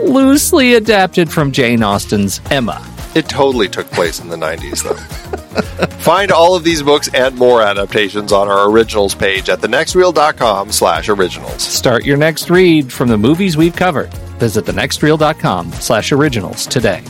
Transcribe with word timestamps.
loosely 0.00 0.74
adapted 0.74 1.30
from 1.30 1.52
Jane 1.52 1.82
Austen's 1.82 2.40
Emma. 2.50 2.86
It 3.14 3.28
totally 3.28 3.68
took 3.68 3.90
place 3.90 4.20
in 4.20 4.28
the 4.28 4.36
90s, 4.36 4.82
though. 4.82 5.86
Find 5.98 6.30
all 6.32 6.54
of 6.54 6.64
these 6.64 6.82
books 6.82 7.10
and 7.12 7.36
more 7.36 7.60
adaptations 7.62 8.32
on 8.32 8.48
our 8.48 8.70
originals 8.70 9.14
page 9.14 9.48
at 9.50 9.60
thenextreel.com 9.60 10.72
slash 10.72 11.08
originals. 11.08 11.62
Start 11.62 12.04
your 12.04 12.16
next 12.16 12.48
read 12.48 12.92
from 12.92 13.08
the 13.08 13.18
movies 13.18 13.56
we've 13.56 13.76
covered. 13.76 14.12
Visit 14.38 14.64
thenextreel.com 14.64 15.72
slash 15.72 16.10
originals 16.12 16.66
today. 16.66 17.02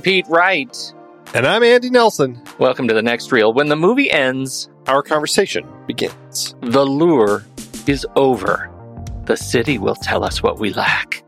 I'm 0.00 0.04
Pete 0.04 0.28
Wright. 0.30 0.94
And 1.34 1.46
I'm 1.46 1.62
Andy 1.62 1.90
Nelson. 1.90 2.40
Welcome 2.58 2.88
to 2.88 2.94
the 2.94 3.02
next 3.02 3.32
reel. 3.32 3.52
When 3.52 3.68
the 3.68 3.76
movie 3.76 4.10
ends, 4.10 4.70
our 4.88 5.02
conversation 5.02 5.68
begins. 5.86 6.54
The 6.62 6.86
lure 6.86 7.44
is 7.86 8.06
over. 8.16 8.70
The 9.26 9.36
city 9.36 9.76
will 9.76 9.94
tell 9.94 10.24
us 10.24 10.42
what 10.42 10.58
we 10.58 10.72
lack. 10.72 11.22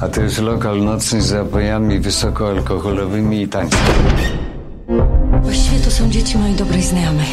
A 0.00 0.08
to 0.08 0.22
jest 0.22 0.40
lokal 0.40 0.76
nocny 0.76 1.22
z 1.22 1.26
zapojami 1.26 1.98
wysokoalkoholowymi 1.98 3.42
i 3.42 3.48
tańcem. 3.48 3.80
Właściwie 5.42 5.80
to 5.84 5.90
są 5.90 6.10
dzieci 6.10 6.38
mojej 6.38 6.54
dobrej 6.54 6.82
znajomej. 6.82 7.26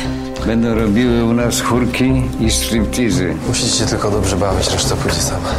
Będą 0.45 0.75
robiły 0.75 1.23
u 1.23 1.33
nas 1.33 1.61
chórki 1.61 2.21
i 2.39 2.51
striptizy. 2.51 3.35
Musicie 3.47 3.77
się 3.77 3.85
tylko 3.85 4.11
dobrze 4.11 4.35
bawić, 4.35 4.73
reszta 4.73 4.95
pójdzie 4.95 5.19
sama. 5.19 5.49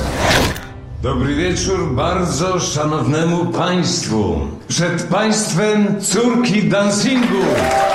Dobry 1.02 1.34
wieczór 1.34 1.94
bardzo 1.94 2.60
szanownemu 2.60 3.46
państwu. 3.46 4.40
Przed 4.68 5.02
państwem 5.02 6.00
córki 6.00 6.62
dancingu. 6.62 7.42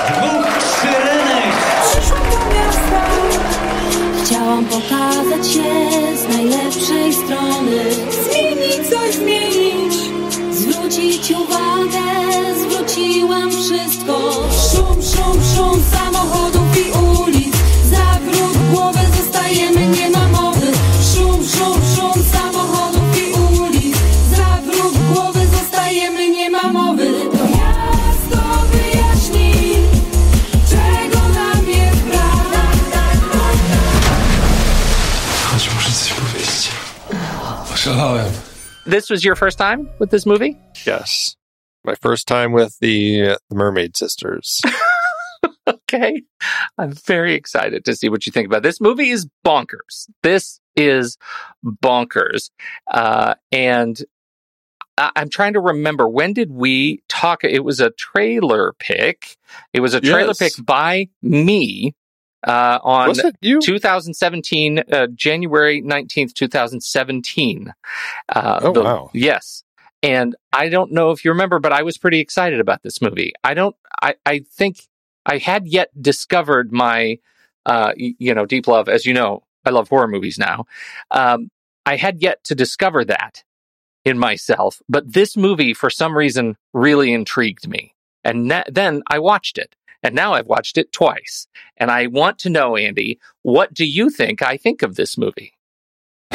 Dwóch 0.08 0.64
syrenek. 0.82 1.54
Przyszłam 1.92 2.22
do 2.22 2.56
miasta 2.56 3.06
Chciałam 4.24 4.66
pokazać 4.66 5.48
się 5.48 5.64
z 6.18 6.28
najlepszej 6.36 7.14
strony 7.14 7.84
Zmienić 8.24 8.90
coś, 8.90 9.16
zmienić 9.16 9.94
Zwrócić 10.52 11.32
uwagę 11.32 12.04
Zwróciłam 12.62 13.52
wszystko 13.52 14.32
Szum, 14.72 15.02
szum, 15.02 15.42
szum 15.56 15.82
samochodów 15.94 16.88
i 16.88 16.92
ulic 16.92 17.56
Zawrót 17.92 18.58
głowy, 18.72 19.00
zostajemy, 19.18 19.88
nie 19.88 20.10
ma 20.10 20.33
Oszalałem. 38.04 38.32
This 38.86 39.10
was 39.10 39.24
your 39.24 39.36
first 39.36 39.58
time 39.58 39.90
with 40.00 40.12
this 40.12 40.26
movie? 40.26 40.58
Yes. 40.86 41.38
My 41.86 41.96
first 41.96 42.28
time 42.28 42.52
with 42.52 42.78
the, 42.80 43.38
the 43.50 43.56
Mermaid 43.56 43.96
Sisters. 43.96 44.62
okay. 45.68 46.22
I'm 46.78 46.92
very 46.92 47.34
excited 47.34 47.86
to 47.86 47.96
see 47.96 48.10
what 48.10 48.26
you 48.26 48.32
think 48.34 48.46
about 48.48 48.62
this 48.64 48.82
movie. 48.82 49.10
Is 49.10 49.28
bonkers. 49.46 50.10
This 50.22 50.60
is 50.76 51.18
bonkers. 51.66 52.50
Uh, 52.92 53.36
and 53.54 53.98
I- 54.98 55.12
I'm 55.16 55.30
trying 55.30 55.54
to 55.54 55.62
remember 55.62 56.08
when 56.10 56.34
did 56.34 56.52
we 56.52 57.04
talk? 57.08 57.46
It 57.46 57.64
was 57.64 57.80
a 57.80 57.92
trailer 57.92 58.74
pick. 58.80 59.38
It 59.74 59.80
was 59.80 59.94
a 59.94 60.02
trailer 60.02 60.34
Yes. 60.38 60.56
pick 60.58 60.66
by 60.66 61.08
me 61.22 61.94
uh, 62.48 62.80
on 62.84 63.10
Was 63.10 63.20
it 63.20 63.36
you? 63.42 63.62
2017, 63.62 64.80
uh, 64.92 65.08
January 65.16 65.82
19th, 65.82 66.34
2017. 66.34 67.74
Uh, 68.30 68.60
Oh, 68.64 68.72
wow. 68.72 69.10
Yes. 69.14 69.64
And 70.02 70.36
I 70.52 70.70
don't 70.70 70.92
know 70.92 71.12
if 71.12 71.24
you 71.24 71.32
remember, 71.32 71.60
but 71.60 71.72
I 71.72 71.84
was 71.84 71.98
pretty 71.98 72.20
excited 72.20 72.60
about 72.60 72.84
this 72.84 73.02
movie. 73.02 73.34
I 73.44 73.54
don't, 73.54 73.76
I, 74.02 74.16
I 74.26 74.40
think 74.52 74.82
I 75.26 75.38
had 75.38 75.66
yet 75.68 75.90
discovered 76.02 76.74
my, 76.74 77.20
uh, 77.66 77.94
you 77.96 78.34
know, 78.34 78.46
deep 78.46 78.68
love. 78.68 78.90
As 78.90 79.06
you 79.06 79.14
know, 79.14 79.44
I 79.66 79.70
love 79.70 79.88
horror 79.88 80.10
movies 80.10 80.38
now. 80.38 80.66
Um, 81.12 81.50
I 81.86 81.96
had 81.96 82.22
yet 82.22 82.44
to 82.46 82.56
discover 82.56 83.06
that 83.06 83.44
in 84.04 84.18
myself, 84.20 84.82
but 84.90 85.14
this 85.14 85.38
movie, 85.38 85.74
for 85.74 85.90
some 85.90 86.18
reason, 86.18 86.58
really 86.74 87.14
intrigued 87.14 87.70
me. 87.70 87.94
And 88.26 88.50
na- 88.50 88.64
then 88.70 89.04
I 89.08 89.20
watched 89.20 89.58
it. 89.58 89.74
And 90.04 90.14
now 90.14 90.34
I've 90.34 90.48
watched 90.48 90.78
it 90.78 90.92
twice. 90.92 91.48
And 91.78 91.90
I 91.90 92.08
want 92.08 92.38
to 92.40 92.50
know, 92.50 92.76
Andy, 92.76 93.20
what 93.42 93.74
do 93.74 93.86
you 93.86 94.10
think 94.10 94.42
I 94.42 94.58
think 94.58 94.82
of 94.84 94.96
this 94.96 95.18
movie? 95.18 95.54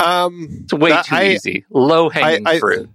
Um, 0.00 0.48
It's 0.64 0.72
way 0.72 0.90
that- 0.90 1.04
too 1.06 1.14
I- 1.14 1.28
easy. 1.28 1.64
Low 1.70 2.08
hanging 2.08 2.46
fruit. 2.58 2.90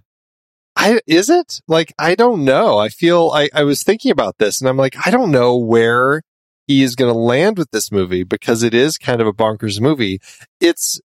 I 0.76 1.00
is 1.06 1.28
it 1.28 1.60
like 1.66 1.92
I 1.98 2.14
don't 2.14 2.44
know. 2.44 2.78
I 2.78 2.88
feel 2.88 3.30
I 3.34 3.48
I 3.52 3.64
was 3.64 3.82
thinking 3.82 4.12
about 4.12 4.38
this 4.38 4.60
and 4.60 4.68
I'm 4.68 4.76
like 4.76 4.94
I 5.06 5.10
don't 5.10 5.30
know 5.32 5.56
where 5.56 6.22
he 6.66 6.82
is 6.82 6.94
going 6.94 7.12
to 7.12 7.18
land 7.18 7.58
with 7.58 7.70
this 7.72 7.90
movie 7.90 8.22
because 8.22 8.62
it 8.62 8.72
is 8.74 8.96
kind 8.96 9.20
of 9.20 9.26
a 9.26 9.32
bonkers 9.32 9.80
movie. 9.80 10.20
It's 10.60 11.00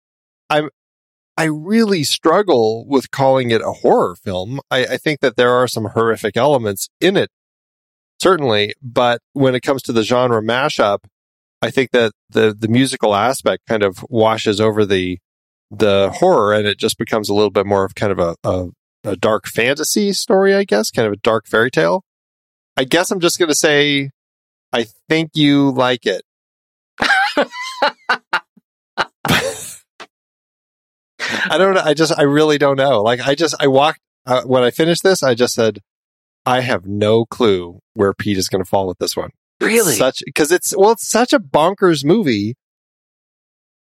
I'm 0.49 0.69
I 1.37 1.45
really 1.45 2.03
struggle 2.03 2.85
with 2.87 3.11
calling 3.11 3.51
it 3.51 3.61
a 3.61 3.71
horror 3.71 4.15
film. 4.15 4.61
I, 4.71 4.85
I 4.85 4.97
think 4.97 5.19
that 5.19 5.35
there 5.35 5.51
are 5.51 5.67
some 5.67 5.85
horrific 5.85 6.37
elements 6.37 6.89
in 7.01 7.17
it, 7.17 7.29
certainly, 8.21 8.73
but 8.81 9.19
when 9.33 9.53
it 9.53 9.61
comes 9.61 9.81
to 9.83 9.91
the 9.93 10.03
genre 10.03 10.41
mashup, 10.41 10.99
I 11.61 11.71
think 11.71 11.91
that 11.91 12.11
the 12.29 12.55
the 12.57 12.67
musical 12.67 13.15
aspect 13.15 13.63
kind 13.67 13.83
of 13.83 14.05
washes 14.09 14.61
over 14.61 14.85
the 14.85 15.19
the 15.71 16.11
horror 16.15 16.53
and 16.53 16.67
it 16.67 16.77
just 16.77 16.97
becomes 16.97 17.27
a 17.27 17.33
little 17.33 17.49
bit 17.49 17.65
more 17.65 17.83
of 17.83 17.95
kind 17.95 18.11
of 18.11 18.19
a, 18.19 18.35
a 18.43 18.67
a 19.03 19.15
dark 19.15 19.47
fantasy 19.47 20.13
story, 20.13 20.55
I 20.55 20.63
guess, 20.63 20.91
kind 20.91 21.05
of 21.07 21.13
a 21.13 21.17
dark 21.17 21.47
fairy 21.47 21.71
tale. 21.71 22.03
I 22.77 22.83
guess 22.83 23.11
I'm 23.11 23.19
just 23.19 23.39
going 23.39 23.49
to 23.49 23.55
say, 23.55 24.11
I 24.73 24.87
think 25.07 25.31
you 25.33 25.71
like 25.71 26.05
it. 26.05 26.23
I 31.49 31.57
don't 31.57 31.73
know. 31.73 31.81
I 31.83 31.93
just, 31.93 32.17
I 32.17 32.23
really 32.23 32.57
don't 32.57 32.77
know. 32.77 33.01
Like, 33.01 33.25
I 33.25 33.35
just, 33.35 33.55
I 33.59 33.67
walked, 33.67 33.99
uh, 34.25 34.43
when 34.43 34.63
I 34.63 34.71
finished 34.71 35.03
this, 35.03 35.23
I 35.23 35.35
just 35.35 35.53
said, 35.53 35.79
I 36.45 36.61
have 36.61 36.85
no 36.85 37.25
clue 37.25 37.79
where 37.93 38.13
Pete 38.13 38.37
is 38.37 38.49
going 38.49 38.63
to 38.63 38.69
fall 38.69 38.87
with 38.87 38.97
this 38.99 39.15
one. 39.15 39.31
Really? 39.61 39.95
Such, 39.95 40.21
cause 40.35 40.51
it's, 40.51 40.75
well, 40.75 40.91
it's 40.91 41.09
such 41.09 41.33
a 41.33 41.39
bonkers 41.39 42.03
movie. 42.03 42.55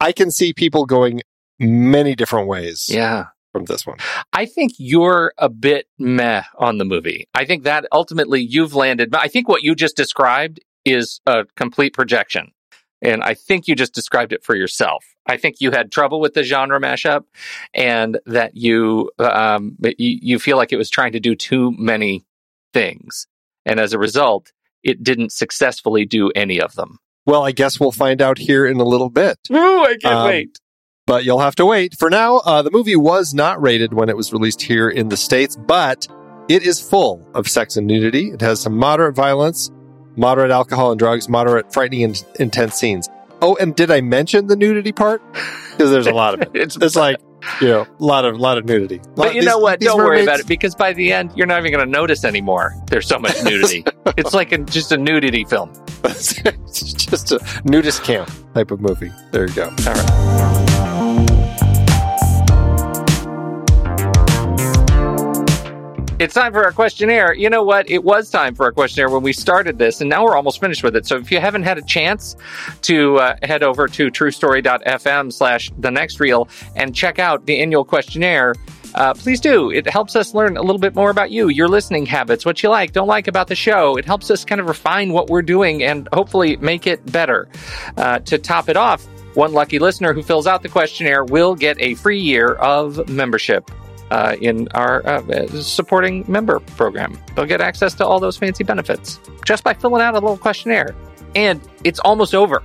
I 0.00 0.12
can 0.12 0.30
see 0.30 0.52
people 0.52 0.84
going 0.84 1.22
many 1.58 2.14
different 2.14 2.48
ways 2.48 2.86
yeah. 2.88 3.26
from 3.52 3.64
this 3.64 3.86
one. 3.86 3.96
I 4.32 4.44
think 4.46 4.72
you're 4.78 5.32
a 5.38 5.48
bit 5.48 5.86
meh 5.98 6.42
on 6.58 6.78
the 6.78 6.84
movie. 6.84 7.26
I 7.34 7.46
think 7.46 7.64
that 7.64 7.86
ultimately 7.92 8.42
you've 8.42 8.74
landed. 8.74 9.10
But 9.10 9.22
I 9.22 9.28
think 9.28 9.48
what 9.48 9.62
you 9.62 9.74
just 9.74 9.96
described 9.96 10.60
is 10.84 11.20
a 11.26 11.46
complete 11.56 11.94
projection. 11.94 12.52
And 13.02 13.22
I 13.22 13.34
think 13.34 13.66
you 13.66 13.74
just 13.74 13.94
described 13.94 14.32
it 14.32 14.44
for 14.44 14.54
yourself. 14.54 15.04
I 15.26 15.36
think 15.36 15.56
you 15.60 15.70
had 15.72 15.90
trouble 15.90 16.20
with 16.20 16.34
the 16.34 16.42
genre 16.44 16.80
mashup 16.80 17.24
and 17.74 18.18
that 18.26 18.56
you, 18.56 19.10
um, 19.18 19.76
you, 19.80 20.18
you 20.22 20.38
feel 20.38 20.56
like 20.56 20.72
it 20.72 20.76
was 20.76 20.88
trying 20.90 21.12
to 21.12 21.20
do 21.20 21.34
too 21.34 21.72
many 21.76 22.24
things. 22.72 23.26
And 23.64 23.80
as 23.80 23.92
a 23.92 23.98
result, 23.98 24.52
it 24.82 25.02
didn't 25.02 25.32
successfully 25.32 26.04
do 26.04 26.30
any 26.36 26.60
of 26.60 26.74
them. 26.74 26.98
Well, 27.24 27.42
I 27.44 27.50
guess 27.52 27.80
we'll 27.80 27.90
find 27.92 28.22
out 28.22 28.38
here 28.38 28.66
in 28.66 28.78
a 28.78 28.84
little 28.84 29.10
bit. 29.10 29.36
Ooh, 29.50 29.82
I 29.82 29.96
can't 30.00 30.14
Um, 30.14 30.26
wait. 30.26 30.58
but 31.06 31.24
you'll 31.24 31.40
have 31.40 31.56
to 31.56 31.66
wait. 31.66 31.96
For 31.98 32.08
now, 32.08 32.36
uh, 32.38 32.62
the 32.62 32.70
movie 32.70 32.94
was 32.94 33.34
not 33.34 33.60
rated 33.60 33.92
when 33.92 34.08
it 34.08 34.16
was 34.16 34.32
released 34.32 34.62
here 34.62 34.88
in 34.88 35.08
the 35.08 35.16
States, 35.16 35.56
but 35.56 36.06
it 36.48 36.62
is 36.64 36.80
full 36.80 37.26
of 37.34 37.48
sex 37.48 37.76
and 37.76 37.86
nudity. 37.88 38.30
It 38.30 38.40
has 38.42 38.60
some 38.60 38.76
moderate 38.76 39.16
violence, 39.16 39.72
moderate 40.14 40.52
alcohol 40.52 40.92
and 40.92 40.98
drugs, 41.00 41.28
moderate 41.28 41.72
frightening 41.72 42.04
and 42.04 42.24
intense 42.38 42.76
scenes. 42.76 43.08
Oh, 43.42 43.56
and 43.56 43.74
did 43.76 43.90
I 43.90 44.00
mention 44.00 44.46
the 44.46 44.56
nudity 44.56 44.92
part? 44.92 45.22
Because 45.72 45.90
there's 45.90 46.06
a 46.06 46.12
lot 46.14 46.34
of 46.34 46.40
it. 46.42 46.50
It's, 46.54 46.76
It's 46.76 46.96
like, 46.96 47.16
you 47.60 47.68
know, 47.68 47.82
a 47.82 48.04
lot 48.04 48.24
of, 48.24 48.38
lot 48.40 48.56
of 48.58 48.64
nudity. 48.64 49.00
But 49.14 49.34
you 49.34 49.40
These- 49.42 49.48
know 49.50 49.58
what? 49.58 49.80
Don't 49.80 49.98
worry 49.98 50.22
about 50.22 50.40
it 50.40 50.46
because 50.46 50.74
by 50.74 50.92
the 50.94 51.12
end, 51.12 51.32
you're 51.36 51.46
not 51.46 51.58
even 51.60 51.70
going 51.70 51.84
to 51.84 51.90
notice 51.90 52.24
anymore. 52.24 52.74
There's 52.86 53.06
so 53.06 53.18
much 53.18 53.42
nudity. 53.44 53.84
it's 54.16 54.32
like 54.34 54.52
a, 54.52 54.58
just 54.58 54.90
a 54.92 54.96
nudity 54.96 55.44
film. 55.44 55.70
it's 56.04 56.34
just 56.94 57.32
a 57.32 57.40
nudist 57.64 58.02
camp 58.04 58.30
type 58.54 58.70
of 58.70 58.80
movie. 58.80 59.12
There 59.32 59.46
you 59.46 59.54
go. 59.54 59.64
All 59.64 59.94
right. 59.94 60.95
It's 66.18 66.32
time 66.32 66.54
for 66.54 66.64
our 66.64 66.72
questionnaire. 66.72 67.34
You 67.34 67.50
know 67.50 67.62
what? 67.62 67.90
It 67.90 68.02
was 68.02 68.30
time 68.30 68.54
for 68.54 68.64
our 68.64 68.72
questionnaire 68.72 69.10
when 69.10 69.22
we 69.22 69.34
started 69.34 69.76
this, 69.76 70.00
and 70.00 70.08
now 70.08 70.24
we're 70.24 70.34
almost 70.34 70.60
finished 70.60 70.82
with 70.82 70.96
it. 70.96 71.06
So 71.06 71.16
if 71.16 71.30
you 71.30 71.40
haven't 71.40 71.64
had 71.64 71.76
a 71.76 71.82
chance 71.82 72.36
to 72.82 73.18
uh, 73.18 73.36
head 73.42 73.62
over 73.62 73.86
to 73.86 74.10
truestory.fm 74.10 75.30
slash 75.30 75.70
the 75.76 75.90
next 75.90 76.18
reel 76.18 76.48
and 76.74 76.94
check 76.94 77.18
out 77.18 77.44
the 77.44 77.60
annual 77.60 77.84
questionnaire, 77.84 78.54
uh, 78.94 79.12
please 79.12 79.40
do. 79.40 79.70
It 79.70 79.86
helps 79.86 80.16
us 80.16 80.32
learn 80.32 80.56
a 80.56 80.62
little 80.62 80.80
bit 80.80 80.94
more 80.94 81.10
about 81.10 81.32
you, 81.32 81.48
your 81.48 81.68
listening 81.68 82.06
habits, 82.06 82.46
what 82.46 82.62
you 82.62 82.70
like, 82.70 82.92
don't 82.92 83.08
like 83.08 83.28
about 83.28 83.48
the 83.48 83.54
show. 83.54 83.98
It 83.98 84.06
helps 84.06 84.30
us 84.30 84.42
kind 84.42 84.58
of 84.58 84.68
refine 84.68 85.12
what 85.12 85.28
we're 85.28 85.42
doing 85.42 85.82
and 85.82 86.08
hopefully 86.14 86.56
make 86.56 86.86
it 86.86 87.04
better. 87.12 87.46
Uh, 87.98 88.20
to 88.20 88.38
top 88.38 88.70
it 88.70 88.78
off, 88.78 89.04
one 89.34 89.52
lucky 89.52 89.78
listener 89.78 90.14
who 90.14 90.22
fills 90.22 90.46
out 90.46 90.62
the 90.62 90.70
questionnaire 90.70 91.24
will 91.24 91.54
get 91.54 91.78
a 91.78 91.92
free 91.92 92.20
year 92.20 92.54
of 92.54 93.06
membership 93.06 93.70
uh, 94.10 94.36
in 94.40 94.68
our 94.74 95.06
uh, 95.06 95.46
supporting 95.62 96.24
member 96.28 96.60
program. 96.60 97.18
They'll 97.34 97.46
get 97.46 97.60
access 97.60 97.94
to 97.94 98.06
all 98.06 98.20
those 98.20 98.36
fancy 98.36 98.64
benefits 98.64 99.18
just 99.44 99.64
by 99.64 99.74
filling 99.74 100.02
out 100.02 100.14
a 100.14 100.20
little 100.20 100.36
questionnaire. 100.38 100.94
And 101.34 101.60
it's 101.84 101.98
almost 102.00 102.34
over. 102.34 102.62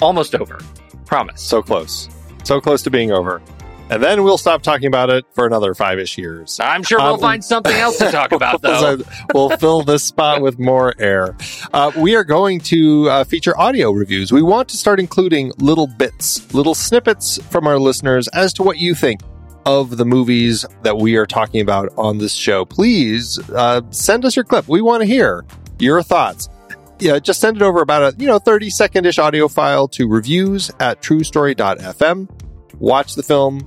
Almost 0.00 0.34
over. 0.34 0.58
Promise. 1.04 1.40
So 1.42 1.62
close. 1.62 2.08
So 2.44 2.60
close 2.60 2.82
to 2.82 2.90
being 2.90 3.10
over. 3.12 3.42
And 3.90 4.02
then 4.02 4.22
we'll 4.22 4.36
stop 4.36 4.62
talking 4.62 4.86
about 4.86 5.08
it 5.08 5.24
for 5.32 5.46
another 5.46 5.74
five 5.74 5.98
ish 5.98 6.18
years. 6.18 6.60
I'm 6.60 6.82
sure 6.82 6.98
we'll 6.98 7.14
Um, 7.14 7.20
find 7.20 7.42
something 7.42 7.72
else 7.74 7.96
to 7.98 8.10
talk 8.10 8.32
about, 8.32 8.60
though. 8.60 8.98
We'll 9.32 9.48
fill 9.56 9.82
this 9.82 10.04
spot 10.04 10.42
with 10.42 10.58
more 10.58 10.92
air. 10.98 11.34
Uh, 11.72 11.90
we 11.96 12.14
are 12.14 12.24
going 12.24 12.60
to 12.60 13.08
uh, 13.08 13.24
feature 13.24 13.58
audio 13.58 13.90
reviews. 13.90 14.30
We 14.30 14.42
want 14.42 14.68
to 14.68 14.76
start 14.76 15.00
including 15.00 15.52
little 15.58 15.86
bits, 15.86 16.52
little 16.52 16.74
snippets 16.74 17.42
from 17.44 17.66
our 17.66 17.78
listeners 17.78 18.28
as 18.28 18.52
to 18.54 18.62
what 18.62 18.76
you 18.78 18.94
think 18.94 19.22
of 19.66 19.96
the 19.96 20.04
movies 20.04 20.64
that 20.82 20.96
we 20.96 21.16
are 21.16 21.26
talking 21.26 21.60
about 21.60 21.92
on 21.96 22.18
this 22.18 22.32
show. 22.34 22.64
Please 22.64 23.38
uh, 23.50 23.82
send 23.90 24.24
us 24.24 24.36
your 24.36 24.44
clip. 24.44 24.68
We 24.68 24.80
want 24.80 25.02
to 25.02 25.06
hear 25.06 25.44
your 25.78 26.02
thoughts. 26.02 26.48
Yeah, 26.98 27.18
just 27.18 27.40
send 27.40 27.56
it 27.56 27.62
over 27.62 27.80
about 27.80 28.14
a 28.14 28.16
you 28.18 28.26
know 28.26 28.38
30 28.38 28.70
second 28.70 29.06
ish 29.06 29.18
audio 29.18 29.46
file 29.48 29.86
to 29.88 30.08
reviews 30.08 30.70
at 30.80 31.00
truestory.fm. 31.00 32.28
Watch 32.80 33.14
the 33.14 33.22
film, 33.22 33.60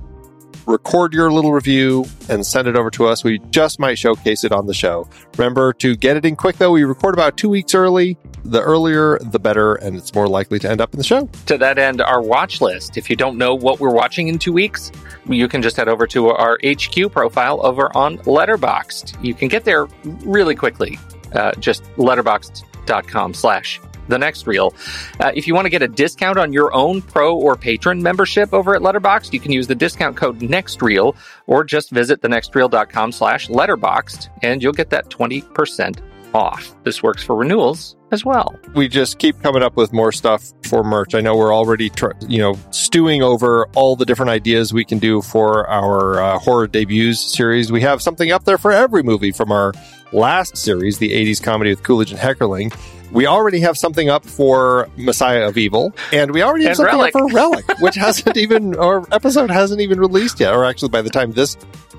record 0.66 1.12
your 1.12 1.30
little 1.32 1.52
review 1.52 2.04
and 2.28 2.44
send 2.46 2.68
it 2.68 2.76
over 2.76 2.90
to 2.90 3.06
us. 3.06 3.24
We 3.24 3.38
just 3.50 3.78
might 3.78 3.98
showcase 3.98 4.44
it 4.44 4.52
on 4.52 4.66
the 4.66 4.74
show. 4.74 5.08
Remember 5.36 5.72
to 5.74 5.96
get 5.96 6.16
it 6.16 6.24
in 6.24 6.36
quick 6.36 6.56
though. 6.56 6.72
We 6.72 6.84
record 6.84 7.14
about 7.14 7.36
two 7.36 7.48
weeks 7.48 7.74
early. 7.74 8.16
The 8.44 8.60
earlier, 8.60 9.18
the 9.20 9.38
better, 9.38 9.76
and 9.76 9.96
it's 9.96 10.12
more 10.14 10.26
likely 10.26 10.58
to 10.58 10.68
end 10.68 10.80
up 10.80 10.92
in 10.92 10.98
the 10.98 11.04
show. 11.04 11.28
to 11.46 11.56
that 11.58 11.78
end, 11.78 12.00
our 12.00 12.20
watch 12.20 12.60
list. 12.60 12.96
If 12.96 13.08
you 13.08 13.14
don't 13.14 13.38
know 13.38 13.54
what 13.54 13.78
we're 13.78 13.94
watching 13.94 14.26
in 14.26 14.36
two 14.38 14.52
weeks, 14.52 14.90
you 15.28 15.46
can 15.46 15.62
just 15.62 15.76
head 15.76 15.86
over 15.88 16.08
to 16.08 16.30
our 16.30 16.58
HQ 16.64 17.12
profile 17.12 17.64
over 17.64 17.96
on 17.96 18.18
Letterboxd. 18.18 19.22
You 19.24 19.34
can 19.34 19.46
get 19.46 19.64
there 19.64 19.86
really 20.24 20.56
quickly. 20.56 20.98
Uh, 21.32 21.52
just 21.52 21.84
letterboxd.com 21.98 23.34
slash 23.34 23.80
the 24.08 24.18
next 24.18 24.46
reel. 24.46 24.74
Uh, 25.20 25.32
if 25.34 25.46
you 25.46 25.54
want 25.54 25.66
to 25.66 25.70
get 25.70 25.82
a 25.82 25.88
discount 25.88 26.38
on 26.38 26.52
your 26.52 26.72
own 26.74 27.02
pro 27.02 27.36
or 27.36 27.56
patron 27.56 28.02
membership 28.02 28.52
over 28.52 28.74
at 28.74 28.82
Letterboxd, 28.82 29.32
you 29.32 29.40
can 29.40 29.52
use 29.52 29.66
the 29.66 29.74
discount 29.74 30.16
code 30.16 30.40
NEXTREEL 30.40 31.14
or 31.46 31.64
just 31.64 31.90
visit 31.90 32.20
thenextreel.com 32.22 33.12
slash 33.12 33.48
letterboxd 33.48 34.28
and 34.42 34.62
you'll 34.62 34.72
get 34.72 34.90
that 34.90 35.08
20% 35.08 36.00
off. 36.34 36.74
This 36.84 37.02
works 37.02 37.22
for 37.22 37.36
renewals 37.36 37.96
as 38.10 38.24
well. 38.24 38.58
we 38.74 38.88
just 38.88 39.18
keep 39.18 39.40
coming 39.42 39.62
up 39.62 39.76
with 39.76 39.92
more 39.92 40.12
stuff 40.12 40.52
for 40.64 40.82
merch. 40.84 41.14
I 41.14 41.20
know 41.20 41.36
we're 41.36 41.54
already, 41.54 41.88
tr- 41.90 42.12
you 42.26 42.38
know, 42.38 42.58
stewing 42.70 43.22
over 43.22 43.66
all 43.74 43.96
the 43.96 44.04
different 44.04 44.30
ideas 44.30 44.72
we 44.72 44.84
can 44.84 44.98
do 44.98 45.22
for 45.22 45.66
our 45.68 46.20
uh, 46.20 46.38
horror 46.38 46.66
debuts 46.66 47.20
series. 47.20 47.72
We 47.72 47.80
have 47.82 48.02
something 48.02 48.30
up 48.30 48.44
there 48.44 48.58
for 48.58 48.70
every 48.72 49.02
movie 49.02 49.32
from 49.32 49.50
our 49.50 49.72
last 50.12 50.56
series, 50.56 50.98
the 50.98 51.10
80s 51.10 51.42
comedy 51.42 51.70
with 51.70 51.82
Coolidge 51.82 52.12
and 52.12 52.20
Heckerling. 52.20 52.74
We 53.12 53.26
already 53.26 53.60
have 53.60 53.76
something 53.78 54.08
up 54.08 54.24
for 54.24 54.88
Messiah 54.96 55.46
of 55.46 55.58
Evil, 55.58 55.92
and 56.12 56.30
we 56.32 56.42
already 56.42 56.64
have 56.64 56.70
And 56.70 56.76
something 56.78 56.96
Relic. 56.96 57.14
up 57.14 57.20
for 57.20 57.28
Relic, 57.28 57.64
which 57.80 57.94
hasn't 57.94 58.36
even, 58.38 58.74
or 58.74 59.06
episode 59.12 59.50
hasn't 59.50 59.80
even 59.80 60.00
released 60.00 60.40
yet. 60.40 60.54
Or 60.54 60.64
actually, 60.64 60.88
by 60.88 61.02
the 61.02 61.10
time 61.10 61.32
this 61.32 61.56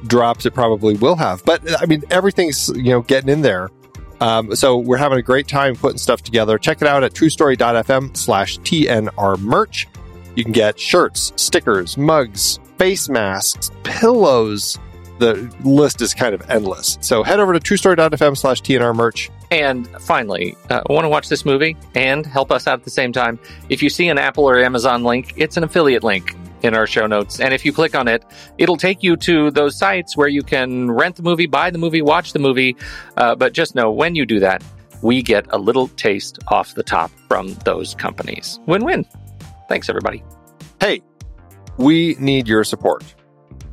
drops, 0.08 0.46
it 0.46 0.54
probably 0.54 0.96
will 0.96 1.16
have. 1.16 1.46
But 1.46 1.62
I 1.82 1.86
mean, 1.86 2.04
everything's, 2.10 2.70
you 2.70 2.92
know, 2.92 3.02
getting 3.02 3.30
in 3.30 3.42
there. 3.42 3.70
Um, 4.22 4.56
so 4.56 4.78
we're 4.78 4.98
having 4.98 5.18
a 5.20 5.22
great 5.22 5.48
time 5.48 5.76
putting 5.76 5.98
stuff 5.98 6.22
together. 6.24 6.58
Check 6.58 6.82
it 6.82 6.88
out 6.88 7.04
at 7.04 7.14
truestory.fm 7.14 8.16
slash 8.18 8.58
TNR 8.60 9.38
merch. 9.40 9.88
You 10.36 10.44
can 10.44 10.54
get 10.54 10.80
shirts, 10.80 11.32
stickers, 11.36 11.98
mugs, 11.98 12.60
face 12.78 13.08
masks, 13.10 13.70
pillows. 13.84 14.80
The 15.20 15.54
list 15.64 16.02
is 16.02 16.14
kind 16.14 16.34
of 16.34 16.50
endless. 16.50 16.98
So 17.02 17.22
head 17.22 17.40
over 17.40 17.54
to 17.54 17.60
truestory.fm 17.60 18.36
slash 18.38 18.62
TNR 18.62 18.96
merch. 18.96 19.30
And 19.54 19.88
finally, 20.02 20.58
uh, 20.72 20.82
want 20.90 21.06
to 21.06 21.10
watch 21.10 21.30
this 21.30 21.46
movie 21.46 21.78
and 21.94 22.26
help 22.26 22.52
us 22.52 22.66
out 22.66 22.80
at 22.80 22.86
the 22.86 22.90
same 22.90 23.14
time? 23.14 23.38
If 23.70 23.84
you 23.84 23.90
see 23.92 24.08
an 24.08 24.18
Apple 24.18 24.50
or 24.50 24.58
Amazon 24.58 25.04
link, 25.04 25.36
it's 25.38 25.58
an 25.58 25.64
affiliate 25.64 26.04
link 26.04 26.36
in 26.64 26.74
our 26.74 26.88
show 26.88 27.06
notes. 27.06 27.40
And 27.40 27.54
if 27.54 27.64
you 27.64 27.72
click 27.72 27.94
on 27.94 28.08
it, 28.08 28.26
it'll 28.58 28.78
take 28.78 29.04
you 29.04 29.16
to 29.18 29.52
those 29.52 29.78
sites 29.78 30.18
where 30.18 30.28
you 30.28 30.42
can 30.42 30.90
rent 30.90 31.18
the 31.18 31.22
movie, 31.22 31.46
buy 31.46 31.70
the 31.70 31.78
movie, 31.78 32.02
watch 32.02 32.34
the 32.34 32.40
movie. 32.40 32.76
Uh, 33.16 33.36
but 33.36 33.54
just 33.54 33.76
know 33.76 33.92
when 33.92 34.16
you 34.16 34.26
do 34.26 34.40
that, 34.40 34.64
we 35.04 35.22
get 35.22 35.46
a 35.52 35.58
little 35.60 35.88
taste 35.90 36.40
off 36.48 36.74
the 36.74 36.82
top 36.82 37.12
from 37.28 37.54
those 37.64 37.94
companies. 37.94 38.60
Win 38.66 38.84
win. 38.84 39.06
Thanks, 39.70 39.88
everybody. 39.88 40.24
Hey, 40.80 41.04
we 41.78 42.16
need 42.20 42.48
your 42.48 42.64
support. 42.64 43.04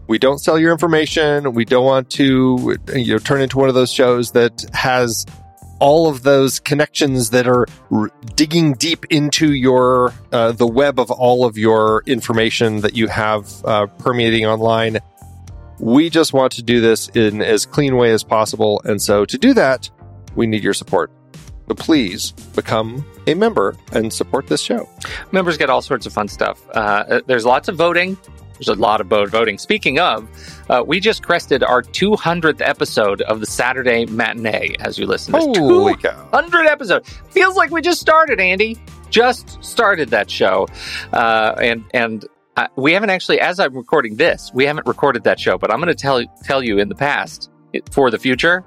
We 0.09 0.19
don't 0.19 0.41
sell 0.41 0.59
your 0.59 0.73
information. 0.73 1.55
We 1.55 1.65
don't 1.65 1.87
want 1.87 2.11
to 2.11 2.77
you 2.95 3.15
know, 3.15 3.19
turn 3.19 3.41
into 3.41 3.57
one 3.57 3.71
of 3.71 3.75
those 3.75 3.93
shows 3.93 4.33
that 4.33 4.67
has 4.75 5.25
all 5.81 6.09
of 6.09 6.23
those 6.23 6.61
connections 6.61 7.31
that 7.31 7.49
are 7.49 7.67
r- 7.91 8.11
digging 8.37 8.75
deep 8.75 9.05
into 9.11 9.53
your 9.53 10.13
uh, 10.33 10.53
the 10.53 10.67
web 10.67 11.01
of 11.01 11.11
all 11.11 11.45
of 11.45 11.59
your 11.59 12.03
information 12.07 12.83
that 12.83 12.97
you 12.97 13.09
have 13.09 13.49
uh, 13.65 13.87
permeating 13.99 14.47
online. 14.47 14.99
We 15.79 16.11
just 16.11 16.33
want 16.33 16.53
to 16.53 16.63
do 16.63 16.81
this 16.81 17.09
in 17.09 17.41
as 17.43 17.65
clean 17.67 17.97
way 17.97 18.13
as 18.13 18.23
possible, 18.23 18.83
and 18.85 19.01
so 19.01 19.25
to 19.25 19.39
do 19.39 19.55
that, 19.55 19.91
we 20.37 20.47
need 20.47 20.63
your 20.63 20.75
support. 20.75 21.11
So 21.69 21.75
please 21.75 22.33
become 22.55 23.05
a 23.27 23.35
member 23.35 23.77
and 23.93 24.13
support 24.13 24.49
this 24.49 24.61
show. 24.61 24.89
Members 25.33 25.57
get 25.57 25.71
all 25.71 25.81
sorts 25.81 26.05
of 26.05 26.13
fun 26.13 26.29
stuff. 26.29 26.61
Uh, 26.75 27.21
there's 27.27 27.47
lots 27.47 27.69
of 27.69 27.77
voting. 27.77 28.19
There's 28.61 28.76
a 28.76 28.81
lot 28.81 29.00
of 29.00 29.09
bo- 29.09 29.26
voting. 29.26 29.57
Speaking 29.57 29.99
of, 29.99 30.29
uh, 30.69 30.85
we 30.87 31.00
just 31.00 31.23
crested 31.23 31.64
our 31.64 31.83
200th 31.83 32.61
episode 32.61 33.23
of 33.23 33.40
the 33.40 33.47
Saturday 33.47 34.05
matinee 34.05 34.75
as 34.81 34.99
you 34.99 35.07
listen 35.07 35.33
to 35.33 35.47
this. 35.47 35.59
Holy 35.59 35.97
cow! 35.97 36.29
episode. 36.33 37.07
Feels 37.31 37.57
like 37.57 37.71
we 37.71 37.81
just 37.81 38.00
started, 38.00 38.38
Andy. 38.38 38.79
Just 39.09 39.62
started 39.64 40.11
that 40.11 40.31
show. 40.31 40.69
Uh, 41.12 41.55
and, 41.59 41.85
and, 41.95 42.26
uh, 42.57 42.67
we 42.76 42.93
haven't 42.93 43.11
actually, 43.11 43.40
as 43.40 43.59
I'm 43.59 43.75
recording 43.75 44.17
this, 44.17 44.50
we 44.52 44.67
haven't 44.67 44.87
recorded 44.87 45.25
that 45.25 45.40
show, 45.40 45.57
but 45.57 45.73
I'm 45.73 45.81
going 45.81 45.88
to 45.88 45.95
tell 45.95 46.23
tell 46.45 46.62
you 46.62 46.79
in 46.79 46.88
the 46.88 46.95
past 46.95 47.49
for 47.90 48.11
the 48.11 48.19
future 48.19 48.64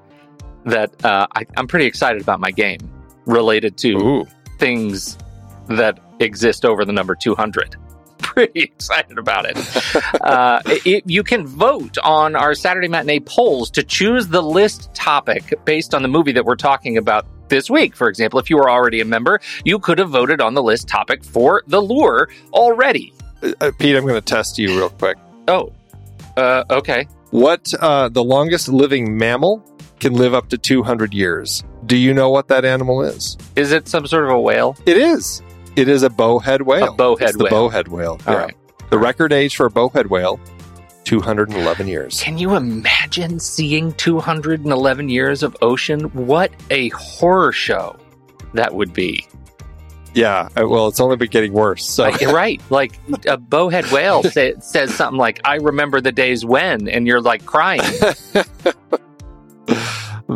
that 0.66 1.06
uh, 1.06 1.28
I, 1.36 1.46
I'm 1.58 1.68
pretty 1.68 1.86
excited 1.86 2.22
about 2.22 2.40
my 2.40 2.50
game 2.50 2.80
related 3.26 3.78
to 3.80 3.92
Ooh. 3.98 4.28
things 4.58 5.18
that 5.68 6.00
exist 6.20 6.66
over 6.66 6.86
the 6.86 6.94
number 6.94 7.16
200. 7.16 7.76
Pretty 8.34 8.62
excited 8.64 9.18
about 9.18 9.46
it. 9.46 9.58
uh, 10.22 10.62
it. 10.66 11.04
You 11.06 11.24
can 11.24 11.46
vote 11.46 11.98
on 12.04 12.36
our 12.36 12.56
Saturday 12.56 12.88
matinee 12.88 13.20
polls 13.20 13.70
to 13.72 13.84
choose 13.84 14.28
the 14.28 14.42
list 14.42 14.94
topic 14.94 15.54
based 15.66 15.94
on 15.94 16.02
the 16.02 16.08
movie 16.08 16.32
that 16.32 16.46
we're 16.46 16.56
talking 16.56 16.98
about 16.98 17.26
this 17.50 17.70
week. 17.70 17.96
For 17.96 18.10
example, 18.10 18.40
if 18.40 18.50
you 18.50 18.58
were 18.58 18.70
already 18.70 19.02
a 19.02 19.06
member, 19.06 19.40
you 19.64 19.80
could 19.80 20.00
have 20.00 20.10
voted 20.10 20.42
on 20.42 20.54
the 20.54 20.64
list 20.64 20.88
topic 20.88 21.24
for 21.24 21.64
The 21.68 21.82
Lure 21.82 22.30
already. 22.54 23.14
Uh, 23.44 23.72
Pete, 23.78 23.96
I'm 23.96 24.04
going 24.04 24.16
to 24.16 24.22
test 24.22 24.58
you 24.58 24.70
real 24.78 24.90
quick. 24.90 25.18
Oh, 25.48 25.72
uh, 26.38 26.64
okay. 26.70 27.08
What 27.32 27.74
uh, 27.80 28.10
the 28.10 28.24
longest 28.24 28.70
living 28.70 29.18
mammal 29.18 29.64
can 30.00 30.14
live 30.14 30.34
up 30.34 30.50
to 30.50 30.58
200 30.58 31.14
years? 31.14 31.64
Do 31.86 31.98
you 31.98 32.14
know 32.14 32.30
what 32.30 32.48
that 32.48 32.66
animal 32.66 33.04
is? 33.04 33.38
Is 33.56 33.72
it 33.72 33.88
some 33.88 34.08
sort 34.08 34.24
of 34.24 34.30
a 34.32 34.40
whale? 34.40 34.76
It 34.86 34.98
is. 34.98 35.42
It 35.76 35.88
is 35.88 36.04
a 36.04 36.10
bowhead 36.10 36.62
whale. 36.64 36.94
A 36.94 36.96
bowhead 36.96 37.30
It's 37.30 37.38
the 37.38 37.46
whale. 37.46 37.52
bowhead 37.70 37.88
whale. 37.88 38.20
All 38.28 38.34
yeah. 38.34 38.40
right. 38.46 38.58
The 38.90 38.98
record 39.00 39.34
age 39.34 39.56
for 39.56 39.66
a 39.66 39.72
bowhead 39.72 40.08
whale, 40.08 40.40
211 41.06 41.88
years. 41.88 42.22
Can 42.22 42.38
you 42.38 42.56
imagine 42.56 43.40
seeing 43.40 43.92
211 43.94 45.10
years 45.10 45.42
of 45.44 45.56
ocean? 45.62 46.02
What 46.14 46.52
a 46.70 46.90
horror 46.90 47.52
show 47.52 47.96
that 48.54 48.76
would 48.76 48.94
be. 48.94 49.26
Yeah. 50.14 50.48
uh, 50.56 50.68
Well, 50.68 50.88
it's 50.90 51.00
only 51.00 51.16
been 51.16 51.30
getting 51.32 51.54
worse. 51.54 51.84
So 51.84 52.04
Like, 52.04 52.22
you're 52.22 52.32
right. 52.34 52.62
Like 52.70 53.00
a 53.28 53.38
bowhead 53.38 53.86
whale 53.92 54.22
say, 54.32 54.54
says 54.60 54.94
something 54.94 55.18
like, 55.18 55.42
I 55.44 55.56
remember 55.56 56.00
the 56.02 56.12
days 56.12 56.46
when, 56.46 56.88
and 56.88 57.08
you're 57.08 57.22
like 57.22 57.46
crying. 57.48 57.82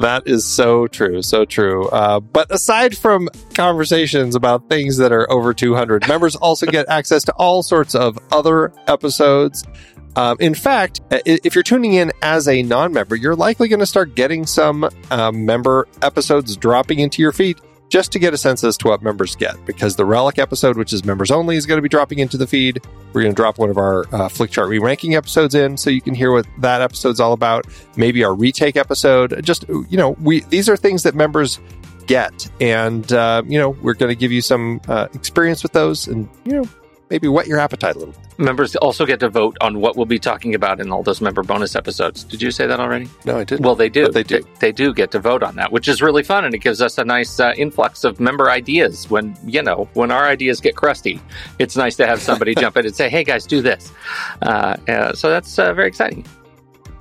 that 0.02 0.24
is 0.28 0.46
so 0.46 0.88
true. 0.88 1.22
So 1.22 1.46
true. 1.46 1.88
Uh, 1.90 2.20
but 2.20 2.52
aside 2.52 2.98
from 2.98 3.30
conversations 3.54 4.36
about 4.36 4.70
things 4.70 4.98
that 4.98 5.12
are 5.12 5.30
over 5.32 5.54
200, 5.54 6.08
members 6.08 6.36
also 6.36 6.66
get 6.66 6.88
access 6.90 7.24
to 7.26 7.34
all 7.34 7.64
sorts 7.64 7.96
of 7.96 8.18
other 8.32 8.74
episodes. 8.88 9.64
Um, 10.16 10.38
in 10.40 10.56
fact, 10.56 11.02
if 11.12 11.54
you're 11.54 11.64
tuning 11.64 11.94
in 11.94 12.12
as 12.24 12.48
a 12.48 12.64
non 12.64 12.92
member, 12.92 13.16
you're 13.16 13.36
likely 13.36 13.68
going 13.68 13.82
to 13.82 13.86
start 13.86 14.16
getting 14.16 14.48
some 14.48 14.90
um, 15.12 15.46
member 15.46 15.88
episodes 16.02 16.58
dropping 16.58 17.00
into 17.00 17.22
your 17.22 17.32
feed 17.32 17.60
just 17.90 18.12
to 18.12 18.20
get 18.20 18.34
a 18.34 18.38
sense 18.38 18.64
as 18.64 18.78
to 18.78 18.88
what 18.88 19.02
members 19.02 19.36
get. 19.36 19.64
Because 19.66 19.96
the 19.96 20.06
Relic 20.06 20.38
episode, 20.40 20.78
which 20.78 20.94
is 20.94 21.06
members 21.06 21.32
only, 21.32 21.56
is 21.56 21.66
going 21.66 21.78
to 21.78 21.82
be 21.82 21.90
dropping 21.90 22.20
into 22.20 22.38
the 22.38 22.48
feed. 22.48 22.86
We're 23.14 23.22
going 23.22 23.34
to 23.34 23.36
drop 23.36 23.58
one 23.58 23.70
of 23.70 23.78
our 23.78 24.02
uh, 24.08 24.30
Flickchart 24.30 24.68
re 24.68 24.80
ranking 24.80 25.16
episodes 25.16 25.56
in 25.56 25.78
so 25.78 25.90
you 25.90 26.02
can 26.02 26.14
hear 26.14 26.32
what 26.32 26.46
that 26.60 26.82
episode's 26.82 27.20
all 27.20 27.34
about. 27.34 27.66
Maybe 27.96 28.24
our 28.24 28.34
retake 28.34 28.76
episode. 28.76 29.44
Just, 29.44 29.68
you 29.68 29.98
know, 29.98 30.12
we 30.22 30.42
these 30.42 30.70
are 30.70 30.78
things 30.78 31.04
that 31.04 31.16
members 31.16 31.60
get. 32.08 32.50
And, 32.60 33.12
uh, 33.12 33.44
you 33.46 33.60
know, 33.60 33.70
we're 33.70 33.94
going 33.94 34.10
to 34.10 34.16
give 34.16 34.32
you 34.32 34.42
some 34.42 34.82
uh, 34.88 35.08
experience 35.14 35.62
with 35.62 35.74
those 35.74 36.08
and, 36.08 36.28
you 36.46 36.54
know, 36.54 36.70
maybe 37.10 37.28
whet 37.28 37.48
your 37.48 37.60
appetite 37.60 37.96
a 37.96 38.00
little. 38.00 38.16
Members 38.38 38.76
also 38.76 39.06
get 39.06 39.20
to 39.22 39.30
vote 39.30 39.58
on 39.62 39.80
what 39.80 39.96
we'll 39.96 40.06
be 40.06 40.20
talking 40.20 40.54
about 40.54 40.80
in 40.80 40.92
all 40.92 41.04
those 41.04 41.22
member 41.22 41.44
bonus 41.44 41.76
episodes. 41.76 42.24
Did 42.24 42.42
you 42.42 42.52
say 42.52 42.68
that 42.68 42.80
already? 42.80 43.10
No, 43.26 43.38
I 43.38 43.44
didn't. 43.44 43.66
Well, 43.66 43.76
they 43.76 43.90
do. 43.90 44.06
But 44.06 44.14
they 44.14 44.24
do. 44.24 44.44
They, 44.60 44.72
do 44.72 44.94
get 44.94 45.12
to 45.12 45.20
vote 45.20 45.44
on 45.44 45.56
that, 45.56 45.72
which 45.72 45.88
is 45.88 46.02
really 46.02 46.24
fun, 46.24 46.46
and 46.46 46.54
it 46.54 46.60
gives 46.60 46.82
us 46.82 46.98
a 46.98 47.06
nice 47.06 47.40
uh, 47.40 47.54
influx 47.58 48.04
of 48.04 48.20
member 48.20 48.50
ideas. 48.50 49.10
When 49.10 49.36
you 49.46 49.64
know, 49.64 49.90
when 49.94 50.12
our 50.12 50.26
ideas 50.26 50.60
get 50.60 50.76
crusty, 50.76 51.22
it's 51.60 51.76
nice 51.76 51.96
to 51.96 52.06
have 52.06 52.22
somebody 52.22 52.54
jump 52.64 52.78
in 52.78 52.86
and 52.86 52.96
say, 52.96 53.10
"Hey, 53.10 53.24
guys, 53.24 53.46
do 53.46 53.62
this." 53.62 53.92
Uh, 54.42 54.78
uh, 54.88 55.14
so 55.14 55.30
that's 55.30 55.58
uh, 55.58 55.74
very 55.74 55.88
exciting. 55.88 56.26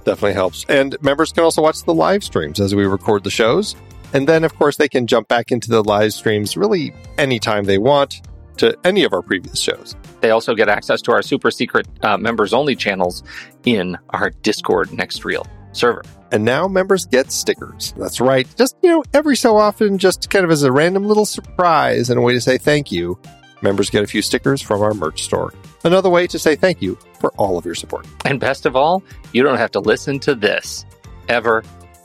definitely 0.04 0.34
helps. 0.34 0.64
And 0.68 0.96
members 1.02 1.32
can 1.32 1.44
also 1.44 1.62
watch 1.62 1.82
the 1.82 1.94
live 1.94 2.25
streams 2.25 2.60
as 2.60 2.75
we 2.75 2.86
record 2.86 3.25
the 3.25 3.30
shows. 3.30 3.76
And 4.14 4.28
then, 4.28 4.44
of 4.44 4.54
course, 4.54 4.76
they 4.76 4.88
can 4.88 5.06
jump 5.06 5.28
back 5.28 5.50
into 5.50 5.68
the 5.68 5.82
live 5.82 6.12
streams 6.12 6.56
really 6.56 6.94
anytime 7.18 7.64
they 7.64 7.76
want 7.76 8.22
to 8.58 8.76
any 8.84 9.04
of 9.04 9.12
our 9.12 9.22
previous 9.22 9.60
shows. 9.60 9.96
They 10.20 10.30
also 10.30 10.54
get 10.54 10.68
access 10.68 11.00
to 11.02 11.12
our 11.12 11.22
super 11.22 11.50
secret 11.50 11.86
uh, 12.02 12.16
members 12.18 12.52
only 12.52 12.76
channels 12.76 13.22
in 13.64 13.96
our 14.10 14.30
Discord 14.30 14.92
Next 14.92 15.25
Reel 15.25 15.46
server. 15.72 16.02
And 16.32 16.44
now 16.44 16.66
members 16.66 17.06
get 17.06 17.30
stickers. 17.30 17.94
That's 17.96 18.20
right. 18.20 18.46
Just, 18.56 18.76
you 18.82 18.90
know, 18.90 19.04
every 19.14 19.36
so 19.36 19.56
often, 19.56 19.98
just 19.98 20.28
kind 20.30 20.44
of 20.44 20.50
as 20.50 20.62
a 20.62 20.72
random 20.72 21.04
little 21.04 21.26
surprise 21.26 22.10
and 22.10 22.18
a 22.18 22.22
way 22.22 22.32
to 22.32 22.40
say 22.40 22.58
thank 22.58 22.90
you, 22.90 23.18
members 23.62 23.90
get 23.90 24.02
a 24.02 24.06
few 24.06 24.22
stickers 24.22 24.60
from 24.60 24.82
our 24.82 24.94
merch 24.94 25.22
store. 25.22 25.52
Another 25.84 26.10
way 26.10 26.26
to 26.26 26.38
say 26.38 26.56
thank 26.56 26.82
you 26.82 26.98
for 27.20 27.30
all 27.36 27.56
of 27.58 27.64
your 27.64 27.75
support. 27.75 28.06
And 28.25 28.40
best 28.40 28.66
of 28.66 28.75
all, 28.75 29.02
you 29.32 29.42
don't 29.42 29.58
have 29.58 29.70
to 29.72 29.80
listen 29.80 30.18
to 30.20 30.34
this 30.34 30.84
ever 31.28 31.62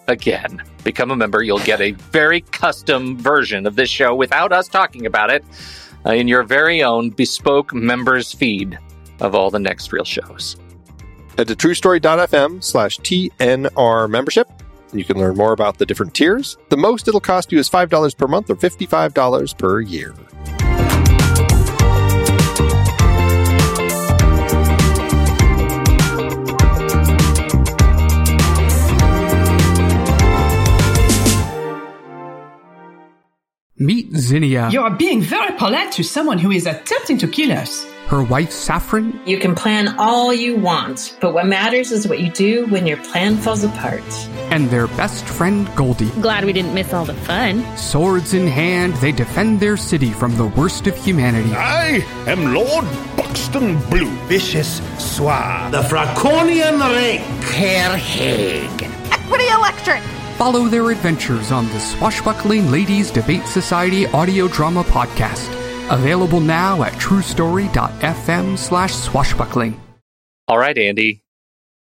again. 0.08 0.62
Become 0.84 1.12
a 1.12 1.16
member, 1.16 1.42
you'll 1.42 1.60
get 1.60 1.82
a 1.82 1.92
very 1.92 2.42
custom 2.42 3.18
version 3.18 3.66
of 3.66 3.76
this 3.76 3.90
show 3.90 4.16
without 4.16 4.52
us 4.52 4.68
talking 4.68 5.06
about 5.06 5.32
it 5.32 5.44
Uh, 6.06 6.14
in 6.14 6.28
your 6.28 6.44
very 6.44 6.84
own 6.84 7.10
bespoke 7.10 7.74
members 7.74 8.34
feed 8.34 8.78
of 9.20 9.36
all 9.36 9.52
the 9.52 9.60
next 9.60 9.92
reel 9.92 10.04
shows. 10.04 10.58
Head 11.38 11.48
to 11.48 11.56
truestory.fm 11.56 12.64
slash 12.64 13.00
TNR 13.00 14.10
membership. 14.10 14.50
You 14.94 15.06
can 15.06 15.18
learn 15.18 15.38
more 15.38 15.54
about 15.54 15.78
the 15.78 15.86
different 15.86 16.14
tiers. 16.14 16.58
The 16.70 16.78
most 16.78 17.08
it'll 17.08 17.22
cost 17.22 17.52
you 17.52 17.60
is 17.60 17.70
$5 17.70 18.18
per 18.18 18.28
month 18.28 18.50
or 18.50 18.56
$55 18.56 19.58
per 19.58 19.80
year. 19.80 20.14
Meet 33.82 34.16
Zinnia. 34.16 34.70
You 34.70 34.84
are 34.84 34.92
being 34.92 35.22
very 35.22 35.58
polite 35.58 35.92
to 35.94 36.04
someone 36.04 36.38
who 36.38 36.52
is 36.52 36.68
attempting 36.68 37.18
to 37.18 37.28
kill 37.28 37.52
us. 37.52 37.84
Her 38.06 38.22
wife 38.22 38.52
Saffron. 38.52 39.20
You 39.26 39.40
can 39.40 39.56
plan 39.56 39.96
all 39.98 40.32
you 40.32 40.56
want, 40.56 41.18
but 41.20 41.34
what 41.34 41.48
matters 41.48 41.92
is 41.92 42.08
what 42.08 42.20
you 42.20 42.30
do 42.30 42.68
when 42.68 42.86
your 42.86 42.98
plan 42.98 43.38
falls 43.38 43.64
apart. 43.64 44.04
And 44.52 44.70
their 44.70 44.86
best 44.86 45.26
friend 45.26 45.68
Goldie. 45.76 46.12
Glad 46.22 46.46
we 46.46 46.54
didn't 46.54 46.76
miss 46.76 46.94
all 46.94 47.06
the 47.06 47.16
fun. 47.16 47.66
Swords 47.76 48.36
in 48.36 48.46
hand, 48.46 48.94
they 48.98 49.12
defend 49.12 49.60
their 49.60 49.78
city 49.78 50.12
from 50.12 50.38
the 50.38 50.46
worst 50.46 50.86
of 50.86 50.96
humanity. 50.96 51.50
I 51.56 52.06
am 52.28 52.54
Lord 52.54 52.86
Buxton 53.18 53.80
Blue. 53.90 54.12
Vicious 54.28 54.80
Suave. 55.00 55.72
The 55.72 55.82
Fraconian 55.82 56.80
Ring. 56.80 57.22
Herr 57.42 57.98
Haig. 57.98 58.84
Equity 59.12 59.48
Electric. 59.48 60.21
Follow 60.42 60.68
their 60.68 60.90
adventures 60.90 61.52
on 61.52 61.68
the 61.68 61.80
Swashbuckling 61.80 62.72
Ladies 62.72 63.12
Debate 63.12 63.46
Society 63.46 64.08
audio 64.08 64.48
drama 64.48 64.84
podcast. 64.84 65.48
Available 65.92 66.40
now 66.40 66.82
at 66.82 66.94
truestory.fm 66.94 68.58
slash 68.58 68.92
swashbuckling. 68.92 69.80
All 70.48 70.58
right, 70.58 70.76
Andy. 70.76 71.22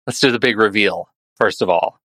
Let's 0.06 0.22
do 0.22 0.32
the 0.32 0.40
big 0.40 0.58
reveal. 0.58 1.10
First 1.36 1.62
of 1.62 1.70
all, 1.70 2.00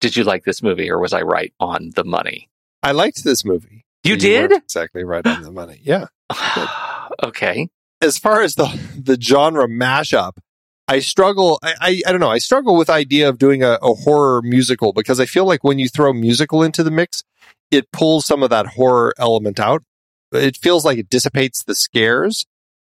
did 0.00 0.14
you 0.14 0.22
like 0.22 0.44
this 0.44 0.62
movie 0.62 0.88
or 0.88 1.00
was 1.00 1.12
I 1.12 1.22
right 1.22 1.52
on 1.58 1.90
the 1.96 2.04
money? 2.04 2.48
I 2.84 2.92
liked 2.92 3.24
this 3.24 3.44
movie. 3.44 3.84
You, 4.04 4.12
you 4.12 4.18
did? 4.18 4.52
Exactly 4.52 5.02
right 5.02 5.26
on 5.26 5.42
the 5.42 5.50
money. 5.50 5.80
Yeah. 5.82 6.06
okay. 7.24 7.68
As 8.00 8.18
far 8.18 8.42
as 8.42 8.54
the 8.54 8.66
the 8.96 9.20
genre 9.20 9.66
mashup, 9.66 10.34
I 10.90 10.98
struggle. 10.98 11.60
I, 11.62 11.74
I, 11.80 12.02
I 12.04 12.10
don't 12.10 12.20
know. 12.20 12.30
I 12.30 12.38
struggle 12.38 12.76
with 12.76 12.90
idea 12.90 13.28
of 13.28 13.38
doing 13.38 13.62
a, 13.62 13.78
a 13.80 13.94
horror 13.94 14.42
musical 14.42 14.92
because 14.92 15.20
I 15.20 15.24
feel 15.24 15.44
like 15.44 15.62
when 15.62 15.78
you 15.78 15.88
throw 15.88 16.12
musical 16.12 16.64
into 16.64 16.82
the 16.82 16.90
mix, 16.90 17.22
it 17.70 17.92
pulls 17.92 18.26
some 18.26 18.42
of 18.42 18.50
that 18.50 18.66
horror 18.66 19.14
element 19.16 19.60
out. 19.60 19.84
It 20.32 20.56
feels 20.56 20.84
like 20.84 20.98
it 20.98 21.08
dissipates 21.08 21.62
the 21.62 21.76
scares. 21.76 22.44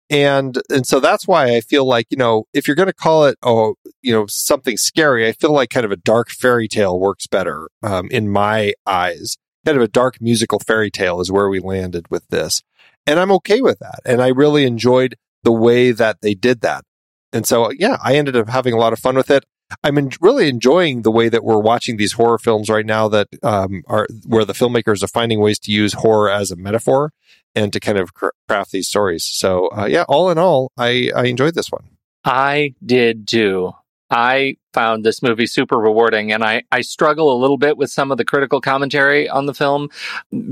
And, 0.10 0.58
and 0.70 0.88
so 0.88 1.02
that's 1.02 1.28
why 1.28 1.54
I 1.54 1.60
feel 1.60 1.86
like, 1.86 2.08
you 2.10 2.16
know, 2.16 2.46
if 2.54 2.66
you're 2.66 2.76
going 2.76 2.88
to 2.88 2.94
call 2.94 3.26
it, 3.26 3.38
oh, 3.44 3.76
you 4.02 4.14
know, 4.14 4.26
something 4.26 4.78
scary, 4.78 5.28
I 5.28 5.34
feel 5.34 5.52
like 5.52 5.70
kind 5.70 5.86
of 5.86 5.92
a 5.92 5.98
dark 5.98 6.30
fairy 6.30 6.70
tale 6.70 6.98
works 6.98 7.28
better, 7.28 7.68
um, 7.84 8.08
in 8.10 8.30
my 8.30 8.74
eyes. 8.86 9.36
Kind 9.66 9.78
of 9.78 9.84
a 9.84 9.90
dark 9.90 10.22
musical 10.22 10.60
fairy 10.60 10.92
tale 10.92 11.20
is 11.20 11.30
where 11.30 11.50
we 11.50 11.60
landed 11.60 12.06
with 12.10 12.26
this. 12.30 12.64
And 13.06 13.20
I'm 13.20 13.34
okay 13.34 13.60
with 13.60 13.80
that. 13.80 14.00
And 14.06 14.22
I 14.22 14.30
really 14.30 14.66
enjoyed 14.66 15.18
the 15.44 15.52
way 15.52 15.92
that 15.92 16.22
they 16.22 16.36
did 16.36 16.62
that. 16.62 16.86
And 17.34 17.46
so, 17.46 17.72
yeah, 17.72 17.98
I 18.04 18.16
ended 18.16 18.36
up 18.36 18.50
having 18.50 18.74
a 18.74 18.78
lot 18.78 18.94
of 18.94 19.00
fun 19.00 19.16
with 19.16 19.32
it. 19.32 19.46
I'm 19.84 19.98
en- 19.98 20.12
really 20.20 20.50
enjoying 20.50 21.04
the 21.04 21.12
way 21.12 21.30
that 21.30 21.44
we're 21.44 21.60
watching 21.60 21.98
these 21.98 22.14
horror 22.14 22.38
films 22.38 22.70
right 22.70 22.86
now 22.86 23.08
that 23.08 23.30
um, 23.42 23.84
are 23.88 24.08
where 24.26 24.44
the 24.44 24.54
filmmakers 24.54 25.02
are 25.02 25.08
finding 25.08 25.40
ways 25.40 25.60
to 25.60 25.72
use 25.72 25.94
horror 25.94 26.30
as 26.30 26.52
a 26.52 26.56
metaphor 26.56 27.14
and 27.56 27.72
to 27.74 27.80
kind 27.80 27.98
of 27.98 28.14
craft 28.14 28.72
these 28.72 28.88
stories. 28.88 29.24
So, 29.24 29.70
uh, 29.78 29.86
yeah, 29.86 30.04
all 30.10 30.30
in 30.30 30.38
all, 30.38 30.72
I, 30.78 31.12
I 31.16 31.26
enjoyed 31.26 31.56
this 31.56 31.72
one. 31.72 31.90
I 32.26 32.76
did 32.86 33.28
too. 33.28 33.72
I 34.10 34.58
found 34.74 35.06
this 35.06 35.24
movie 35.24 35.48
super 35.48 35.78
rewarding 35.78 36.34
and 36.34 36.44
I, 36.44 36.64
I 36.72 36.82
struggle 36.82 37.34
a 37.34 37.40
little 37.40 37.58
bit 37.58 37.78
with 37.78 37.90
some 37.90 38.12
of 38.12 38.18
the 38.18 38.26
critical 38.26 38.60
commentary 38.60 39.30
on 39.30 39.46
the 39.46 39.54
film 39.54 39.90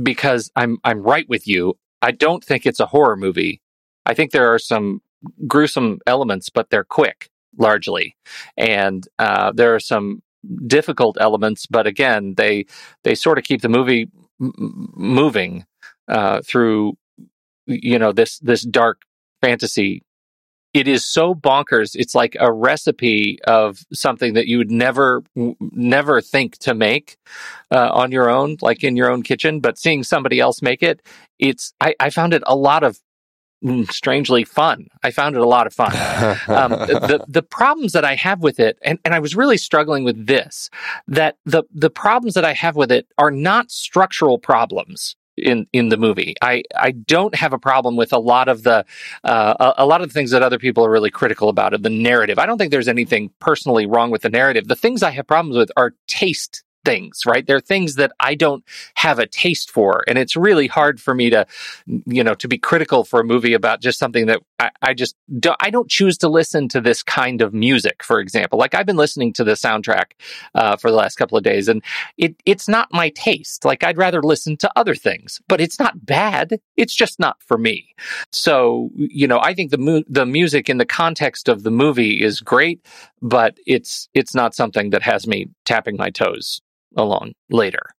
because 0.02 0.50
I'm 0.56 0.78
I'm 0.86 1.02
right 1.02 1.28
with 1.28 1.46
you. 1.46 1.78
I 2.02 2.12
don't 2.12 2.44
think 2.44 2.66
it's 2.66 2.80
a 2.80 2.86
horror 2.86 3.18
movie. 3.18 3.62
I 4.06 4.14
think 4.14 4.32
there 4.32 4.54
are 4.54 4.60
some 4.60 5.02
gruesome 5.48 6.00
elements, 6.08 6.50
but 6.50 6.70
they're 6.70 6.84
quick 6.84 7.30
largely, 7.58 8.16
and 8.58 9.08
uh, 9.20 9.52
there 9.54 9.76
are 9.76 9.80
some 9.80 10.22
difficult 10.68 11.18
elements, 11.20 11.66
but 11.66 11.88
again, 11.88 12.36
they 12.36 12.66
they 13.04 13.16
sort 13.16 13.38
of 13.38 13.44
keep 13.44 13.62
the 13.62 13.70
movie 13.70 14.10
m- 14.42 14.90
moving 14.96 15.66
uh, 16.08 16.42
through 16.42 16.98
you 17.66 18.00
know 18.00 18.12
this 18.12 18.40
this 18.40 18.62
dark 18.64 19.02
fantasy. 19.42 20.04
It 20.72 20.88
is 20.88 21.04
so 21.04 21.34
bonkers. 21.34 21.96
It's 21.96 22.14
like 22.14 22.38
a 22.40 22.54
recipe 22.54 23.40
of 23.46 23.80
something 23.92 24.36
that 24.36 24.46
you 24.46 24.60
would 24.60 24.70
never, 24.70 25.24
never 25.36 26.22
think 26.22 26.60
to 26.60 26.76
make 26.76 27.18
uh, 27.72 27.90
on 27.92 28.12
your 28.12 28.30
own, 28.30 28.58
like 28.62 28.84
in 28.84 28.96
your 28.96 29.10
own 29.10 29.24
kitchen. 29.24 29.62
But 29.62 29.80
seeing 29.80 30.04
somebody 30.04 30.40
else 30.40 30.62
make 30.62 30.84
it, 30.84 31.02
it's 31.40 31.74
I, 31.82 31.96
I 32.00 32.12
found 32.12 32.36
it 32.36 32.44
a 32.46 32.56
lot 32.56 32.84
of 32.84 33.00
strangely 33.90 34.44
fun. 34.44 34.88
I 35.04 35.12
found 35.12 35.36
it 35.36 35.42
a 35.42 35.48
lot 35.48 35.68
of 35.68 35.74
fun. 35.74 35.92
um, 36.48 36.72
the 36.72 37.26
the 37.28 37.44
problems 37.44 37.94
that 37.94 38.06
I 38.06 38.16
have 38.16 38.42
with 38.42 38.60
it, 38.60 38.78
and, 38.82 39.00
and 39.04 39.14
I 39.14 39.20
was 39.20 39.36
really 39.36 39.58
struggling 39.58 40.04
with 40.04 40.28
this, 40.28 40.70
that 41.08 41.38
the 41.46 41.64
the 41.74 41.90
problems 41.90 42.34
that 42.36 42.46
I 42.46 42.54
have 42.54 42.76
with 42.76 42.92
it 42.92 43.08
are 43.18 43.32
not 43.32 43.72
structural 43.72 44.38
problems 44.38 45.16
in 45.38 45.68
in 45.74 45.90
the 45.90 45.98
movie. 45.98 46.36
I 46.42 46.64
I 46.76 46.92
don't 46.92 47.36
have 47.36 47.54
a 47.54 47.60
problem 47.60 47.96
with 47.96 48.14
a 48.14 48.20
lot 48.20 48.48
of 48.48 48.64
the 48.64 48.86
uh, 49.24 49.74
a, 49.78 49.84
a, 49.84 49.86
lot 49.86 50.02
of 50.02 50.10
the 50.10 50.14
things 50.14 50.32
that 50.32 50.42
other 50.42 50.60
people 50.60 50.86
are 50.86 50.92
really 50.92 51.12
critical 51.12 51.50
about 51.50 51.74
of 51.74 51.84
the 51.84 51.90
narrative. 51.90 52.40
I 52.40 52.46
don't 52.46 52.58
think 52.58 52.72
there's 52.72 52.88
anything 52.88 53.32
personally 53.40 53.86
wrong 53.86 54.12
with 54.12 54.22
the 54.22 54.30
narrative. 54.30 54.68
The 54.68 54.76
things 54.76 55.04
I 55.04 55.12
have 55.12 55.28
problems 55.28 55.58
with 55.58 55.72
are 55.78 55.94
taste 56.08 56.64
things, 56.86 57.26
right? 57.26 57.46
They're 57.46 57.60
things 57.60 57.96
that 57.96 58.12
I 58.20 58.36
don't 58.36 58.64
have 58.96 59.20
a 59.20 59.28
taste 59.28 59.72
for. 59.72 60.04
And 60.08 60.18
it's 60.18 60.36
really 60.36 60.68
hard 60.68 61.02
for 61.02 61.14
me 61.14 61.30
to, 61.30 61.46
you 62.06 62.24
know, 62.24 62.36
to 62.36 62.48
be 62.48 62.58
critical 62.58 63.04
for 63.04 63.20
a 63.20 63.24
movie 63.24 63.54
about 63.54 63.82
just 63.82 64.00
something 64.00 64.28
that 64.28 64.42
I, 64.60 64.72
I 64.82 64.94
just 64.94 65.16
don't, 65.40 65.58
I 65.60 65.70
don't 65.70 65.90
choose 65.90 66.18
to 66.20 66.30
listen 66.30 66.68
to 66.70 66.82
this 66.82 67.04
kind 67.04 67.42
of 67.42 67.54
music, 67.54 68.04
for 68.04 68.20
example. 68.20 68.58
Like 68.58 68.76
I've 68.76 68.86
been 68.86 68.98
listening 68.98 69.34
to 69.34 69.44
the 69.44 69.54
soundtrack 69.54 70.12
uh, 70.56 70.78
for 70.78 70.90
the 70.90 70.96
last 70.98 71.16
couple 71.16 71.38
of 71.38 71.44
days 71.44 71.68
and 71.68 71.84
it, 72.18 72.36
it's 72.46 72.68
not 72.68 72.88
my 72.92 73.10
taste. 73.10 73.66
Like 73.66 73.84
I'd 73.84 73.98
rather 73.98 74.22
listen 74.22 74.58
to 74.58 74.72
other 74.76 74.96
things, 74.96 75.42
but 75.48 75.62
it's 75.62 75.80
not 75.80 76.06
bad. 76.06 76.60
It's 76.78 76.96
just 76.96 77.20
not 77.20 77.42
for 77.44 77.58
me. 77.58 77.94
So, 78.32 78.90
you 78.96 79.28
know, 79.28 79.40
I 79.40 79.54
think 79.54 79.72
the, 79.72 79.78
mu- 79.78 80.04
the 80.08 80.26
music 80.26 80.70
in 80.70 80.78
the 80.78 80.86
context 80.86 81.50
of 81.50 81.64
the 81.64 81.72
movie 81.72 82.24
is 82.24 82.40
great, 82.40 82.86
but 83.22 83.58
it's, 83.66 84.08
it's 84.14 84.34
not 84.34 84.56
something 84.56 84.92
that 84.92 85.04
has 85.04 85.28
me 85.28 85.50
tapping 85.66 85.98
my 85.98 86.10
toes 86.10 86.62
along 86.96 87.34
later. 87.50 87.92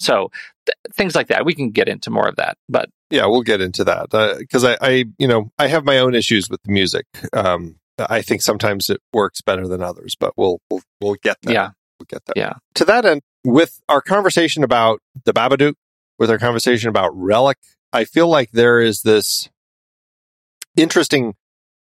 So 0.00 0.30
th- 0.66 0.94
things 0.94 1.14
like 1.14 1.28
that, 1.28 1.44
we 1.44 1.54
can 1.54 1.70
get 1.70 1.88
into 1.88 2.10
more 2.10 2.28
of 2.28 2.36
that, 2.36 2.56
but 2.68 2.88
yeah, 3.10 3.26
we'll 3.26 3.42
get 3.42 3.60
into 3.60 3.84
that 3.84 4.10
because 4.38 4.64
uh, 4.64 4.76
I, 4.80 4.88
I, 4.88 5.04
you 5.18 5.26
know, 5.26 5.50
I 5.58 5.66
have 5.68 5.84
my 5.84 5.98
own 5.98 6.14
issues 6.14 6.50
with 6.50 6.62
the 6.62 6.72
music. 6.72 7.06
Um, 7.32 7.76
I 7.98 8.22
think 8.22 8.42
sometimes 8.42 8.90
it 8.90 9.00
works 9.12 9.40
better 9.40 9.66
than 9.66 9.82
others, 9.82 10.14
but 10.18 10.34
we'll 10.36 10.60
we'll, 10.70 10.82
we'll 11.00 11.16
get 11.22 11.38
there. 11.42 11.54
Yeah, 11.54 11.70
we'll 11.98 12.06
get 12.08 12.22
there. 12.26 12.34
Yeah. 12.36 12.52
To 12.74 12.84
that 12.84 13.04
end, 13.04 13.22
with 13.44 13.80
our 13.88 14.00
conversation 14.00 14.62
about 14.62 15.00
the 15.24 15.32
Babadook, 15.32 15.74
with 16.18 16.30
our 16.30 16.38
conversation 16.38 16.88
about 16.88 17.10
Relic, 17.14 17.58
I 17.92 18.04
feel 18.04 18.28
like 18.28 18.50
there 18.52 18.80
is 18.80 19.02
this 19.02 19.48
interesting 20.76 21.34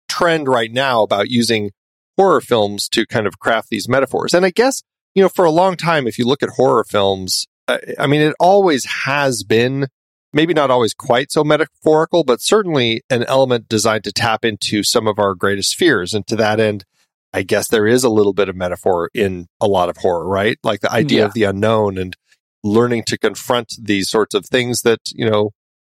trend 0.08 0.48
right 0.48 0.72
now 0.72 1.02
about 1.02 1.28
using 1.28 1.70
horror 2.16 2.40
films 2.40 2.88
to 2.88 3.06
kind 3.06 3.26
of 3.26 3.38
craft 3.38 3.68
these 3.70 3.88
metaphors, 3.88 4.34
and 4.34 4.44
I 4.44 4.50
guess 4.50 4.82
you 5.14 5.22
know, 5.22 5.28
for 5.28 5.44
a 5.44 5.50
long 5.50 5.76
time, 5.76 6.06
if 6.06 6.18
you 6.18 6.24
look 6.24 6.42
at 6.42 6.50
horror 6.50 6.84
films, 6.84 7.46
uh, 7.68 7.78
I 7.98 8.06
mean, 8.06 8.20
it 8.20 8.34
always 8.38 8.84
has 8.84 9.42
been 9.42 9.88
maybe 10.32 10.54
not 10.54 10.70
always 10.70 10.94
quite 10.94 11.32
so 11.32 11.42
metaphorical, 11.42 12.24
but 12.24 12.40
certainly 12.40 13.02
an 13.10 13.24
element 13.24 13.68
designed 13.68 14.04
to 14.04 14.12
tap 14.12 14.44
into 14.44 14.82
some 14.82 15.06
of 15.06 15.18
our 15.18 15.34
greatest 15.34 15.76
fears. 15.76 16.14
And 16.14 16.26
to 16.28 16.36
that 16.36 16.60
end, 16.60 16.84
I 17.32 17.42
guess 17.42 17.68
there 17.68 17.86
is 17.86 18.04
a 18.04 18.10
little 18.10 18.32
bit 18.32 18.48
of 18.48 18.56
metaphor 18.56 19.10
in 19.14 19.46
a 19.60 19.66
lot 19.66 19.88
of 19.88 19.98
horror, 19.98 20.26
right? 20.26 20.58
Like 20.62 20.80
the 20.80 20.92
idea 20.92 21.20
yeah. 21.20 21.24
of 21.26 21.34
the 21.34 21.44
unknown 21.44 21.98
and 21.98 22.16
learning 22.62 23.04
to 23.04 23.18
confront 23.18 23.74
these 23.80 24.10
sorts 24.10 24.34
of 24.34 24.46
things 24.46 24.82
that, 24.82 25.00
you 25.12 25.28
know, 25.28 25.50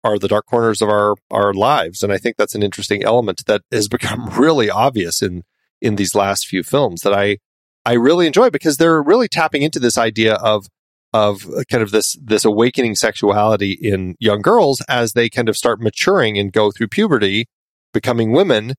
are 0.04 0.18
the 0.18 0.28
dark 0.28 0.46
corners 0.46 0.82
of 0.82 0.90
our, 0.90 1.16
our 1.30 1.54
lives. 1.54 2.04
And 2.04 2.12
I 2.12 2.18
think 2.18 2.36
that's 2.36 2.56
an 2.56 2.64
interesting 2.64 3.04
element 3.04 3.46
that 3.46 3.62
has 3.72 3.88
become 3.88 4.30
really 4.38 4.70
obvious 4.70 5.22
in, 5.22 5.44
in 5.82 5.96
these 5.96 6.16
last 6.16 6.48
few 6.48 6.64
films 6.64 7.02
that 7.02 7.14
I, 7.14 7.38
I 7.86 7.94
really 7.94 8.28
enjoy 8.28 8.50
because 8.50 8.78
they're 8.78 9.02
really 9.02 9.28
tapping 9.28 9.62
into 9.62 9.80
this 9.80 9.98
idea 9.98 10.36
of 10.36 10.68
of 11.14 11.46
kind 11.70 11.84
of 11.84 11.92
this 11.92 12.16
this 12.22 12.46
awakening 12.46 12.96
sexuality 12.96 13.72
in 13.72 14.16
young 14.20 14.42
girls 14.42 14.82
as 14.88 15.14
they 15.14 15.30
kind 15.30 15.50
of 15.50 15.58
start 15.58 15.82
maturing 15.82 16.38
and 16.38 16.54
go 16.54 16.72
through 16.72 16.88
puberty, 16.88 17.48
becoming 17.94 18.32
women. 18.32 18.74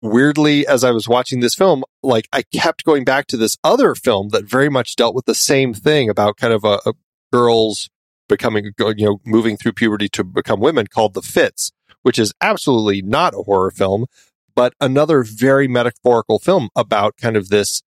Weirdly, 0.00 0.66
as 0.66 0.82
I 0.82 0.90
was 0.90 1.08
watching 1.08 1.40
this 1.40 1.54
film, 1.54 1.84
like 2.02 2.28
I 2.32 2.42
kept 2.42 2.84
going 2.84 3.04
back 3.04 3.26
to 3.28 3.36
this 3.36 3.56
other 3.62 3.94
film 3.94 4.30
that 4.30 4.44
very 4.44 4.68
much 4.68 4.96
dealt 4.96 5.14
with 5.14 5.26
the 5.26 5.34
same 5.34 5.72
thing 5.74 6.08
about 6.08 6.36
kind 6.36 6.52
of 6.52 6.64
a, 6.64 6.80
a 6.84 6.92
girls 7.32 7.88
becoming, 8.28 8.72
you 8.78 8.94
know, 9.06 9.18
moving 9.24 9.56
through 9.56 9.72
puberty 9.72 10.08
to 10.08 10.24
become 10.24 10.58
women 10.58 10.86
called 10.88 11.14
The 11.14 11.22
Fits, 11.22 11.70
which 12.02 12.18
is 12.18 12.32
absolutely 12.40 13.00
not 13.02 13.34
a 13.34 13.42
horror 13.42 13.70
film, 13.70 14.06
but 14.54 14.74
another 14.80 15.22
very 15.22 15.68
metaphorical 15.68 16.38
film 16.38 16.68
about 16.74 17.16
kind 17.16 17.36
of 17.36 17.48
this 17.48 17.82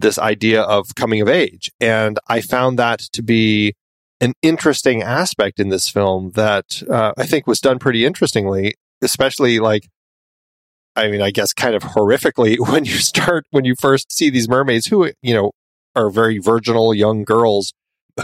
this 0.00 0.18
idea 0.18 0.62
of 0.62 0.94
coming 0.94 1.20
of 1.20 1.28
age. 1.28 1.70
And 1.80 2.18
I 2.28 2.40
found 2.40 2.78
that 2.78 3.00
to 3.12 3.22
be 3.22 3.74
an 4.20 4.32
interesting 4.42 5.02
aspect 5.02 5.60
in 5.60 5.68
this 5.68 5.88
film 5.88 6.32
that 6.34 6.82
uh, 6.90 7.12
I 7.16 7.26
think 7.26 7.46
was 7.46 7.60
done 7.60 7.78
pretty 7.78 8.04
interestingly, 8.04 8.74
especially 9.02 9.60
like, 9.60 9.88
I 10.96 11.08
mean, 11.08 11.22
I 11.22 11.30
guess 11.30 11.52
kind 11.52 11.74
of 11.74 11.82
horrifically 11.82 12.58
when 12.70 12.84
you 12.84 12.98
start, 12.98 13.46
when 13.50 13.64
you 13.64 13.74
first 13.78 14.12
see 14.12 14.30
these 14.30 14.48
mermaids 14.48 14.86
who, 14.86 15.10
you 15.22 15.34
know, 15.34 15.52
are 15.94 16.10
very 16.10 16.38
virginal 16.38 16.94
young 16.94 17.24
girls 17.24 17.72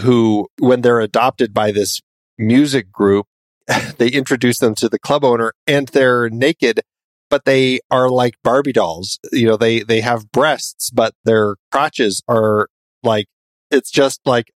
who, 0.01 0.47
when 0.59 0.81
they're 0.81 0.99
adopted 0.99 1.53
by 1.53 1.71
this 1.71 2.01
music 2.37 2.91
group. 2.91 3.27
they 3.97 4.09
introduce 4.09 4.59
them 4.59 4.75
to 4.75 4.87
the 4.87 4.99
club 4.99 5.23
owner 5.23 5.53
and 5.65 5.87
they're 5.89 6.29
naked, 6.29 6.81
but 7.29 7.45
they 7.45 7.79
are 7.91 8.09
like 8.09 8.35
Barbie 8.43 8.73
dolls. 8.73 9.19
You 9.31 9.47
know, 9.47 9.57
they, 9.57 9.81
they 9.81 10.01
have 10.01 10.31
breasts, 10.31 10.89
but 10.89 11.13
their 11.23 11.55
crotches 11.71 12.21
are 12.27 12.67
like, 13.03 13.25
it's 13.71 13.91
just 13.91 14.21
like 14.25 14.51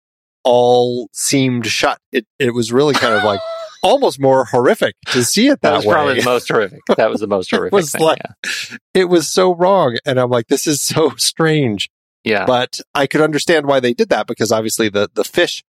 all 0.43 1.09
seamed 1.13 1.67
shut. 1.67 1.99
It, 2.11 2.25
it 2.39 2.53
was 2.53 2.71
really 2.71 2.93
kind 2.93 3.13
of 3.13 3.23
like 3.23 3.39
almost 3.83 4.19
more 4.19 4.45
horrific 4.45 4.95
to 5.07 5.23
see 5.23 5.47
it 5.47 5.61
that, 5.61 5.69
that 5.69 5.75
was 5.77 5.85
way. 5.85 5.93
probably 5.93 6.19
the 6.19 6.25
most 6.25 6.47
horrific. 6.47 6.79
That 6.95 7.09
was 7.09 7.21
the 7.21 7.27
most 7.27 7.49
horrific. 7.51 7.73
it 7.73 7.75
was 7.75 7.91
thing, 7.91 8.01
like, 8.01 8.21
yeah. 8.23 8.77
it 8.93 9.05
was 9.05 9.29
so 9.29 9.53
wrong. 9.55 9.97
And 10.05 10.19
I'm 10.19 10.29
like, 10.29 10.47
this 10.47 10.67
is 10.67 10.81
so 10.81 11.11
strange. 11.17 11.89
yeah. 12.23 12.45
But 12.45 12.79
I 12.93 13.07
could 13.07 13.21
understand 13.21 13.65
why 13.65 13.79
they 13.79 13.93
did 13.93 14.09
that 14.09 14.27
because 14.27 14.51
obviously 14.51 14.89
the, 14.89 15.09
the 15.13 15.23
fish 15.23 15.63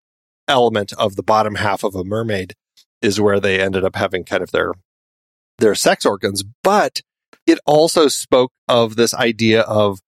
element 0.46 0.92
of 0.94 1.16
the 1.16 1.22
bottom 1.22 1.56
half 1.56 1.84
of 1.84 1.94
a 1.94 2.04
mermaid 2.04 2.54
is 3.02 3.20
where 3.20 3.38
they 3.38 3.61
ended 3.61 3.84
up 3.84 3.94
having 3.94 4.24
kind 4.24 4.42
of 4.42 4.50
their, 4.50 4.72
their 5.59 5.75
sex 5.75 6.05
organs. 6.07 6.42
But 6.62 7.01
it 7.47 7.59
also 7.66 8.09
spoke 8.09 8.53
of 8.68 8.97
this 8.97 9.14
idea 9.14 9.62
of 9.62 10.01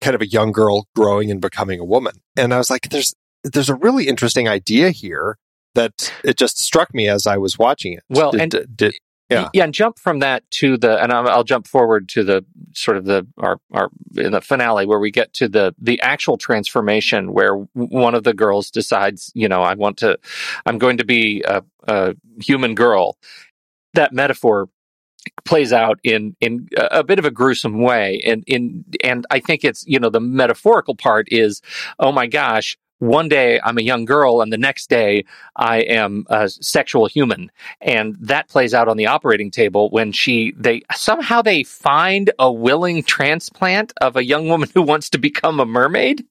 kind 0.00 0.14
of 0.14 0.22
a 0.22 0.26
young 0.26 0.52
girl 0.52 0.86
growing 0.94 1.30
and 1.30 1.40
becoming 1.40 1.80
a 1.80 1.84
woman. 1.84 2.14
And 2.36 2.54
I 2.54 2.58
was 2.58 2.70
like, 2.70 2.88
there's, 2.90 3.14
there's 3.44 3.68
a 3.68 3.74
really 3.74 4.06
interesting 4.08 4.48
idea 4.48 4.90
here 4.90 5.36
that 5.74 6.12
it 6.24 6.36
just 6.36 6.58
struck 6.58 6.94
me 6.94 7.08
as 7.08 7.26
I 7.26 7.36
was 7.36 7.58
watching 7.58 7.92
it. 7.94 8.02
Well, 8.08 8.32
Did- 8.32 8.40
and- 8.40 8.50
did- 8.50 8.76
did- 8.76 8.94
yeah. 9.30 9.50
yeah, 9.52 9.64
and 9.64 9.74
jump 9.74 9.98
from 9.98 10.20
that 10.20 10.50
to 10.52 10.78
the, 10.78 11.02
and 11.02 11.12
I'll, 11.12 11.28
I'll 11.28 11.44
jump 11.44 11.66
forward 11.66 12.08
to 12.10 12.24
the 12.24 12.46
sort 12.72 12.96
of 12.96 13.04
the 13.04 13.26
our 13.36 13.60
our 13.72 13.90
in 14.16 14.32
the 14.32 14.40
finale 14.40 14.86
where 14.86 14.98
we 14.98 15.10
get 15.10 15.34
to 15.34 15.48
the 15.50 15.74
the 15.78 16.00
actual 16.00 16.38
transformation 16.38 17.34
where 17.34 17.52
one 17.74 18.14
of 18.14 18.24
the 18.24 18.32
girls 18.32 18.70
decides, 18.70 19.30
you 19.34 19.46
know, 19.46 19.60
I 19.62 19.74
want 19.74 19.98
to, 19.98 20.18
I'm 20.64 20.78
going 20.78 20.96
to 20.96 21.04
be 21.04 21.42
a, 21.46 21.62
a 21.86 22.14
human 22.40 22.74
girl. 22.74 23.18
That 23.92 24.14
metaphor 24.14 24.70
plays 25.44 25.72
out 25.72 25.98
in 26.04 26.36
in 26.40 26.68
a 26.76 27.04
bit 27.04 27.18
of 27.18 27.24
a 27.24 27.30
gruesome 27.30 27.80
way, 27.80 28.20
and 28.24 28.44
in 28.46 28.84
and 29.02 29.26
I 29.30 29.40
think 29.40 29.64
it's 29.64 29.84
you 29.86 29.98
know 29.98 30.10
the 30.10 30.20
metaphorical 30.20 30.94
part 30.94 31.26
is, 31.30 31.62
oh 31.98 32.12
my 32.12 32.26
gosh. 32.26 32.76
One 33.00 33.28
day 33.28 33.60
I'm 33.62 33.78
a 33.78 33.82
young 33.82 34.06
girl, 34.06 34.40
and 34.40 34.52
the 34.52 34.58
next 34.58 34.90
day 34.90 35.24
I 35.54 35.82
am 35.82 36.26
a 36.30 36.48
sexual 36.48 37.06
human, 37.06 37.48
and 37.80 38.16
that 38.18 38.48
plays 38.48 38.74
out 38.74 38.88
on 38.88 38.96
the 38.96 39.06
operating 39.06 39.52
table 39.52 39.88
when 39.90 40.10
she 40.10 40.52
they 40.56 40.82
somehow 40.92 41.40
they 41.40 41.62
find 41.62 42.32
a 42.40 42.50
willing 42.50 43.04
transplant 43.04 43.92
of 44.00 44.16
a 44.16 44.24
young 44.24 44.48
woman 44.48 44.68
who 44.74 44.82
wants 44.82 45.10
to 45.10 45.18
become 45.18 45.60
a 45.60 45.64
mermaid 45.64 46.26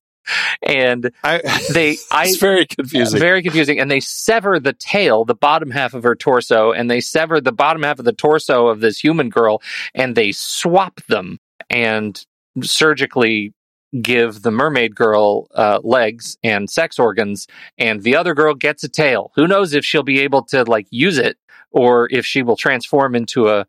and 0.63 1.11
I, 1.23 1.41
they 1.73 1.97
I 2.11 2.25
it's 2.25 2.37
very 2.37 2.65
confusing. 2.65 3.19
very 3.19 3.41
confusing 3.41 3.79
and 3.79 3.89
they 3.89 3.99
sever 3.99 4.59
the 4.59 4.73
tail 4.73 5.25
the 5.25 5.35
bottom 5.35 5.71
half 5.71 5.93
of 5.93 6.03
her 6.03 6.15
torso 6.15 6.71
and 6.71 6.89
they 6.89 7.01
sever 7.01 7.41
the 7.41 7.51
bottom 7.51 7.83
half 7.83 7.99
of 7.99 8.05
the 8.05 8.13
torso 8.13 8.67
of 8.67 8.79
this 8.79 8.99
human 8.99 9.29
girl 9.29 9.61
and 9.93 10.15
they 10.15 10.31
swap 10.31 11.01
them 11.07 11.39
and 11.69 12.25
surgically 12.61 13.53
give 14.01 14.41
the 14.41 14.51
mermaid 14.51 14.95
girl 14.95 15.47
uh, 15.55 15.79
legs 15.83 16.37
and 16.43 16.69
sex 16.69 16.99
organs 16.99 17.47
and 17.77 18.03
the 18.03 18.15
other 18.15 18.33
girl 18.33 18.53
gets 18.53 18.83
a 18.83 18.89
tail 18.89 19.31
who 19.35 19.47
knows 19.47 19.73
if 19.73 19.85
she'll 19.85 20.03
be 20.03 20.19
able 20.19 20.43
to 20.43 20.63
like 20.65 20.87
use 20.89 21.17
it 21.17 21.37
or 21.71 22.07
if 22.11 22.25
she 22.25 22.43
will 22.43 22.57
transform 22.57 23.15
into 23.15 23.47
a 23.47 23.65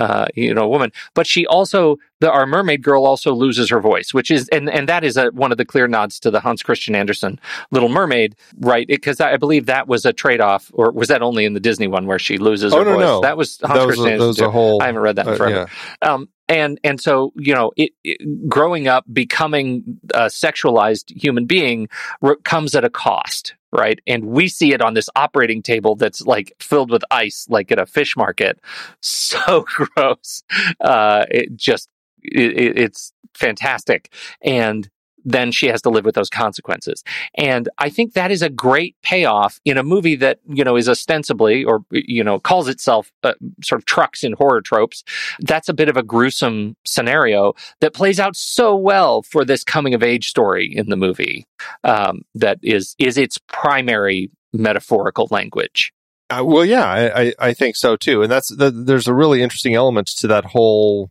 uh, 0.00 0.26
you 0.34 0.54
know, 0.54 0.66
woman. 0.66 0.90
But 1.14 1.26
she 1.26 1.46
also, 1.46 1.98
the 2.20 2.30
our 2.30 2.46
mermaid 2.46 2.82
girl 2.82 3.04
also 3.06 3.32
loses 3.34 3.70
her 3.70 3.80
voice, 3.80 4.12
which 4.14 4.30
is, 4.30 4.48
and 4.48 4.68
and 4.70 4.88
that 4.88 5.04
is 5.04 5.16
a, 5.16 5.26
one 5.30 5.52
of 5.52 5.58
the 5.58 5.64
clear 5.64 5.88
nods 5.88 6.20
to 6.20 6.30
the 6.30 6.40
Hans 6.40 6.62
Christian 6.62 6.94
Andersen 6.94 7.40
Little 7.70 7.88
Mermaid, 7.88 8.36
right? 8.58 8.86
Because 8.86 9.20
I 9.20 9.36
believe 9.36 9.66
that 9.66 9.88
was 9.88 10.04
a 10.06 10.12
trade 10.12 10.40
off, 10.40 10.70
or 10.74 10.90
was 10.92 11.08
that 11.08 11.22
only 11.22 11.44
in 11.44 11.54
the 11.54 11.60
Disney 11.60 11.86
one 11.88 12.06
where 12.06 12.18
she 12.18 12.38
loses 12.38 12.72
Oh, 12.72 12.78
her 12.78 12.84
no, 12.84 12.92
voice? 12.92 13.00
no. 13.00 13.20
That 13.22 13.36
was 13.36 13.58
Hans 13.62 13.74
That 13.78 13.86
was 13.86 13.96
Christian 13.96 14.14
a- 14.14 14.18
that 14.18 14.26
was 14.26 14.38
Andersen. 14.38 14.44
a 14.46 14.50
whole- 14.50 14.82
I 14.82 14.86
haven't 14.86 15.02
read 15.02 15.16
that 15.16 15.26
in 15.26 15.32
uh, 15.32 15.36
forever. 15.36 15.70
Um, 16.02 16.28
and 16.48 16.80
and 16.84 17.00
so 17.00 17.32
you 17.36 17.54
know, 17.54 17.72
it, 17.76 17.92
it- 18.04 18.48
growing 18.48 18.86
up, 18.88 19.04
becoming 19.12 19.98
a 20.12 20.26
sexualized 20.26 21.10
human 21.20 21.46
being 21.46 21.88
r- 22.22 22.36
comes 22.44 22.74
at 22.74 22.84
a 22.84 22.90
cost, 22.90 23.54
right? 23.72 23.98
And 24.06 24.24
we 24.26 24.48
see 24.48 24.72
it 24.72 24.82
on 24.82 24.94
this 24.94 25.08
operating 25.16 25.62
table 25.62 25.94
that's 25.94 26.20
like 26.22 26.52
filled 26.60 26.90
with 26.90 27.02
ice, 27.10 27.46
like 27.48 27.70
at 27.72 27.78
a 27.78 27.86
fish 27.86 28.16
market. 28.16 28.60
So 29.00 29.64
gross. 29.66 30.42
Uh, 30.80 31.24
it 31.30 31.54
just 31.56 31.88
it, 32.22 32.56
it- 32.56 32.78
it's 32.78 33.12
fantastic, 33.34 34.12
and 34.42 34.88
then 35.22 35.52
she 35.52 35.66
has 35.66 35.82
to 35.82 35.90
live 35.90 36.06
with 36.06 36.14
those 36.14 36.30
consequences. 36.30 37.04
And 37.34 37.68
I 37.76 37.90
think 37.90 38.14
that 38.14 38.30
is 38.30 38.40
a 38.40 38.48
great 38.48 38.96
payoff 39.02 39.60
in 39.66 39.76
a 39.76 39.82
movie 39.82 40.16
that, 40.16 40.38
you 40.48 40.64
know, 40.64 40.76
is 40.76 40.88
ostensibly 40.88 41.62
or, 41.62 41.84
you 41.90 42.24
know, 42.24 42.40
calls 42.40 42.68
itself 42.68 43.12
uh, 43.22 43.34
sort 43.62 43.82
of 43.82 43.84
trucks 43.84 44.24
in 44.24 44.32
horror 44.32 44.62
tropes. 44.62 45.04
That's 45.40 45.68
a 45.68 45.74
bit 45.74 45.90
of 45.90 45.98
a 45.98 46.02
gruesome 46.02 46.74
scenario 46.86 47.52
that 47.82 47.92
plays 47.92 48.18
out 48.18 48.34
so 48.34 48.74
well 48.74 49.20
for 49.20 49.44
this 49.44 49.62
coming 49.62 49.92
of 49.92 50.02
age 50.02 50.26
story 50.26 50.74
in 50.74 50.88
the 50.88 50.96
movie. 50.96 51.46
Um, 51.84 52.22
that 52.34 52.58
is, 52.62 52.96
is 52.98 53.18
its 53.18 53.36
primary 53.46 54.30
metaphorical 54.54 55.28
language. 55.30 55.92
Uh, 56.30 56.44
well, 56.46 56.64
yeah, 56.64 56.86
I, 56.86 57.20
I, 57.22 57.34
I 57.38 57.52
think 57.52 57.76
so 57.76 57.94
too. 57.94 58.22
And 58.22 58.32
that's, 58.32 58.48
the, 58.48 58.70
there's 58.70 59.06
a 59.06 59.12
really 59.14 59.42
interesting 59.42 59.74
element 59.74 60.06
to 60.16 60.26
that 60.28 60.46
whole, 60.46 61.10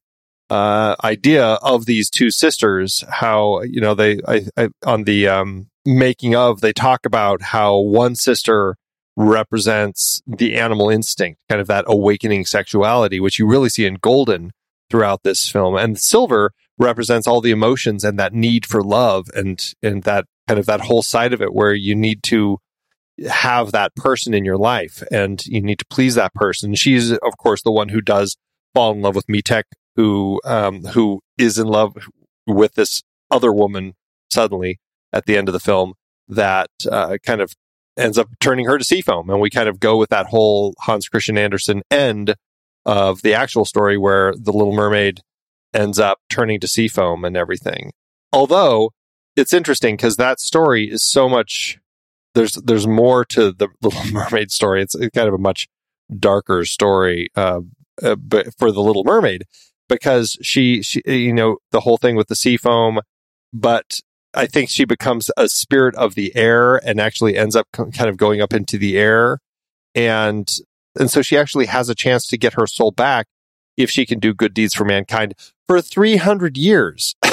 uh, 0.50 0.96
idea 1.04 1.46
of 1.46 1.86
these 1.86 2.10
two 2.10 2.32
sisters, 2.32 3.04
how, 3.10 3.62
you 3.62 3.82
know, 3.82 3.94
they, 3.94 4.20
I, 4.28 4.42
I, 4.58 4.70
on 4.86 5.04
the, 5.04 5.28
um, 5.28 5.68
making 5.86 6.36
of, 6.36 6.62
they 6.62 6.74
talk 6.74 7.06
about 7.06 7.42
how 7.42 7.78
one 7.78 8.16
sister 8.16 8.76
represents 9.16 10.22
the 10.26 10.56
animal 10.56 10.90
instinct, 10.90 11.40
kind 11.50 11.62
of 11.62 11.68
that 11.68 11.86
awakening 11.88 12.46
sexuality, 12.46 13.20
which 13.20 13.40
you 13.40 13.48
really 13.48 13.70
see 13.70 13.86
in 13.86 13.96
Golden 13.96 14.52
throughout 14.90 15.24
this 15.24 15.50
film. 15.50 15.76
And 15.76 16.00
Silver 16.00 16.52
represents 16.78 17.28
all 17.28 17.42
the 17.42 17.52
emotions 17.52 18.04
and 18.04 18.18
that 18.18 18.34
need 18.34 18.66
for 18.66 18.82
love 18.82 19.28
and, 19.36 19.74
and 19.84 20.04
that 20.04 20.26
kind 20.48 20.60
of 20.60 20.66
that 20.66 20.82
whole 20.82 21.02
side 21.02 21.34
of 21.34 21.42
it 21.42 21.54
where 21.54 21.74
you 21.74 21.96
need 21.96 22.24
to, 22.24 22.60
have 23.28 23.72
that 23.72 23.96
person 23.96 24.34
in 24.34 24.46
your 24.46 24.58
life 24.58 25.04
and 25.12 25.46
you 25.46 25.62
need 25.62 25.80
to 25.80 25.86
please 25.90 26.16
that 26.16 26.34
person. 26.34 26.76
She's 26.76 27.12
of 27.12 27.38
course 27.38 27.62
the 27.64 27.72
one 27.72 27.90
who 27.90 28.02
does 28.02 28.38
fall 28.74 28.94
in 28.94 29.02
love 29.02 29.16
with 29.16 29.28
Mietek, 29.28 29.64
who 30.00 30.40
um, 30.46 30.86
who 30.86 31.20
is 31.38 31.60
in 31.60 31.68
love 31.68 31.98
with 32.48 32.76
this 32.76 33.04
other 33.30 33.52
woman 33.52 33.96
suddenly 34.32 34.80
at 35.12 35.26
the 35.26 35.36
end 35.36 35.50
of 35.50 35.54
the 35.54 35.60
film 35.60 35.94
that 36.30 36.70
uh, 36.90 37.18
kind 37.26 37.42
of 37.42 37.54
ends 37.98 38.18
up 38.18 38.30
turning 38.40 38.66
her 38.66 38.78
to 38.78 38.86
Seafoam, 38.86 39.30
and 39.30 39.42
we 39.42 39.50
kind 39.50 39.68
of 39.68 39.82
go 39.82 39.98
with 39.98 40.10
that 40.10 40.28
whole 40.28 40.74
Hans 40.80 41.10
Christian 41.10 41.38
Andersen 41.38 41.82
end 41.92 42.36
of 42.86 43.24
the 43.24 43.34
actual 43.34 43.66
story 43.66 43.98
where 43.98 44.34
the 44.38 44.54
Little 44.54 44.72
Mermaid 44.72 45.20
ends 45.74 46.00
up 46.00 46.20
turning 46.30 46.62
to 46.62 46.68
Seafoam 46.68 47.26
and 47.26 47.36
everything. 47.36 47.92
Although 48.32 48.94
it's 49.36 49.52
interesting 49.52 49.98
because 49.98 50.16
that 50.16 50.40
story 50.40 50.90
is 50.90 51.04
so 51.04 51.28
much 51.28 51.78
there's 52.36 52.54
there's 52.54 52.88
more 52.88 53.26
to 53.26 53.52
the 53.52 53.68
Little 53.82 54.14
Mermaid 54.14 54.50
story. 54.50 54.82
It's 54.82 54.96
kind 55.14 55.28
of 55.28 55.34
a 55.34 55.38
much 55.38 55.68
darker 56.18 56.64
story 56.64 57.28
uh, 57.36 57.60
uh, 58.02 58.16
but 58.16 58.48
for 58.58 58.72
the 58.72 58.82
Little 58.82 59.04
Mermaid 59.04 59.44
because 59.90 60.38
she 60.42 60.82
she 60.82 61.02
you 61.06 61.34
know 61.34 61.58
the 61.72 61.82
whole 61.82 61.98
thing 61.98 62.16
with 62.16 62.30
the 62.30 62.36
sea 62.36 62.56
foam, 62.56 63.02
but 63.52 64.00
I 64.34 64.46
think 64.46 64.70
she 64.70 64.86
becomes 64.86 65.30
a 65.36 65.50
spirit 65.50 65.96
of 65.96 66.16
the 66.16 66.34
air 66.36 66.78
and 66.78 67.02
actually 67.02 67.36
ends 67.36 67.56
up 67.56 67.68
kind 67.74 68.10
of 68.10 68.16
going 68.16 68.40
up 68.42 68.54
into 68.54 68.78
the 68.78 68.98
air 68.98 69.40
and 69.96 70.50
and 70.98 71.12
so 71.12 71.22
she 71.22 71.38
actually 71.38 71.66
has 71.68 71.90
a 71.90 71.96
chance 71.96 72.26
to 72.28 72.38
get 72.38 72.54
her 72.54 72.68
soul 72.68 72.92
back 72.92 73.28
if 73.78 73.90
she 73.90 74.06
can 74.06 74.20
do 74.20 74.34
good 74.34 74.54
deeds 74.54 74.74
for 74.74 74.86
mankind 74.86 75.34
for 75.68 75.82
300 75.82 76.58
years. 76.58 77.16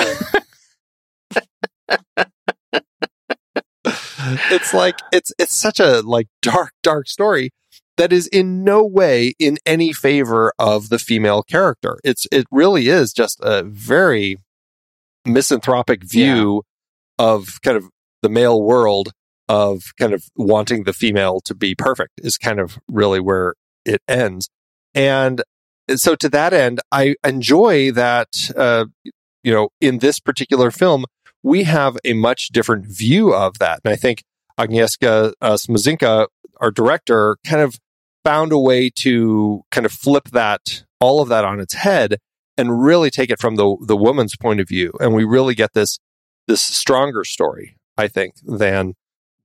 it's 4.50 4.74
like 4.74 4.98
it's 5.12 5.32
it's 5.38 5.54
such 5.54 5.80
a 5.80 6.00
like 6.00 6.28
dark 6.42 6.72
dark 6.82 7.08
story 7.08 7.50
that 7.96 8.12
is 8.12 8.26
in 8.28 8.62
no 8.64 8.84
way 8.84 9.34
in 9.38 9.58
any 9.64 9.92
favor 9.92 10.52
of 10.58 10.88
the 10.88 10.98
female 10.98 11.42
character. 11.42 11.98
It's 12.04 12.26
it 12.30 12.46
really 12.50 12.88
is 12.88 13.12
just 13.12 13.40
a 13.42 13.62
very 13.62 14.38
misanthropic 15.24 16.04
view 16.04 16.62
of 17.18 17.60
kind 17.62 17.76
of 17.76 17.88
the 18.22 18.28
male 18.28 18.62
world 18.62 19.12
of 19.48 19.92
kind 19.98 20.12
of 20.12 20.24
wanting 20.36 20.84
the 20.84 20.92
female 20.92 21.40
to 21.40 21.54
be 21.54 21.74
perfect 21.74 22.12
is 22.18 22.36
kind 22.36 22.60
of 22.60 22.78
really 22.88 23.20
where 23.20 23.54
it 23.84 24.02
ends. 24.08 24.48
And 24.94 25.42
so 25.94 26.16
to 26.16 26.28
that 26.28 26.52
end 26.52 26.80
i 26.90 27.14
enjoy 27.22 27.92
that 27.92 28.50
uh 28.56 28.86
you 29.44 29.52
know 29.52 29.68
in 29.80 29.98
this 29.98 30.18
particular 30.18 30.72
film 30.72 31.04
we 31.46 31.62
have 31.62 31.96
a 32.04 32.12
much 32.12 32.48
different 32.48 32.86
view 32.86 33.32
of 33.32 33.60
that. 33.60 33.80
And 33.84 33.92
I 33.92 33.96
think 33.96 34.24
Agnieszka 34.58 35.32
uh, 35.40 35.52
Smoczynska, 35.52 36.26
our 36.60 36.72
director, 36.72 37.36
kind 37.46 37.62
of 37.62 37.78
found 38.26 38.50
a 38.50 38.58
way 38.58 38.90
to 38.90 39.62
kind 39.70 39.86
of 39.86 39.92
flip 39.92 40.24
that, 40.32 40.82
all 40.98 41.22
of 41.22 41.28
that 41.28 41.44
on 41.44 41.60
its 41.60 41.74
head 41.74 42.16
and 42.56 42.82
really 42.82 43.08
take 43.08 43.30
it 43.30 43.38
from 43.38 43.54
the, 43.54 43.76
the 43.86 43.96
woman's 43.96 44.34
point 44.34 44.58
of 44.58 44.66
view. 44.66 44.92
And 44.98 45.14
we 45.14 45.22
really 45.22 45.54
get 45.54 45.74
this, 45.74 46.00
this 46.48 46.60
stronger 46.60 47.22
story, 47.22 47.76
I 47.96 48.08
think, 48.08 48.34
than 48.44 48.94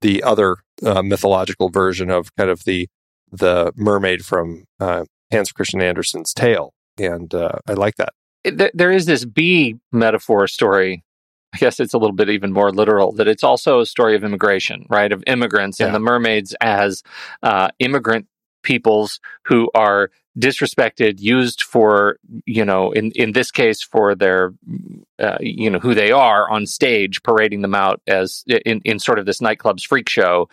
the 0.01 0.23
other 0.23 0.57
uh, 0.83 1.03
mythological 1.03 1.69
version 1.69 2.09
of 2.09 2.35
kind 2.35 2.49
of 2.49 2.63
the, 2.63 2.87
the 3.31 3.71
mermaid 3.75 4.25
from 4.25 4.65
uh, 4.79 5.05
Hans 5.31 5.51
Christian 5.51 5.79
Andersen's 5.79 6.33
tale, 6.33 6.73
and 6.97 7.35
uh, 7.35 7.59
I 7.67 7.73
like 7.73 7.97
that. 7.97 8.13
It, 8.43 8.75
there 8.75 8.91
is 8.91 9.05
this 9.05 9.25
bee 9.25 9.77
metaphor 9.91 10.47
story. 10.47 11.03
I 11.53 11.57
guess 11.57 11.79
it's 11.79 11.93
a 11.93 11.99
little 11.99 12.15
bit 12.15 12.29
even 12.29 12.51
more 12.51 12.71
literal 12.71 13.11
that 13.13 13.27
it's 13.27 13.43
also 13.43 13.79
a 13.79 13.85
story 13.85 14.15
of 14.15 14.23
immigration, 14.23 14.87
right? 14.89 15.11
Of 15.11 15.23
immigrants 15.27 15.79
yeah. 15.79 15.85
and 15.85 15.95
the 15.95 15.99
mermaids 15.99 16.55
as 16.61 17.03
uh, 17.43 17.69
immigrant 17.77 18.25
peoples 18.63 19.19
who 19.43 19.69
are 19.74 20.12
disrespected, 20.39 21.19
used 21.19 21.61
for, 21.61 22.17
you 22.45 22.63
know, 22.63 22.91
in, 22.91 23.11
in 23.11 23.33
this 23.33 23.51
case, 23.51 23.83
for 23.83 24.15
their, 24.15 24.53
uh, 25.19 25.37
you 25.41 25.69
know, 25.69 25.79
who 25.79 25.93
they 25.93 26.11
are 26.11 26.49
on 26.49 26.65
stage, 26.65 27.21
parading 27.21 27.61
them 27.61 27.75
out 27.75 28.01
as 28.07 28.43
in, 28.65 28.81
in 28.85 28.97
sort 28.97 29.19
of 29.19 29.25
this 29.25 29.39
nightclub's 29.39 29.83
freak 29.83 30.07
show, 30.07 30.49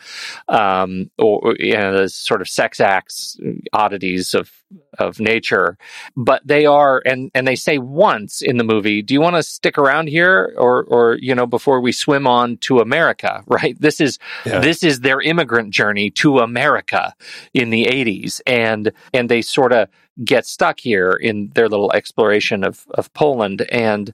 um, 0.49 1.11
or, 1.17 1.55
you 1.59 1.77
know, 1.77 2.07
sort 2.07 2.41
of 2.41 2.49
sex 2.49 2.81
acts, 2.81 3.39
oddities 3.73 4.35
of, 4.35 4.51
of 4.99 5.21
nature. 5.21 5.79
But 6.17 6.45
they 6.45 6.67
are, 6.67 7.01
and, 7.07 7.31
and 7.35 7.47
they 7.47 7.57
say 7.57 7.79
once 7.79 8.43
in 8.43 8.57
the 8.57 8.65
movie, 8.65 9.01
do 9.03 9.15
you 9.15 9.21
want 9.21 9.37
to 9.37 9.43
stick 9.45 9.79
around 9.79 10.09
here 10.09 10.55
or, 10.59 10.85
or, 10.85 11.19
you 11.21 11.35
know, 11.35 11.47
before 11.47 11.81
we 11.81 11.93
swim 11.93 12.27
on 12.27 12.57
to 12.59 12.81
America, 12.81 13.45
right? 13.47 13.81
This 13.81 14.01
is, 14.01 14.19
yeah. 14.45 14.59
this 14.59 14.83
is 14.83 15.01
their 15.01 15.21
immigrant 15.21 15.71
journey 15.71 16.11
to 16.11 16.41
America 16.41 17.15
in 17.55 17.71
the 17.71 17.85
80s. 17.85 18.41
And, 18.45 18.93
and 19.15 19.29
they 19.29 19.41
sort 19.41 19.68
sort 19.69 19.83
of 19.83 19.89
get 20.25 20.47
stuck 20.47 20.81
here 20.81 21.13
in 21.13 21.51
their 21.55 21.69
little 21.69 21.93
exploration 21.93 22.65
of, 22.65 22.87
of 22.91 23.13
Poland. 23.13 23.63
And 23.71 24.13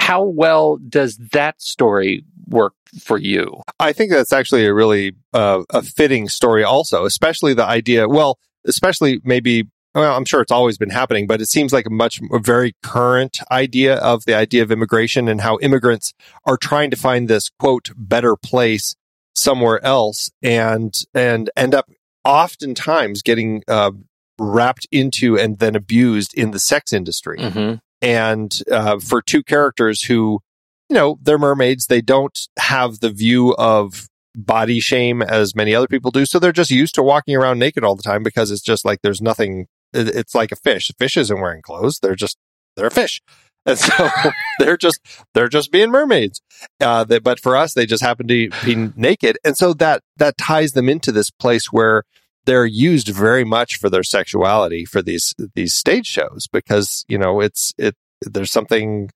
how 0.00 0.24
well 0.24 0.76
does 0.76 1.16
that 1.32 1.60
story 1.60 2.24
work 2.48 2.74
for 3.00 3.18
you? 3.18 3.62
I 3.80 3.92
think 3.92 4.10
that's 4.10 4.32
actually 4.32 4.66
a 4.66 4.74
really 4.74 5.14
uh, 5.32 5.62
a 5.70 5.82
fitting 5.82 6.28
story, 6.28 6.64
also, 6.64 7.04
especially 7.04 7.54
the 7.54 7.64
idea. 7.64 8.08
Well, 8.08 8.38
especially 8.66 9.20
maybe. 9.24 9.68
Well, 9.94 10.14
I'm 10.14 10.26
sure 10.26 10.42
it's 10.42 10.52
always 10.52 10.76
been 10.76 10.90
happening, 10.90 11.26
but 11.26 11.40
it 11.40 11.48
seems 11.48 11.72
like 11.72 11.86
a 11.86 11.90
much 11.90 12.20
a 12.30 12.38
very 12.38 12.74
current 12.82 13.40
idea 13.50 13.96
of 13.96 14.26
the 14.26 14.34
idea 14.34 14.62
of 14.62 14.70
immigration 14.70 15.26
and 15.26 15.40
how 15.40 15.58
immigrants 15.60 16.12
are 16.44 16.58
trying 16.58 16.90
to 16.90 16.98
find 16.98 17.28
this 17.28 17.48
quote 17.58 17.88
better 17.96 18.36
place 18.36 18.94
somewhere 19.34 19.82
else 19.82 20.30
and 20.42 20.94
and 21.14 21.48
end 21.56 21.74
up 21.74 21.88
oftentimes 22.26 23.22
getting 23.22 23.62
uh, 23.68 23.92
wrapped 24.38 24.86
into 24.90 25.38
and 25.38 25.58
then 25.58 25.74
abused 25.74 26.34
in 26.34 26.50
the 26.50 26.58
sex 26.58 26.92
industry. 26.92 27.38
Mm-hmm. 27.38 27.76
And 28.02 28.62
uh, 28.70 28.98
for 28.98 29.22
two 29.22 29.42
characters 29.42 30.02
who, 30.02 30.40
you 30.88 30.94
know, 30.94 31.18
they're 31.22 31.38
mermaids, 31.38 31.86
they 31.86 32.00
don't 32.00 32.38
have 32.58 33.00
the 33.00 33.10
view 33.10 33.54
of 33.56 34.08
body 34.36 34.80
shame 34.80 35.22
as 35.22 35.54
many 35.54 35.74
other 35.74 35.88
people 35.88 36.10
do. 36.10 36.26
So 36.26 36.38
they're 36.38 36.52
just 36.52 36.70
used 36.70 36.94
to 36.96 37.02
walking 37.02 37.34
around 37.34 37.58
naked 37.58 37.82
all 37.82 37.96
the 37.96 38.02
time 38.02 38.22
because 38.22 38.50
it's 38.50 38.62
just 38.62 38.84
like 38.84 39.00
there's 39.02 39.22
nothing. 39.22 39.66
It's 39.92 40.34
like 40.34 40.52
a 40.52 40.56
fish. 40.56 40.90
A 40.90 40.92
fish 40.94 41.16
isn't 41.16 41.40
wearing 41.40 41.62
clothes. 41.62 42.00
They're 42.00 42.14
just 42.14 42.36
they're 42.76 42.86
a 42.86 42.90
fish. 42.90 43.22
And 43.68 43.76
so 43.76 44.08
they're 44.60 44.76
just 44.76 45.00
they're 45.34 45.48
just 45.48 45.72
being 45.72 45.90
mermaids. 45.90 46.40
Uh, 46.80 47.02
they, 47.02 47.18
but 47.18 47.40
for 47.40 47.56
us, 47.56 47.74
they 47.74 47.84
just 47.84 48.00
happen 48.00 48.28
to 48.28 48.48
be 48.64 48.92
naked, 48.94 49.38
and 49.44 49.56
so 49.56 49.74
that 49.74 50.04
that 50.18 50.38
ties 50.38 50.70
them 50.70 50.88
into 50.88 51.10
this 51.10 51.30
place 51.32 51.72
where 51.72 52.04
they're 52.46 52.64
used 52.64 53.08
very 53.08 53.44
much 53.44 53.76
for 53.76 53.90
their 53.90 54.02
sexuality 54.02 54.84
for 54.84 55.02
these 55.02 55.34
these 55.54 55.74
stage 55.74 56.06
shows 56.06 56.48
because 56.50 57.04
you 57.08 57.18
know 57.18 57.40
it's 57.40 57.74
it 57.76 57.94
there's 58.22 58.50
something 58.50 59.10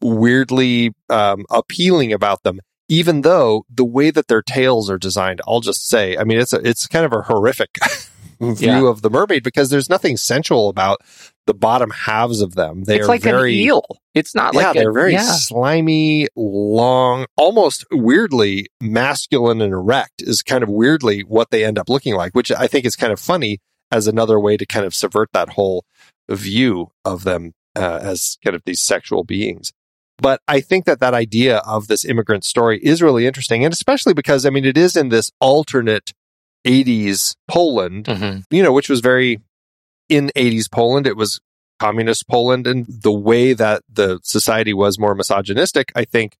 weirdly 0.00 0.92
um, 1.10 1.44
appealing 1.50 2.12
about 2.12 2.42
them 2.42 2.60
even 2.88 3.20
though 3.20 3.64
the 3.72 3.84
way 3.84 4.10
that 4.10 4.26
their 4.26 4.42
tails 4.42 4.90
are 4.90 4.98
designed 4.98 5.40
i'll 5.46 5.60
just 5.60 5.86
say 5.86 6.16
i 6.16 6.24
mean 6.24 6.40
it's 6.40 6.52
a, 6.52 6.66
it's 6.66 6.86
kind 6.88 7.04
of 7.04 7.12
a 7.12 7.22
horrific 7.22 7.78
view 8.42 8.68
yeah. 8.68 8.88
of 8.88 9.02
the 9.02 9.10
mermaid 9.10 9.42
because 9.42 9.70
there's 9.70 9.88
nothing 9.88 10.16
sensual 10.16 10.68
about 10.68 11.00
the 11.46 11.54
bottom 11.54 11.90
halves 11.90 12.40
of 12.40 12.54
them. 12.54 12.84
They 12.84 12.96
it's 12.96 13.04
are 13.04 13.08
like 13.08 13.22
very 13.22 13.54
an 13.54 13.58
eel. 13.60 13.84
It's 14.14 14.34
not 14.34 14.54
like 14.54 14.64
yeah, 14.64 14.70
a, 14.70 14.74
they're 14.74 14.92
very 14.92 15.12
yeah. 15.12 15.22
slimy, 15.22 16.28
long, 16.36 17.26
almost 17.36 17.84
weirdly 17.90 18.66
masculine 18.80 19.60
and 19.60 19.72
erect 19.72 20.22
is 20.22 20.42
kind 20.42 20.62
of 20.62 20.68
weirdly 20.68 21.20
what 21.20 21.50
they 21.50 21.64
end 21.64 21.78
up 21.78 21.88
looking 21.88 22.14
like, 22.14 22.34
which 22.34 22.52
I 22.52 22.66
think 22.66 22.84
is 22.84 22.96
kind 22.96 23.12
of 23.12 23.20
funny 23.20 23.58
as 23.90 24.06
another 24.06 24.40
way 24.40 24.56
to 24.56 24.66
kind 24.66 24.86
of 24.86 24.94
subvert 24.94 25.28
that 25.32 25.50
whole 25.50 25.84
view 26.30 26.88
of 27.04 27.24
them 27.24 27.52
uh, 27.76 28.00
as 28.02 28.38
kind 28.44 28.56
of 28.56 28.62
these 28.64 28.80
sexual 28.80 29.24
beings. 29.24 29.72
But 30.18 30.40
I 30.46 30.60
think 30.60 30.84
that 30.84 31.00
that 31.00 31.14
idea 31.14 31.58
of 31.58 31.88
this 31.88 32.04
immigrant 32.04 32.44
story 32.44 32.78
is 32.82 33.02
really 33.02 33.26
interesting, 33.26 33.64
and 33.64 33.72
especially 33.72 34.14
because 34.14 34.46
I 34.46 34.50
mean 34.50 34.64
it 34.64 34.78
is 34.78 34.96
in 34.96 35.08
this 35.08 35.30
alternate 35.40 36.12
80s 36.66 37.36
Poland, 37.48 38.06
mm-hmm. 38.06 38.40
you 38.50 38.62
know, 38.62 38.72
which 38.72 38.88
was 38.88 39.00
very 39.00 39.40
in 40.08 40.30
80s 40.36 40.70
Poland. 40.70 41.06
It 41.06 41.16
was 41.16 41.40
communist 41.82 42.28
Poland. 42.28 42.66
And 42.66 42.86
the 42.88 43.12
way 43.12 43.52
that 43.54 43.82
the 43.92 44.20
society 44.22 44.72
was 44.72 44.98
more 44.98 45.14
misogynistic, 45.14 45.92
I 45.96 46.04
think, 46.04 46.36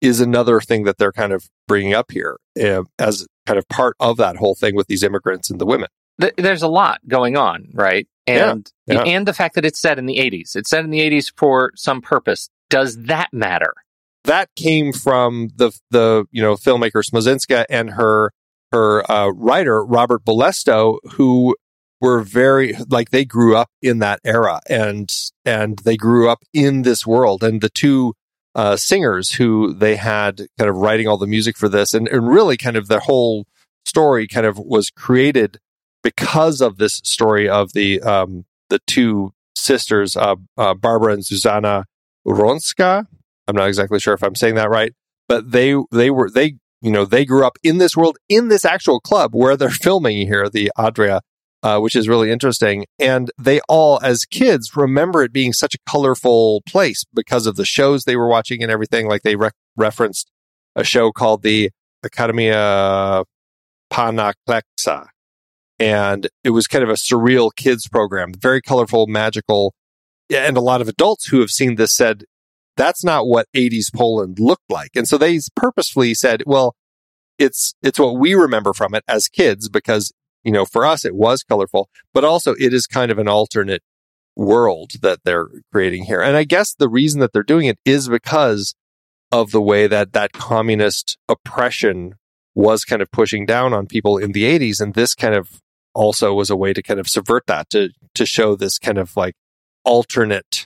is 0.00 0.20
another 0.20 0.60
thing 0.60 0.84
that 0.84 0.98
they're 0.98 1.12
kind 1.12 1.32
of 1.32 1.48
bringing 1.66 1.92
up 1.92 2.10
here 2.10 2.38
uh, 2.60 2.84
as 2.98 3.26
kind 3.46 3.58
of 3.58 3.68
part 3.68 3.96
of 4.00 4.16
that 4.18 4.36
whole 4.36 4.54
thing 4.54 4.74
with 4.74 4.86
these 4.86 5.02
immigrants 5.02 5.50
and 5.50 5.60
the 5.60 5.66
women. 5.66 5.88
There's 6.36 6.62
a 6.62 6.68
lot 6.68 7.00
going 7.06 7.36
on, 7.36 7.68
right? 7.74 8.08
And 8.26 8.70
yeah, 8.86 8.94
yeah. 8.94 9.02
and 9.02 9.26
the 9.26 9.32
fact 9.32 9.54
that 9.54 9.64
it's 9.64 9.78
set 9.78 9.98
in 9.98 10.06
the 10.06 10.16
80s. 10.16 10.56
It's 10.56 10.70
set 10.70 10.84
in 10.84 10.90
the 10.90 11.00
80s 11.00 11.32
for 11.36 11.72
some 11.76 12.00
purpose. 12.00 12.50
Does 12.70 12.96
that 13.04 13.28
matter? 13.32 13.72
That 14.24 14.48
came 14.56 14.92
from 14.92 15.50
the 15.56 15.70
the 15.90 16.26
you 16.30 16.42
know 16.42 16.54
filmmaker 16.54 17.02
Smoczynska 17.02 17.66
and 17.70 17.90
her 17.90 18.32
her 18.72 19.10
uh, 19.10 19.28
writer 19.28 19.84
Robert 19.84 20.24
Bolesto, 20.24 20.98
who 21.12 21.54
were 22.00 22.20
very 22.20 22.74
like 22.88 23.10
they 23.10 23.24
grew 23.24 23.56
up 23.56 23.70
in 23.82 23.98
that 23.98 24.20
era 24.24 24.60
and 24.68 25.12
and 25.44 25.78
they 25.80 25.96
grew 25.96 26.28
up 26.28 26.40
in 26.52 26.82
this 26.82 27.06
world 27.06 27.42
and 27.42 27.60
the 27.60 27.68
two 27.68 28.14
uh, 28.54 28.76
singers 28.76 29.32
who 29.32 29.72
they 29.72 29.96
had 29.96 30.46
kind 30.58 30.70
of 30.70 30.76
writing 30.76 31.06
all 31.06 31.18
the 31.18 31.26
music 31.26 31.56
for 31.56 31.68
this 31.68 31.94
and, 31.94 32.08
and 32.08 32.28
really 32.28 32.56
kind 32.56 32.76
of 32.76 32.88
the 32.88 33.00
whole 33.00 33.46
story 33.84 34.26
kind 34.26 34.46
of 34.46 34.58
was 34.58 34.90
created 34.90 35.58
because 36.02 36.60
of 36.60 36.76
this 36.76 37.00
story 37.04 37.48
of 37.48 37.72
the 37.72 38.00
um, 38.02 38.44
the 38.68 38.78
two 38.86 39.32
sisters 39.54 40.16
uh, 40.16 40.36
uh, 40.56 40.74
Barbara 40.74 41.14
and 41.14 41.26
Susanna 41.26 41.84
Wronska. 42.26 43.06
I'm 43.46 43.56
not 43.56 43.68
exactly 43.68 43.98
sure 43.98 44.14
if 44.14 44.22
I'm 44.22 44.34
saying 44.34 44.54
that 44.56 44.70
right, 44.70 44.92
but 45.28 45.50
they 45.50 45.74
they 45.90 46.10
were 46.10 46.30
they 46.30 46.56
you 46.80 46.90
know 46.90 47.04
they 47.04 47.24
grew 47.24 47.46
up 47.46 47.58
in 47.62 47.78
this 47.78 47.96
world 47.96 48.18
in 48.28 48.48
this 48.48 48.64
actual 48.64 49.00
club 49.00 49.34
where 49.34 49.56
they're 49.56 49.70
filming 49.86 50.26
here 50.26 50.48
the 50.48 50.70
Adria 50.78 51.20
uh, 51.62 51.78
which 51.78 51.96
is 51.96 52.08
really 52.08 52.30
interesting. 52.30 52.86
And 52.98 53.30
they 53.38 53.60
all, 53.68 53.98
as 54.02 54.24
kids, 54.24 54.76
remember 54.76 55.22
it 55.22 55.32
being 55.32 55.52
such 55.52 55.74
a 55.74 55.78
colorful 55.88 56.62
place 56.66 57.04
because 57.14 57.46
of 57.46 57.56
the 57.56 57.64
shows 57.64 58.04
they 58.04 58.16
were 58.16 58.28
watching 58.28 58.62
and 58.62 58.70
everything. 58.70 59.08
Like 59.08 59.22
they 59.22 59.36
re- 59.36 59.50
referenced 59.76 60.30
a 60.76 60.84
show 60.84 61.10
called 61.10 61.42
the 61.42 61.70
Academia 62.04 63.24
Panaklexa. 63.92 65.06
And 65.80 66.28
it 66.42 66.50
was 66.50 66.66
kind 66.66 66.82
of 66.82 66.90
a 66.90 66.94
surreal 66.94 67.50
kids 67.54 67.88
program, 67.88 68.32
very 68.34 68.60
colorful, 68.60 69.06
magical. 69.06 69.74
And 70.30 70.56
a 70.56 70.60
lot 70.60 70.80
of 70.80 70.88
adults 70.88 71.26
who 71.26 71.40
have 71.40 71.50
seen 71.50 71.76
this 71.76 71.94
said, 71.94 72.24
that's 72.78 73.04
not 73.04 73.26
what 73.26 73.46
80s 73.54 73.92
Poland 73.94 74.38
looked 74.40 74.70
like. 74.70 74.92
And 74.96 75.06
so 75.06 75.18
they 75.18 75.38
purposefully 75.54 76.14
said, 76.14 76.42
well, 76.46 76.74
it's, 77.38 77.74
it's 77.82 77.98
what 77.98 78.18
we 78.18 78.34
remember 78.34 78.72
from 78.72 78.94
it 78.94 79.04
as 79.06 79.28
kids 79.28 79.68
because 79.68 80.12
you 80.44 80.52
know, 80.52 80.64
for 80.64 80.86
us, 80.86 81.04
it 81.04 81.14
was 81.14 81.42
colorful, 81.42 81.90
but 82.14 82.24
also 82.24 82.54
it 82.58 82.72
is 82.72 82.86
kind 82.86 83.10
of 83.10 83.18
an 83.18 83.28
alternate 83.28 83.82
world 84.36 84.92
that 85.02 85.20
they're 85.24 85.48
creating 85.72 86.04
here. 86.04 86.22
And 86.22 86.36
I 86.36 86.44
guess 86.44 86.74
the 86.74 86.88
reason 86.88 87.20
that 87.20 87.32
they're 87.32 87.42
doing 87.42 87.66
it 87.66 87.78
is 87.84 88.08
because 88.08 88.74
of 89.30 89.50
the 89.50 89.60
way 89.60 89.86
that 89.86 90.12
that 90.12 90.32
communist 90.32 91.18
oppression 91.28 92.14
was 92.54 92.84
kind 92.84 93.02
of 93.02 93.10
pushing 93.10 93.44
down 93.44 93.74
on 93.74 93.86
people 93.86 94.16
in 94.16 94.32
the 94.32 94.44
80s. 94.44 94.80
And 94.80 94.94
this 94.94 95.14
kind 95.14 95.34
of 95.34 95.60
also 95.94 96.32
was 96.32 96.50
a 96.50 96.56
way 96.56 96.72
to 96.72 96.82
kind 96.82 96.98
of 96.98 97.08
subvert 97.08 97.44
that, 97.46 97.68
to, 97.70 97.90
to 98.14 98.24
show 98.24 98.56
this 98.56 98.78
kind 98.78 98.96
of 98.96 99.16
like 99.16 99.34
alternate 99.84 100.57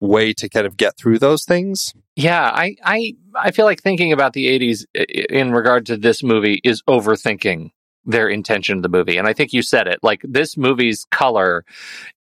way 0.00 0.32
to 0.34 0.48
kind 0.48 0.66
of 0.66 0.76
get 0.76 0.96
through 0.96 1.18
those 1.18 1.44
things. 1.44 1.92
Yeah, 2.16 2.42
I, 2.42 2.76
I, 2.84 3.14
I 3.34 3.50
feel 3.50 3.64
like 3.64 3.82
thinking 3.82 4.12
about 4.12 4.32
the 4.32 4.46
80s 4.46 4.84
in 5.30 5.52
regard 5.52 5.86
to 5.86 5.96
this 5.96 6.22
movie 6.22 6.60
is 6.62 6.82
overthinking 6.88 7.70
their 8.06 8.28
intention 8.28 8.76
of 8.76 8.82
the 8.82 8.88
movie. 8.88 9.16
And 9.16 9.26
I 9.26 9.32
think 9.32 9.52
you 9.52 9.62
said 9.62 9.86
it. 9.86 9.98
Like 10.02 10.20
this 10.24 10.56
movie's 10.56 11.06
color 11.10 11.64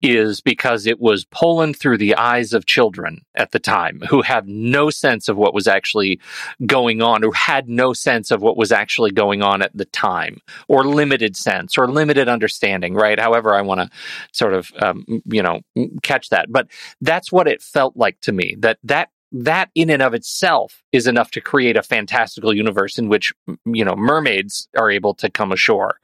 is 0.00 0.40
because 0.40 0.86
it 0.86 1.00
was 1.00 1.24
Poland 1.26 1.76
through 1.78 1.98
the 1.98 2.14
eyes 2.16 2.52
of 2.52 2.66
children 2.66 3.24
at 3.34 3.52
the 3.52 3.58
time 3.58 4.00
who 4.08 4.22
had 4.22 4.48
no 4.48 4.90
sense 4.90 5.28
of 5.28 5.36
what 5.36 5.54
was 5.54 5.66
actually 5.66 6.20
going 6.66 7.02
on, 7.02 7.22
who 7.22 7.32
had 7.32 7.68
no 7.68 7.92
sense 7.92 8.30
of 8.30 8.42
what 8.42 8.56
was 8.56 8.72
actually 8.72 9.10
going 9.10 9.42
on 9.42 9.62
at 9.62 9.76
the 9.76 9.84
time, 9.86 10.38
or 10.68 10.84
limited 10.84 11.36
sense, 11.36 11.78
or 11.78 11.88
limited 11.88 12.28
understanding, 12.28 12.94
right? 12.94 13.18
However, 13.18 13.54
I 13.54 13.62
want 13.62 13.80
to 13.80 13.90
sort 14.32 14.54
of, 14.54 14.72
um, 14.80 15.04
you 15.26 15.42
know, 15.42 15.60
catch 16.02 16.30
that. 16.30 16.50
But 16.50 16.68
that's 17.00 17.30
what 17.32 17.48
it 17.48 17.62
felt 17.62 17.96
like 17.96 18.20
to 18.22 18.32
me 18.32 18.56
that 18.60 18.78
that 18.84 19.10
that 19.32 19.70
in 19.74 19.90
and 19.90 20.02
of 20.02 20.14
itself 20.14 20.82
is 20.92 21.06
enough 21.06 21.30
to 21.32 21.40
create 21.40 21.76
a 21.76 21.82
fantastical 21.82 22.54
universe 22.54 22.98
in 22.98 23.08
which 23.08 23.32
you 23.64 23.84
know 23.84 23.96
mermaids 23.96 24.68
are 24.76 24.90
able 24.90 25.14
to 25.14 25.30
come 25.30 25.52
ashore 25.52 25.98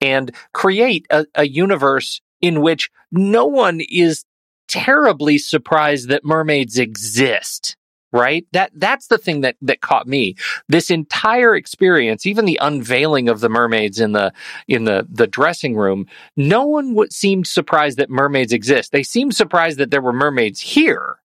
and 0.00 0.34
create 0.52 1.06
a, 1.10 1.26
a 1.34 1.46
universe 1.46 2.20
in 2.40 2.60
which 2.60 2.90
no 3.12 3.46
one 3.46 3.80
is 3.88 4.24
terribly 4.68 5.38
surprised 5.38 6.08
that 6.08 6.24
mermaids 6.24 6.78
exist 6.78 7.76
right? 8.12 8.46
That 8.52 8.70
that's 8.74 9.06
the 9.06 9.18
thing 9.18 9.40
that 9.40 9.56
that 9.62 9.80
caught 9.80 10.06
me. 10.06 10.36
This 10.68 10.90
entire 10.90 11.54
experience 11.54 12.26
even 12.26 12.44
the 12.44 12.58
unveiling 12.60 13.28
of 13.28 13.40
the 13.40 13.48
mermaids 13.48 13.98
in 14.00 14.12
the 14.12 14.32
in 14.68 14.84
the 14.84 15.06
the 15.10 15.26
dressing 15.26 15.76
room 15.76 16.06
no 16.36 16.66
one 16.66 16.90
w- 16.90 17.10
seemed 17.10 17.46
surprised 17.46 17.98
that 17.98 18.10
mermaids 18.10 18.52
exist. 18.52 18.92
They 18.92 19.02
seemed 19.02 19.34
surprised 19.34 19.78
that 19.78 19.90
there 19.90 20.02
were 20.02 20.12
mermaids 20.12 20.60
here 20.60 21.16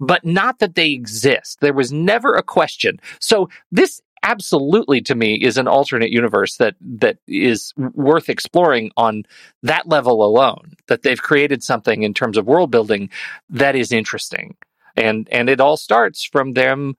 but 0.00 0.24
not 0.24 0.58
that 0.58 0.74
they 0.74 0.90
exist. 0.90 1.60
There 1.60 1.72
was 1.72 1.92
never 1.92 2.34
a 2.34 2.42
question. 2.42 3.00
So 3.20 3.48
this 3.72 4.00
absolutely 4.22 5.00
to 5.00 5.14
me 5.14 5.34
is 5.34 5.56
an 5.56 5.68
alternate 5.68 6.10
universe 6.10 6.56
that 6.56 6.74
that 6.80 7.18
is 7.28 7.72
worth 7.76 8.28
exploring 8.28 8.90
on 8.96 9.22
that 9.62 9.86
level 9.86 10.24
alone 10.24 10.74
that 10.88 11.02
they've 11.02 11.22
created 11.22 11.62
something 11.62 12.02
in 12.02 12.12
terms 12.12 12.36
of 12.36 12.46
world 12.46 12.70
building 12.70 13.10
that 13.48 13.76
is 13.76 13.92
interesting. 13.92 14.56
And 14.96 15.28
and 15.30 15.48
it 15.48 15.60
all 15.60 15.76
starts 15.76 16.24
from 16.24 16.54
them 16.54 16.96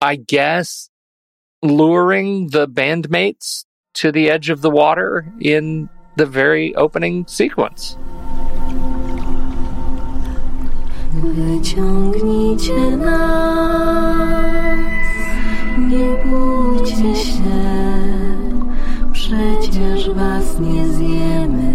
i 0.00 0.16
guess 0.16 0.88
luring 1.62 2.48
the 2.48 2.68
bandmates 2.68 3.64
to 3.94 4.12
the 4.12 4.30
edge 4.30 4.50
of 4.50 4.60
the 4.60 4.70
water 4.70 5.26
in 5.40 5.88
the 6.16 6.26
very 6.26 6.74
opening 6.74 7.26
sequence 7.26 7.96
Wyciągnijcie 11.22 12.96
nas, 12.96 14.78
nie 15.78 16.24
bójcie 16.24 17.16
się, 17.16 17.62
przecież 19.12 20.10
was 20.10 20.60
nie 20.60 20.88
zjemy. 20.88 21.74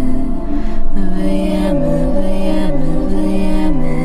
Wyjemy, 1.16 2.12
wyjemy, 2.14 3.08
wyjemy. 3.08 3.96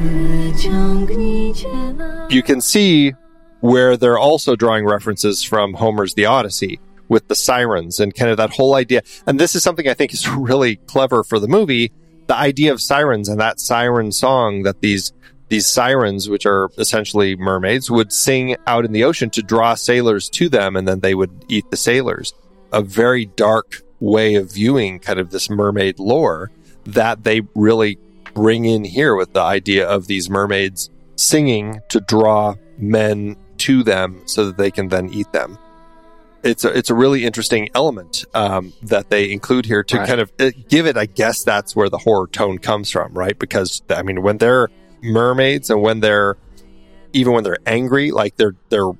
Wyciągnijcie 0.00 1.92
nas. 1.96 2.08
you 2.30 2.42
can 2.42 2.60
see 2.60 3.14
where 3.60 3.96
they're 3.96 4.18
also 4.18 4.54
drawing 4.56 4.86
references 4.86 5.42
from 5.42 5.74
Homer's 5.74 6.14
The 6.14 6.26
Odyssey 6.26 6.78
with 7.08 7.28
the 7.28 7.34
sirens 7.34 7.98
and 8.00 8.14
kind 8.14 8.30
of 8.30 8.36
that 8.36 8.50
whole 8.50 8.74
idea. 8.74 9.02
And 9.26 9.40
this 9.40 9.54
is 9.54 9.62
something 9.62 9.88
I 9.88 9.94
think 9.94 10.12
is 10.14 10.28
really 10.50 10.76
clever 10.76 11.24
for 11.24 11.38
the 11.38 11.48
movie. 11.48 11.92
The 12.28 12.36
idea 12.36 12.72
of 12.72 12.80
sirens 12.80 13.28
and 13.28 13.40
that 13.40 13.58
siren 13.58 14.12
song 14.12 14.62
that 14.62 14.80
these 14.80 15.12
these 15.48 15.66
sirens, 15.66 16.28
which 16.28 16.44
are 16.44 16.68
essentially 16.76 17.34
mermaids, 17.34 17.90
would 17.90 18.12
sing 18.12 18.56
out 18.66 18.84
in 18.84 18.92
the 18.92 19.04
ocean 19.04 19.30
to 19.30 19.42
draw 19.42 19.74
sailors 19.74 20.28
to 20.30 20.48
them, 20.48 20.76
and 20.76 20.86
then 20.86 21.00
they 21.00 21.14
would 21.14 21.44
eat 21.48 21.70
the 21.70 21.76
sailors. 21.76 22.34
A 22.72 22.82
very 22.82 23.24
dark 23.24 23.82
way 23.98 24.34
of 24.34 24.52
viewing 24.52 25.00
kind 25.00 25.18
of 25.18 25.30
this 25.30 25.48
mermaid 25.48 25.98
lore 25.98 26.50
that 26.84 27.24
they 27.24 27.40
really 27.54 27.98
bring 28.34 28.66
in 28.66 28.84
here 28.84 29.14
with 29.14 29.32
the 29.32 29.40
idea 29.40 29.88
of 29.88 30.06
these 30.06 30.28
mermaids 30.30 30.90
singing 31.16 31.80
to 31.88 32.00
draw 32.00 32.54
men 32.76 33.36
to 33.56 33.82
them 33.82 34.22
so 34.26 34.46
that 34.46 34.56
they 34.56 34.70
can 34.70 34.88
then 34.88 35.08
eat 35.08 35.32
them. 35.32 35.58
It's 36.42 36.64
a, 36.64 36.68
it's 36.76 36.88
a 36.90 36.94
really 36.94 37.24
interesting 37.24 37.68
element 37.74 38.24
um, 38.34 38.72
that 38.82 39.10
they 39.10 39.30
include 39.32 39.66
here 39.66 39.82
to 39.84 39.96
Right. 39.98 40.08
kind 40.08 40.20
of 40.20 40.30
uh, 40.38 40.50
give 40.68 40.86
it. 40.86 40.96
I 40.96 41.06
guess 41.06 41.42
that's 41.42 41.74
where 41.74 41.88
the 41.88 41.98
horror 41.98 42.28
tone 42.28 42.58
comes 42.58 42.90
from, 42.90 43.12
right? 43.12 43.38
Because 43.38 43.82
I 43.90 44.02
mean, 44.02 44.22
when 44.22 44.38
they're 44.38 44.68
mermaids 45.02 45.70
and 45.70 45.82
when 45.82 46.00
they're 46.00 46.36
even 47.12 47.32
when 47.32 47.42
they're 47.44 47.58
angry, 47.66 48.10
like 48.12 48.36
they're 48.36 48.54
they're 48.68 48.90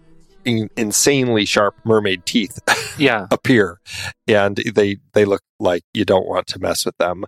in, 0.44 0.68
insanely 0.76 1.44
sharp 1.44 1.74
mermaid 1.84 2.24
teeth 2.24 2.58
yeah 2.98 3.26
appear, 3.30 3.78
and 4.26 4.56
they 4.74 4.96
they 5.12 5.24
look 5.24 5.42
like 5.60 5.82
you 5.94 6.04
don't 6.04 6.26
want 6.26 6.46
to 6.48 6.58
mess 6.58 6.84
with 6.84 6.96
them. 6.98 7.24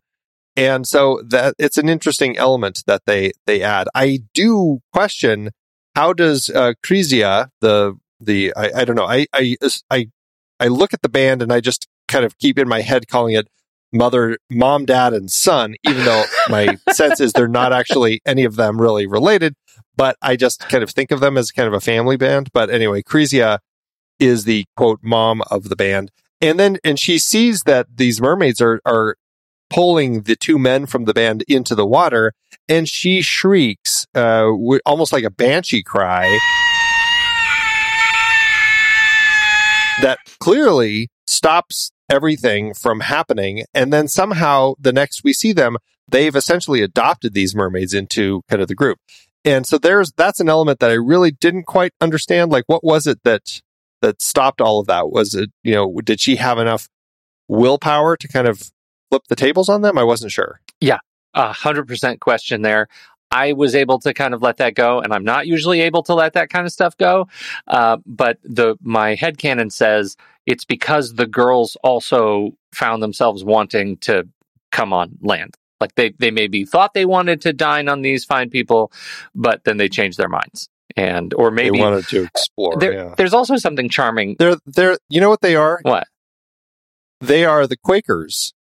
And 0.56 0.86
so 0.86 1.22
that 1.28 1.54
it's 1.58 1.78
an 1.78 1.88
interesting 1.88 2.36
element 2.36 2.82
that 2.86 3.02
they 3.06 3.32
they 3.46 3.62
add. 3.62 3.88
I 3.94 4.20
do 4.34 4.80
question 4.92 5.50
how 5.94 6.12
does 6.12 6.50
uh, 6.50 6.72
Krysia 6.84 7.48
the 7.60 7.96
the 8.20 8.52
I, 8.56 8.70
I 8.80 8.84
don't 8.84 8.96
know. 8.96 9.06
I 9.06 9.26
I 9.32 9.56
I 9.90 10.08
I 10.58 10.68
look 10.68 10.94
at 10.94 11.02
the 11.02 11.08
band 11.08 11.42
and 11.42 11.52
I 11.52 11.60
just 11.60 11.88
kind 12.08 12.24
of 12.24 12.38
keep 12.38 12.58
in 12.58 12.68
my 12.68 12.80
head 12.80 13.08
calling 13.08 13.34
it 13.34 13.48
mother 13.92 14.38
mom 14.48 14.84
dad 14.84 15.12
and 15.12 15.30
son 15.30 15.74
even 15.88 16.04
though 16.04 16.22
my 16.48 16.78
sense 16.92 17.20
is 17.20 17.32
they're 17.32 17.48
not 17.48 17.72
actually 17.72 18.20
any 18.24 18.44
of 18.44 18.54
them 18.54 18.80
really 18.80 19.04
related 19.04 19.54
but 19.96 20.16
I 20.22 20.36
just 20.36 20.60
kind 20.68 20.82
of 20.82 20.90
think 20.90 21.10
of 21.10 21.20
them 21.20 21.36
as 21.36 21.50
kind 21.50 21.68
of 21.68 21.74
a 21.74 21.80
family 21.80 22.16
band. 22.16 22.50
But 22.54 22.70
anyway 22.70 23.02
Krysia 23.02 23.58
is 24.18 24.44
the 24.44 24.64
quote 24.74 25.00
mom 25.02 25.42
of 25.50 25.68
the 25.68 25.76
band. 25.76 26.10
And 26.40 26.58
then 26.58 26.78
and 26.84 26.98
she 26.98 27.18
sees 27.18 27.64
that 27.64 27.86
these 27.94 28.20
mermaids 28.20 28.62
are 28.62 28.80
are 28.86 29.16
pulling 29.68 30.22
the 30.22 30.36
two 30.36 30.58
men 30.58 30.86
from 30.86 31.04
the 31.04 31.12
band 31.12 31.44
into 31.48 31.74
the 31.74 31.86
water 31.86 32.32
and 32.68 32.88
she 32.88 33.22
shrieks 33.22 34.06
uh 34.16 34.46
w- 34.46 34.80
almost 34.84 35.12
like 35.12 35.22
a 35.22 35.30
banshee 35.30 35.82
cry 35.82 36.26
that 40.02 40.18
clearly 40.38 41.08
stops 41.26 41.92
everything 42.10 42.74
from 42.74 43.00
happening. 43.00 43.64
And 43.72 43.92
then 43.92 44.08
somehow 44.08 44.74
the 44.78 44.92
next 44.92 45.22
we 45.24 45.32
see 45.32 45.52
them 45.52 45.76
they've 46.08 46.34
essentially 46.34 46.82
adopted 46.82 47.34
these 47.34 47.54
mermaids 47.54 47.94
into 47.94 48.42
kind 48.48 48.60
of 48.60 48.68
the 48.68 48.74
group. 48.74 48.98
And 49.44 49.66
so 49.66 49.78
there's 49.78 50.12
that's 50.12 50.40
an 50.40 50.48
element 50.48 50.80
that 50.80 50.90
i 50.90 50.94
really 50.94 51.30
didn't 51.30 51.64
quite 51.64 51.92
understand. 52.00 52.50
Like 52.50 52.64
what 52.66 52.84
was 52.84 53.06
it 53.06 53.20
that 53.24 53.62
that 54.02 54.20
stopped 54.20 54.60
all 54.60 54.80
of 54.80 54.86
that? 54.86 55.10
Was 55.10 55.34
it 55.34 55.50
you 55.62 55.74
know 55.74 56.00
did 56.04 56.20
she 56.20 56.36
have 56.36 56.58
enough 56.58 56.88
willpower 57.48 58.16
to 58.16 58.28
kind 58.28 58.48
of 58.48 58.70
flip 59.10 59.22
the 59.28 59.36
tables 59.36 59.68
on 59.68 59.82
them? 59.82 59.96
I 59.96 60.04
wasn't 60.04 60.32
sure. 60.32 60.60
Yeah, 60.80 60.98
a 61.34 61.52
hundred 61.52 61.86
percent 61.86 62.20
question 62.20 62.62
there. 62.62 62.88
I 63.30 63.52
was 63.52 63.74
able 63.74 63.98
to 64.00 64.12
kind 64.12 64.34
of 64.34 64.42
let 64.42 64.56
that 64.58 64.74
go, 64.74 65.00
and 65.00 65.12
I'm 65.12 65.24
not 65.24 65.46
usually 65.46 65.80
able 65.82 66.02
to 66.04 66.14
let 66.14 66.32
that 66.32 66.50
kind 66.50 66.66
of 66.66 66.72
stuff 66.72 66.96
go. 66.96 67.28
Uh, 67.66 67.98
but 68.06 68.38
the 68.42 68.76
my 68.82 69.16
headcanon 69.16 69.70
says 69.72 70.16
it's 70.46 70.64
because 70.64 71.14
the 71.14 71.26
girls 71.26 71.76
also 71.84 72.52
found 72.72 73.02
themselves 73.02 73.44
wanting 73.44 73.98
to 73.98 74.28
come 74.72 74.92
on 74.92 75.16
land. 75.20 75.56
Like 75.80 75.94
they 75.94 76.10
they 76.18 76.30
maybe 76.30 76.64
thought 76.64 76.92
they 76.94 77.06
wanted 77.06 77.40
to 77.42 77.52
dine 77.52 77.88
on 77.88 78.02
these 78.02 78.24
fine 78.24 78.50
people, 78.50 78.92
but 79.34 79.64
then 79.64 79.76
they 79.76 79.88
changed 79.88 80.18
their 80.18 80.28
minds. 80.28 80.68
And 80.96 81.32
or 81.34 81.52
maybe 81.52 81.78
they 81.78 81.84
wanted 81.84 82.08
to 82.08 82.24
explore 82.24 82.76
there, 82.80 82.92
yeah 82.92 83.14
there's 83.16 83.32
also 83.32 83.56
something 83.56 83.88
charming. 83.88 84.34
they're 84.40 84.56
they're 84.66 84.98
you 85.08 85.20
know 85.20 85.30
what 85.30 85.40
they 85.40 85.54
are 85.54 85.78
What? 85.82 86.08
they 87.20 87.44
are 87.44 87.68
the 87.68 87.76
quakers 87.76 88.52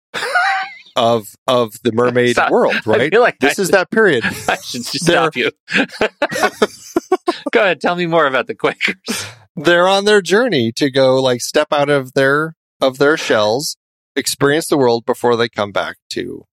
of 1.00 1.28
of 1.48 1.74
the 1.84 1.92
mermaid 1.94 2.36
So- 2.36 2.48
world 2.52 2.76
right 2.86 3.10
feel 3.12 3.22
like 3.22 3.40
this 3.40 3.58
I 3.58 3.62
is 3.62 3.68
should- 3.70 3.76
that 3.76 3.90
period 3.92 4.24
I 4.48 4.58
should 4.58 4.84
just 4.84 5.06
stop 5.06 5.36
you. 5.36 5.52
Go 7.52 7.62
ahead, 7.62 7.82
tell 7.82 7.96
me 7.96 8.06
more 8.06 8.28
about 8.28 8.48
the 8.48 8.56
Quakers. 8.56 9.26
they're 9.56 9.88
on 9.88 10.06
their 10.06 10.22
journey 10.22 10.72
to 10.74 10.90
go 10.92 11.22
like 11.22 11.42
step 11.42 11.68
out 11.72 11.90
of 11.90 12.14
their 12.14 12.56
of 12.82 12.98
their 12.98 13.18
shells 13.18 13.78
experience 14.16 14.68
the 14.68 14.78
world 14.78 15.06
before 15.06 15.36
they 15.36 15.50
come 15.50 15.72
back 15.72 15.98
to, 16.10 16.46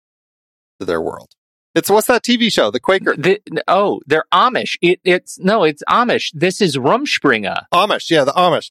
to 0.80 0.86
their 0.86 1.00
world 1.00 1.30
it's 1.74 1.90
what's 1.90 2.06
that 2.06 2.22
tv 2.22 2.50
show 2.52 2.70
the 2.70 2.80
quaker 2.80 3.14
The, 3.16 3.40
oh, 3.68 4.00
they're 4.06 4.24
Amish. 4.32 4.76
It, 4.80 5.00
it's 5.04 5.38
no, 5.38 5.62
it's 5.64 5.82
Amish. 5.88 6.30
This 6.32 6.60
is 6.60 6.76
Rumspringa. 6.76 7.64
amish 7.72 8.10
yeah 8.10 8.24
the 8.24 8.32
amish 8.32 8.70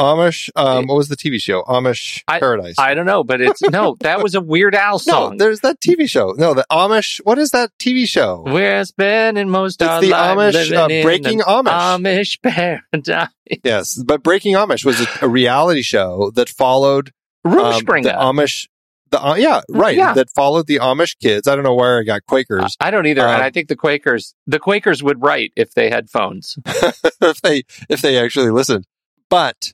amish 0.00 0.50
um 0.56 0.86
what 0.88 0.96
was 0.96 1.08
the 1.08 1.16
tv 1.16 1.40
show 1.40 1.62
amish 1.64 2.22
I- 2.26 2.40
paradise 2.40 2.74
I 2.78 2.94
don't 2.94 3.06
know, 3.06 3.22
but 3.22 3.40
it's 3.40 3.62
no. 3.62 3.96
That 4.00 4.22
was 4.22 4.34
a 4.34 4.40
Weird 4.40 4.74
Al 4.74 4.98
song. 5.10 5.36
no 5.36 5.44
there's 5.44 5.60
that 5.60 5.80
tv 5.80 6.08
show 6.08 6.34
no 6.36 6.52
the 6.54 6.66
amish 6.70 7.20
what 7.24 7.38
is 7.38 7.50
that 7.50 7.70
tv 7.80 8.06
show 8.08 8.42
We're 8.46 8.84
spending 8.84 9.48
most 9.48 9.80
It's 9.80 9.88
our 9.88 10.00
the 10.00 10.10
Amish, 10.10 10.72
uh, 10.76 11.02
Breaking 11.02 11.40
Amish. 11.40 12.38
Amish 12.42 12.42
paradise. 12.92 13.28
yes 13.62 14.02
but 14.02 14.22
breaking 14.22 14.54
amish 14.56 14.84
was 14.84 15.00
a, 15.00 15.06
a 15.22 15.28
reality 15.28 15.82
show 15.82 16.30
that 16.34 16.48
followed 16.48 17.12
um, 17.44 17.52
the 17.52 18.14
amish 18.18 18.66
the 19.10 19.22
uh, 19.24 19.34
yeah 19.36 19.60
right 19.70 19.96
Yeah. 19.96 20.14
that 20.14 20.28
followed 20.34 20.66
the 20.66 20.78
amish 20.78 21.16
kids 21.20 21.46
i 21.46 21.54
don't 21.54 21.62
know 21.64 21.74
where 21.74 22.00
i 22.00 22.02
got 22.02 22.26
quakers 22.26 22.76
I 22.80 22.90
don't 22.90 23.06
either, 23.06 23.22
Um, 23.22 23.34
and 23.34 23.42
I 23.42 23.50
think 23.50 23.68
the 23.68 23.76
Quakers, 23.76 24.34
the 24.46 24.58
Quakers 24.58 25.02
would 25.04 25.22
write 25.22 25.52
if 25.56 25.74
they 25.74 25.88
had 25.88 26.10
phones. 26.10 26.58
if 26.66 27.40
they 27.42 27.62
if 27.88 28.00
they 28.02 28.18
actually 28.18 28.50
listened. 28.50 28.86
But 29.30 29.72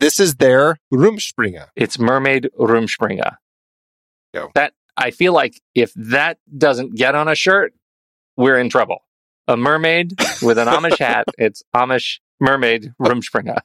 this 0.00 0.18
is 0.18 0.36
their 0.36 0.78
Rumspringa. 0.92 1.68
It's 1.76 1.98
Mermaid 1.98 2.50
Rumspringa. 2.58 3.36
Go. 4.34 4.50
That 4.54 4.72
I 4.96 5.10
feel 5.10 5.32
like 5.32 5.60
if 5.74 5.92
that 5.94 6.38
doesn't 6.56 6.96
get 6.96 7.14
on 7.14 7.28
a 7.28 7.34
shirt, 7.34 7.74
we're 8.36 8.58
in 8.58 8.68
trouble. 8.68 9.04
A 9.46 9.56
mermaid 9.56 10.18
with 10.42 10.58
an 10.58 10.68
Amish 10.68 10.98
hat. 10.98 11.26
It's 11.38 11.62
Amish 11.74 12.18
Mermaid 12.40 12.92
Rumspringa. 13.00 13.60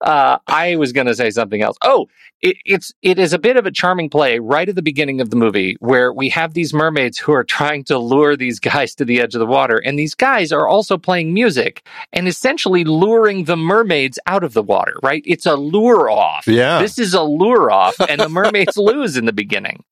Uh, 0.00 0.38
I 0.46 0.76
was 0.76 0.92
going 0.92 1.06
to 1.06 1.14
say 1.14 1.30
something 1.30 1.62
else. 1.62 1.76
Oh, 1.82 2.06
it, 2.42 2.56
it's 2.66 2.92
it 3.00 3.18
is 3.18 3.32
a 3.32 3.38
bit 3.38 3.56
of 3.56 3.64
a 3.64 3.70
charming 3.70 4.10
play 4.10 4.38
right 4.38 4.68
at 4.68 4.74
the 4.74 4.82
beginning 4.82 5.20
of 5.20 5.30
the 5.30 5.36
movie 5.36 5.76
where 5.80 6.12
we 6.12 6.28
have 6.28 6.52
these 6.52 6.74
mermaids 6.74 7.18
who 7.18 7.32
are 7.32 7.44
trying 7.44 7.82
to 7.84 7.98
lure 7.98 8.36
these 8.36 8.60
guys 8.60 8.94
to 8.96 9.04
the 9.04 9.20
edge 9.20 9.34
of 9.34 9.38
the 9.38 9.46
water, 9.46 9.78
and 9.78 9.98
these 9.98 10.14
guys 10.14 10.52
are 10.52 10.68
also 10.68 10.98
playing 10.98 11.32
music 11.32 11.86
and 12.12 12.28
essentially 12.28 12.84
luring 12.84 13.44
the 13.44 13.56
mermaids 13.56 14.18
out 14.26 14.44
of 14.44 14.52
the 14.52 14.62
water. 14.62 14.98
Right? 15.02 15.22
It's 15.24 15.46
a 15.46 15.56
lure 15.56 16.10
off. 16.10 16.46
Yeah. 16.46 16.80
This 16.80 16.98
is 16.98 17.14
a 17.14 17.22
lure 17.22 17.70
off, 17.70 17.98
and 18.00 18.20
the 18.20 18.28
mermaids 18.28 18.76
lose 18.76 19.16
in 19.16 19.24
the 19.24 19.32
beginning. 19.32 19.82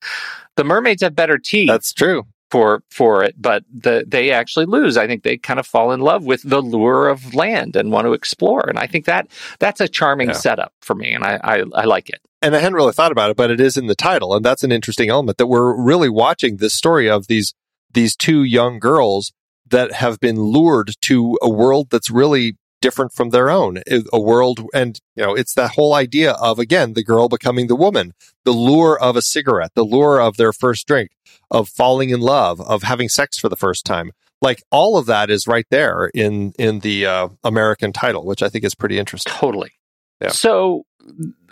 The 0.56 0.64
mermaids 0.64 1.02
have 1.02 1.16
better 1.16 1.38
teeth 1.38 1.68
That's 1.68 1.92
true. 1.92 2.26
For 2.50 2.82
for 2.90 3.24
it, 3.24 3.34
but 3.40 3.64
the, 3.72 4.04
they 4.06 4.30
actually 4.30 4.66
lose. 4.66 4.96
I 4.96 5.06
think 5.06 5.22
they 5.22 5.36
kind 5.36 5.58
of 5.58 5.66
fall 5.66 5.92
in 5.92 6.00
love 6.00 6.24
with 6.24 6.42
the 6.42 6.60
lure 6.60 7.08
of 7.08 7.34
land 7.34 7.74
and 7.76 7.90
want 7.90 8.06
to 8.06 8.12
explore, 8.12 8.68
and 8.68 8.78
I 8.78 8.86
think 8.86 9.06
that 9.06 9.28
that's 9.58 9.80
a 9.80 9.88
charming 9.88 10.28
Yeah. 10.28 10.34
setup 10.34 10.72
for 10.80 10.94
me, 10.94 11.12
and 11.12 11.24
I, 11.24 11.40
I 11.42 11.64
I 11.74 11.84
like 11.84 12.08
it. 12.10 12.20
and 12.42 12.54
I 12.54 12.58
hadn't 12.60 12.74
really 12.76 12.92
thought 12.92 13.12
about 13.12 13.30
it, 13.30 13.36
but 13.36 13.50
it 13.50 13.60
is 13.60 13.76
in 13.76 13.86
the 13.86 13.94
title, 13.94 14.34
and 14.34 14.44
that's 14.44 14.62
an 14.64 14.70
interesting 14.72 15.08
element 15.10 15.38
that 15.38 15.46
we're 15.46 15.74
really 15.80 16.08
watching 16.08 16.58
this 16.58 16.74
story 16.74 17.08
of 17.10 17.26
these 17.26 17.54
these 17.92 18.14
two 18.16 18.42
young 18.44 18.78
girls 18.78 19.32
that 19.70 19.92
have 19.92 20.20
been 20.20 20.38
lured 20.40 20.92
to 21.00 21.38
a 21.42 21.48
world 21.48 21.88
that's 21.90 22.10
really 22.10 22.56
different 22.82 23.12
from 23.14 23.30
their 23.30 23.48
own, 23.48 23.78
a 24.12 24.20
world, 24.20 24.60
and 24.74 25.00
you 25.16 25.22
know, 25.24 25.34
it's 25.34 25.54
that 25.54 25.70
whole 25.70 25.94
idea 25.94 26.32
of 26.32 26.58
again 26.58 26.92
the 26.92 27.02
girl 27.02 27.28
becoming 27.30 27.66
the 27.66 27.74
woman, 27.76 28.12
the 28.44 28.52
lure 28.52 28.98
of 29.00 29.16
a 29.16 29.22
cigarette, 29.22 29.70
the 29.74 29.84
lure 29.84 30.20
of 30.20 30.36
their 30.36 30.52
first 30.52 30.86
drink, 30.86 31.10
of 31.50 31.68
falling 31.68 32.10
in 32.10 32.20
love, 32.20 32.60
of 32.60 32.82
having 32.82 33.08
sex 33.08 33.38
for 33.38 33.48
the 33.48 33.56
first 33.56 33.84
time. 33.84 34.12
Like 34.42 34.62
all 34.70 34.98
of 34.98 35.06
that 35.06 35.30
is 35.30 35.46
right 35.46 35.66
there 35.70 36.10
in 36.14 36.52
in 36.58 36.80
the 36.80 37.06
uh, 37.06 37.28
American 37.42 37.92
title, 37.92 38.26
which 38.26 38.42
I 38.42 38.48
think 38.48 38.64
is 38.64 38.74
pretty 38.74 38.98
interesting. 38.98 39.32
Totally. 39.32 39.72
Yeah. 40.20 40.28
So 40.28 40.84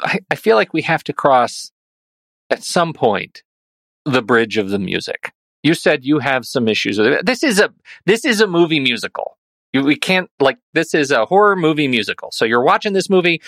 I, 0.01 0.21
I 0.31 0.35
feel 0.35 0.57
like 0.57 0.73
we 0.73 0.83
have 0.83 1.03
to 1.05 1.13
cross 1.13 1.73
at 2.51 2.63
some 2.63 2.93
point 2.93 3.43
the 4.05 4.23
bridge 4.23 4.59
of 4.59 4.71
the 4.71 4.79
music. 4.79 5.33
You 5.63 5.75
said 5.75 6.05
you 6.05 6.19
have 6.19 6.45
some 6.45 6.69
issues 6.69 6.99
with 6.99 7.07
it. 7.09 7.27
This 7.27 7.43
is 7.43 7.61
a 7.61 7.71
this 8.05 8.25
is 8.25 8.41
a 8.41 8.47
movie 8.47 8.81
musical. 8.81 9.39
You, 9.73 9.83
we 9.85 9.97
can't 9.97 10.29
like 10.41 10.59
this 10.75 10.93
is 10.93 11.11
a 11.11 11.25
horror 11.25 11.57
movie 11.57 11.89
musical. 11.89 12.31
So 12.33 12.45
you're 12.45 12.65
watching 12.65 12.93
this 12.93 13.09
movie. 13.09 13.41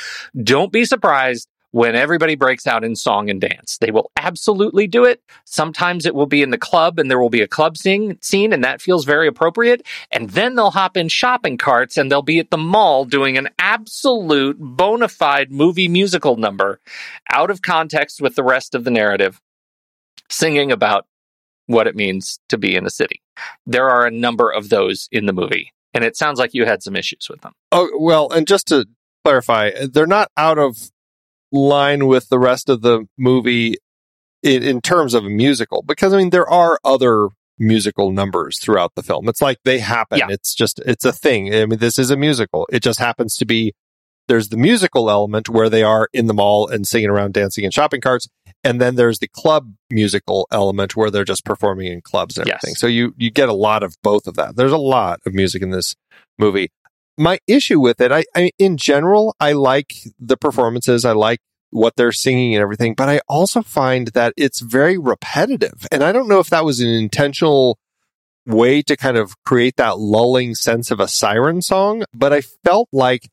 Don't 0.42 0.72
be 0.72 0.84
surprised 0.84 1.48
when 1.74 1.96
everybody 1.96 2.36
breaks 2.36 2.68
out 2.68 2.84
in 2.84 2.94
song 2.94 3.28
and 3.28 3.40
dance. 3.40 3.78
They 3.78 3.90
will 3.90 4.12
absolutely 4.16 4.86
do 4.86 5.04
it. 5.04 5.20
Sometimes 5.44 6.06
it 6.06 6.14
will 6.14 6.26
be 6.26 6.40
in 6.40 6.50
the 6.50 6.56
club 6.56 7.00
and 7.00 7.10
there 7.10 7.18
will 7.18 7.30
be 7.30 7.42
a 7.42 7.48
club 7.48 7.76
sing, 7.76 8.16
scene 8.22 8.52
and 8.52 8.62
that 8.62 8.80
feels 8.80 9.04
very 9.04 9.26
appropriate. 9.26 9.84
And 10.12 10.30
then 10.30 10.54
they'll 10.54 10.70
hop 10.70 10.96
in 10.96 11.08
shopping 11.08 11.58
carts 11.58 11.96
and 11.96 12.12
they'll 12.12 12.22
be 12.22 12.38
at 12.38 12.52
the 12.52 12.56
mall 12.56 13.04
doing 13.04 13.36
an 13.36 13.48
absolute 13.58 14.56
bona 14.60 15.08
fide 15.08 15.50
movie 15.50 15.88
musical 15.88 16.36
number 16.36 16.78
out 17.28 17.50
of 17.50 17.60
context 17.62 18.20
with 18.20 18.36
the 18.36 18.44
rest 18.44 18.76
of 18.76 18.84
the 18.84 18.92
narrative, 18.92 19.40
singing 20.30 20.70
about 20.70 21.06
what 21.66 21.88
it 21.88 21.96
means 21.96 22.38
to 22.50 22.56
be 22.56 22.76
in 22.76 22.86
a 22.86 22.90
city. 22.90 23.20
There 23.66 23.90
are 23.90 24.06
a 24.06 24.12
number 24.12 24.48
of 24.48 24.68
those 24.68 25.08
in 25.10 25.26
the 25.26 25.32
movie. 25.32 25.72
And 25.92 26.04
it 26.04 26.16
sounds 26.16 26.38
like 26.38 26.54
you 26.54 26.66
had 26.66 26.84
some 26.84 26.94
issues 26.94 27.28
with 27.28 27.40
them. 27.40 27.54
Oh, 27.72 27.90
well, 27.98 28.30
and 28.30 28.46
just 28.46 28.68
to 28.68 28.86
clarify, 29.24 29.72
they're 29.90 30.06
not 30.06 30.28
out 30.36 30.58
of 30.58 30.90
line 31.54 32.06
with 32.06 32.28
the 32.28 32.38
rest 32.38 32.68
of 32.68 32.82
the 32.82 33.06
movie 33.16 33.76
in, 34.42 34.62
in 34.62 34.80
terms 34.80 35.14
of 35.14 35.24
a 35.24 35.30
musical, 35.30 35.82
because 35.86 36.12
I 36.12 36.18
mean, 36.18 36.30
there 36.30 36.48
are 36.48 36.78
other 36.84 37.28
musical 37.58 38.10
numbers 38.10 38.58
throughout 38.58 38.92
the 38.96 39.02
film. 39.02 39.28
It's 39.28 39.40
like 39.40 39.58
they 39.64 39.78
happen. 39.78 40.18
Yeah. 40.18 40.26
It's 40.28 40.54
just, 40.54 40.80
it's 40.84 41.04
a 41.04 41.12
thing. 41.12 41.54
I 41.54 41.64
mean, 41.66 41.78
this 41.78 41.98
is 41.98 42.10
a 42.10 42.16
musical. 42.16 42.66
It 42.72 42.82
just 42.82 42.98
happens 42.98 43.36
to 43.36 43.46
be, 43.46 43.72
there's 44.26 44.48
the 44.48 44.56
musical 44.56 45.08
element 45.10 45.48
where 45.48 45.68
they 45.68 45.82
are 45.84 46.08
in 46.12 46.26
the 46.26 46.34
mall 46.34 46.66
and 46.66 46.86
singing 46.86 47.10
around, 47.10 47.34
dancing 47.34 47.62
in 47.64 47.70
shopping 47.70 48.00
carts. 48.00 48.26
And 48.64 48.80
then 48.80 48.96
there's 48.96 49.18
the 49.20 49.28
club 49.28 49.74
musical 49.90 50.48
element 50.50 50.96
where 50.96 51.10
they're 51.10 51.24
just 51.24 51.44
performing 51.44 51.86
in 51.92 52.00
clubs 52.00 52.36
and 52.38 52.46
Yes. 52.46 52.56
everything. 52.56 52.74
So 52.74 52.86
you, 52.88 53.14
you 53.16 53.30
get 53.30 53.48
a 53.48 53.54
lot 53.54 53.82
of 53.82 53.94
both 54.02 54.26
of 54.26 54.34
that. 54.34 54.56
There's 54.56 54.72
a 54.72 54.78
lot 54.78 55.20
of 55.26 55.34
music 55.34 55.62
in 55.62 55.70
this 55.70 55.94
movie 56.38 56.70
my 57.16 57.38
issue 57.46 57.80
with 57.80 58.00
it, 58.00 58.12
I, 58.12 58.24
I 58.34 58.50
in 58.58 58.76
general, 58.76 59.34
I 59.40 59.52
like 59.52 59.94
the 60.18 60.36
performances. 60.36 61.04
I 61.04 61.12
like 61.12 61.40
what 61.70 61.96
they're 61.96 62.12
singing 62.12 62.54
and 62.54 62.62
everything, 62.62 62.94
but 62.94 63.08
I 63.08 63.20
also 63.28 63.60
find 63.60 64.08
that 64.08 64.32
it's 64.36 64.60
very 64.60 64.96
repetitive. 64.96 65.86
And 65.90 66.04
I 66.04 66.12
don't 66.12 66.28
know 66.28 66.38
if 66.38 66.50
that 66.50 66.64
was 66.64 66.80
an 66.80 66.88
intentional 66.88 67.78
way 68.46 68.82
to 68.82 68.96
kind 68.96 69.16
of 69.16 69.34
create 69.44 69.76
that 69.76 69.98
lulling 69.98 70.54
sense 70.54 70.90
of 70.90 71.00
a 71.00 71.08
siren 71.08 71.62
song, 71.62 72.04
but 72.14 72.32
I 72.32 72.42
felt 72.42 72.88
like 72.92 73.28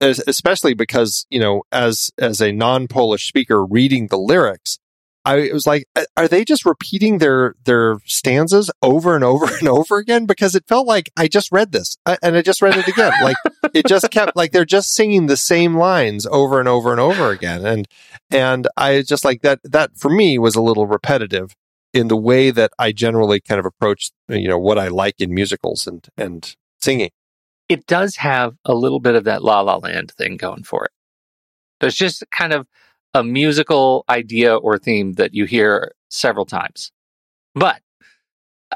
especially 0.00 0.74
because, 0.74 1.26
you 1.30 1.38
know, 1.38 1.62
as 1.72 2.10
as 2.18 2.40
a 2.40 2.52
non-Polish 2.52 3.26
speaker 3.26 3.64
reading 3.64 4.08
the 4.08 4.18
lyrics, 4.18 4.78
I 5.24 5.50
was 5.52 5.66
like, 5.66 5.86
uh, 5.96 6.04
are 6.16 6.28
they 6.28 6.44
just 6.44 6.66
repeating 6.66 7.18
their 7.18 7.54
their 7.64 7.98
stanzas 8.04 8.70
over 8.82 9.14
and 9.14 9.24
over 9.24 9.46
and 9.46 9.68
over 9.68 9.98
again? 9.98 10.26
Because 10.26 10.54
it 10.54 10.66
felt 10.68 10.86
like 10.86 11.10
I 11.16 11.28
just 11.28 11.50
read 11.50 11.72
this 11.72 11.96
uh, 12.06 12.16
and 12.22 12.36
I 12.36 12.42
just 12.42 12.60
read 12.62 12.76
it 12.76 12.88
again. 12.88 13.12
Like 13.22 13.36
it 13.74 13.86
just 13.86 14.10
kept 14.10 14.36
like 14.36 14.52
they're 14.52 14.64
just 14.64 14.94
singing 14.94 15.26
the 15.26 15.36
same 15.36 15.76
lines 15.76 16.26
over 16.26 16.60
and 16.60 16.68
over 16.68 16.90
and 16.92 17.00
over 17.00 17.30
again. 17.30 17.64
And 17.64 17.88
and 18.30 18.68
I 18.76 19.02
just 19.02 19.24
like 19.24 19.42
that. 19.42 19.60
That 19.64 19.96
for 19.96 20.10
me 20.10 20.38
was 20.38 20.56
a 20.56 20.62
little 20.62 20.86
repetitive 20.86 21.54
in 21.92 22.08
the 22.08 22.16
way 22.16 22.50
that 22.50 22.72
I 22.78 22.92
generally 22.92 23.40
kind 23.40 23.58
of 23.58 23.64
approach 23.64 24.10
you 24.28 24.48
know 24.48 24.58
what 24.58 24.78
I 24.78 24.88
like 24.88 25.14
in 25.18 25.32
musicals 25.32 25.86
and 25.86 26.06
and 26.16 26.54
singing. 26.80 27.10
it 27.68 27.86
does 27.86 28.16
have 28.16 28.56
a 28.64 28.74
little 28.74 29.00
bit 29.00 29.14
of 29.14 29.24
that 29.24 29.42
La 29.42 29.60
La 29.62 29.76
Land 29.76 30.12
thing 30.12 30.36
going 30.36 30.64
for 30.64 30.84
it. 30.84 30.90
There's 31.80 31.96
just 31.96 32.22
kind 32.30 32.52
of 32.52 32.66
a 33.14 33.22
musical 33.22 34.04
idea 34.08 34.56
or 34.56 34.78
theme 34.78 35.12
that 35.14 35.34
you 35.34 35.44
hear 35.44 35.92
several 36.10 36.44
times. 36.44 36.90
But 37.54 37.80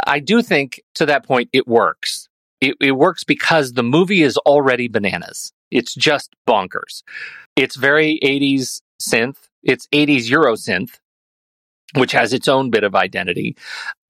I 0.07 0.21
do 0.21 0.43
think 0.43 0.81
to 0.95 1.07
that 1.07 1.27
point 1.27 1.51
it 1.53 1.67
works. 1.67 2.29
It, 2.61 2.77
it 2.81 2.93
works 2.93 3.25
because 3.25 3.73
the 3.73 3.83
movie 3.83 4.23
is 4.23 4.37
already 4.39 4.89
bananas. 4.89 5.53
It's 5.71 5.95
just 5.95 6.35
bonkers. 6.49 7.03
It's 7.57 7.77
very 7.77 8.19
80s 8.23 8.81
synth. 9.01 9.37
It's 9.63 9.87
80s 9.89 10.31
Euro 10.31 10.55
synth, 10.55 10.99
which 11.95 12.13
has 12.13 12.33
its 12.33 12.49
own 12.49 12.71
bit 12.71 12.85
of 12.85 12.95
identity. 12.95 13.57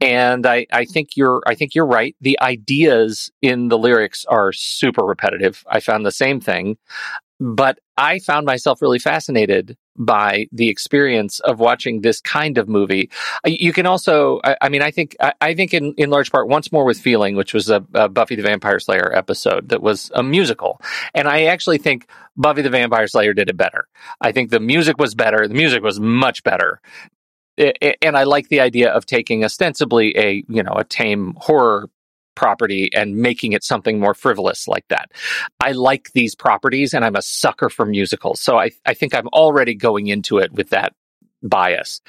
And 0.01 0.47
I, 0.47 0.67
I 0.73 0.85
think 0.85 1.17
you're 1.17 1.43
I 1.47 1.55
think 1.55 1.75
you're 1.75 1.87
right. 1.87 2.15
The 2.21 2.39
ideas 2.41 3.31
in 3.43 3.69
the 3.69 3.79
lyrics 3.79 4.25
are 4.27 4.53
super 4.53 5.03
repetitive. 5.03 5.65
I 5.69 5.81
found 5.81 6.07
the 6.07 6.13
same 6.13 6.41
thing. 6.41 6.77
But 7.41 7.79
I 7.97 8.19
found 8.19 8.47
myself 8.47 8.83
really 8.83 8.99
fascinated 8.99 9.77
by 9.97 10.47
the 10.53 10.69
experience 10.69 11.41
of 11.41 11.59
watching 11.61 12.01
this 12.01 12.21
kind 12.21 12.59
of 12.59 12.69
movie. 12.69 13.11
Uh, 13.47 13.51
You 13.51 13.73
can 13.73 13.87
also, 13.87 14.41
I, 14.45 14.57
I 14.63 14.69
mean, 14.69 14.83
I 14.83 14.91
think, 14.91 15.17
I, 15.21 15.33
I 15.41 15.55
think 15.55 15.75
in, 15.75 15.93
in 15.97 16.11
large 16.11 16.31
part, 16.31 16.49
once 16.49 16.71
more 16.73 16.85
with 16.85 16.99
feeling, 17.01 17.35
which 17.37 17.53
was 17.55 17.69
a, 17.71 17.85
a 17.95 18.09
Buffy 18.09 18.37
the 18.37 18.43
Vampire 18.43 18.79
Slayer 18.81 19.13
episode 19.15 19.69
that 19.71 19.83
was 19.83 20.11
a 20.15 20.23
musical, 20.23 20.81
and 21.15 21.29
I 21.29 21.45
actually 21.45 21.79
think 21.79 22.09
Buffy 22.37 22.63
the 22.63 22.71
Vampire 22.71 23.07
Slayer 23.09 23.35
did 23.35 23.49
it 23.49 23.57
better. 23.57 23.89
I 24.21 24.33
think 24.33 24.51
the 24.51 24.61
music 24.61 24.99
was 24.99 25.15
better. 25.15 25.47
The 25.49 25.55
music 25.55 25.83
was 25.83 25.99
much 25.99 26.43
better. 26.45 26.81
I- 27.59 27.73
I- 27.83 27.97
and 28.03 28.17
I 28.17 28.23
like 28.25 28.49
the 28.49 28.61
idea 28.61 28.91
of 28.93 29.05
taking 29.07 29.45
ostensibly 29.45 30.17
a 30.17 30.45
you 30.49 30.63
know 30.63 30.73
a 30.77 30.85
tame 30.85 31.35
horror 31.39 31.89
property 32.39 32.89
and 32.95 33.17
making 33.17 33.53
it 33.53 33.65
something 33.65 33.99
more 33.99 34.15
frivolous 34.15 34.69
like 34.69 34.87
that. 34.89 35.11
I 35.61 35.73
like 35.73 36.13
these 36.13 36.37
properties 36.37 36.95
and 36.95 37.05
I'm 37.05 37.17
a 37.17 37.23
sucker 37.23 37.69
for 37.69 37.85
musicals. 37.85 38.41
So 38.41 38.57
I, 38.57 38.71
I 38.87 38.95
think 38.95 39.13
I'm 39.13 39.27
already 39.29 39.75
going 39.75 40.07
into 40.07 40.39
it 40.39 40.53
with 40.53 40.71
that 40.71 40.95
bias. 41.43 42.01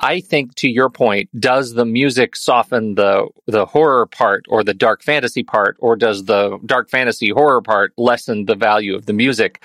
I 0.00 0.20
think 0.20 0.54
to 0.56 0.68
your 0.68 0.88
point, 0.88 1.28
does 1.38 1.74
the 1.74 1.84
music 1.84 2.34
soften 2.36 2.94
the 2.94 3.28
the 3.46 3.66
horror 3.66 4.06
part 4.06 4.46
or 4.48 4.64
the 4.64 4.74
dark 4.74 5.02
fantasy 5.02 5.42
part, 5.42 5.76
or 5.80 5.96
does 5.96 6.24
the 6.24 6.58
dark 6.64 6.90
fantasy 6.90 7.30
horror 7.30 7.62
part 7.62 7.92
lessen 7.98 8.46
the 8.46 8.56
value 8.56 8.94
of 8.94 9.04
the 9.04 9.12
music? 9.12 9.62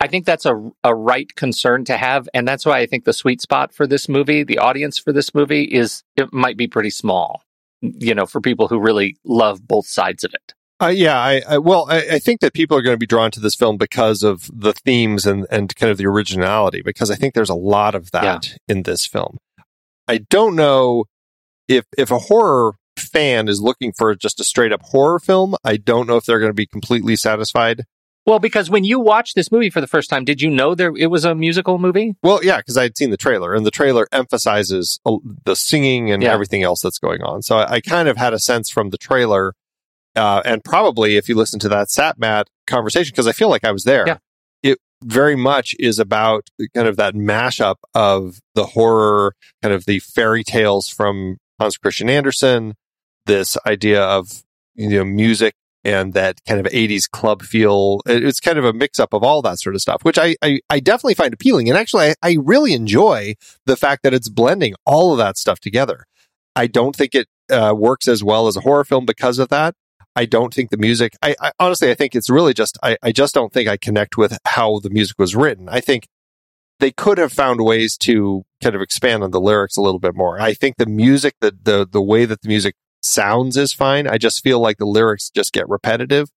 I 0.00 0.08
think 0.08 0.26
that's 0.26 0.46
a, 0.46 0.70
a 0.84 0.94
right 0.94 1.34
concern 1.36 1.84
to 1.86 1.96
have. 1.96 2.28
And 2.34 2.46
that's 2.46 2.66
why 2.66 2.78
I 2.78 2.86
think 2.86 3.04
the 3.04 3.12
sweet 3.12 3.40
spot 3.40 3.72
for 3.72 3.86
this 3.86 4.08
movie, 4.08 4.44
the 4.44 4.58
audience 4.58 4.98
for 4.98 5.12
this 5.12 5.34
movie 5.34 5.64
is 5.64 6.02
it 6.16 6.32
might 6.32 6.56
be 6.56 6.66
pretty 6.66 6.90
small, 6.90 7.42
you 7.80 8.14
know, 8.14 8.26
for 8.26 8.40
people 8.40 8.68
who 8.68 8.80
really 8.80 9.16
love 9.24 9.66
both 9.66 9.86
sides 9.86 10.24
of 10.24 10.32
it. 10.34 10.54
Uh, 10.80 10.88
yeah, 10.88 11.18
I, 11.18 11.42
I 11.48 11.58
well, 11.58 11.86
I, 11.88 12.06
I 12.12 12.18
think 12.18 12.40
that 12.40 12.52
people 12.52 12.76
are 12.76 12.82
going 12.82 12.94
to 12.94 12.98
be 12.98 13.06
drawn 13.06 13.30
to 13.30 13.40
this 13.40 13.54
film 13.54 13.78
because 13.78 14.22
of 14.22 14.50
the 14.52 14.74
themes 14.74 15.24
and 15.24 15.46
and 15.50 15.74
kind 15.74 15.90
of 15.90 15.96
the 15.96 16.06
originality. 16.06 16.82
Because 16.82 17.10
I 17.10 17.14
think 17.14 17.34
there's 17.34 17.50
a 17.50 17.54
lot 17.54 17.94
of 17.94 18.10
that 18.10 18.56
in 18.68 18.82
this 18.82 19.06
film. 19.06 19.38
I 20.06 20.18
don't 20.18 20.54
know 20.54 21.06
if 21.66 21.86
if 21.96 22.10
a 22.10 22.18
horror 22.18 22.74
fan 22.98 23.48
is 23.48 23.60
looking 23.60 23.92
for 23.92 24.14
just 24.14 24.40
a 24.40 24.44
straight 24.44 24.72
up 24.72 24.82
horror 24.82 25.18
film. 25.18 25.54
I 25.64 25.76
don't 25.76 26.06
know 26.06 26.16
if 26.16 26.24
they're 26.24 26.38
going 26.38 26.50
to 26.50 26.54
be 26.54 26.66
completely 26.66 27.16
satisfied. 27.16 27.84
Well, 28.26 28.40
because 28.40 28.68
when 28.68 28.82
you 28.84 28.98
watched 28.98 29.36
this 29.36 29.52
movie 29.52 29.70
for 29.70 29.80
the 29.80 29.86
first 29.86 30.10
time, 30.10 30.24
did 30.24 30.42
you 30.42 30.50
know 30.50 30.74
there 30.74 30.92
it 30.96 31.06
was 31.06 31.24
a 31.24 31.34
musical 31.34 31.78
movie? 31.78 32.16
Well, 32.24 32.44
yeah, 32.44 32.56
because 32.58 32.76
I 32.76 32.82
had 32.82 32.96
seen 32.96 33.10
the 33.10 33.16
trailer, 33.16 33.54
and 33.54 33.64
the 33.64 33.70
trailer 33.70 34.08
emphasizes 34.12 34.98
uh, 35.06 35.16
the 35.44 35.54
singing 35.54 36.10
and 36.10 36.22
Yeah. 36.22 36.32
everything 36.32 36.62
else 36.64 36.80
that's 36.82 36.98
going 36.98 37.22
on. 37.22 37.42
So 37.42 37.58
I, 37.58 37.74
I 37.74 37.80
kind 37.80 38.08
of 38.08 38.16
had 38.16 38.34
a 38.34 38.40
sense 38.40 38.68
from 38.68 38.90
the 38.90 38.98
trailer, 38.98 39.54
uh, 40.16 40.42
and 40.44 40.64
probably 40.64 41.16
if 41.16 41.28
you 41.28 41.36
listen 41.36 41.60
to 41.60 41.68
that 41.68 41.86
Satmat 41.88 42.46
conversation, 42.66 43.12
because 43.12 43.28
I 43.28 43.32
feel 43.32 43.48
like 43.48 43.64
I 43.64 43.70
was 43.70 43.84
there. 43.84 44.04
Yeah. 44.06 44.16
It 44.64 44.78
very 45.04 45.36
much 45.36 45.76
is 45.78 46.00
about 46.00 46.48
kind 46.74 46.88
of 46.88 46.96
that 46.96 47.14
mashup 47.14 47.76
of 47.94 48.40
the 48.54 48.66
horror, 48.66 49.34
kind 49.62 49.72
of 49.74 49.84
the 49.84 50.00
fairy 50.00 50.42
tales 50.42 50.88
from 50.88 51.36
Hans 51.60 51.76
Christian 51.76 52.10
Andersen, 52.10 52.74
this 53.26 53.56
idea 53.66 54.02
of 54.02 54.42
you 54.74 54.88
know 54.88 55.04
music 55.04 55.54
and 55.86 56.14
that 56.14 56.44
kind 56.48 56.58
of 56.58 56.66
80s 56.72 57.08
club 57.08 57.42
feel. 57.42 58.00
It's 58.06 58.40
kind 58.40 58.58
of 58.58 58.64
a 58.64 58.72
mix 58.72 58.98
up 58.98 59.14
of 59.14 59.22
all 59.22 59.40
that 59.42 59.60
sort 59.60 59.76
of 59.76 59.80
stuff, 59.80 60.02
which 60.02 60.18
I, 60.18 60.34
I, 60.42 60.58
I 60.68 60.80
definitely 60.80 61.14
find 61.14 61.32
appealing. 61.32 61.68
And 61.68 61.78
actually, 61.78 62.08
I, 62.08 62.14
I 62.22 62.36
really 62.42 62.72
enjoy 62.72 63.34
the 63.66 63.76
fact 63.76 64.02
that 64.02 64.12
it's 64.12 64.28
blending 64.28 64.74
all 64.84 65.12
of 65.12 65.18
that 65.18 65.38
stuff 65.38 65.60
together. 65.60 66.04
I 66.56 66.66
don't 66.66 66.96
think 66.96 67.14
it 67.14 67.28
uh, 67.52 67.72
works 67.76 68.08
as 68.08 68.24
well 68.24 68.48
as 68.48 68.56
a 68.56 68.62
horror 68.62 68.82
film 68.82 69.06
because 69.06 69.38
of 69.38 69.48
that. 69.50 69.74
I 70.16 70.24
don't 70.24 70.52
think 70.52 70.70
the 70.70 70.76
music, 70.76 71.12
I, 71.22 71.36
I 71.40 71.52
honestly, 71.60 71.88
I 71.90 71.94
think 71.94 72.16
it's 72.16 72.30
really 72.30 72.52
just, 72.52 72.78
I, 72.82 72.96
I 73.00 73.12
just 73.12 73.32
don't 73.32 73.52
think 73.52 73.68
I 73.68 73.76
connect 73.76 74.16
with 74.16 74.36
how 74.44 74.80
the 74.80 74.90
music 74.90 75.16
was 75.20 75.36
written. 75.36 75.68
I 75.68 75.80
think 75.80 76.08
they 76.80 76.90
could 76.90 77.18
have 77.18 77.32
found 77.32 77.60
ways 77.60 77.96
to 77.98 78.42
kind 78.60 78.74
of 78.74 78.82
expand 78.82 79.22
on 79.22 79.30
the 79.30 79.40
lyrics 79.40 79.76
a 79.76 79.82
little 79.82 80.00
bit 80.00 80.16
more. 80.16 80.40
I 80.40 80.52
think 80.52 80.78
the 80.78 80.86
music, 80.86 81.34
the, 81.40 81.56
the, 81.62 81.86
the 81.88 82.02
way 82.02 82.24
that 82.24 82.42
the 82.42 82.48
music 82.48 82.74
sounds 83.02 83.56
is 83.56 83.72
fine. 83.72 84.06
I 84.06 84.18
just 84.18 84.42
feel 84.42 84.60
like 84.60 84.78
the 84.78 84.86
lyrics 84.86 85.30
just 85.30 85.52
get 85.52 85.68
repetitive. 85.68 86.30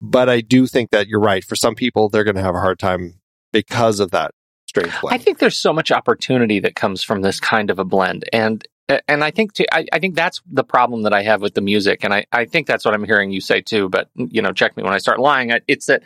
But 0.00 0.28
I 0.28 0.40
do 0.40 0.66
think 0.66 0.90
that 0.90 1.06
you're 1.06 1.20
right. 1.20 1.44
For 1.44 1.54
some 1.54 1.76
people, 1.76 2.08
they're 2.08 2.24
going 2.24 2.36
to 2.36 2.42
have 2.42 2.56
a 2.56 2.60
hard 2.60 2.80
time 2.80 3.20
because 3.52 4.00
of 4.00 4.10
that 4.10 4.32
strange 4.66 4.92
blend. 5.00 5.14
I 5.14 5.18
think 5.18 5.38
there's 5.38 5.56
so 5.56 5.72
much 5.72 5.92
opportunity 5.92 6.58
that 6.60 6.74
comes 6.74 7.04
from 7.04 7.22
this 7.22 7.38
kind 7.38 7.70
of 7.70 7.78
a 7.78 7.84
blend. 7.84 8.28
And 8.32 8.66
and 9.08 9.22
I 9.22 9.30
think 9.30 9.54
to, 9.54 9.74
I, 9.74 9.86
I, 9.92 10.00
think 10.00 10.16
that's 10.16 10.42
the 10.50 10.64
problem 10.64 11.02
that 11.02 11.14
I 11.14 11.22
have 11.22 11.40
with 11.40 11.54
the 11.54 11.60
music, 11.60 12.04
and 12.04 12.12
I, 12.12 12.26
I 12.32 12.44
think 12.44 12.66
that's 12.66 12.84
what 12.84 12.92
I'm 12.92 13.04
hearing 13.04 13.30
you 13.30 13.40
say 13.40 13.60
too. 13.60 13.88
But 13.88 14.10
you 14.16 14.42
know, 14.42 14.52
check 14.52 14.76
me 14.76 14.82
when 14.82 14.92
I 14.92 14.98
start 14.98 15.18
lying. 15.20 15.52
It's 15.68 15.86
that 15.86 16.02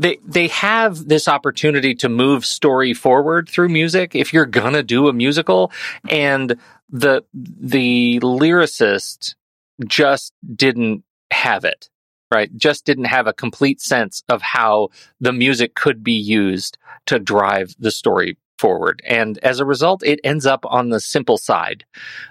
they 0.00 0.18
they 0.26 0.48
have 0.48 1.08
this 1.08 1.28
opportunity 1.28 1.94
to 1.96 2.08
move 2.08 2.46
story 2.46 2.94
forward 2.94 3.48
through 3.48 3.68
music 3.68 4.14
if 4.14 4.32
you're 4.32 4.46
gonna 4.46 4.82
do 4.82 5.08
a 5.08 5.12
musical, 5.12 5.72
and 6.08 6.56
the 6.90 7.22
the 7.34 8.20
lyricist 8.20 9.34
just 9.86 10.32
didn't 10.56 11.04
have 11.32 11.64
it 11.64 11.88
right? 12.32 12.56
Just 12.56 12.84
didn't 12.84 13.06
have 13.06 13.26
a 13.26 13.32
complete 13.32 13.80
sense 13.80 14.22
of 14.28 14.42
how 14.42 14.88
the 15.20 15.32
music 15.32 15.74
could 15.74 16.04
be 16.04 16.12
used 16.12 16.78
to 17.06 17.18
drive 17.18 17.74
the 17.78 17.90
story 17.90 18.38
forward 18.60 19.00
and 19.06 19.38
as 19.38 19.58
a 19.58 19.64
result 19.64 20.02
it 20.04 20.20
ends 20.22 20.44
up 20.44 20.66
on 20.66 20.90
the 20.90 21.00
simple 21.00 21.38
side 21.38 21.84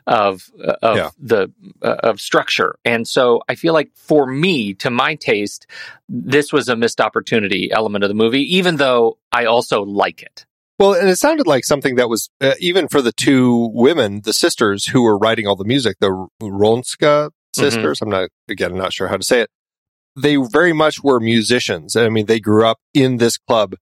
of 0.05 0.51
uh, 0.63 0.75
of 0.83 0.97
yeah. 0.97 1.09
the 1.17 1.51
uh, 1.81 1.95
of 2.03 2.21
structure 2.21 2.75
and 2.85 3.07
so 3.07 3.41
i 3.49 3.55
feel 3.55 3.73
like 3.73 3.89
for 3.95 4.27
me 4.27 4.75
to 4.75 4.91
my 4.91 5.15
taste 5.15 5.65
this 6.07 6.53
was 6.53 6.69
a 6.69 6.75
missed 6.75 7.01
opportunity 7.01 7.71
element 7.71 8.03
of 8.03 8.09
the 8.09 8.13
movie 8.13 8.43
even 8.55 8.75
though 8.75 9.17
i 9.31 9.45
also 9.45 9.81
like 9.83 10.21
it 10.21 10.45
well, 10.77 10.93
and 10.93 11.09
it 11.09 11.17
sounded 11.17 11.45
like 11.45 11.65
something 11.65 11.95
that 11.95 12.07
was 12.07 12.29
uh, 12.39 12.53
even 12.61 12.87
for 12.87 13.01
the 13.01 13.11
two 13.11 13.69
women, 13.73 14.21
the 14.23 14.31
sisters 14.31 14.85
who 14.85 15.01
were 15.01 15.17
writing 15.17 15.45
all 15.45 15.57
the 15.57 15.65
music, 15.65 15.97
the 15.99 16.29
Wrońska 16.41 17.31
sisters. 17.53 17.99
Mm-hmm. 17.99 18.03
I'm 18.05 18.21
not 18.21 18.29
again, 18.47 18.71
I'm 18.71 18.77
not 18.77 18.93
sure 18.93 19.09
how 19.09 19.17
to 19.17 19.23
say 19.23 19.41
it. 19.41 19.49
They 20.15 20.37
very 20.37 20.71
much 20.71 21.03
were 21.03 21.19
musicians. 21.19 21.97
I 21.97 22.07
mean, 22.07 22.27
they 22.27 22.39
grew 22.39 22.65
up 22.65 22.79
in 22.93 23.17
this 23.17 23.37
club 23.37 23.75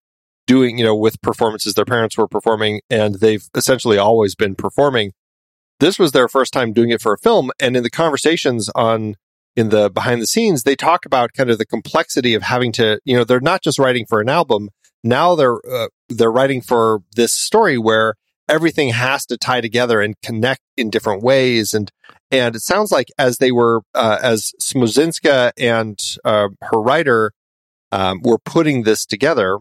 doing, 0.47 0.79
you 0.79 0.83
know, 0.83 0.95
with 0.95 1.21
performances 1.21 1.75
their 1.75 1.85
parents 1.85 2.17
were 2.17 2.27
performing 2.27 2.81
and 2.89 3.15
they've 3.15 3.47
essentially 3.53 3.97
always 3.97 4.33
been 4.33 4.55
performing. 4.55 5.11
This 5.79 5.99
was 5.99 6.13
their 6.13 6.27
first 6.27 6.53
time 6.53 6.73
doing 6.73 6.89
it 6.89 7.01
for 7.01 7.13
a 7.13 7.17
film. 7.19 7.51
And 7.59 7.77
in 7.77 7.83
the 7.83 7.91
conversations 7.91 8.69
on, 8.73 9.15
in 9.55 9.69
the 9.69 9.91
behind 9.91 10.21
the 10.21 10.27
scenes, 10.27 10.63
they 10.63 10.75
talk 10.75 11.05
about 11.05 11.33
kind 11.33 11.51
of 11.51 11.59
the 11.59 11.65
complexity 11.65 12.33
of 12.33 12.41
having 12.41 12.71
to, 12.73 12.99
you 13.05 13.15
know, 13.15 13.23
they're 13.23 13.39
not 13.39 13.61
just 13.61 13.77
writing 13.77 14.05
for 14.07 14.19
an 14.19 14.29
album. 14.29 14.69
Now 15.03 15.35
they're, 15.35 15.59
uh, 15.69 15.89
they're 16.09 16.31
writing 16.31 16.61
for 16.61 17.01
this 17.15 17.33
story 17.33 17.77
where 17.77 18.15
everything 18.49 18.89
has 18.89 19.25
to 19.25 19.37
tie 19.37 19.61
together 19.61 20.01
and 20.01 20.15
connect 20.23 20.61
in 20.77 20.89
different 20.89 21.21
ways. 21.21 21.73
And, 21.73 21.91
and 22.31 22.55
it 22.55 22.61
sounds 22.61 22.91
like 22.91 23.07
as 23.19 23.37
they 23.37 23.51
were, 23.51 23.81
uh, 23.93 24.17
as 24.23 24.53
Smoczynska 24.61 25.51
and, 25.57 25.99
uh, 26.23 26.49
her 26.61 26.81
writer, 26.81 27.33
um, 27.91 28.21
were 28.23 28.39
putting 28.39 28.83
this 28.83 29.05
together, 29.05 29.59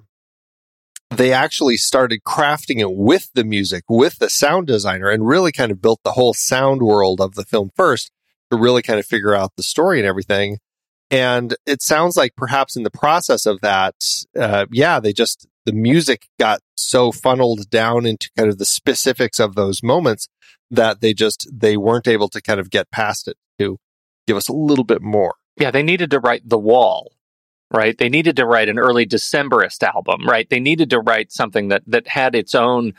they 1.10 1.32
actually 1.32 1.76
started 1.76 2.24
crafting 2.24 2.80
it 2.80 2.92
with 2.92 3.30
the 3.34 3.44
music, 3.44 3.84
with 3.88 4.18
the 4.18 4.28
sound 4.28 4.66
designer, 4.66 5.08
and 5.08 5.26
really 5.26 5.52
kind 5.52 5.70
of 5.70 5.80
built 5.80 6.00
the 6.04 6.12
whole 6.12 6.34
sound 6.34 6.82
world 6.82 7.20
of 7.20 7.34
the 7.34 7.44
film 7.44 7.70
first 7.76 8.10
to 8.50 8.56
really 8.56 8.82
kind 8.82 8.98
of 8.98 9.06
figure 9.06 9.34
out 9.34 9.52
the 9.56 9.62
story 9.62 9.98
and 9.98 10.06
everything. 10.06 10.58
And 11.10 11.54
it 11.66 11.82
sounds 11.82 12.16
like 12.16 12.34
perhaps 12.36 12.76
in 12.76 12.82
the 12.82 12.90
process 12.90 13.46
of 13.46 13.60
that, 13.60 13.94
uh, 14.36 14.66
yeah, 14.72 14.98
they 14.98 15.12
just, 15.12 15.46
the 15.64 15.72
music 15.72 16.26
got 16.38 16.60
so 16.76 17.12
funneled 17.12 17.70
down 17.70 18.06
into 18.06 18.28
kind 18.36 18.48
of 18.48 18.58
the 18.58 18.66
specifics 18.66 19.38
of 19.38 19.54
those 19.54 19.82
moments 19.82 20.28
that 20.70 21.00
they 21.00 21.14
just, 21.14 21.48
they 21.52 21.76
weren't 21.76 22.08
able 22.08 22.28
to 22.28 22.42
kind 22.42 22.58
of 22.58 22.70
get 22.70 22.90
past 22.90 23.28
it 23.28 23.36
to 23.60 23.78
give 24.26 24.36
us 24.36 24.48
a 24.48 24.52
little 24.52 24.84
bit 24.84 25.00
more. 25.00 25.36
Yeah, 25.56 25.70
they 25.70 25.84
needed 25.84 26.10
to 26.10 26.20
write 26.20 26.48
The 26.48 26.58
Wall 26.58 27.12
right? 27.72 27.96
They 27.96 28.08
needed 28.08 28.36
to 28.36 28.46
write 28.46 28.68
an 28.68 28.78
early 28.78 29.06
Decemberist 29.06 29.82
album, 29.82 30.26
right? 30.26 30.48
They 30.48 30.60
needed 30.60 30.90
to 30.90 31.00
write 31.00 31.32
something 31.32 31.68
that 31.68 31.82
that 31.86 32.08
had 32.08 32.34
its 32.34 32.54
own 32.54 32.94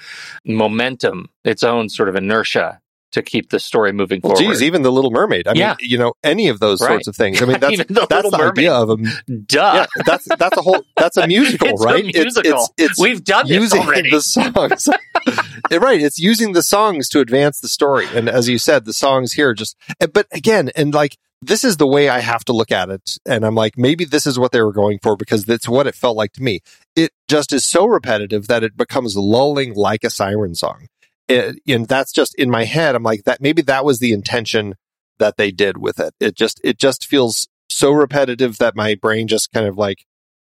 momentum, 0.45 1.30
its 1.43 1.63
own 1.63 1.89
sort 1.89 2.09
of 2.09 2.15
inertia 2.15 2.80
to 3.12 3.22
keep 3.22 3.49
the 3.49 3.60
story 3.60 3.91
moving 3.91 4.20
well, 4.24 4.36
forward. 4.36 4.51
Geez, 4.53 4.64
even 4.64 4.82
the 4.82 4.91
Little 4.91 5.12
Mermaid. 5.12 5.47
I 5.47 5.53
yeah. 5.53 5.76
mean, 5.80 5.89
you 5.89 5.97
know, 5.97 6.14
any 6.24 6.49
of 6.49 6.60
those 6.60 6.82
right. 6.82 6.89
sorts 6.89 7.08
of 7.08 7.16
things. 7.16 7.41
I 7.41 7.45
mean, 7.45 7.60
that's 7.60 7.78
the 7.78 8.08
that's 8.10 8.30
the 8.30 8.38
idea 8.38 8.74
of 8.74 8.89
a 8.89 8.97
duh. 8.97 9.86
Yeah, 9.97 10.03
that's 10.05 10.28
that's 10.38 10.58
a 10.58 10.62
whole 10.62 10.84
that's 10.95 11.18
a 11.18 11.28
musical, 11.28 11.70
it's 11.70 11.86
right? 11.86 12.03
A 12.03 12.08
musical. 12.08 12.51
It's, 12.51 12.70
it's, 12.78 12.91
it's 12.91 12.99
We've 12.99 13.24
done 13.24 13.47
using 13.47 13.82
already. 13.82 14.10
the 14.10 14.22
songs. 14.22 14.89
right, 15.72 16.01
it's 16.01 16.20
using 16.20 16.53
the 16.53 16.64
songs 16.64 17.10
to 17.10 17.20
advance 17.20 17.60
the 17.60 17.68
story, 17.68 18.08
and 18.14 18.30
as 18.30 18.49
you 18.49 18.58
said, 18.58 18.86
the 18.86 18.93
songs 18.93 19.34
here 19.34 19.53
just. 19.53 19.76
But 20.14 20.28
again, 20.32 20.72
and 20.76 20.93
like 20.93 21.18
this 21.41 21.64
is 21.64 21.78
the 21.78 21.88
way 21.88 22.10
I 22.10 22.20
have 22.20 22.43
to 22.45 22.53
look 22.53 22.72
at 22.72 22.89
it. 22.89 23.18
And 23.26 23.45
I'm 23.45 23.55
like, 23.55 23.78
maybe 23.78 24.05
this 24.05 24.26
is 24.26 24.39
what 24.39 24.51
they 24.51 24.62
were 24.62 24.74
going 24.74 24.99
for 25.03 25.16
because 25.16 25.45
that's 25.45 25.70
what 25.70 25.86
it 25.86 25.93
felt 25.95 26.18
like 26.18 26.34
to 26.34 26.43
me. 26.43 26.62
It 26.95 27.12
just 27.28 27.53
is 27.53 27.64
so 27.64 27.86
repetitive 27.86 28.47
that 28.47 28.64
it 28.64 28.76
becomes 28.76 29.16
lulling 29.16 29.76
like 29.76 30.03
a 30.03 30.10
siren 30.10 30.55
song. 30.55 30.88
It, 31.28 31.59
and 31.67 31.88
that's 31.88 32.11
just 32.11 32.36
in 32.36 32.49
my 32.49 32.63
head. 32.63 32.95
I'm 32.95 33.03
like 33.03 33.23
that. 33.25 33.41
Maybe 33.41 33.61
that 33.63 33.84
was 33.84 33.99
the 33.99 34.13
intention 34.13 34.75
that 35.19 35.38
they 35.38 35.51
did 35.51 35.78
with 35.78 35.99
it. 35.99 36.13
It 36.19 36.36
just, 36.36 36.61
it 36.63 36.78
just 36.78 37.05
feels 37.05 37.47
so 37.69 37.91
repetitive 37.91 38.57
that 38.59 38.75
my 38.75 38.95
brain 38.95 39.28
just 39.28 39.51
kind 39.51 39.67
of 39.67 39.78
like, 39.78 40.05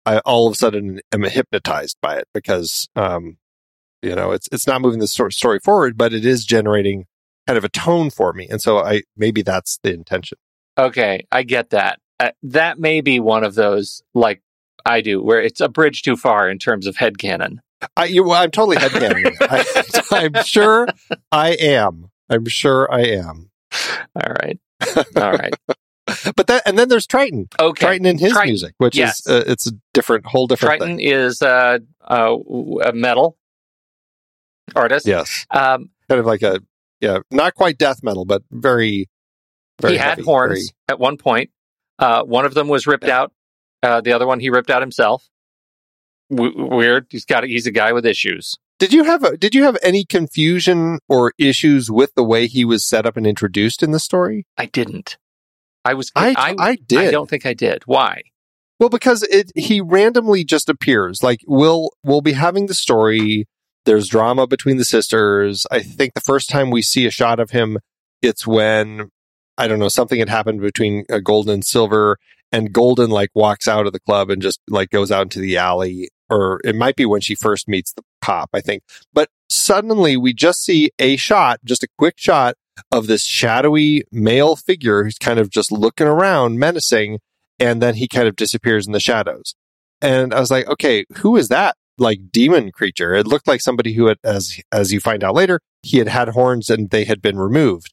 I 0.07 0.19
all 0.21 0.47
of 0.47 0.53
a 0.53 0.57
sudden 0.57 1.01
am 1.13 1.23
hypnotized 1.25 1.99
by 2.01 2.17
it 2.17 2.29
because, 2.33 2.89
um, 2.97 3.39
you 4.03 4.15
know, 4.15 4.33
it's, 4.33 4.49
it's 4.53 4.67
not 4.67 4.81
moving 4.81 5.01
the 5.01 5.09
story 5.09 5.59
forward, 5.59 5.99
but 5.99 6.13
it 6.13 6.25
is 6.25 6.45
generating 6.45 7.07
kind 7.47 7.59
of 7.59 7.65
a 7.65 7.69
tone 7.69 8.11
for 8.11 8.33
me. 8.33 8.47
And 8.49 8.63
so 8.63 8.79
I, 8.79 9.03
maybe 9.17 9.43
that's 9.43 9.79
the 9.83 9.93
intention. 9.93 10.39
Okay, 10.79 11.27
I 11.33 11.43
get 11.43 11.71
that. 11.71 11.99
Uh, 12.19 12.31
that 12.43 12.79
may 12.79 13.01
be 13.01 13.19
one 13.19 13.45
of 13.45 13.55
those, 13.55 14.03
like 14.15 14.41
I 14.87 15.01
do, 15.01 15.23
where 15.23 15.43
it's 15.43 15.61
a 15.61 15.69
bridge 15.69 16.03
too 16.03 16.17
far 16.17 16.49
in 16.49 16.59
terms 16.59 16.87
of 16.87 16.97
head 16.97 17.15
headcanon. 17.15 17.59
I, 17.97 18.07
you, 18.07 18.25
well, 18.25 18.43
I'm 18.43 18.51
totally 18.51 18.77
headcanon. 18.77 19.37
I, 19.41 20.27
I'm 20.37 20.45
sure 20.45 20.89
I 21.33 21.51
am. 21.51 22.11
I'm 22.29 22.47
sure 22.47 22.93
I 22.93 23.01
am. 23.01 23.51
All 24.15 24.33
right. 24.43 24.59
All 25.17 25.33
right. 25.33 25.55
but 26.37 26.47
that, 26.47 26.63
and 26.67 26.79
then 26.79 26.89
there's 26.89 27.07
Triton. 27.07 27.49
Okay. 27.59 27.87
Triton 27.87 28.07
in 28.07 28.19
his 28.19 28.33
Triton. 28.33 28.49
music, 28.49 28.75
which 28.79 28.97
yes. 28.97 29.21
is, 29.21 29.27
uh, 29.27 29.45
it's 29.47 29.67
a 29.67 29.73
different, 29.95 30.27
whole 30.27 30.47
different 30.47 30.79
Triton 30.79 30.97
thing. 30.97 31.07
is 31.07 31.43
uh, 31.43 31.79
uh, 32.03 32.37
a 32.85 32.93
metal 32.93 33.37
artist. 34.75 35.07
Yes. 35.07 35.47
Um, 35.51 35.91
kind 36.09 36.21
of 36.21 36.27
like 36.27 36.43
a, 36.43 36.61
yeah, 37.01 37.19
not 37.31 37.55
quite 37.55 37.79
death 37.79 38.03
metal, 38.03 38.25
but 38.25 38.43
very 38.51 39.09
very 39.81 39.95
he 39.95 39.99
had 39.99 40.11
heavy, 40.11 40.23
horns 40.23 40.51
very... 40.59 40.69
at 40.89 41.01
one 41.01 41.17
point. 41.17 41.51
Uh, 41.99 42.23
one 42.25 42.45
of 42.45 42.55
them 42.55 42.69
was 42.69 42.87
ripped 42.87 43.07
yeah. 43.07 43.21
out. 43.21 43.33
Uh, 43.83 44.01
the 44.01 44.13
other 44.13 44.27
one 44.27 44.41
he 44.41 44.51
ripped 44.51 44.71
out 44.71 44.83
himself. 44.83 45.29
W- 46.31 46.75
weird. 46.75 47.07
He's 47.11 47.25
got. 47.25 47.45
He's 47.45 47.67
a 47.67 47.73
guy 47.73 47.93
with 47.93 48.07
issues. 48.07 48.57
Did 48.79 48.93
you 48.93 49.05
have 49.05 49.23
a, 49.25 49.37
Did 49.37 49.55
you 49.55 49.65
have 49.65 49.77
any 49.83 50.05
confusion 50.05 51.01
or 51.09 51.33
issues 51.39 51.91
with 51.91 52.15
the 52.15 52.25
way 52.25 52.47
he 52.47 52.65
was 52.65 52.87
set 52.87 53.05
up 53.05 53.17
and 53.17 53.27
introduced 53.27 53.83
in 53.83 53.91
the 53.91 54.01
story? 54.01 54.47
I 54.57 54.67
didn't. 54.67 55.19
I 55.85 55.95
was. 55.95 56.11
I 56.15 56.35
I, 56.37 56.55
I 56.59 56.77
did. 56.77 57.09
I 57.09 57.11
don't 57.11 57.29
think 57.29 57.45
I 57.47 57.55
did. 57.55 57.83
Why? 57.87 58.23
Well, 58.79 58.89
because 58.89 59.23
it 59.25 59.53
he 59.55 59.81
randomly 59.81 60.45
just 60.45 60.69
appears. 60.69 61.23
Like 61.23 61.41
we'll 61.47 61.91
we'll 62.03 62.23
be 62.23 62.33
having 62.33 62.67
the 62.67 62.75
story. 62.75 63.47
There's 63.85 64.09
drama 64.09 64.47
between 64.47 64.77
the 64.79 64.85
sisters. 64.85 65.67
I 65.71 65.81
think 65.81 66.15
the 66.15 66.21
first 66.21 66.49
time 66.49 66.71
we 66.71 66.83
see 66.83 67.07
a 67.07 67.11
shot 67.11 67.41
of 67.41 67.51
him, 67.51 67.79
it's 68.23 68.47
when 68.47 69.11
I 69.59 69.69
don't 69.69 69.79
know, 69.79 69.89
something 69.89 70.19
had 70.19 70.31
happened 70.31 70.63
between 70.63 71.05
uh, 71.11 71.19
Golden 71.19 71.55
and 71.55 71.65
Silver, 71.65 72.17
and 72.51 72.73
Golden 72.73 73.11
like 73.11 73.29
walks 73.35 73.69
out 73.69 73.87
of 73.87 73.93
the 73.93 74.01
club 74.01 74.31
and 74.31 74.41
just 74.41 74.61
like 74.69 74.89
goes 74.89 75.11
out 75.11 75.23
into 75.25 75.41
the 75.41 75.59
alley, 75.59 76.09
or 76.31 76.61
it 76.65 76.77
might 76.77 76.97
be 76.97 77.05
when 77.05 77.21
she 77.21 77.35
first 77.35 77.69
meets 77.69 77.93
the 77.93 78.03
cop, 78.23 78.51
I 78.55 78.61
think. 78.61 78.83
But 79.13 79.29
suddenly 79.49 80.17
we 80.17 80.33
just 80.33 80.63
see 80.63 80.91
a 80.99 81.17
shot, 81.17 81.61
just 81.65 81.83
a 81.83 81.89
quick 81.99 82.15
shot 82.17 82.55
of 82.91 83.07
this 83.07 83.25
shadowy 83.25 84.05
male 84.11 84.57
figure 84.57 85.05
who's 85.05 85.19
kind 85.19 85.39
of 85.39 85.51
just 85.51 85.71
looking 85.71 86.07
around, 86.07 86.59
menacing, 86.59 87.19
and 87.59 87.83
then 87.83 87.97
he 87.97 88.09
kind 88.09 88.29
of 88.29 88.37
disappears 88.37 88.87
in 88.87 88.93
the 88.93 89.01
shadows. 89.01 89.55
And 90.01 90.33
I 90.33 90.41
was 90.41 90.51
like, 90.51 90.67
okay, 90.67 91.05
who 91.17 91.37
is 91.37 91.49
that? 91.49 91.77
like 92.01 92.33
demon 92.33 92.73
creature. 92.73 93.15
It 93.15 93.27
looked 93.27 93.47
like 93.47 93.61
somebody 93.61 93.93
who 93.93 94.07
had, 94.07 94.19
as 94.25 94.59
as 94.73 94.93
you 94.93 94.99
find 94.99 95.23
out 95.23 95.35
later, 95.35 95.61
he 95.83 95.99
had 95.99 96.09
had 96.09 96.31
horns 96.31 96.71
and 96.71 96.91
they 96.91 97.05
had 97.05 97.23
been 97.23 97.39
removed. 97.39 97.93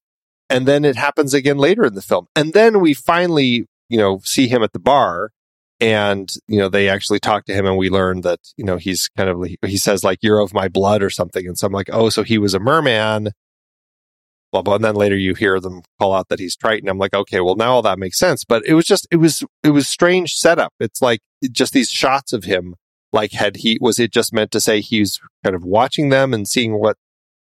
And 0.50 0.66
then 0.66 0.86
it 0.86 0.96
happens 0.96 1.34
again 1.34 1.58
later 1.58 1.86
in 1.86 1.94
the 1.94 2.02
film. 2.02 2.28
And 2.36 2.54
then 2.54 2.80
we 2.80 2.94
finally, 2.94 3.68
you 3.90 3.98
know, 3.98 4.22
see 4.24 4.48
him 4.48 4.64
at 4.64 4.72
the 4.72 4.80
bar 4.80 5.32
and, 5.80 6.32
you 6.48 6.58
know, 6.58 6.70
they 6.70 6.90
actually 6.90 7.20
talk 7.20 7.46
to 7.46 7.54
him 7.54 7.66
and 7.66 7.78
we 7.78 7.90
learn 7.90 8.22
that, 8.22 8.40
you 8.58 8.66
know, 8.66 8.78
he's 8.78 9.10
kind 9.16 9.30
of, 9.30 9.46
he 9.66 9.78
says 9.78 10.04
like, 10.04 10.20
you're 10.22 10.40
of 10.40 10.54
my 10.54 10.68
blood 10.68 11.04
or 11.04 11.10
something. 11.10 11.46
And 11.46 11.58
so 11.58 11.68
I'm 11.68 11.74
like, 11.74 11.90
oh, 11.92 12.10
so 12.10 12.24
he 12.24 12.38
was 12.38 12.54
a 12.54 12.60
merman. 12.60 13.30
Blah, 14.52 14.62
blah. 14.62 14.76
And 14.76 14.84
then 14.84 14.96
later 14.96 15.18
you 15.18 15.36
hear 15.36 15.60
them 15.60 15.82
call 16.00 16.14
out 16.14 16.30
that 16.30 16.40
he's 16.40 16.56
Triton. 16.56 16.90
I'm 16.90 16.98
like, 16.98 17.14
okay, 17.14 17.42
well, 17.42 17.56
now 17.56 17.74
all 17.74 17.82
that 17.84 18.00
makes 18.00 18.18
sense. 18.18 18.44
But 18.44 18.66
it 18.66 18.74
was 18.74 18.86
just, 18.86 19.08
it 19.12 19.18
was, 19.18 19.44
it 19.64 19.72
was 19.72 19.88
strange 19.88 20.34
setup. 20.34 20.74
It's 20.80 21.02
like 21.02 21.20
just 21.52 21.74
these 21.74 21.92
shots 21.92 22.34
of 22.34 22.46
him. 22.46 22.76
Like, 23.14 23.32
had 23.32 23.58
he, 23.58 23.78
was 23.80 24.00
it 24.00 24.12
just 24.12 24.34
meant 24.34 24.52
to 24.52 24.60
say 24.60 24.82
he's 24.82 25.20
kind 25.44 25.56
of 25.56 25.64
watching 25.64 26.10
them 26.10 26.34
and 26.34 26.48
seeing 26.48 26.80
what 26.80 26.98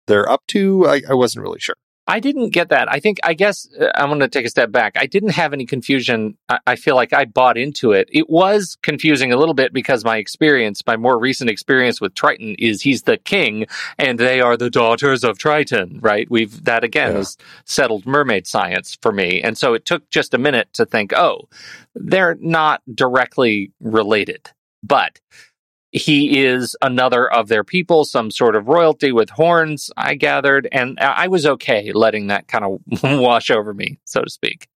they're 0.06 0.28
up 0.28 0.42
to? 0.48 0.86
I, 0.86 1.02
I 1.08 1.14
wasn't 1.14 1.42
really 1.42 1.60
sure. 1.60 1.76
I 2.10 2.18
didn't 2.18 2.50
get 2.50 2.70
that. 2.70 2.90
I 2.90 2.98
think, 2.98 3.18
I 3.22 3.34
guess 3.34 3.68
uh, 3.80 3.90
I'm 3.94 4.08
going 4.08 4.18
to 4.18 4.28
take 4.28 4.44
a 4.44 4.50
step 4.50 4.72
back. 4.72 4.96
I 4.96 5.06
didn't 5.06 5.30
have 5.30 5.52
any 5.52 5.64
confusion. 5.64 6.36
I, 6.48 6.58
I, 6.66 6.76
feel 6.76 6.96
like 6.96 7.12
I 7.12 7.24
bought 7.24 7.56
into 7.56 7.92
it. 7.92 8.08
It 8.12 8.28
was 8.28 8.76
confusing 8.82 9.32
a 9.32 9.36
little 9.36 9.54
bit 9.54 9.72
because 9.72 10.04
my 10.04 10.16
experience, 10.16 10.82
my 10.86 10.96
more 10.96 11.20
recent 11.20 11.48
experience 11.50 12.00
with 12.00 12.14
Triton 12.14 12.56
is 12.58 12.82
he's 12.82 13.02
the 13.02 13.16
king 13.16 13.66
and 13.96 14.18
they 14.18 14.40
are 14.40 14.56
the 14.56 14.70
daughters 14.70 15.22
of 15.22 15.38
Triton, 15.38 16.00
right? 16.02 16.28
We've, 16.28 16.64
that 16.64 16.82
again 16.82 17.12
yeah. 17.12 17.20
is 17.20 17.36
settled 17.64 18.06
mermaid 18.06 18.48
science 18.48 18.98
for 19.00 19.12
me. 19.12 19.40
And 19.40 19.56
so 19.56 19.74
it 19.74 19.84
took 19.84 20.10
just 20.10 20.34
a 20.34 20.38
minute 20.38 20.68
to 20.74 20.86
think, 20.86 21.12
oh, 21.12 21.48
they're 21.94 22.36
not 22.40 22.82
directly 22.92 23.70
related. 23.80 24.50
But 24.82 25.20
he 25.92 26.44
is 26.44 26.76
another 26.82 27.30
of 27.30 27.48
their 27.48 27.64
people, 27.64 28.04
some 28.04 28.30
sort 28.30 28.54
of 28.54 28.68
royalty 28.68 29.12
with 29.12 29.30
horns, 29.30 29.90
I 29.96 30.14
gathered. 30.14 30.68
And 30.70 30.98
I 31.00 31.28
was 31.28 31.46
okay 31.46 31.92
letting 31.92 32.28
that 32.28 32.48
kind 32.48 32.64
of 32.64 33.02
wash 33.20 33.50
over 33.50 33.74
me, 33.74 33.98
so 34.04 34.22
to 34.22 34.30
speak. 34.30 34.68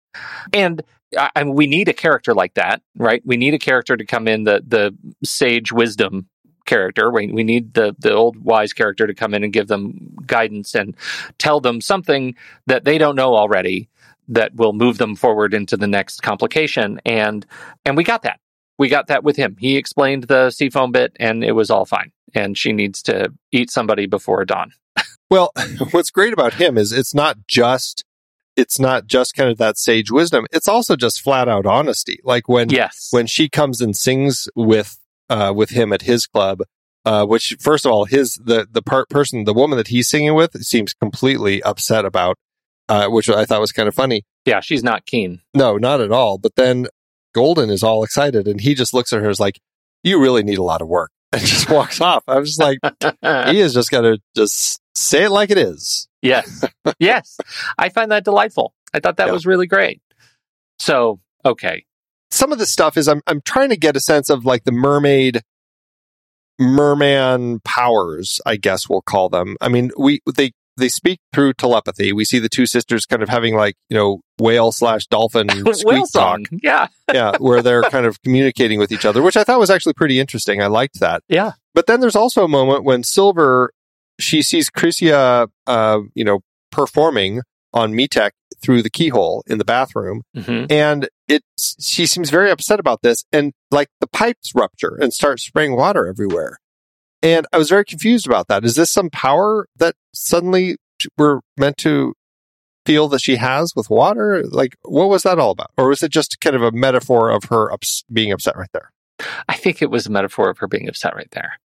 And 0.52 0.82
I 1.16 1.44
mean, 1.44 1.54
we 1.54 1.66
need 1.66 1.88
a 1.88 1.92
character 1.92 2.34
like 2.34 2.54
that, 2.54 2.82
right? 2.96 3.22
We 3.24 3.36
need 3.36 3.54
a 3.54 3.58
character 3.58 3.96
to 3.96 4.04
come 4.04 4.26
in, 4.26 4.44
the, 4.44 4.62
the 4.66 4.96
sage 5.24 5.70
wisdom 5.70 6.28
character. 6.64 7.10
We, 7.10 7.30
we 7.30 7.44
need 7.44 7.74
the, 7.74 7.94
the 7.98 8.12
old 8.12 8.36
wise 8.42 8.72
character 8.72 9.06
to 9.06 9.14
come 9.14 9.34
in 9.34 9.44
and 9.44 9.52
give 9.52 9.68
them 9.68 10.16
guidance 10.26 10.74
and 10.74 10.96
tell 11.38 11.60
them 11.60 11.80
something 11.80 12.34
that 12.66 12.84
they 12.84 12.98
don't 12.98 13.16
know 13.16 13.36
already 13.36 13.88
that 14.28 14.54
will 14.56 14.72
move 14.72 14.98
them 14.98 15.14
forward 15.14 15.54
into 15.54 15.76
the 15.76 15.86
next 15.86 16.22
complication. 16.22 17.00
And, 17.04 17.46
and 17.84 17.96
we 17.96 18.02
got 18.02 18.22
that 18.22 18.40
we 18.78 18.88
got 18.88 19.06
that 19.08 19.24
with 19.24 19.36
him. 19.36 19.56
He 19.58 19.76
explained 19.76 20.24
the 20.24 20.50
seafoam 20.50 20.92
bit 20.92 21.16
and 21.20 21.44
it 21.44 21.52
was 21.52 21.70
all 21.70 21.84
fine. 21.84 22.12
And 22.34 22.58
she 22.58 22.72
needs 22.72 23.02
to 23.02 23.32
eat 23.52 23.70
somebody 23.70 24.06
before 24.06 24.44
dawn. 24.44 24.72
well, 25.30 25.52
what's 25.92 26.10
great 26.10 26.32
about 26.32 26.54
him 26.54 26.76
is 26.76 26.92
it's 26.92 27.14
not 27.14 27.46
just 27.46 28.04
it's 28.56 28.78
not 28.78 29.06
just 29.06 29.34
kind 29.34 29.50
of 29.50 29.58
that 29.58 29.78
sage 29.78 30.10
wisdom. 30.10 30.46
It's 30.52 30.68
also 30.68 30.96
just 30.96 31.20
flat 31.20 31.48
out 31.48 31.66
honesty. 31.66 32.20
Like 32.24 32.48
when 32.48 32.70
yes. 32.70 33.08
when 33.10 33.26
she 33.26 33.48
comes 33.48 33.80
and 33.80 33.96
sings 33.96 34.48
with 34.54 34.98
uh 35.28 35.52
with 35.54 35.70
him 35.70 35.92
at 35.92 36.02
his 36.02 36.26
club, 36.26 36.60
uh 37.04 37.24
which 37.24 37.56
first 37.60 37.84
of 37.84 37.92
all 37.92 38.04
his 38.04 38.34
the 38.34 38.66
the 38.70 38.82
part 38.82 39.08
person 39.08 39.44
the 39.44 39.54
woman 39.54 39.76
that 39.76 39.88
he's 39.88 40.08
singing 40.08 40.34
with 40.34 40.54
seems 40.64 40.94
completely 40.94 41.62
upset 41.62 42.04
about 42.04 42.36
uh 42.88 43.06
which 43.06 43.28
I 43.28 43.44
thought 43.44 43.60
was 43.60 43.72
kind 43.72 43.88
of 43.88 43.94
funny. 43.94 44.22
Yeah, 44.44 44.60
she's 44.60 44.84
not 44.84 45.06
keen. 45.06 45.40
No, 45.54 45.76
not 45.76 46.00
at 46.00 46.12
all. 46.12 46.38
But 46.38 46.54
then 46.56 46.86
Golden 47.34 47.70
is 47.70 47.82
all 47.82 48.04
excited 48.04 48.48
and 48.48 48.60
he 48.60 48.74
just 48.74 48.94
looks 48.94 49.12
at 49.12 49.20
her 49.20 49.28
as 49.28 49.40
like, 49.40 49.60
you 50.02 50.20
really 50.20 50.42
need 50.42 50.58
a 50.58 50.62
lot 50.62 50.80
of 50.80 50.88
work 50.88 51.10
and 51.32 51.42
just 51.42 51.68
walks 51.68 52.00
off. 52.00 52.24
I 52.28 52.38
was 52.38 52.56
just 52.56 52.60
like, 52.60 52.78
he 53.50 53.60
is 53.60 53.74
just 53.74 53.90
going 53.90 54.04
to 54.04 54.22
just 54.36 54.80
say 54.94 55.24
it 55.24 55.30
like 55.30 55.50
it 55.50 55.58
is. 55.58 56.08
Yes. 56.22 56.64
yes. 56.98 57.38
I 57.76 57.88
find 57.90 58.10
that 58.10 58.24
delightful. 58.24 58.74
I 58.94 59.00
thought 59.00 59.16
that 59.16 59.26
yeah. 59.26 59.32
was 59.32 59.44
really 59.44 59.66
great. 59.66 60.00
So, 60.78 61.20
okay. 61.44 61.84
Some 62.30 62.52
of 62.52 62.58
the 62.58 62.66
stuff 62.66 62.96
is 62.96 63.08
I'm, 63.08 63.20
I'm 63.26 63.40
trying 63.42 63.70
to 63.70 63.76
get 63.76 63.96
a 63.96 64.00
sense 64.00 64.30
of 64.30 64.44
like 64.44 64.64
the 64.64 64.72
mermaid, 64.72 65.42
merman 66.58 67.60
powers, 67.60 68.40
I 68.46 68.56
guess 68.56 68.88
we'll 68.88 69.02
call 69.02 69.28
them. 69.28 69.56
I 69.60 69.68
mean, 69.68 69.90
we, 69.98 70.20
they 70.36 70.52
they 70.76 70.88
speak 70.88 71.20
through 71.32 71.54
telepathy. 71.54 72.12
We 72.12 72.24
see 72.24 72.38
the 72.38 72.48
two 72.48 72.66
sisters 72.66 73.06
kind 73.06 73.22
of 73.22 73.28
having 73.28 73.54
like, 73.54 73.76
you 73.88 73.96
know, 73.96 74.20
whale 74.38 74.72
slash 74.72 75.06
dolphin 75.06 75.48
squeak 75.74 76.04
talk. 76.12 76.40
Yeah. 76.50 76.88
yeah. 77.12 77.36
Where 77.38 77.62
they're 77.62 77.82
kind 77.82 78.06
of 78.06 78.20
communicating 78.22 78.78
with 78.78 78.92
each 78.92 79.04
other, 79.04 79.22
which 79.22 79.36
I 79.36 79.44
thought 79.44 79.58
was 79.58 79.70
actually 79.70 79.94
pretty 79.94 80.18
interesting. 80.18 80.62
I 80.62 80.66
liked 80.66 81.00
that. 81.00 81.22
Yeah. 81.28 81.52
But 81.74 81.86
then 81.86 82.00
there's 82.00 82.16
also 82.16 82.44
a 82.44 82.48
moment 82.48 82.84
when 82.84 83.02
Silver, 83.02 83.72
she 84.18 84.42
sees 84.42 84.70
Krysia, 84.70 85.48
uh, 85.66 86.00
you 86.14 86.24
know, 86.24 86.40
performing 86.70 87.42
on 87.72 87.92
Mietek 87.92 88.30
through 88.62 88.82
the 88.82 88.90
keyhole 88.90 89.42
in 89.46 89.58
the 89.58 89.64
bathroom. 89.64 90.22
Mm-hmm. 90.36 90.72
And 90.72 91.08
it, 91.28 91.42
she 91.58 92.06
seems 92.06 92.30
very 92.30 92.50
upset 92.50 92.80
about 92.80 93.02
this. 93.02 93.24
And 93.32 93.52
like 93.70 93.88
the 94.00 94.06
pipes 94.06 94.52
rupture 94.54 94.96
and 95.00 95.12
start 95.12 95.40
spraying 95.40 95.76
water 95.76 96.06
everywhere. 96.06 96.58
And 97.24 97.46
I 97.54 97.58
was 97.58 97.70
very 97.70 97.86
confused 97.86 98.26
about 98.26 98.48
that. 98.48 98.66
Is 98.66 98.76
this 98.76 98.92
some 98.92 99.08
power 99.08 99.66
that 99.76 99.96
suddenly 100.12 100.76
we're 101.16 101.40
meant 101.56 101.78
to 101.78 102.12
feel 102.84 103.08
that 103.08 103.22
she 103.22 103.36
has 103.36 103.72
with 103.74 103.88
water? 103.88 104.44
Like, 104.46 104.76
what 104.82 105.08
was 105.08 105.22
that 105.22 105.38
all 105.38 105.50
about? 105.50 105.70
Or 105.78 105.88
was 105.88 106.02
it 106.02 106.10
just 106.10 106.38
kind 106.40 106.54
of 106.54 106.62
a 106.62 106.70
metaphor 106.70 107.30
of 107.30 107.44
her 107.44 107.72
ups- 107.72 108.04
being 108.12 108.30
upset 108.30 108.58
right 108.58 108.68
there? 108.74 108.92
I 109.48 109.54
think 109.54 109.80
it 109.80 109.90
was 109.90 110.06
a 110.06 110.10
metaphor 110.10 110.50
of 110.50 110.58
her 110.58 110.68
being 110.68 110.86
upset 110.86 111.16
right 111.16 111.30
there. 111.30 111.58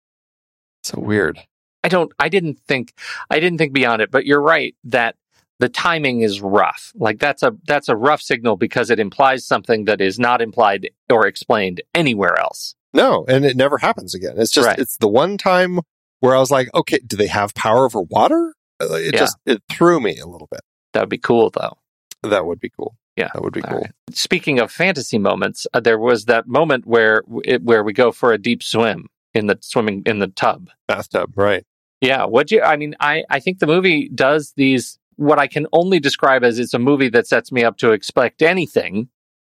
So 0.84 0.98
weird. 0.98 1.38
I 1.84 1.90
don't, 1.90 2.14
I 2.18 2.30
didn't 2.30 2.60
think, 2.66 2.94
I 3.30 3.42
didn't 3.42 3.58
think 3.58 3.74
beyond 3.74 4.02
it, 4.02 4.12
but 4.12 4.26
you're 4.26 4.42
right 4.42 4.76
that 4.86 5.18
the 5.60 5.70
timing 5.70 6.22
is 6.22 6.42
rough. 6.42 6.92
Like 6.96 7.20
that's 7.20 7.44
a, 7.44 7.56
that's 7.68 7.90
a 7.90 7.96
rough 7.96 8.22
signal 8.22 8.58
because 8.58 8.90
it 8.90 9.00
implies 9.00 9.46
something 9.46 9.86
that 9.86 10.02
is 10.02 10.20
not 10.20 10.42
implied 10.42 10.90
or 11.10 11.28
explained 11.28 11.82
anywhere 11.94 12.40
else. 12.40 12.76
No, 12.94 13.26
and 13.28 13.46
it 13.46 13.56
never 13.56 13.78
happens 13.78 14.16
again. 14.16 14.34
It's 14.38 14.52
just 14.52 14.68
right. 14.68 14.80
it's 14.80 14.98
the 14.98 15.08
one 15.08 15.38
time 15.38 15.80
where 16.22 16.36
I 16.36 16.40
was 16.40 16.52
like, 16.52 16.70
okay, 16.74 17.00
do 17.06 17.16
they 17.16 17.28
have 17.28 17.54
power 17.54 17.86
over 17.86 18.02
water? 18.02 18.54
Uh, 18.82 18.94
it 18.94 19.14
yeah. 19.14 19.20
just 19.20 19.38
it 19.46 19.62
threw 19.70 20.00
me 20.00 20.18
a 20.18 20.26
little 20.26 20.48
bit. 20.50 20.62
That 20.94 21.02
would 21.02 21.10
be 21.10 21.18
cool, 21.18 21.52
though. 21.52 21.78
That 22.24 22.46
would 22.46 22.60
be 22.60 22.70
cool. 22.70 22.96
Yeah, 23.16 23.30
that 23.34 23.44
would 23.44 23.54
be 23.54 23.62
cool. 23.62 23.80
Right. 23.80 23.92
Speaking 24.12 24.60
of 24.60 24.72
fantasy 24.72 25.18
moments, 25.18 25.68
uh, 25.74 25.82
there 25.82 26.00
was 26.00 26.26
that 26.26 26.48
moment 26.48 26.88
where 26.88 27.24
it, 27.44 27.62
where 27.64 27.84
we 27.84 27.94
go 27.94 28.12
for 28.12 28.32
a 28.32 28.38
deep 28.38 28.64
swim 28.64 29.08
in 29.34 29.48
the 29.48 29.58
swimming 29.62 30.04
in 30.06 30.20
the 30.20 30.28
tub, 30.28 30.70
bathtub, 30.88 31.34
right? 31.36 31.66
Yeah. 32.02 32.26
What 32.26 32.50
you? 32.50 32.62
I 32.62 32.78
mean, 32.78 32.96
I 33.00 33.24
I 33.30 33.40
think 33.40 33.60
the 33.60 33.68
movie 33.68 34.10
does 34.10 34.54
these 34.56 34.98
what 35.20 35.38
I 35.38 35.48
can 35.48 35.68
only 35.74 36.00
describe 36.00 36.44
as 36.44 36.60
it's 36.60 36.74
a 36.74 36.80
movie 36.80 37.10
that 37.10 37.28
sets 37.28 37.52
me 37.52 37.64
up 37.64 37.78
to 37.78 37.92
expect 37.92 38.42
anything 38.42 39.10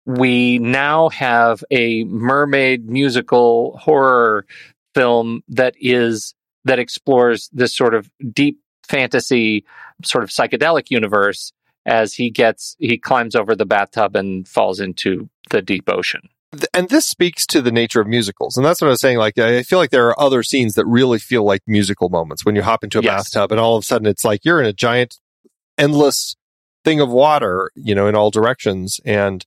we 0.05 0.59
now 0.59 1.09
have 1.09 1.63
a 1.72 2.03
mermaid 2.05 2.88
musical 2.88 3.78
horror 3.78 4.45
film 4.93 5.41
that 5.49 5.74
is 5.80 6.36
that 6.63 6.80
explores 6.80 7.49
this 7.51 7.76
sort 7.76 7.93
of 7.93 8.09
deep 8.32 8.59
fantasy 8.88 9.66
sort 10.03 10.24
of 10.24 10.30
psychedelic 10.30 10.91
universe 10.91 11.51
as 11.86 12.13
he 12.13 12.30
gets 12.30 12.76
he 12.80 12.97
climbs 12.97 13.36
over 13.36 13.55
the 13.55 13.66
bathtub 13.66 14.16
and 14.16 14.47
falls 14.47 14.80
into 14.80 15.28
the 15.49 15.61
deep 15.61 15.89
ocean 15.89 16.22
and 16.74 16.89
this 16.89 17.05
speaks 17.05 17.45
to 17.45 17.61
the 17.61 17.72
nature 17.72 17.99
of 17.99 18.07
musicals 18.07 18.55
and 18.55 18.66
that's 18.66 18.80
what 18.80 18.88
i 18.88 18.91
was 18.91 19.01
saying 19.01 19.18
like 19.18 19.38
i 19.39 19.63
feel 19.63 19.80
like 19.80 19.89
there 19.89 20.07
are 20.07 20.20
other 20.20 20.43
scenes 20.43 20.76
that 20.76 20.86
really 20.86 21.20
feel 21.20 21.43
like 21.43 21.61
musical 21.66 22.09
moments 22.09 22.45
when 22.45 22.55
you 22.55 22.61
hop 22.61 22.84
into 22.84 22.99
a 22.99 23.01
yes. 23.01 23.30
bathtub 23.30 23.51
and 23.51 23.59
all 23.59 23.76
of 23.76 23.82
a 23.82 23.86
sudden 23.86 24.07
it's 24.07 24.24
like 24.24 24.45
you're 24.45 24.61
in 24.61 24.68
a 24.68 24.74
giant 24.74 25.20
endless 25.78 26.36
thing 26.84 27.01
of 27.01 27.09
water 27.09 27.71
you 27.76 27.95
know 27.95 28.07
in 28.07 28.15
all 28.15 28.30
directions 28.30 28.99
and 29.05 29.45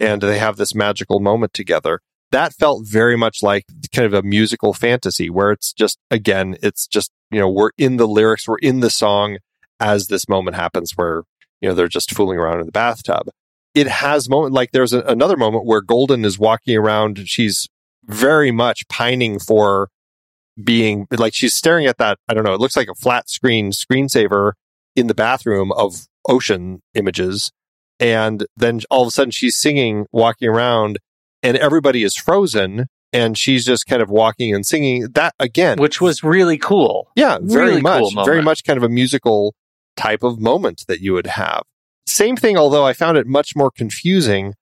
and 0.00 0.22
they 0.22 0.38
have 0.38 0.56
this 0.56 0.74
magical 0.74 1.20
moment 1.20 1.52
together. 1.52 2.00
That 2.32 2.54
felt 2.54 2.86
very 2.86 3.16
much 3.16 3.42
like 3.42 3.64
kind 3.94 4.06
of 4.06 4.14
a 4.14 4.22
musical 4.22 4.72
fantasy 4.72 5.28
where 5.28 5.50
it's 5.50 5.72
just, 5.72 5.98
again, 6.10 6.56
it's 6.62 6.86
just, 6.86 7.10
you 7.30 7.38
know, 7.38 7.50
we're 7.50 7.70
in 7.76 7.98
the 7.98 8.08
lyrics, 8.08 8.48
we're 8.48 8.58
in 8.58 8.80
the 8.80 8.90
song 8.90 9.38
as 9.78 10.06
this 10.06 10.28
moment 10.28 10.56
happens 10.56 10.92
where, 10.96 11.24
you 11.60 11.68
know, 11.68 11.74
they're 11.74 11.88
just 11.88 12.14
fooling 12.14 12.38
around 12.38 12.60
in 12.60 12.66
the 12.66 12.72
bathtub. 12.72 13.28
It 13.74 13.86
has 13.86 14.28
moment 14.28 14.54
like 14.54 14.72
there's 14.72 14.92
a, 14.92 15.00
another 15.02 15.36
moment 15.36 15.66
where 15.66 15.80
Golden 15.80 16.24
is 16.24 16.38
walking 16.38 16.76
around. 16.76 17.28
She's 17.28 17.68
very 18.04 18.50
much 18.50 18.88
pining 18.88 19.38
for 19.38 19.90
being 20.62 21.06
like 21.10 21.34
she's 21.34 21.54
staring 21.54 21.86
at 21.86 21.98
that. 21.98 22.18
I 22.28 22.34
don't 22.34 22.44
know. 22.44 22.54
It 22.54 22.60
looks 22.60 22.76
like 22.76 22.88
a 22.88 22.94
flat 22.94 23.28
screen 23.28 23.70
screensaver 23.70 24.52
in 24.96 25.06
the 25.06 25.14
bathroom 25.14 25.72
of 25.72 26.06
ocean 26.28 26.82
images 26.94 27.50
and 28.00 28.46
then 28.56 28.80
all 28.90 29.02
of 29.02 29.08
a 29.08 29.10
sudden 29.10 29.30
she's 29.30 29.56
singing, 29.56 30.06
walking 30.10 30.48
around, 30.48 30.98
and 31.42 31.56
everybody 31.58 32.02
is 32.02 32.16
frozen. 32.16 32.86
And 33.12 33.36
she's 33.36 33.64
just 33.64 33.86
kind 33.88 34.00
of 34.02 34.08
walking 34.08 34.54
and 34.54 34.64
singing 34.64 35.08
that 35.14 35.34
again. 35.40 35.78
Which 35.78 36.00
was 36.00 36.22
really 36.22 36.56
cool. 36.56 37.10
Yeah, 37.16 37.38
very 37.42 37.70
really 37.70 37.80
much. 37.80 38.14
Cool 38.14 38.24
very 38.24 38.40
much 38.40 38.62
kind 38.62 38.76
of 38.76 38.84
a 38.84 38.88
musical 38.88 39.52
type 39.96 40.22
of 40.22 40.38
moment 40.38 40.84
that 40.86 41.00
you 41.00 41.12
would 41.14 41.26
have. 41.26 41.62
Same 42.06 42.36
thing, 42.36 42.56
although 42.56 42.86
I 42.86 42.92
found 42.92 43.18
it 43.18 43.26
much 43.26 43.56
more 43.56 43.72
confusing 43.72 44.54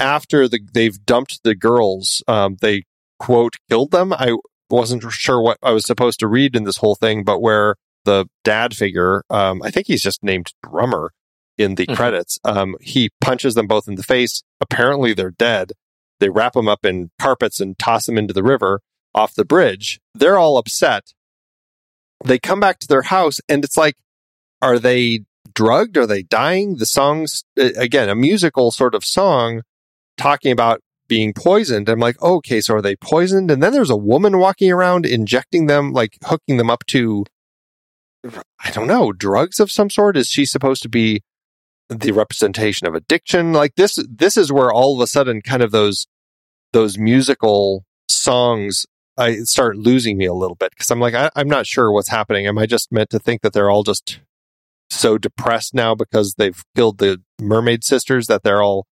after 0.00 0.48
the, 0.48 0.58
they've 0.74 0.98
dumped 1.06 1.44
the 1.44 1.54
girls. 1.54 2.20
Um, 2.26 2.56
they 2.60 2.82
quote 3.20 3.54
killed 3.70 3.92
them. 3.92 4.12
I 4.12 4.36
wasn't 4.68 5.04
sure 5.12 5.40
what 5.40 5.58
I 5.62 5.70
was 5.70 5.86
supposed 5.86 6.18
to 6.18 6.26
read 6.26 6.56
in 6.56 6.64
this 6.64 6.78
whole 6.78 6.96
thing, 6.96 7.22
but 7.22 7.40
where 7.40 7.76
the 8.08 8.26
dad 8.44 8.74
figure, 8.74 9.22
um, 9.30 9.62
I 9.62 9.70
think 9.70 9.86
he's 9.86 10.02
just 10.02 10.22
named 10.22 10.52
drummer 10.62 11.12
in 11.56 11.74
the 11.74 11.86
Mhm. 11.86 11.96
credits. 11.96 12.38
Um, 12.44 12.76
he 12.80 13.10
punches 13.20 13.54
them 13.54 13.66
both 13.66 13.86
in 13.88 13.96
the 13.96 14.02
face. 14.02 14.42
Apparently 14.60 15.12
they're 15.12 15.30
dead. 15.50 15.72
They 16.20 16.30
wrap 16.30 16.54
them 16.54 16.68
up 16.68 16.84
in 16.84 17.10
carpets 17.20 17.60
and 17.60 17.78
toss 17.78 18.06
them 18.06 18.16
into 18.18 18.32
the 18.34 18.42
river 18.42 18.80
off 19.14 19.34
the 19.34 19.44
bridge. 19.44 20.00
They're 20.14 20.38
all 20.38 20.56
upset. 20.56 21.12
They 22.24 22.38
come 22.38 22.60
back 22.60 22.78
to 22.80 22.88
their 22.88 23.02
house 23.02 23.38
and 23.48 23.64
it's 23.64 23.76
like, 23.76 23.94
are 24.60 24.78
they 24.78 25.24
drugged? 25.54 25.96
Are 25.96 26.06
they 26.06 26.22
dying? 26.22 26.76
The 26.76 26.86
songs, 26.86 27.44
again, 27.56 28.08
a 28.08 28.14
musical 28.14 28.70
sort 28.70 28.94
of 28.94 29.04
song 29.04 29.62
talking 30.16 30.52
about 30.52 30.80
being 31.08 31.32
poisoned. 31.32 31.88
I'm 31.88 32.00
like, 32.00 32.20
okay, 32.20 32.60
so 32.60 32.74
are 32.74 32.82
they 32.82 32.96
poisoned? 32.96 33.50
And 33.50 33.62
then 33.62 33.72
there's 33.72 33.90
a 33.90 33.96
woman 33.96 34.38
walking 34.38 34.70
around 34.70 35.06
injecting 35.06 35.66
them, 35.66 35.92
like 35.92 36.16
hooking 36.24 36.56
them 36.58 36.70
up 36.70 36.84
to, 36.88 37.24
I 38.24 38.70
don't 38.72 38.86
know, 38.86 39.12
drugs 39.12 39.60
of 39.60 39.70
some 39.70 39.90
sort. 39.90 40.16
Is 40.16 40.28
she 40.28 40.44
supposed 40.44 40.82
to 40.82 40.88
be 40.88 41.22
the 41.88 42.12
representation 42.12 42.86
of 42.86 42.94
addiction? 42.94 43.52
Like 43.52 43.74
this, 43.76 43.98
this 44.08 44.36
is 44.36 44.52
where 44.52 44.72
all 44.72 44.94
of 44.94 45.00
a 45.00 45.06
sudden 45.06 45.40
kind 45.40 45.62
of 45.62 45.70
those, 45.70 46.06
those 46.72 46.98
musical 46.98 47.84
songs, 48.08 48.86
I 49.16 49.36
start 49.38 49.76
losing 49.76 50.16
me 50.16 50.26
a 50.26 50.34
little 50.34 50.56
bit 50.56 50.70
because 50.70 50.90
I'm 50.90 51.00
like, 51.00 51.14
I, 51.14 51.30
I'm 51.36 51.48
not 51.48 51.66
sure 51.66 51.90
what's 51.92 52.10
happening. 52.10 52.46
Am 52.46 52.58
I 52.58 52.66
just 52.66 52.92
meant 52.92 53.10
to 53.10 53.18
think 53.18 53.42
that 53.42 53.52
they're 53.52 53.70
all 53.70 53.84
just 53.84 54.20
so 54.90 55.18
depressed 55.18 55.74
now 55.74 55.94
because 55.94 56.34
they've 56.34 56.62
killed 56.74 56.98
the 56.98 57.22
mermaid 57.40 57.84
sisters 57.84 58.26
that 58.26 58.42
they're 58.42 58.62
all 58.62 58.86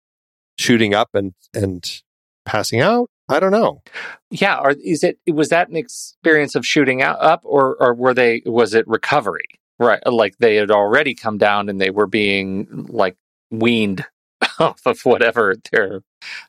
shooting 0.59 0.95
up 0.95 1.11
and, 1.14 1.35
and 1.55 2.03
passing 2.45 2.81
out? 2.81 3.11
I 3.29 3.41
don't 3.41 3.51
know. 3.51 3.83
Yeah, 4.31 4.59
or 4.59 4.70
is 4.70 5.03
it 5.03 5.18
was 5.27 5.49
that 5.49 5.68
an 5.68 5.77
experience 5.77 6.55
of 6.55 6.64
shooting 6.64 7.03
out 7.03 7.20
up 7.20 7.41
or 7.45 7.77
or 7.81 7.95
were 7.95 8.14
they 8.14 8.43
was 8.47 8.74
it 8.74 8.87
recovery? 8.87 9.47
Right, 9.79 10.01
like 10.07 10.39
they 10.39 10.57
had 10.57 10.70
already 10.70 11.14
come 11.14 11.37
down 11.37 11.68
and 11.68 11.81
they 11.81 11.91
were 11.91 12.07
being 12.07 12.87
like 12.89 13.16
weaned 13.51 14.07
off 14.59 14.81
of 14.87 15.01
whatever 15.03 15.55
they're 15.70 16.03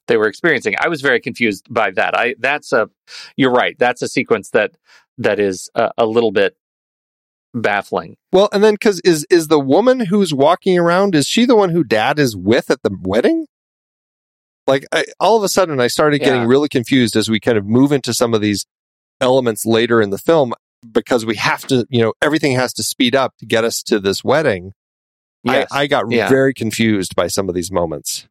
they 0.08 0.18
were 0.18 0.28
experiencing. 0.28 0.76
I 0.80 0.88
was 0.88 1.02
very 1.02 1.20
confused 1.20 1.68
by 1.70 1.92
that. 1.92 2.16
I 2.16 2.36
that's 2.40 2.72
a 2.72 2.90
you're 3.36 3.52
right. 3.52 3.78
That's 3.78 4.02
a 4.02 4.08
sequence 4.08 4.52
that 4.52 4.72
that 5.18 5.40
is 5.40 5.70
a, 5.76 5.92
a 5.98 6.06
little 6.06 6.32
bit 6.32 6.56
baffling. 7.54 8.18
Well, 8.32 8.50
and 8.52 8.64
then 8.64 8.76
because 8.76 9.00
is 9.02 9.26
is 9.30 9.48
the 9.48 9.60
woman 9.60 10.02
who's 10.02 10.34
walking 10.34 10.78
around 10.78 11.16
is 11.16 11.28
she 11.28 11.46
the 11.46 11.56
one 11.56 11.70
who 11.70 11.84
dad 11.84 12.20
is 12.20 12.36
with 12.36 12.70
at 12.70 12.84
the 12.84 12.96
wedding? 13.02 13.47
Like 14.68 14.86
I, 14.92 15.06
all 15.20 15.38
of 15.38 15.44
a 15.44 15.50
sudden, 15.50 15.80
I 15.80 15.88
started 15.88 16.20
getting 16.20 16.42
Yeah. 16.42 16.48
really 16.48 16.68
confused 16.70 17.16
as 17.16 17.30
we 17.30 17.40
kind 17.40 17.58
of 17.58 17.66
move 17.66 17.92
into 17.92 18.14
some 18.14 18.34
of 18.34 18.42
these 18.42 18.66
elements 19.22 19.66
later 19.66 20.02
in 20.02 20.10
the 20.10 20.18
film 20.18 20.54
because 20.92 21.26
we 21.26 21.36
have 21.38 21.66
to, 21.68 21.86
you 21.90 22.02
know, 22.02 22.14
everything 22.22 22.52
has 22.54 22.74
to 22.74 22.84
speed 22.84 23.16
up 23.16 23.34
to 23.40 23.46
get 23.46 23.64
us 23.64 23.82
to 23.84 24.00
this 24.00 24.24
wedding. 24.24 24.74
Yes. 25.44 25.68
I, 25.72 25.84
I 25.84 25.88
got 25.88 26.06
Yeah. 26.12 26.28
very 26.30 26.54
confused 26.54 27.16
by 27.16 27.28
some 27.28 27.48
of 27.50 27.56
these 27.56 27.72
moments. 27.72 28.28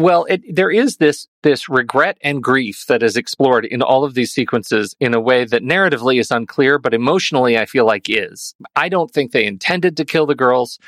Well, 0.00 0.24
it, 0.30 0.40
there 0.48 0.70
is 0.70 0.96
this 0.96 1.28
this 1.42 1.68
regret 1.68 2.16
and 2.22 2.42
grief 2.42 2.86
that 2.88 3.02
is 3.02 3.18
explored 3.18 3.66
in 3.66 3.82
all 3.82 4.02
of 4.02 4.14
these 4.14 4.32
sequences 4.32 4.96
in 4.98 5.12
a 5.12 5.20
way 5.20 5.44
that 5.44 5.62
narratively 5.62 6.18
is 6.18 6.30
unclear, 6.30 6.78
but 6.78 6.94
emotionally 6.94 7.58
I 7.58 7.66
feel 7.66 7.84
like 7.84 8.08
is. 8.08 8.54
I 8.74 8.88
don't 8.88 9.10
think 9.10 9.32
they 9.32 9.44
intended 9.44 9.98
to 9.98 10.06
kill 10.06 10.24
the 10.24 10.34
girls. 10.34 10.78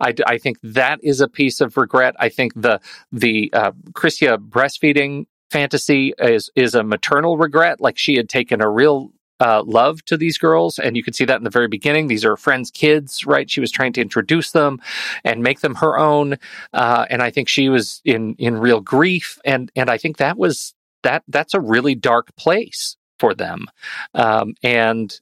I, 0.00 0.14
I 0.26 0.38
think 0.38 0.56
that 0.62 1.00
is 1.02 1.20
a 1.20 1.28
piece 1.28 1.60
of 1.60 1.76
regret. 1.76 2.14
I 2.18 2.30
think 2.30 2.54
the 2.56 2.80
the 3.12 3.50
uh, 3.52 3.72
Krysia 3.92 4.38
breastfeeding 4.38 5.26
fantasy 5.50 6.14
is 6.18 6.48
is 6.56 6.74
a 6.74 6.82
maternal 6.82 7.36
regret, 7.36 7.78
like 7.78 7.98
she 7.98 8.16
had 8.16 8.30
taken 8.30 8.62
a 8.62 8.70
real 8.70 9.12
uh, 9.42 9.64
love 9.66 10.04
to 10.04 10.16
these 10.16 10.38
girls, 10.38 10.78
and 10.78 10.96
you 10.96 11.02
could 11.02 11.16
see 11.16 11.24
that 11.24 11.38
in 11.38 11.44
the 11.44 11.50
very 11.50 11.66
beginning. 11.66 12.06
These 12.06 12.24
are 12.24 12.36
friends' 12.36 12.70
kids, 12.70 13.26
right? 13.26 13.50
She 13.50 13.60
was 13.60 13.72
trying 13.72 13.92
to 13.94 14.00
introduce 14.00 14.52
them 14.52 14.80
and 15.24 15.42
make 15.42 15.60
them 15.60 15.74
her 15.76 15.98
own, 15.98 16.36
uh, 16.72 17.06
and 17.10 17.22
I 17.22 17.30
think 17.30 17.48
she 17.48 17.68
was 17.68 18.00
in 18.04 18.36
in 18.38 18.56
real 18.56 18.80
grief, 18.80 19.38
and 19.44 19.70
and 19.74 19.90
I 19.90 19.98
think 19.98 20.18
that 20.18 20.38
was 20.38 20.74
that 21.02 21.24
that's 21.26 21.54
a 21.54 21.60
really 21.60 21.96
dark 21.96 22.34
place 22.36 22.96
for 23.18 23.34
them, 23.34 23.66
um, 24.14 24.54
and 24.62 25.20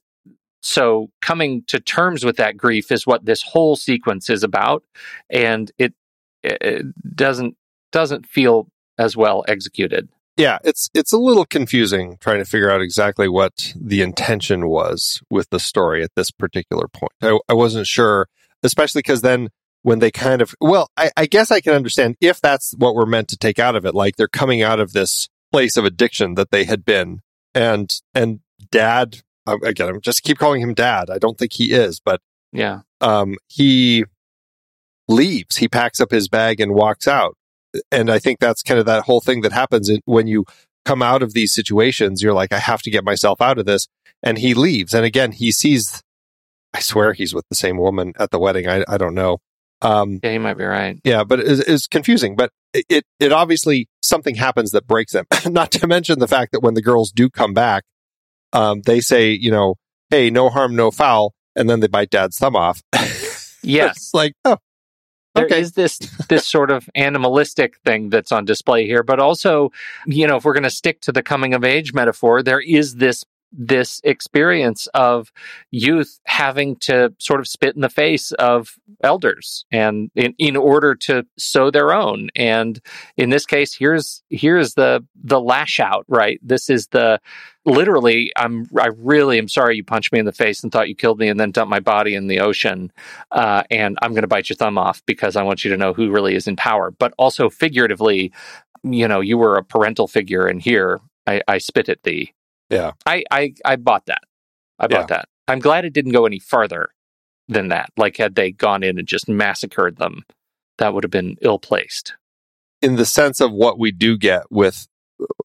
so 0.61 1.09
coming 1.21 1.63
to 1.67 1.79
terms 1.79 2.23
with 2.23 2.37
that 2.37 2.55
grief 2.55 2.91
is 2.91 3.07
what 3.07 3.25
this 3.25 3.41
whole 3.41 3.75
sequence 3.75 4.29
is 4.29 4.43
about, 4.43 4.83
and 5.31 5.71
it, 5.79 5.93
it 6.43 6.85
doesn't 7.15 7.55
doesn't 7.91 8.27
feel 8.27 8.67
as 8.99 9.17
well 9.17 9.43
executed. 9.47 10.07
Yeah, 10.37 10.59
it's 10.63 10.89
it's 10.93 11.11
a 11.11 11.17
little 11.17 11.45
confusing 11.45 12.17
trying 12.19 12.39
to 12.39 12.45
figure 12.45 12.71
out 12.71 12.81
exactly 12.81 13.27
what 13.27 13.73
the 13.75 14.01
intention 14.01 14.67
was 14.67 15.21
with 15.29 15.49
the 15.49 15.59
story 15.59 16.03
at 16.03 16.11
this 16.15 16.31
particular 16.31 16.87
point. 16.87 17.11
I, 17.21 17.37
I 17.49 17.53
wasn't 17.53 17.87
sure, 17.87 18.27
especially 18.63 18.99
because 18.99 19.21
then 19.21 19.49
when 19.83 19.99
they 19.99 20.11
kind 20.11 20.41
of 20.41 20.55
well, 20.61 20.89
I, 20.95 21.11
I 21.17 21.25
guess 21.25 21.51
I 21.51 21.59
can 21.59 21.73
understand 21.73 22.15
if 22.21 22.39
that's 22.39 22.73
what 22.77 22.95
we're 22.95 23.05
meant 23.05 23.27
to 23.29 23.37
take 23.37 23.59
out 23.59 23.75
of 23.75 23.85
it. 23.85 23.93
Like 23.93 24.15
they're 24.15 24.27
coming 24.27 24.61
out 24.61 24.79
of 24.79 24.93
this 24.93 25.27
place 25.51 25.75
of 25.75 25.85
addiction 25.85 26.35
that 26.35 26.51
they 26.51 26.63
had 26.63 26.85
been, 26.85 27.21
and 27.53 27.93
and 28.15 28.39
dad 28.71 29.21
again, 29.47 29.89
I'm 29.89 30.01
just 30.01 30.23
keep 30.23 30.37
calling 30.37 30.61
him 30.61 30.73
dad. 30.73 31.09
I 31.09 31.17
don't 31.17 31.37
think 31.37 31.53
he 31.53 31.73
is, 31.73 31.99
but 31.99 32.21
Yeah, 32.51 32.81
um, 33.01 33.35
he 33.47 34.05
leaves. 35.07 35.57
He 35.57 35.67
packs 35.67 35.99
up 35.99 36.11
his 36.11 36.27
bag 36.27 36.59
and 36.59 36.73
walks 36.73 37.07
out. 37.07 37.35
And 37.91 38.09
I 38.09 38.19
think 38.19 38.39
that's 38.39 38.61
kind 38.61 38.79
of 38.79 38.85
that 38.85 39.03
whole 39.03 39.21
thing 39.21 39.41
that 39.41 39.51
happens 39.51 39.89
when 40.05 40.27
you 40.27 40.45
come 40.85 41.01
out 41.01 41.23
of 41.23 41.33
these 41.33 41.53
situations. 41.53 42.21
You're 42.21 42.33
like, 42.33 42.51
I 42.53 42.59
have 42.59 42.81
to 42.83 42.91
get 42.91 43.03
myself 43.03 43.41
out 43.41 43.57
of 43.57 43.65
this. 43.65 43.87
And 44.23 44.37
he 44.37 44.53
leaves. 44.53 44.93
And 44.93 45.05
again, 45.05 45.31
he 45.31 45.51
sees, 45.51 46.01
I 46.73 46.79
swear 46.79 47.13
he's 47.13 47.33
with 47.33 47.45
the 47.49 47.55
same 47.55 47.77
woman 47.77 48.13
at 48.19 48.31
the 48.31 48.39
wedding. 48.39 48.67
I, 48.67 48.83
I 48.87 48.97
don't 48.97 49.15
know. 49.15 49.39
Um, 49.81 50.19
yeah, 50.21 50.33
you 50.33 50.39
might 50.39 50.57
be 50.57 50.63
right. 50.63 50.99
yeah, 51.03 51.23
but 51.23 51.39
it's, 51.39 51.59
it's 51.61 51.87
confusing. 51.87 52.35
But 52.35 52.51
it, 52.73 52.85
it, 52.87 53.03
it 53.19 53.31
obviously 53.31 53.87
something 54.03 54.35
happens 54.35 54.71
that 54.71 54.85
breaks 54.85 55.13
them. 55.13 55.25
Not 55.47 55.71
to 55.71 55.87
mention 55.87 56.19
the 56.19 56.27
fact 56.27 56.51
that 56.51 56.61
when 56.61 56.75
the 56.75 56.83
girls 56.83 57.11
do 57.11 57.29
come 57.29 57.53
back, 57.53 57.83
um, 58.53 58.81
they 58.81 58.99
say, 58.99 59.31
you 59.31 59.49
know, 59.49 59.75
hey, 60.09 60.29
no 60.29 60.49
harm, 60.49 60.75
no 60.75 60.91
foul. 60.91 61.33
And 61.55 61.69
then 61.69 61.79
they 61.79 61.87
bite 61.87 62.09
dad's 62.09 62.37
thumb 62.37 62.55
off. 62.55 62.81
Yes, 63.63 63.97
it's 63.97 64.13
like, 64.13 64.33
oh, 64.43 64.57
There 65.33 65.45
is 65.45 65.69
okay. 65.69 65.81
this 65.83 65.97
this 66.27 66.45
sort 66.45 66.71
of 66.71 66.89
animalistic 66.95 67.77
thing 67.85 68.09
that's 68.09 68.31
on 68.31 68.45
display 68.45 68.85
here, 68.85 69.01
but 69.03 69.19
also, 69.19 69.71
you 70.05 70.27
know, 70.27 70.37
if 70.37 70.45
we're 70.45 70.53
going 70.53 70.63
to 70.63 70.69
stick 70.69 71.01
to 71.01 71.11
the 71.11 71.23
coming 71.23 71.53
of 71.53 71.63
age 71.63 71.93
metaphor, 71.93 72.43
there 72.43 72.59
is 72.59 72.95
this 72.95 73.23
this 73.51 74.01
experience 74.03 74.87
of 74.93 75.31
youth 75.71 76.19
having 76.25 76.75
to 76.77 77.13
sort 77.19 77.39
of 77.39 77.47
spit 77.47 77.75
in 77.75 77.81
the 77.81 77.89
face 77.89 78.31
of 78.33 78.75
elders 79.03 79.65
and 79.71 80.09
in, 80.15 80.33
in 80.37 80.55
order 80.55 80.95
to 80.95 81.25
sow 81.37 81.69
their 81.71 81.93
own. 81.93 82.29
And 82.35 82.79
in 83.17 83.29
this 83.29 83.45
case 83.45 83.73
here's 83.73 84.23
here's 84.29 84.73
the 84.75 85.05
the 85.23 85.39
lash 85.39 85.79
out 85.79 86.05
right? 86.07 86.39
This 86.41 86.69
is 86.69 86.87
the 86.87 87.19
literally 87.65 88.31
i'm 88.37 88.67
i 88.79 88.87
really 88.97 89.37
am 89.37 89.47
sorry 89.47 89.75
you 89.75 89.83
punched 89.83 90.11
me 90.11 90.19
in 90.19 90.25
the 90.25 90.31
face 90.31 90.63
and 90.63 90.71
thought 90.71 90.89
you 90.89 90.95
killed 90.95 91.19
me 91.19 91.27
and 91.27 91.39
then 91.39 91.51
dumped 91.51 91.69
my 91.69 91.79
body 91.79 92.15
in 92.15 92.27
the 92.27 92.39
ocean 92.39 92.91
uh, 93.31 93.63
and 93.69 93.97
i'm 94.01 94.11
going 94.11 94.23
to 94.23 94.27
bite 94.27 94.49
your 94.49 94.55
thumb 94.55 94.77
off 94.77 95.03
because 95.05 95.35
i 95.35 95.43
want 95.43 95.63
you 95.63 95.69
to 95.69 95.77
know 95.77 95.93
who 95.93 96.11
really 96.11 96.35
is 96.35 96.47
in 96.47 96.55
power. 96.55 96.91
But 96.91 97.13
also 97.17 97.49
figuratively 97.49 98.31
you 98.83 99.07
know 99.07 99.19
you 99.19 99.37
were 99.37 99.57
a 99.57 99.63
parental 99.63 100.07
figure 100.07 100.47
and 100.47 100.61
here 100.61 100.99
i, 101.27 101.41
I 101.47 101.59
spit 101.59 101.87
at 101.87 102.03
thee 102.03 102.33
Yeah. 102.71 102.91
I, 103.05 103.23
I 103.29 103.53
I 103.65 103.75
bought 103.75 104.05
that. 104.07 104.21
I 104.79 104.87
bought 104.87 105.09
that. 105.09 105.25
I'm 105.47 105.59
glad 105.59 105.85
it 105.85 105.93
didn't 105.93 106.13
go 106.13 106.25
any 106.25 106.39
farther 106.39 106.89
than 107.47 107.67
that. 107.67 107.89
Like 107.97 108.17
had 108.17 108.35
they 108.35 108.51
gone 108.51 108.81
in 108.83 108.97
and 108.97 109.07
just 109.07 109.27
massacred 109.29 109.97
them, 109.97 110.23
that 110.79 110.93
would 110.93 111.03
have 111.03 111.11
been 111.11 111.35
ill 111.41 111.59
placed. 111.59 112.15
in 112.81 112.95
the 112.95 113.05
sense 113.05 113.39
of 113.41 113.51
what 113.51 113.77
we 113.77 113.91
do 113.91 114.17
get 114.17 114.43
with 114.49 114.87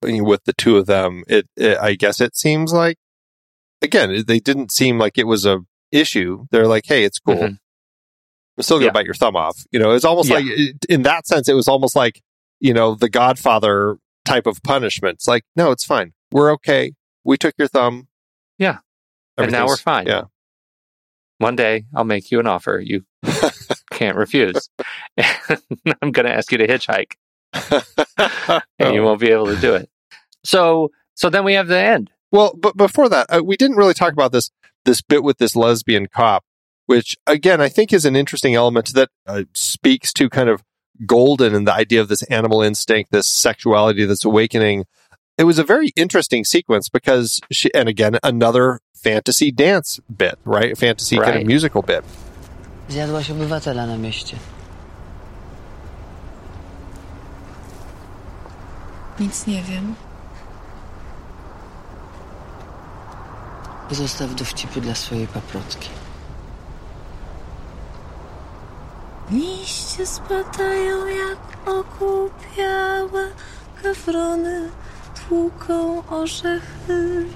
with 0.03 0.45
the 0.45 0.53
two 0.55 0.77
of 0.79 0.87
them, 0.87 1.23
it, 1.29 1.47
it 1.57 1.77
I 1.79 1.95
guess 1.97 2.21
it 2.21 2.37
seems 2.37 2.73
like 2.73 2.97
again 3.83 4.25
they 4.27 4.39
didn't 4.39 4.73
seem 4.73 4.99
like 4.99 5.19
it 5.19 5.27
was 5.27 5.45
a 5.45 5.59
issue. 5.93 6.47
They're 6.51 6.67
like, 6.69 6.85
hey, 6.87 7.05
it's 7.05 7.19
cool. 7.19 7.35
Mhm. 7.37 7.59
I'm 8.59 8.63
still 8.63 8.79
gonna 8.79 8.87
Yeah. 8.87 8.93
bite 8.93 9.05
your 9.05 9.15
thumb 9.15 9.37
off. 9.37 9.59
You 9.71 9.79
know, 9.81 9.91
it's 9.91 10.05
almost 10.05 10.31
Yeah. 10.31 10.37
like 10.37 10.47
in 10.89 11.03
that 11.03 11.27
sense, 11.27 11.49
it 11.49 11.55
was 11.55 11.69
almost 11.69 11.95
like 11.97 12.23
you 12.61 12.73
know 12.73 12.95
the 12.95 13.11
Godfather 13.11 13.97
type 14.25 14.47
of 14.47 14.63
punishment. 14.63 15.15
It's 15.17 15.29
like, 15.29 15.45
no, 15.57 15.71
it's 15.73 15.85
fine. 15.85 16.13
We're 16.33 16.53
okay. 16.55 16.93
We 17.27 17.37
took 17.37 17.55
your 17.59 17.69
thumb. 17.69 18.09
Yeah. 18.59 18.79
And 19.37 19.53
now 19.53 19.67
we're 19.67 19.77
fine. 19.77 20.07
Yeah. 20.07 20.23
One 21.39 21.57
day 21.57 21.85
I'll 21.95 22.05
make 22.05 22.31
you 22.31 22.41
an 22.41 22.47
offer 22.47 22.81
you 22.83 23.05
can't 23.91 24.17
refuse. 24.17 24.71
I'm 25.19 26.13
going 26.13 26.27
to 26.27 26.33
ask 26.33 26.51
you 26.53 26.59
to 26.59 26.67
hitchhike, 26.67 27.15
and 28.79 28.95
you 28.95 29.03
won't 29.03 29.21
be 29.21 29.31
able 29.31 29.47
to 29.47 29.57
do 29.57 29.75
it. 29.75 29.91
So 30.45 30.91
so 31.15 31.29
then 31.29 31.45
we 31.45 31.55
have 31.55 31.69
the 31.69 31.79
end. 31.79 32.11
Well, 32.31 32.55
but 32.57 32.77
before 32.77 33.09
that, 33.09 33.27
uh, 33.29 33.43
we 33.45 33.57
didn't 33.57 33.77
really 33.77 33.95
talk 33.95 34.13
about 34.13 34.33
this 34.33 34.51
this 34.85 35.03
bit 35.03 35.23
with 35.23 35.39
this 35.39 35.57
lesbian 35.57 36.07
cop, 36.07 36.45
which 36.87 37.17
again 37.27 37.61
I 37.61 37.69
think 37.69 37.93
is 37.93 38.05
an 38.05 38.17
interesting 38.17 38.55
element 38.55 38.95
that 38.95 39.11
uh, 39.27 39.45
speaks 39.55 40.13
to 40.15 40.31
kind 40.31 40.49
of 40.49 40.63
Golden 41.05 41.55
and 41.55 41.67
the 41.67 41.75
idea 41.75 42.01
of 42.01 42.09
this 42.09 42.23
animal 42.25 42.63
instinct, 42.63 43.13
this 43.13 43.27
sexuality 43.27 44.07
that's 44.07 44.25
awakening. 44.25 44.87
It 45.39 45.45
was 45.45 45.59
a 45.59 45.65
very 45.65 45.93
interesting 45.97 46.45
sequence 46.45 46.89
because 46.89 47.41
she, 47.51 47.73
and 47.75 47.89
again, 47.89 48.19
another 48.23 48.81
fantasy 48.95 49.51
dance 49.51 50.01
bit, 50.15 50.39
right? 50.45 50.77
Fantasy 50.77 51.19
kind 51.19 51.37
of 51.43 51.47
musical 51.47 51.83
bit. 51.83 52.05
Zjadłaś 52.89 53.31
obywatela 53.31 53.87
na 53.87 53.97
mieście. 53.99 54.37
Nic 59.21 59.47
nie 59.47 59.63
wiem. 59.63 59.95
Zostaw 63.91 64.35
dowcipy 64.35 64.81
dla 64.81 64.95
swojej 64.95 65.27
paprotki. 65.27 65.89
Liście 69.31 70.07
spadają 70.07 71.07
jak 71.07 71.69
okupiałe 71.69 73.31
Kefrony 73.83 74.71
tłuką 75.29 76.03
orzechy. 76.11 77.27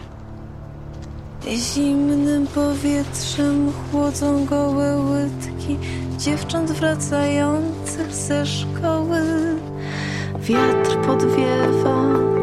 Zimnym 1.49 2.47
powietrzem 2.47 3.73
chłodzą 3.73 4.45
gołe 4.45 4.97
łydki 4.97 5.79
Dziewcząt 6.19 6.71
wracających 6.73 8.15
ze 8.15 8.47
szkoły. 8.47 9.21
Wiatr 10.41 10.97
podwiewa, 11.07 12.03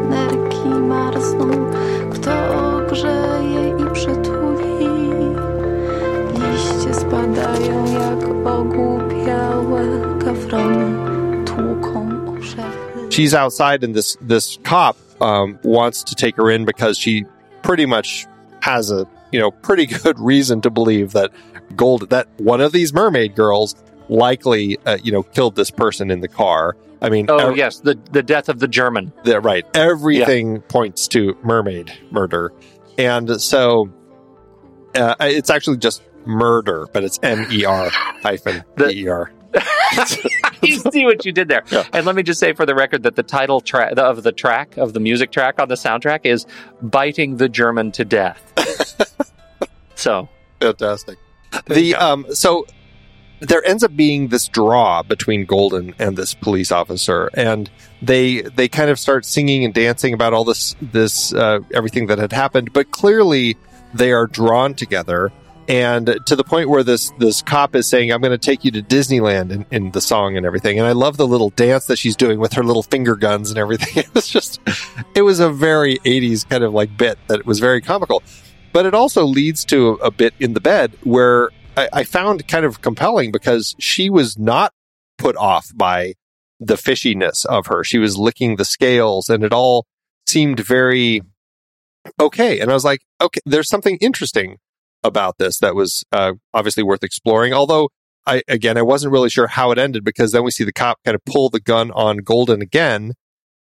nerki 0.10 0.70
marzną 0.70 1.72
Kto 2.12 2.32
ogrzeje 2.76 3.70
i 3.70 3.94
przytuli 3.94 4.90
Liście 6.34 6.94
spadają 6.94 7.86
jak 7.94 8.48
ogłupiałe 8.48 9.82
Kafrony 10.26 11.08
tłuką 11.46 12.10
orzechy. 12.38 13.10
She's 13.10 13.34
outside, 13.34 13.86
and 13.86 13.96
this 13.96 14.18
this 14.28 14.60
cop 14.70 15.07
um, 15.22 15.60
wants 15.64 16.04
to 16.04 16.16
take 16.16 16.36
her 16.38 16.50
in 16.50 16.66
because 16.66 16.98
she 16.98 17.26
pretty 17.64 17.86
much 17.86 18.26
has 18.62 18.92
a 18.92 19.08
you 19.32 19.40
know 19.40 19.52
pretty 19.52 19.86
good 20.04 20.20
reason 20.20 20.62
to 20.62 20.70
believe 20.70 21.14
that 21.14 21.32
gold 21.76 22.10
that 22.10 22.28
one 22.38 22.62
of 22.62 22.72
these 22.72 22.94
mermaid 22.94 23.36
girls 23.36 23.76
likely 24.10 24.78
uh, 24.86 24.98
you 25.04 25.12
know 25.12 25.24
killed 25.24 25.56
this 25.56 25.72
person 25.72 26.12
in 26.12 26.22
the 26.22 26.28
car. 26.28 26.76
I 27.02 27.10
mean, 27.10 27.28
Oh 27.30 27.50
ev- 27.52 27.58
yes, 27.58 27.80
the 27.80 28.00
the 28.12 28.24
death 28.24 28.50
of 28.50 28.60
the 28.60 28.68
German. 28.68 29.14
Yeah, 29.24 29.40
right. 29.42 29.66
Everything 29.76 30.62
points 30.62 31.08
to 31.10 31.38
mermaid 31.44 31.92
murder. 32.10 32.52
And 32.98 33.40
so 33.40 33.90
uh, 34.96 35.16
it's 35.20 35.52
actually 35.52 35.78
just 35.78 36.02
murder, 36.26 36.88
but 36.92 37.04
it's 37.04 37.20
M 37.22 37.46
E 37.52 37.66
R 37.66 37.90
hyphen 37.90 38.64
E 38.90 39.08
R. 39.08 39.32
you 40.62 40.78
see 40.78 41.06
what 41.06 41.26
you 41.26 41.32
did 41.32 41.48
there. 41.48 41.64
And 41.94 42.06
let 42.06 42.16
me 42.16 42.24
just 42.24 42.40
say 42.40 42.54
for 42.54 42.66
the 42.66 42.76
record 42.76 43.04
that 43.04 43.16
the 43.16 43.24
title 43.24 43.62
track 43.62 43.94
of 43.98 44.24
the 44.24 44.32
track 44.32 44.78
of 44.78 44.94
the 44.94 45.00
music 45.00 45.32
track 45.32 45.60
on 45.60 45.70
the 45.70 45.76
soundtrack 45.76 46.22
is 46.24 46.46
"Biting 46.82 47.38
the 47.38 47.50
German 47.50 47.92
to 47.94 48.06
Death." 48.06 48.54
so 49.96 50.30
Fantastic. 50.60 51.18
The 51.68 51.96
um 51.96 52.26
so 52.34 52.66
there 53.40 53.64
ends 53.66 53.84
up 53.84 53.96
being 53.96 54.30
this 54.30 54.48
draw 54.48 55.04
between 55.04 55.46
Golden 55.46 55.94
and 56.00 56.18
this 56.18 56.34
police 56.34 56.72
officer, 56.72 57.30
and 57.34 57.70
they 58.02 58.42
they 58.42 58.68
kind 58.68 58.90
of 58.90 59.00
start 59.00 59.26
singing 59.26 59.64
and 59.64 59.74
dancing 59.74 60.14
about 60.14 60.34
all 60.34 60.44
this 60.44 60.76
this 60.82 61.34
uh, 61.34 61.60
everything 61.74 62.08
that 62.08 62.18
had 62.18 62.34
happened, 62.34 62.74
but 62.74 62.92
clearly 62.92 63.58
they 63.94 64.12
are 64.12 64.28
drawn 64.28 64.74
together, 64.74 65.32
and 65.68 66.20
to 66.26 66.36
the 66.36 66.44
point 66.44 66.70
where 66.70 66.84
this 66.84 67.12
this 67.20 67.42
cop 67.42 67.76
is 67.76 67.88
saying, 67.88 68.12
"I'm 68.12 68.22
going 68.22 68.32
to 68.32 68.38
take 68.38 68.64
you 68.64 68.72
to 68.72 68.82
Disneyland" 68.82 69.52
in, 69.52 69.66
in 69.72 69.92
the 69.92 70.02
song 70.02 70.38
and 70.38 70.46
everything, 70.46 70.80
and 70.80 70.88
I 70.88 70.94
love 70.94 71.18
the 71.18 71.28
little 71.28 71.50
dance 71.52 71.86
that 71.86 71.98
she's 71.98 72.16
doing 72.16 72.40
with 72.40 72.54
her 72.54 72.64
little 72.64 72.84
finger 72.84 73.16
guns 73.16 73.50
and 73.50 73.58
everything. 73.58 73.88
It 74.08 74.14
was 74.14 74.28
just, 74.30 74.60
it 75.16 75.24
was 75.24 75.40
a 75.40 75.50
very 75.50 75.98
80s 76.00 76.48
kind 76.48 76.64
of 76.64 76.74
like 76.74 76.96
bit 76.98 77.18
that 77.28 77.46
was 77.46 77.60
very 77.60 77.82
comical 77.82 78.24
but 78.78 78.86
it 78.86 78.94
also 78.94 79.26
leads 79.26 79.66
to 79.66 79.90
a, 79.90 79.94
a 80.06 80.12
bit 80.12 80.36
in 80.40 80.54
the 80.54 80.62
bed 80.62 80.96
where 81.04 81.50
I, 81.76 81.90
I 81.94 82.04
found 82.04 82.48
kind 82.48 82.64
of 82.64 82.82
compelling 82.82 83.32
because 83.32 83.76
she 83.80 84.08
was 84.08 84.38
not 84.38 84.72
put 85.18 85.36
off 85.36 85.72
by 85.76 86.14
the 86.60 86.76
fishiness 86.76 87.44
of 87.46 87.66
her. 87.66 87.84
She 87.84 87.98
was 87.98 88.18
licking 88.20 88.56
the 88.56 88.66
scales 88.66 89.30
and 89.30 89.44
it 89.44 89.52
all 89.52 89.88
seemed 90.28 90.60
very 90.60 91.22
okay. 92.20 92.60
And 92.60 92.70
I 92.70 92.76
was 92.76 92.86
like, 92.86 93.02
okay, 93.20 93.40
there's 93.48 93.68
something 93.68 93.98
interesting 93.98 94.58
about 95.04 95.38
this 95.38 95.60
that 95.60 95.76
was 95.76 96.04
uh, 96.12 96.34
obviously 96.54 96.84
worth 96.84 97.04
exploring. 97.04 97.54
Although 97.54 97.90
I, 98.26 98.42
again, 98.48 98.78
I 98.78 98.82
wasn't 98.82 99.14
really 99.14 99.30
sure 99.30 99.48
how 99.48 99.72
it 99.72 99.78
ended 99.78 100.04
because 100.04 100.32
then 100.32 100.44
we 100.44 100.52
see 100.52 100.64
the 100.64 100.74
cop 100.74 101.00
kind 101.06 101.16
of 101.16 101.24
pull 101.26 101.50
the 101.50 101.60
gun 101.60 101.92
on 101.92 102.18
Golden 102.18 102.62
again. 102.62 103.14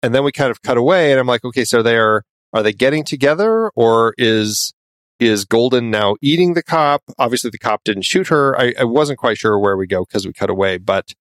And 0.02 0.14
then 0.14 0.24
we 0.24 0.32
kind 0.32 0.52
of 0.52 0.62
cut 0.62 0.78
away 0.78 1.12
and 1.12 1.20
I'm 1.20 1.28
like, 1.28 1.44
okay, 1.44 1.66
so 1.66 1.84
they're, 1.84 2.24
are 2.54 2.64
they 2.64 2.74
getting 2.74 3.04
together 3.04 3.70
or 3.76 4.14
is, 4.18 4.74
is 5.20 5.46
Golden 5.46 5.90
now 5.90 6.16
eating 6.22 6.54
the 6.54 6.64
cop? 6.64 7.04
Obviously, 7.18 7.50
the 7.50 7.58
cop 7.58 7.84
didn't 7.84 8.04
shoot 8.04 8.28
her. 8.28 8.60
I, 8.60 8.74
I 8.80 8.84
wasn't 8.84 9.20
quite 9.20 9.38
sure 9.38 9.58
where 9.60 9.78
we 9.78 9.88
go 9.88 10.04
because 10.06 10.26
we 10.26 10.34
cut 10.34 10.50
away, 10.50 10.78
but 10.78 11.14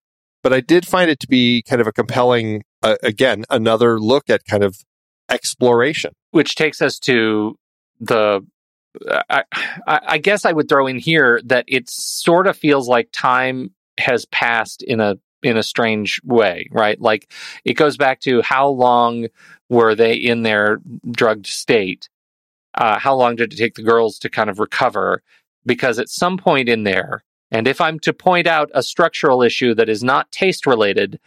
but 0.43 0.53
I 0.53 0.61
did 0.61 0.87
find 0.87 1.09
it 1.09 1.21
to 1.21 1.29
be 1.29 1.63
kind 1.63 1.81
of 1.81 1.87
a 1.87 1.93
compelling, 1.93 2.65
uh, 2.83 2.97
again, 3.03 3.45
another 3.49 4.01
look 4.01 4.29
at 4.29 4.45
kind 4.45 4.65
of 4.65 4.77
exploration. 5.29 6.13
which 6.33 6.57
takes 6.57 6.83
us 6.83 6.99
to 7.01 7.57
the 8.01 8.41
I, 9.31 9.45
I 9.87 10.19
guess 10.19 10.45
I 10.45 10.53
would 10.53 10.69
throw 10.69 10.87
in 10.87 10.99
here 10.99 11.41
that 11.47 11.65
it 11.69 11.89
sort 11.89 12.47
of 12.47 12.57
feels 12.57 12.89
like 12.89 13.09
time 13.13 13.73
has 13.99 14.25
passed 14.27 14.83
in 14.83 15.01
a 15.01 15.17
in 15.43 15.57
a 15.57 15.63
strange 15.63 16.21
way, 16.25 16.69
right? 16.71 17.01
Like 17.01 17.33
it 17.65 17.75
goes 17.75 17.97
back 17.97 18.21
to 18.21 18.43
how 18.43 18.69
long 18.69 19.27
were 19.69 19.95
they 19.95 20.15
in 20.15 20.43
their 20.43 20.81
drugged 21.11 21.47
state? 21.47 22.09
Uh, 22.75 22.99
how 22.99 23.15
long 23.15 23.37
did 23.37 23.53
it 23.53 23.57
take 23.57 23.75
the 23.75 23.83
girls 23.83 24.19
to 24.21 24.31
kind 24.31 24.49
of 24.49 24.61
recover? 24.61 25.23
Because 25.67 25.99
at 25.99 26.09
some 26.09 26.39
point 26.39 26.69
in 26.69 26.85
there, 26.85 27.25
and 27.51 27.67
if 27.67 27.81
I'm 27.81 27.99
to 28.01 28.13
point 28.13 28.47
out 28.47 28.71
a 28.75 28.83
structural 28.83 29.43
issue 29.43 29.75
that 29.75 29.89
is 29.89 30.03
not 30.05 30.31
taste 30.31 30.67
related, 30.67 31.19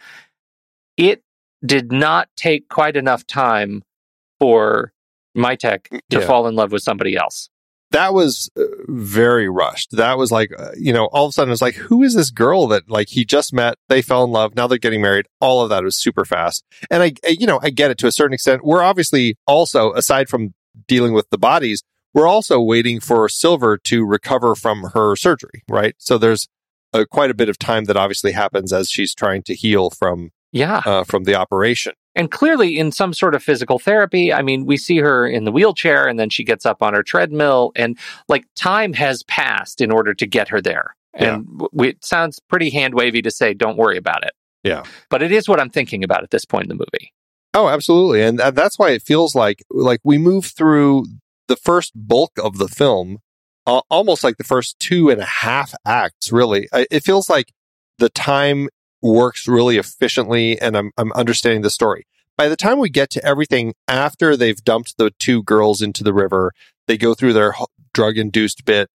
it 0.96 1.22
did 1.64 1.92
not 1.92 2.28
take 2.36 2.68
quite 2.68 2.96
enough 2.96 3.26
time 3.26 3.82
for 4.40 4.92
Mietek 5.36 5.88
to 6.10 6.18
Yeah. 6.20 6.26
fall 6.26 6.46
in 6.46 6.54
love 6.54 6.72
with 6.72 6.82
somebody 6.82 7.16
else. 7.16 7.50
That 7.92 8.12
was 8.14 8.50
uh, 8.58 8.62
very 8.88 9.48
rushed. 9.48 9.92
That 9.96 10.18
was 10.18 10.32
like, 10.32 10.50
uh, 10.58 10.72
you 10.76 10.92
know, 10.92 11.06
all 11.06 11.26
of 11.26 11.30
a 11.30 11.32
sudden 11.32 11.52
it's 11.52 11.62
like, 11.62 11.76
who 11.76 12.02
is 12.02 12.14
this 12.14 12.30
girl 12.30 12.66
that 12.68 12.90
like 12.90 13.08
he 13.10 13.24
just 13.24 13.52
met? 13.52 13.76
They 13.88 14.02
fell 14.02 14.24
in 14.24 14.30
love. 14.30 14.56
Now 14.56 14.66
they're 14.66 14.78
getting 14.78 15.00
married. 15.02 15.26
All 15.40 15.60
of 15.62 15.70
that 15.70 15.84
was 15.84 15.96
super 15.96 16.24
fast. 16.24 16.64
And 16.90 17.02
I, 17.02 17.12
you 17.28 17.46
know, 17.46 17.60
I 17.62 17.70
get 17.70 17.90
it 17.90 17.98
to 17.98 18.06
a 18.06 18.12
certain 18.12 18.34
extent. 18.34 18.64
We're 18.64 18.82
obviously 18.82 19.36
also, 19.46 19.92
aside 19.92 20.28
from 20.28 20.52
dealing 20.88 21.12
with 21.12 21.30
the 21.30 21.38
bodies, 21.38 21.82
we're 22.12 22.26
also 22.26 22.60
waiting 22.60 22.98
for 22.98 23.28
Silver 23.28 23.78
to 23.84 24.04
recover 24.04 24.54
from 24.54 24.90
her 24.94 25.14
surgery, 25.16 25.62
right? 25.68 25.94
So 25.98 26.18
there's 26.18 26.48
uh, 26.92 27.04
quite 27.10 27.30
a 27.30 27.34
bit 27.34 27.48
of 27.48 27.58
time 27.58 27.84
that 27.84 27.96
obviously 27.96 28.32
happens 28.32 28.72
as 28.72 28.88
she's 28.90 29.14
trying 29.14 29.42
to 29.44 29.54
heal 29.54 29.90
from, 29.90 30.30
Yeah. 30.50 30.82
uh, 30.84 31.04
from 31.04 31.24
the 31.24 31.34
operation. 31.34 31.92
And 32.16 32.30
clearly, 32.30 32.78
in 32.78 32.90
some 32.90 33.12
sort 33.12 33.36
of 33.36 33.42
physical 33.42 33.78
therapy, 33.78 34.32
I 34.32 34.42
mean, 34.42 34.66
we 34.66 34.78
see 34.78 34.96
her 34.98 35.28
in 35.28 35.44
the 35.44 35.52
wheelchair 35.52 36.08
and 36.08 36.18
then 36.18 36.30
she 36.30 36.42
gets 36.42 36.66
up 36.66 36.82
on 36.82 36.94
her 36.94 37.04
treadmill, 37.04 37.70
and 37.76 37.96
like 38.28 38.46
time 38.56 38.94
has 38.94 39.22
passed 39.24 39.80
in 39.80 39.92
order 39.92 40.14
to 40.14 40.26
get 40.26 40.48
her 40.48 40.60
there. 40.60 40.96
And 41.14 41.46
w 41.46 41.68
we, 41.72 41.88
it 41.88 42.04
sounds 42.04 42.40
pretty 42.40 42.70
hand 42.70 42.94
wavy 42.94 43.22
to 43.22 43.30
say, 43.30 43.54
don't 43.54 43.78
worry 43.78 43.96
about 43.96 44.24
it. 44.24 44.32
Yeah. 44.64 44.82
But 45.08 45.22
it 45.22 45.30
is 45.30 45.48
what 45.48 45.60
I'm 45.60 45.70
thinking 45.70 46.02
about 46.02 46.22
at 46.24 46.30
this 46.30 46.44
point 46.44 46.64
in 46.64 46.68
the 46.70 46.74
movie. 46.74 47.12
Oh, 47.54 47.68
absolutely. 47.68 48.22
And 48.22 48.38
th- 48.38 48.54
that's 48.54 48.78
why 48.78 48.90
it 48.90 49.02
feels 49.02 49.34
like 49.34 49.62
like 49.70 50.00
we 50.04 50.18
move 50.18 50.46
through 50.46 51.06
the 51.48 51.56
first 51.56 51.92
bulk 51.94 52.32
of 52.42 52.58
the 52.58 52.68
film, 52.68 53.18
uh, 53.66 53.80
almost 53.88 54.24
like 54.24 54.36
the 54.36 54.44
first 54.44 54.78
two 54.78 55.08
and 55.08 55.20
a 55.20 55.24
half 55.24 55.74
acts. 55.86 56.32
Really, 56.32 56.68
I, 56.72 56.86
it 56.90 57.04
feels 57.04 57.30
like 57.30 57.52
the 57.98 58.10
time 58.10 58.68
works 59.02 59.46
really 59.46 59.76
efficiently, 59.76 60.60
and 60.60 60.76
I'm 60.76 60.90
I'm 60.96 61.12
understanding 61.12 61.62
the 61.62 61.70
story. 61.70 62.06
By 62.36 62.48
the 62.48 62.56
time 62.56 62.78
we 62.78 62.90
get 62.90 63.10
to 63.10 63.24
everything 63.24 63.74
after 63.88 64.36
they've 64.36 64.62
dumped 64.62 64.98
the 64.98 65.10
two 65.18 65.42
girls 65.42 65.80
into 65.80 66.04
the 66.04 66.12
river, 66.12 66.52
they 66.86 66.98
go 66.98 67.14
through 67.14 67.32
their 67.32 67.54
drug 67.94 68.18
induced 68.18 68.64
bit. 68.64 68.90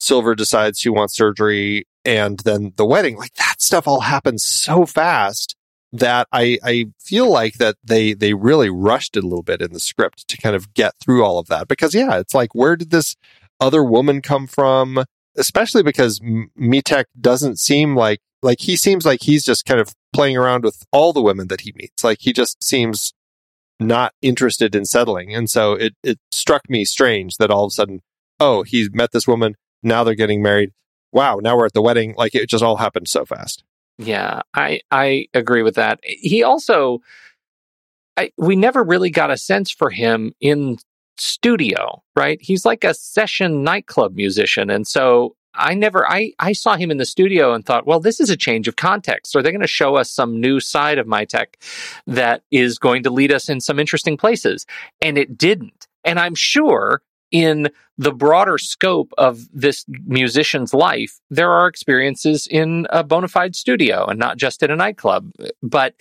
Silver 0.00 0.34
decides 0.34 0.78
she 0.78 0.88
wants 0.88 1.16
surgery, 1.16 1.86
and 2.04 2.38
then 2.40 2.72
the 2.76 2.86
wedding. 2.86 3.16
Like 3.16 3.34
that 3.34 3.60
stuff 3.60 3.86
all 3.86 4.00
happens 4.00 4.44
so 4.44 4.86
fast 4.86 5.54
that 5.92 6.28
I, 6.32 6.58
I 6.62 6.86
feel 6.98 7.30
like 7.30 7.54
that 7.54 7.76
they 7.82 8.12
they 8.12 8.34
really 8.34 8.70
rushed 8.70 9.16
it 9.16 9.24
a 9.24 9.26
little 9.26 9.42
bit 9.42 9.62
in 9.62 9.72
the 9.72 9.80
script 9.80 10.28
to 10.28 10.36
kind 10.36 10.54
of 10.54 10.74
get 10.74 10.94
through 11.00 11.24
all 11.24 11.38
of 11.38 11.46
that 11.48 11.66
because 11.66 11.94
yeah 11.94 12.18
it's 12.18 12.34
like 12.34 12.54
where 12.54 12.76
did 12.76 12.90
this 12.90 13.16
other 13.58 13.82
woman 13.82 14.20
come 14.20 14.46
from 14.46 15.04
especially 15.36 15.82
because 15.82 16.20
Mietek 16.20 17.04
doesn't 17.18 17.58
seem 17.58 17.96
like 17.96 18.20
like 18.42 18.60
he 18.60 18.76
seems 18.76 19.04
like 19.04 19.22
he's 19.22 19.44
just 19.44 19.64
kind 19.64 19.80
of 19.80 19.94
playing 20.12 20.36
around 20.36 20.64
with 20.64 20.84
all 20.92 21.12
the 21.12 21.22
women 21.22 21.48
that 21.48 21.62
he 21.62 21.72
meets 21.76 22.02
like 22.02 22.18
he 22.20 22.32
just 22.32 22.62
seems 22.62 23.12
not 23.80 24.12
interested 24.22 24.74
in 24.74 24.84
settling 24.84 25.34
and 25.34 25.48
so 25.48 25.72
it 25.72 25.94
it 26.02 26.18
struck 26.32 26.62
me 26.68 26.84
strange 26.84 27.36
that 27.36 27.50
all 27.50 27.64
of 27.64 27.68
a 27.68 27.72
sudden 27.72 28.00
oh 28.40 28.62
he's 28.62 28.90
met 28.92 29.12
this 29.12 29.28
woman 29.28 29.54
now 29.82 30.02
they're 30.02 30.14
getting 30.14 30.42
married 30.42 30.70
wow 31.12 31.38
now 31.40 31.56
we're 31.56 31.66
at 31.66 31.72
the 31.74 31.82
wedding 31.82 32.14
like 32.16 32.34
it 32.34 32.48
just 32.48 32.64
all 32.64 32.76
happened 32.76 33.08
so 33.08 33.24
fast 33.24 33.62
Yeah, 33.98 34.42
I 34.54 34.80
I 34.90 35.26
agree 35.34 35.62
with 35.62 35.74
that. 35.74 35.98
He 36.04 36.44
also 36.44 37.00
I, 38.16 38.32
we 38.36 38.56
never 38.56 38.82
really 38.82 39.10
got 39.10 39.30
a 39.30 39.36
sense 39.36 39.70
for 39.70 39.90
him 39.90 40.32
in 40.40 40.78
studio, 41.18 42.02
right? 42.16 42.38
He's 42.40 42.64
like 42.64 42.84
a 42.84 42.94
session 42.94 43.62
nightclub 43.62 44.14
musician. 44.14 44.70
And 44.70 44.86
so 44.86 45.36
I 45.58 45.74
never, 45.74 46.08
I, 46.10 46.32
I 46.38 46.52
saw 46.52 46.76
him 46.76 46.90
in 46.90 46.96
the 46.96 47.06
studio 47.06 47.52
and 47.52 47.66
thought, 47.66 47.86
well, 47.86 48.00
this 48.00 48.20
is 48.20 48.30
a 48.30 48.36
change 48.36 48.68
of 48.68 48.76
context. 48.76 49.34
Are 49.36 49.42
they 49.42 49.50
going 49.50 49.60
to 49.60 49.66
show 49.66 49.96
us 49.96 50.10
some 50.10 50.40
new 50.40 50.60
side 50.60 50.98
of 50.98 51.06
Mietek 51.06 51.54
that 52.06 52.42
is 52.50 52.78
going 52.78 53.02
to 53.02 53.10
lead 53.10 53.32
us 53.32 53.48
in 53.48 53.60
some 53.60 53.78
interesting 53.78 54.16
places? 54.16 54.66
And 55.02 55.18
it 55.18 55.36
didn't. 55.36 55.88
And 56.04 56.18
I'm 56.18 56.34
sure 56.34 57.02
in 57.30 57.68
the 57.98 58.12
broader 58.12 58.56
scope 58.56 59.12
of 59.18 59.46
this 59.52 59.84
musician's 60.06 60.72
life, 60.72 61.20
there 61.28 61.52
are 61.52 61.66
experiences 61.66 62.46
in 62.50 62.86
a 62.90 63.04
bona 63.04 63.28
fide 63.28 63.56
studio 63.56 64.06
and 64.06 64.18
not 64.18 64.38
just 64.38 64.62
in 64.62 64.70
a 64.70 64.76
nightclub. 64.76 65.30
But 65.62 65.94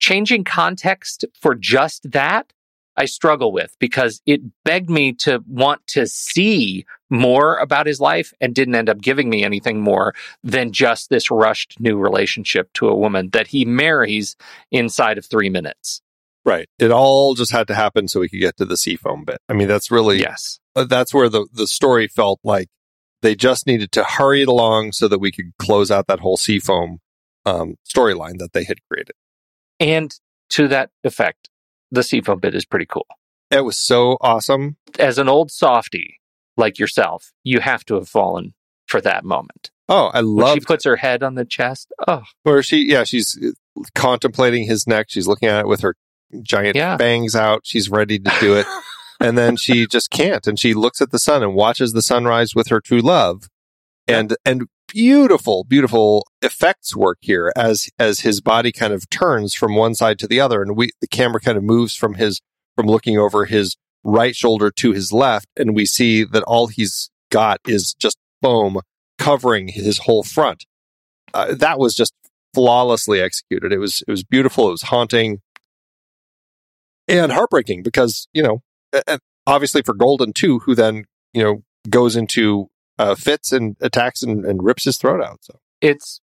changing 0.00 0.44
context 0.44 1.24
for 1.40 1.54
just 1.54 2.10
that, 2.10 2.52
I 2.98 3.04
struggle 3.04 3.52
with 3.52 3.76
because 3.78 4.20
it 4.26 4.40
begged 4.64 4.90
me 4.90 5.12
to 5.20 5.42
want 5.46 5.86
to 5.88 6.06
see 6.08 6.84
more 7.08 7.56
about 7.58 7.86
his 7.86 8.00
life 8.00 8.34
and 8.40 8.54
didn't 8.54 8.74
end 8.74 8.90
up 8.90 9.00
giving 9.00 9.30
me 9.30 9.44
anything 9.44 9.80
more 9.80 10.14
than 10.42 10.72
just 10.72 11.08
this 11.08 11.30
rushed 11.30 11.78
new 11.80 11.96
relationship 11.96 12.72
to 12.74 12.88
a 12.88 12.96
woman 12.96 13.30
that 13.30 13.46
he 13.46 13.64
marries 13.64 14.36
inside 14.72 15.16
of 15.16 15.24
three 15.24 15.48
minutes. 15.48 16.02
Right. 16.44 16.68
It 16.80 16.90
all 16.90 17.34
just 17.34 17.52
had 17.52 17.68
to 17.68 17.74
happen 17.74 18.08
so 18.08 18.18
we 18.18 18.28
could 18.28 18.40
get 18.40 18.56
to 18.56 18.64
the 18.64 18.76
seafoam 18.76 19.24
bit. 19.24 19.38
I 19.48 19.52
mean, 19.52 19.68
that's 19.68 19.92
really 19.92 20.18
yes. 20.18 20.58
Uh, 20.74 20.84
that's 20.84 21.14
where 21.14 21.28
the 21.28 21.46
the 21.52 21.66
story 21.68 22.08
felt 22.08 22.40
like 22.42 22.68
they 23.22 23.36
just 23.36 23.66
needed 23.66 23.92
to 23.92 24.04
hurry 24.04 24.42
it 24.42 24.48
along 24.48 24.92
so 24.92 25.06
that 25.08 25.18
we 25.20 25.30
could 25.30 25.52
close 25.58 25.90
out 25.90 26.08
that 26.08 26.20
whole 26.20 26.36
seafoam 26.36 26.98
um, 27.46 27.76
storyline 27.86 28.38
that 28.38 28.54
they 28.54 28.64
had 28.64 28.78
created. 28.90 29.14
And 29.78 30.12
to 30.50 30.68
that 30.68 30.90
effect, 31.04 31.48
the 31.90 32.02
seafoam 32.02 32.38
bit 32.40 32.54
is 32.54 32.64
pretty 32.64 32.86
cool. 32.86 33.06
It 33.50 33.64
was 33.64 33.76
so 33.76 34.18
awesome. 34.20 34.76
As 34.98 35.18
an 35.18 35.28
old 35.28 35.50
softy 35.50 36.20
like 36.56 36.78
yourself, 36.78 37.32
you 37.44 37.60
have 37.60 37.84
to 37.86 37.94
have 37.94 38.08
fallen 38.08 38.54
for 38.86 39.00
that 39.00 39.24
moment. 39.24 39.70
Oh, 39.88 40.10
I 40.12 40.20
love. 40.20 40.54
She 40.54 40.60
puts 40.60 40.84
her 40.84 40.96
head 40.96 41.22
on 41.22 41.34
the 41.34 41.44
chest. 41.46 41.90
Oh, 42.06 42.22
where 42.42 42.62
she, 42.62 42.90
yeah, 42.90 43.04
she's 43.04 43.38
uh, 43.42 43.82
contemplating 43.94 44.64
his 44.66 44.86
neck. 44.86 45.06
She's 45.08 45.26
looking 45.26 45.48
at 45.48 45.60
it 45.60 45.66
with 45.68 45.80
her 45.80 45.94
giant 46.42 46.76
Yeah. 46.76 46.96
bangs 46.98 47.34
out. 47.34 47.62
She's 47.64 47.88
ready 47.88 48.18
to 48.18 48.32
do 48.40 48.54
it. 48.56 48.66
and 49.20 49.38
then 49.38 49.56
she 49.56 49.86
just 49.86 50.10
can't. 50.10 50.46
And 50.46 50.58
she 50.60 50.74
looks 50.74 51.00
at 51.00 51.10
the 51.10 51.18
sun 51.18 51.42
and 51.42 51.54
watches 51.54 51.94
the 51.94 52.02
sunrise 52.02 52.54
with 52.54 52.68
her 52.68 52.80
true 52.82 53.00
love. 53.00 53.48
And, 54.06 54.36
and 54.44 54.64
beautiful, 54.88 55.64
beautiful 55.64 56.26
effects 56.42 56.96
work 56.96 57.18
here 57.20 57.52
as, 57.56 57.88
as 57.98 58.20
his 58.20 58.40
body 58.40 58.72
kind 58.72 58.92
of 58.92 59.08
turns 59.10 59.54
from 59.54 59.76
one 59.76 59.94
side 59.94 60.18
to 60.18 60.26
the 60.26 60.40
other. 60.40 60.62
And 60.62 60.76
we, 60.76 60.90
the 61.00 61.06
camera 61.06 61.40
kind 61.40 61.56
of 61.56 61.64
moves 61.64 61.94
from 61.94 62.14
his, 62.14 62.40
from 62.76 62.86
looking 62.86 63.18
over 63.18 63.44
his 63.44 63.76
right 64.02 64.34
shoulder 64.34 64.70
to 64.70 64.92
his 64.92 65.12
left. 65.12 65.46
And 65.56 65.74
we 65.74 65.84
see 65.84 66.24
that 66.24 66.42
all 66.44 66.66
he's 66.66 67.10
got 67.30 67.60
is 67.66 67.94
just 67.94 68.18
foam 68.42 68.80
covering 69.18 69.68
his 69.68 69.98
whole 69.98 70.22
front. 70.22 70.64
Uh, 71.34 71.54
that 71.54 71.78
was 71.78 71.94
just 71.94 72.14
flawlessly 72.54 73.20
executed. 73.20 73.72
It 73.72 73.78
was, 73.78 74.02
it 74.06 74.10
was 74.10 74.24
beautiful. 74.24 74.68
It 74.68 74.72
was 74.72 74.82
haunting 74.82 75.40
and 77.08 77.32
heartbreaking 77.32 77.82
because 77.82 78.28
you 78.32 78.42
know 78.42 78.62
obviously 79.46 79.82
for 79.82 79.94
golden 79.94 80.32
too 80.32 80.60
who 80.60 80.74
then 80.74 81.04
you 81.32 81.42
know 81.42 81.62
goes 81.88 82.14
into 82.14 82.68
uh, 82.98 83.14
fits 83.14 83.52
and 83.52 83.76
attacks 83.80 84.22
and, 84.22 84.44
and 84.44 84.62
rips 84.62 84.84
his 84.84 84.96
throat 84.96 85.22
out 85.22 85.38
so 85.42 85.58
it's 85.80 86.20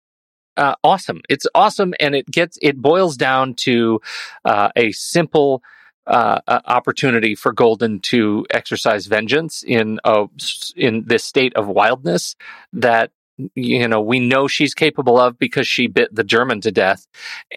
uh, 0.57 0.75
awesome. 0.85 1.21
It's 1.29 1.47
awesome, 1.55 1.95
and 1.99 2.15
it 2.15 2.27
gets 2.27 2.59
it 2.61 2.77
boils 2.77 3.17
down 3.17 3.55
to 3.55 4.01
uh, 4.45 4.69
a 4.77 4.93
simple 4.93 5.63
uh, 6.07 6.41
uh, 6.47 6.61
opportunity 6.67 7.35
for 7.35 7.53
Golden 7.53 8.01
to 8.01 8.47
exercise 8.51 9.07
vengeance 9.07 9.63
in 9.63 10.01
a 10.05 10.27
in 10.77 11.05
this 11.07 11.25
state 11.25 11.55
of 11.55 11.69
wildness 11.69 12.37
that 12.73 13.13
you 13.55 13.89
know 13.89 14.01
we 14.01 14.21
know 14.21 14.47
she's 14.47 14.75
capable 14.75 15.19
of 15.19 15.39
because 15.39 15.67
she 15.67 15.87
bit 15.87 16.15
the 16.15 16.25
German 16.25 16.61
to 16.63 16.71
death, 16.73 17.07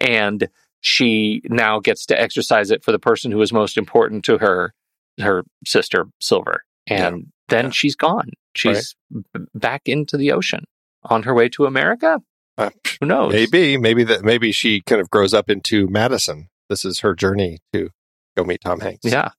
and 0.00 0.48
she 0.80 1.42
now 1.44 1.80
gets 1.80 2.06
to 2.06 2.20
exercise 2.20 2.70
it 2.70 2.82
for 2.82 2.92
the 2.92 2.98
person 2.98 3.30
who 3.30 3.42
is 3.42 3.52
most 3.52 3.76
important 3.76 4.24
to 4.24 4.38
her, 4.38 4.72
her 5.20 5.44
sister 5.66 6.06
Silver, 6.20 6.64
and 6.86 7.26
then 7.48 7.70
she's 7.70 7.96
gone. 7.96 8.30
She's 8.56 8.96
b- 9.12 9.40
back 9.54 9.82
into 9.86 10.16
the 10.16 10.32
ocean 10.32 10.64
on 11.04 11.22
her 11.24 11.34
way 11.34 11.48
to 11.50 11.66
America. 11.66 12.20
Uh, 12.58 12.70
Who 13.00 13.06
knows? 13.06 13.32
maybe 13.32 13.76
maybe 13.76 14.02
that 14.04 14.24
maybe 14.24 14.50
she 14.52 14.80
kind 14.80 15.00
of 15.00 15.10
grows 15.10 15.34
up 15.34 15.50
into 15.50 15.86
Madison 15.88 16.48
this 16.70 16.84
is 16.86 17.00
her 17.00 17.14
journey 17.14 17.58
to 17.74 17.90
go 18.36 18.44
meet 18.44 18.62
Tom 18.62 18.80
Hanks 18.80 19.04
Yeah. 19.04 19.30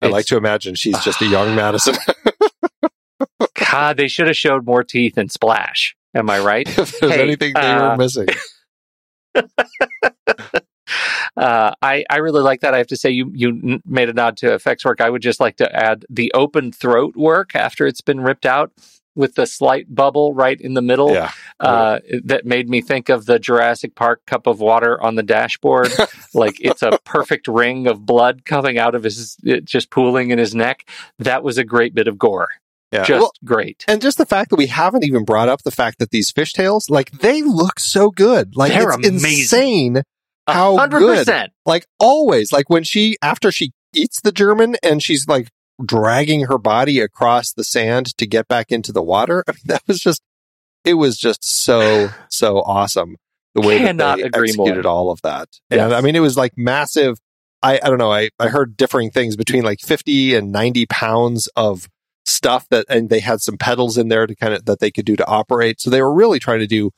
I 0.00 0.06
like 0.06 0.26
to 0.26 0.36
imagine 0.36 0.76
she's 0.76 0.98
just 1.02 1.20
a 1.20 1.26
young 1.26 1.56
Madison 1.56 1.96
God, 3.70 3.96
they 3.96 4.06
should 4.08 4.28
have 4.28 4.36
showed 4.36 4.64
more 4.64 4.84
teeth 4.84 5.18
in 5.18 5.28
Splash. 5.28 5.96
Am 6.14 6.30
I 6.30 6.38
right? 6.38 6.66
if 6.78 6.98
there's 7.00 7.12
Hey, 7.12 7.22
anything 7.22 7.52
they 7.54 7.60
uh, 7.60 7.90
were 7.90 7.96
missing 7.96 8.28
Uh, 11.38 11.72
I 11.80 12.04
I 12.10 12.16
really 12.16 12.42
like 12.42 12.60
that. 12.62 12.74
I 12.74 12.78
have 12.78 12.88
to 12.88 12.96
say, 12.96 13.10
you 13.10 13.30
you 13.34 13.80
made 13.86 14.08
a 14.08 14.12
nod 14.12 14.36
to 14.38 14.54
effects 14.54 14.84
work. 14.84 15.00
I 15.00 15.08
would 15.10 15.22
just 15.22 15.40
like 15.40 15.56
to 15.58 15.74
add 15.74 16.04
the 16.10 16.32
open 16.34 16.72
throat 16.72 17.14
work 17.16 17.54
after 17.54 17.86
it's 17.86 18.00
been 18.00 18.20
ripped 18.20 18.46
out 18.46 18.72
with 19.14 19.34
the 19.34 19.46
slight 19.46 19.92
bubble 19.92 20.32
right 20.32 20.60
in 20.60 20.74
the 20.74 20.82
middle. 20.82 21.12
yeah 21.12 21.30
Uh, 21.60 21.98
that 22.24 22.46
made 22.46 22.68
me 22.68 22.80
think 22.80 23.08
of 23.08 23.26
the 23.26 23.38
Jurassic 23.38 23.94
Park 23.96 24.24
cup 24.26 24.46
of 24.46 24.60
water 24.60 25.00
on 25.02 25.16
the 25.16 25.24
dashboard. 25.24 25.88
like 26.34 26.56
it's 26.60 26.82
a 26.82 26.98
perfect 27.04 27.48
ring 27.48 27.86
of 27.88 28.06
blood 28.06 28.44
coming 28.44 28.78
out 28.78 28.94
of 28.94 29.02
his, 29.02 29.36
it 29.42 29.64
just 29.64 29.90
pooling 29.90 30.30
in 30.30 30.38
his 30.38 30.54
neck. 30.54 30.88
That 31.18 31.42
was 31.42 31.58
a 31.58 31.64
great 31.64 31.94
bit 31.96 32.06
of 32.06 32.16
gore. 32.16 32.48
yeah 32.92 33.02
Just 33.04 33.20
Well, 33.20 33.32
great. 33.44 33.84
and 33.88 34.00
just 34.00 34.18
the 34.18 34.26
fact 34.26 34.50
that 34.50 34.56
we 34.56 34.66
haven't 34.68 35.04
even 35.04 35.24
brought 35.24 35.48
up 35.48 35.62
the 35.62 35.72
fact 35.72 35.98
that 35.98 36.10
these 36.10 36.32
fishtails 36.32 36.88
like 36.88 37.10
they 37.10 37.42
look 37.42 37.80
so 37.80 38.10
good 38.10 38.54
like 38.56 38.72
They're 38.72 38.88
it's 38.90 39.08
amazing. 39.08 39.38
insane 39.96 40.02
how 40.54 40.76
hundred 40.76 41.00
good 41.00 41.18
percent. 41.18 41.52
like 41.66 41.86
always 41.98 42.52
like 42.52 42.68
when 42.70 42.82
she 42.84 43.16
after 43.22 43.50
she 43.52 43.72
eats 43.94 44.20
the 44.20 44.32
german 44.32 44.76
and 44.82 45.02
she's 45.02 45.26
like 45.28 45.48
dragging 45.84 46.46
her 46.46 46.58
body 46.58 47.00
across 47.00 47.52
the 47.52 47.64
sand 47.64 48.16
to 48.18 48.26
get 48.26 48.48
back 48.48 48.70
into 48.72 48.92
the 48.92 49.02
water 49.02 49.44
i 49.48 49.52
mean 49.52 49.60
that 49.66 49.82
was 49.86 50.00
just 50.00 50.22
it 50.84 50.94
was 50.94 51.16
just 51.18 51.44
so 51.44 52.08
so 52.28 52.58
awesome 52.60 53.16
the 53.54 53.60
way 53.60 53.78
Cannot 53.78 54.18
that 54.18 54.22
they 54.22 54.26
agree 54.28 54.52
more. 54.56 54.66
executed 54.68 54.86
all 54.86 55.10
of 55.10 55.20
that 55.22 55.48
and 55.70 55.78
Yes. 55.80 55.92
i 55.92 56.00
mean 56.00 56.16
it 56.16 56.20
was 56.20 56.36
like 56.36 56.52
massive 56.56 57.18
i 57.62 57.74
i 57.82 57.88
don't 57.88 57.98
know 57.98 58.12
i 58.12 58.30
i 58.38 58.48
heard 58.48 58.76
differing 58.76 59.10
things 59.10 59.36
between 59.36 59.62
like 59.64 59.80
50 59.80 60.34
and 60.34 60.52
90 60.52 60.86
pounds 60.86 61.48
of 61.56 61.88
stuff 62.26 62.66
that 62.70 62.84
and 62.90 63.08
they 63.08 63.20
had 63.20 63.40
some 63.40 63.56
pedals 63.56 63.96
in 63.96 64.08
there 64.08 64.26
to 64.26 64.34
kind 64.36 64.52
of 64.52 64.64
that 64.66 64.80
they 64.80 64.90
could 64.90 65.06
do 65.06 65.16
to 65.16 65.26
operate 65.26 65.80
so 65.80 65.88
they 65.90 66.02
were 66.02 66.12
really 66.12 66.38
trying 66.38 66.58
to 66.60 66.66
do 66.66 66.90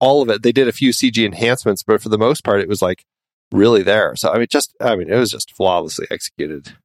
all 0.00 0.22
of 0.22 0.28
it 0.28 0.42
they 0.42 0.52
did 0.52 0.68
a 0.68 0.72
few 0.72 0.90
cg 0.90 1.24
enhancements 1.24 1.82
but 1.82 2.00
for 2.00 2.08
the 2.08 2.18
most 2.18 2.44
part 2.44 2.60
it 2.60 2.68
was 2.68 2.82
like 2.82 3.04
really 3.52 3.82
there. 3.82 4.14
So 4.16 4.30
I 4.32 4.38
mean, 4.38 4.46
just 4.50 4.74
I 4.80 4.96
mean, 4.96 5.10
it 5.10 5.16
was 5.16 5.30
just 5.30 5.54
flawlessly 5.54 6.06
executed. 6.10 6.76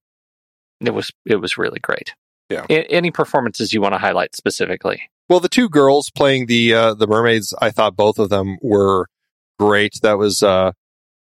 It 0.82 0.94
was 0.94 1.12
it 1.26 1.38
was 1.38 1.58
really 1.58 1.80
great. 1.80 2.14
Yeah. 2.50 2.66
A- 2.70 2.92
any 2.92 3.12
performances 3.12 3.74
you 3.74 3.82
want 3.82 3.94
to 3.94 4.00
highlight 4.00 4.36
specifically? 4.36 5.10
Well, 5.30 5.40
the 5.40 5.50
two 5.50 5.70
girls 5.70 6.12
playing 6.12 6.48
the 6.48 6.74
uh, 6.74 6.94
the 6.94 7.08
mermaids, 7.08 7.54
I 7.62 7.72
thought 7.72 7.96
both 7.96 8.20
of 8.20 8.30
them 8.30 8.58
were 8.62 9.08
great. 9.60 10.00
That 10.02 10.18
was 10.18 10.44
uh, 10.44 10.74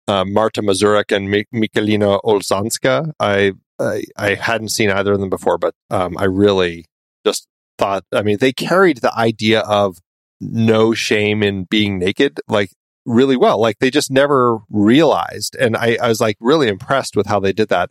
uh, 0.09 0.25
Marta 0.25 0.63
Mazurek 0.63 1.15
and 1.15 1.31
Mi- 1.31 1.47
Michalina 1.55 2.21
Olszańska. 2.23 3.13
I, 3.21 3.53
I 3.79 4.05
I 4.17 4.35
hadn't 4.35 4.71
seen 4.71 4.91
either 4.91 5.13
of 5.13 5.21
them 5.21 5.31
before, 5.31 5.59
but 5.59 5.75
um, 5.91 6.17
I 6.19 6.25
really 6.25 6.87
just 7.25 7.47
thought. 7.79 8.05
I 8.13 8.23
mean, 8.23 8.39
they 8.39 8.53
carried 8.53 8.99
the 8.99 9.17
idea 9.17 9.61
of 9.61 9.99
no 10.43 10.93
shame 10.95 11.43
in 11.43 11.65
being 11.65 11.99
naked, 11.99 12.41
like 12.49 12.71
really 13.07 13.37
well. 13.37 13.59
Like 13.61 13.79
they 13.79 13.91
just 13.91 14.11
never 14.11 14.59
realized, 14.71 15.57
and 15.59 15.77
I, 15.77 15.97
I 16.03 16.09
was 16.09 16.21
like 16.21 16.37
really 16.41 16.69
impressed 16.69 17.17
with 17.17 17.27
how 17.27 17.41
they 17.41 17.53
did 17.53 17.69
that. 17.69 17.91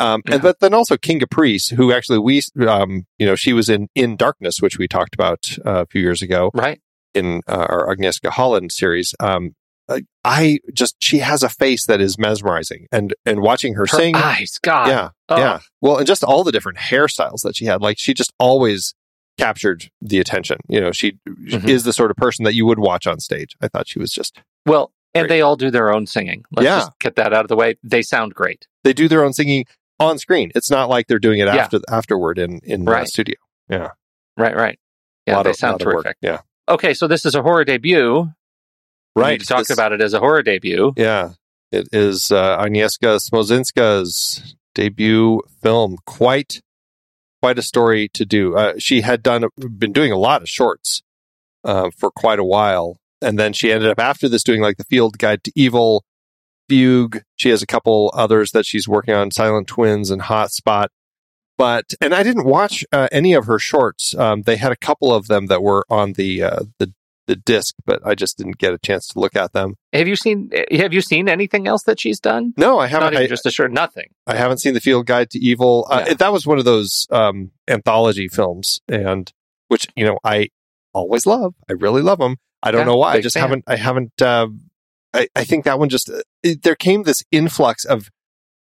Um, 0.00 0.22
and 0.26 0.42
but 0.42 0.58
then 0.60 0.74
also 0.74 0.96
Kinga 0.96 1.26
Preis, 1.26 1.72
who 1.74 1.92
actually 1.92 2.18
we, 2.18 2.42
um, 2.66 3.06
you 3.18 3.26
know, 3.26 3.36
she 3.36 3.52
was 3.52 3.68
in 3.68 3.88
In 3.94 4.16
Darkness, 4.16 4.60
which 4.60 4.76
we 4.78 4.88
talked 4.88 5.14
about 5.14 5.56
uh, 5.64 5.82
a 5.82 5.86
few 5.86 6.00
years 6.00 6.20
ago, 6.20 6.50
right? 6.52 6.80
In 7.14 7.42
uh, 7.46 7.66
our 7.68 7.94
Agnieszka 7.94 8.30
Holland 8.30 8.72
series. 8.72 9.14
Um, 9.20 9.54
I- 9.88 10.02
I 10.26 10.58
just 10.72 10.96
she 10.98 11.18
has 11.18 11.42
a 11.42 11.48
face 11.50 11.84
that 11.86 12.00
is 12.00 12.18
mesmerizing, 12.18 12.86
and 12.90 13.14
and 13.26 13.40
watching 13.40 13.74
her, 13.74 13.82
Her 13.82 13.86
sing, 13.98 14.16
eyes, 14.16 14.58
God. 14.62 14.88
yeah, 14.88 15.10
Oh. 15.28 15.36
yeah. 15.36 15.58
Well, 15.82 15.98
and 15.98 16.06
just 16.06 16.24
all 16.24 16.42
the 16.42 16.52
different 16.52 16.78
hairstyles 16.78 17.42
that 17.42 17.54
she 17.56 17.66
had, 17.66 17.82
like 17.82 17.98
she 17.98 18.14
just 18.14 18.32
always 18.38 18.94
captured 19.38 19.90
the 20.00 20.18
attention. 20.20 20.58
You 20.68 20.80
know, 20.80 20.92
she 20.92 21.18
Mhm. 21.28 21.68
is 21.68 21.84
the 21.84 21.92
sort 21.92 22.10
of 22.10 22.16
person 22.16 22.44
that 22.44 22.54
you 22.54 22.66
would 22.66 22.78
watch 22.78 23.06
on 23.06 23.18
stage. 23.20 23.56
I 23.60 23.68
thought 23.68 23.88
she 23.88 23.98
was 23.98 24.12
just 24.12 24.40
Well, 24.66 24.92
and 25.14 25.28
they 25.28 25.40
all 25.42 25.56
do 25.56 25.70
their 25.70 25.92
own 25.92 26.06
singing. 26.06 26.44
Let's 26.52 26.64
Yeah. 26.64 26.78
just 26.80 26.98
get 27.00 27.16
that 27.16 27.32
out 27.32 27.42
of 27.44 27.48
the 27.48 27.56
way. 27.56 27.76
They 27.82 28.02
sound 28.02 28.34
great. 28.34 28.66
they 28.84 28.92
do 28.92 29.08
their 29.08 29.24
own 29.24 29.32
singing 29.32 29.64
on 29.98 30.18
screen. 30.18 30.52
It's 30.54 30.70
not 30.70 30.88
like 30.90 31.06
they're 31.06 31.18
doing 31.18 31.38
it 31.40 31.46
Yeah. 31.46 31.56
after 31.56 31.80
afterward 31.90 32.38
in 32.38 32.60
in 32.64 32.84
the 32.84 33.04
studio. 33.06 33.36
Yeah, 33.68 33.90
Right, 34.36 34.54
right. 34.54 34.78
Yeah, 35.26 35.42
they 35.42 35.50
of- 35.50 35.56
sound 35.56 35.80
terrific. 35.80 36.16
Yeah, 36.20 36.40
Okay, 36.68 36.92
so 36.94 37.06
this 37.06 37.24
is 37.24 37.34
a 37.34 37.42
horror 37.42 37.64
debut. 37.64 38.28
We 39.16 39.22
right. 39.22 39.30
need 39.32 39.40
to 39.40 39.46
talk 39.46 39.66
This- 39.66 39.70
about 39.70 39.92
it 39.92 40.00
as 40.02 40.12
a 40.14 40.18
horror 40.18 40.42
debut. 40.42 40.92
Yeah, 40.96 41.30
It 41.72 41.88
is 41.92 42.30
uh, 42.30 42.58
Agnieszka 42.58 43.18
Smoczynska's 43.20 44.54
debut 44.74 45.40
film. 45.62 45.96
Quite, 46.06 46.60
quite 47.44 47.58
a 47.58 47.62
story 47.62 48.08
to 48.08 48.24
do. 48.24 48.56
Uh, 48.56 48.72
she 48.78 49.02
had 49.02 49.22
done, 49.22 49.44
been 49.76 49.92
doing 49.92 50.10
a 50.10 50.16
lot 50.16 50.40
of 50.40 50.48
shorts 50.48 51.02
uh, 51.62 51.90
for 51.94 52.10
quite 52.10 52.38
a 52.38 52.44
while, 52.44 52.96
and 53.20 53.38
then 53.38 53.52
she 53.52 53.70
ended 53.70 53.90
up 53.90 54.00
after 54.00 54.30
this 54.30 54.42
doing 54.42 54.62
like 54.62 54.78
the 54.78 54.84
Field 54.84 55.18
Guide 55.18 55.44
to 55.44 55.52
Evil, 55.54 56.06
Fugue. 56.70 57.20
She 57.36 57.50
has 57.50 57.60
a 57.60 57.66
couple 57.66 58.10
others 58.14 58.52
that 58.52 58.64
she's 58.64 58.88
working 58.88 59.12
on, 59.12 59.30
Silent 59.30 59.68
Twins 59.68 60.10
and 60.10 60.22
Hotspot. 60.22 60.86
But 61.58 61.92
and 62.00 62.14
I 62.14 62.22
didn't 62.22 62.46
watch 62.46 62.82
uh, 62.90 63.08
any 63.12 63.34
of 63.34 63.44
her 63.44 63.58
shorts. 63.58 64.14
Um, 64.14 64.44
they 64.44 64.56
had 64.56 64.72
a 64.72 64.76
couple 64.76 65.12
of 65.12 65.26
them 65.26 65.44
that 65.48 65.62
were 65.62 65.84
on 65.90 66.14
the 66.14 66.42
uh, 66.42 66.60
the 66.78 66.94
the 67.26 67.36
disc, 67.36 67.74
but 67.86 68.00
I 68.04 68.14
just 68.14 68.36
didn't 68.38 68.58
get 68.58 68.72
a 68.74 68.78
chance 68.78 69.08
to 69.08 69.18
look 69.18 69.34
at 69.36 69.52
them. 69.52 69.74
Have 69.92 70.08
you 70.08 70.16
seen 70.16 70.50
Have 70.72 70.92
you 70.92 71.00
seen 71.00 71.28
anything 71.28 71.66
else 71.66 71.82
that 71.84 72.00
she's 72.00 72.20
done? 72.20 72.52
No, 72.56 72.78
I 72.78 72.86
haven't. 72.86 73.06
Not 73.06 73.12
even 73.14 73.24
I, 73.24 73.28
just 73.28 73.46
assured. 73.46 73.72
Nothing. 73.72 74.08
I 74.26 74.36
haven't 74.36 74.58
seen 74.58 74.74
the 74.74 74.80
Field 74.80 75.06
Guide 75.06 75.30
to 75.30 75.38
Evil. 75.38 75.86
Uh. 75.90 76.14
That 76.14 76.32
was 76.32 76.46
one 76.46 76.58
of 76.58 76.64
those 76.64 77.06
um, 77.10 77.50
anthology 77.68 78.28
films, 78.28 78.80
and 78.88 79.32
which 79.68 79.86
you 79.96 80.04
know 80.04 80.18
I 80.24 80.48
always 80.92 81.26
love. 81.26 81.54
I 81.68 81.72
really 81.72 82.02
love 82.02 82.18
them. 82.18 82.36
I 82.62 82.70
don't 82.70 82.80
Yeah, 82.82 82.86
know 82.86 82.96
why. 82.96 83.14
I 83.14 83.20
just 83.20 83.34
fan. 83.34 83.42
haven't. 83.42 83.64
I 83.66 83.76
haven't. 83.76 84.20
Uh, 84.20 84.48
I, 85.12 85.28
I 85.36 85.44
think 85.44 85.64
that 85.64 85.78
one 85.78 85.88
just 85.88 86.10
uh, 86.10 86.22
it, 86.42 86.62
there 86.62 86.74
came 86.76 87.02
this 87.04 87.22
influx 87.30 87.84
of 87.84 88.08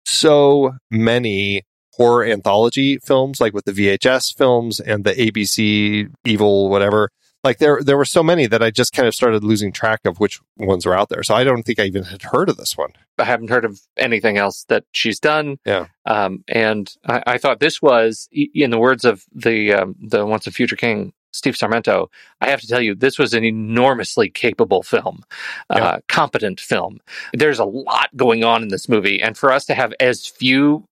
so 0.06 0.72
many 0.90 1.62
horror 1.94 2.24
anthology 2.24 2.98
films, 2.98 3.40
like 3.40 3.52
with 3.52 3.64
the 3.64 3.72
VHS 3.72 4.36
films 4.36 4.80
and 4.80 5.04
the 5.04 5.12
ABC 5.14 6.10
Evil 6.24 6.68
whatever. 6.68 7.10
Like 7.48 7.60
there, 7.60 7.82
there 7.82 7.96
were 7.96 8.04
so 8.04 8.22
many 8.22 8.46
that 8.46 8.62
I 8.62 8.70
just 8.70 8.92
kind 8.92 9.08
of 9.08 9.14
started 9.14 9.42
losing 9.42 9.72
track 9.72 10.00
of 10.04 10.20
which 10.20 10.38
ones 10.58 10.84
were 10.84 10.94
out 10.94 11.08
there. 11.08 11.22
So 11.22 11.34
I 11.34 11.44
don't 11.44 11.62
think 11.62 11.80
I 11.80 11.84
even 11.84 12.02
had 12.02 12.20
heard 12.20 12.50
of 12.50 12.58
this 12.58 12.76
one. 12.76 12.90
I 13.16 13.24
haven't 13.24 13.48
heard 13.48 13.64
of 13.64 13.80
anything 13.96 14.36
else 14.36 14.66
that 14.68 14.84
she's 14.92 15.18
done. 15.18 15.56
Yeah. 15.64 15.86
Um, 16.04 16.44
and 16.46 16.94
I, 17.06 17.22
I 17.26 17.38
thought 17.38 17.60
this 17.60 17.80
was, 17.80 18.28
in 18.32 18.68
the 18.68 18.78
words 18.78 19.06
of 19.06 19.24
the 19.34 19.72
um, 19.72 19.96
the 19.98 20.26
Once 20.26 20.46
a 20.46 20.50
Future 20.50 20.76
King, 20.76 21.14
Steve 21.32 21.54
Sarmento. 21.54 22.08
I 22.42 22.50
have 22.50 22.60
to 22.60 22.66
tell 22.66 22.82
you, 22.82 22.94
this 22.94 23.18
was 23.18 23.32
an 23.32 23.44
enormously 23.44 24.28
capable 24.28 24.82
film, 24.82 25.24
uh, 25.70 26.00
competent 26.08 26.60
film. 26.60 26.98
There's 27.32 27.58
a 27.58 27.64
lot 27.64 28.14
going 28.14 28.44
on 28.44 28.62
in 28.62 28.68
this 28.68 28.90
movie, 28.90 29.22
and 29.22 29.38
for 29.38 29.50
us 29.50 29.64
to 29.64 29.74
have 29.74 29.94
as 30.00 30.26
few 30.26 30.84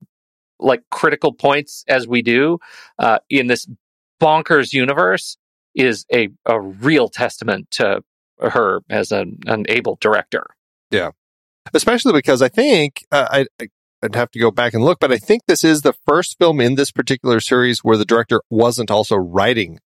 like 0.59 0.83
critical 0.91 1.35
points 1.35 1.85
as 1.87 2.09
we 2.09 2.23
do 2.23 2.59
uh, 2.99 3.19
in 3.29 3.49
this 3.49 3.69
bonkers 4.23 4.73
universe 4.73 5.37
is 5.77 6.05
a 6.13 6.31
a 6.47 6.61
real 6.61 7.09
testament 7.09 7.71
to 7.73 8.03
her 8.41 8.81
as 8.91 9.13
an, 9.13 9.39
an 9.47 9.65
able 9.69 9.97
director. 10.01 10.47
Yeah. 10.91 11.11
Especially 11.73 12.13
because 12.13 12.43
I 12.43 12.49
think 12.49 13.05
uh, 13.11 13.45
I, 13.61 13.69
I'd 14.03 14.15
have 14.15 14.31
to 14.33 14.39
go 14.39 14.51
back 14.51 14.75
and 14.75 14.85
look, 14.85 14.99
but 15.01 15.11
I 15.13 15.17
think 15.19 15.43
this 15.47 15.65
is 15.65 15.83
the 15.83 15.95
first 16.07 16.37
film 16.39 16.61
in 16.61 16.75
this 16.75 16.93
particular 16.93 17.41
series 17.41 17.81
where 17.81 17.97
the 17.97 18.05
director 18.05 18.43
wasn't 18.51 18.91
also 18.91 19.17
writing 19.17 19.79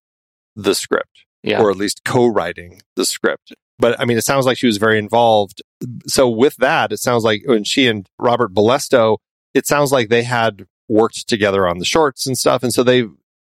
the 0.57 0.75
script, 0.75 1.25
Yeah. 1.43 1.61
or 1.63 1.71
at 1.71 1.77
least 1.77 2.03
co-writing 2.05 2.83
the 2.97 3.05
script. 3.05 3.55
But 3.79 3.99
I 3.99 4.05
mean, 4.05 4.19
it 4.19 4.25
sounds 4.25 4.47
like 4.47 4.59
she 4.59 4.67
was 4.67 4.77
very 4.77 4.99
involved. 4.99 5.63
So 6.07 6.29
with 6.29 6.57
that, 6.57 6.93
it 6.93 6.99
sounds 6.99 7.25
like 7.25 7.43
when 7.47 7.65
she 7.65 7.87
and 7.87 8.07
Robert 8.19 8.53
Bolesto, 8.53 9.19
it 9.55 9.67
sounds 9.67 9.91
like 9.91 10.09
they 10.09 10.25
had 10.25 10.67
worked 10.89 11.29
together 11.29 11.67
on 11.67 11.79
the 11.79 11.85
shorts 11.85 12.27
and 12.27 12.37
stuff, 12.37 12.63
and 12.63 12.75
so 12.75 12.83
they 12.83 13.05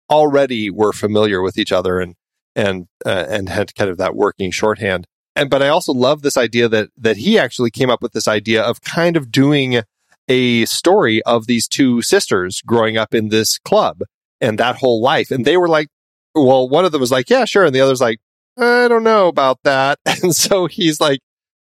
already 0.10 0.70
were 0.70 0.94
familiar 0.94 1.42
with 1.42 1.58
each 1.58 1.72
other 1.72 2.00
and 2.00 2.16
and 2.56 2.88
uh, 3.06 3.26
and 3.30 3.50
had 3.50 3.76
kind 3.76 3.90
of 3.90 3.98
that 3.98 4.16
working 4.16 4.52
shorthand. 4.52 5.08
And 5.36 5.50
but 5.50 5.62
I 5.62 5.68
also 5.68 5.94
love 5.94 6.22
this 6.22 6.38
idea 6.38 6.70
that 6.70 6.90
that 6.98 7.18
he 7.18 7.38
actually 7.38 7.72
came 7.72 7.90
up 7.90 8.02
with 8.02 8.14
this 8.14 8.28
idea 8.28 8.64
of 8.64 8.82
kind 8.82 9.18
of 9.18 9.32
doing 9.32 9.82
a 10.28 10.66
story 10.66 11.22
of 11.24 11.48
these 11.48 11.68
two 11.68 12.02
sisters 12.02 12.62
growing 12.66 12.98
up 12.98 13.14
in 13.14 13.30
this 13.30 13.58
club 13.60 14.02
and 14.42 14.58
that 14.58 14.78
whole 14.78 15.02
life. 15.02 15.32
And 15.32 15.46
they 15.46 15.58
were 15.58 15.68
like, 15.68 15.88
well, 16.34 16.68
one 16.68 16.86
of 16.86 16.92
them 16.92 17.02
was 17.02 17.12
like, 17.12 17.30
yeah, 17.30 17.46
sure. 17.46 17.66
And 17.66 17.76
the 17.76 17.82
other's 17.82 18.02
like, 18.02 18.20
I 18.58 18.88
don't 18.88 19.04
know 19.04 19.28
about 19.28 19.60
that. 19.64 20.00
And 20.24 20.36
so 20.36 20.66
he's 20.66 21.00
like, 21.00 21.20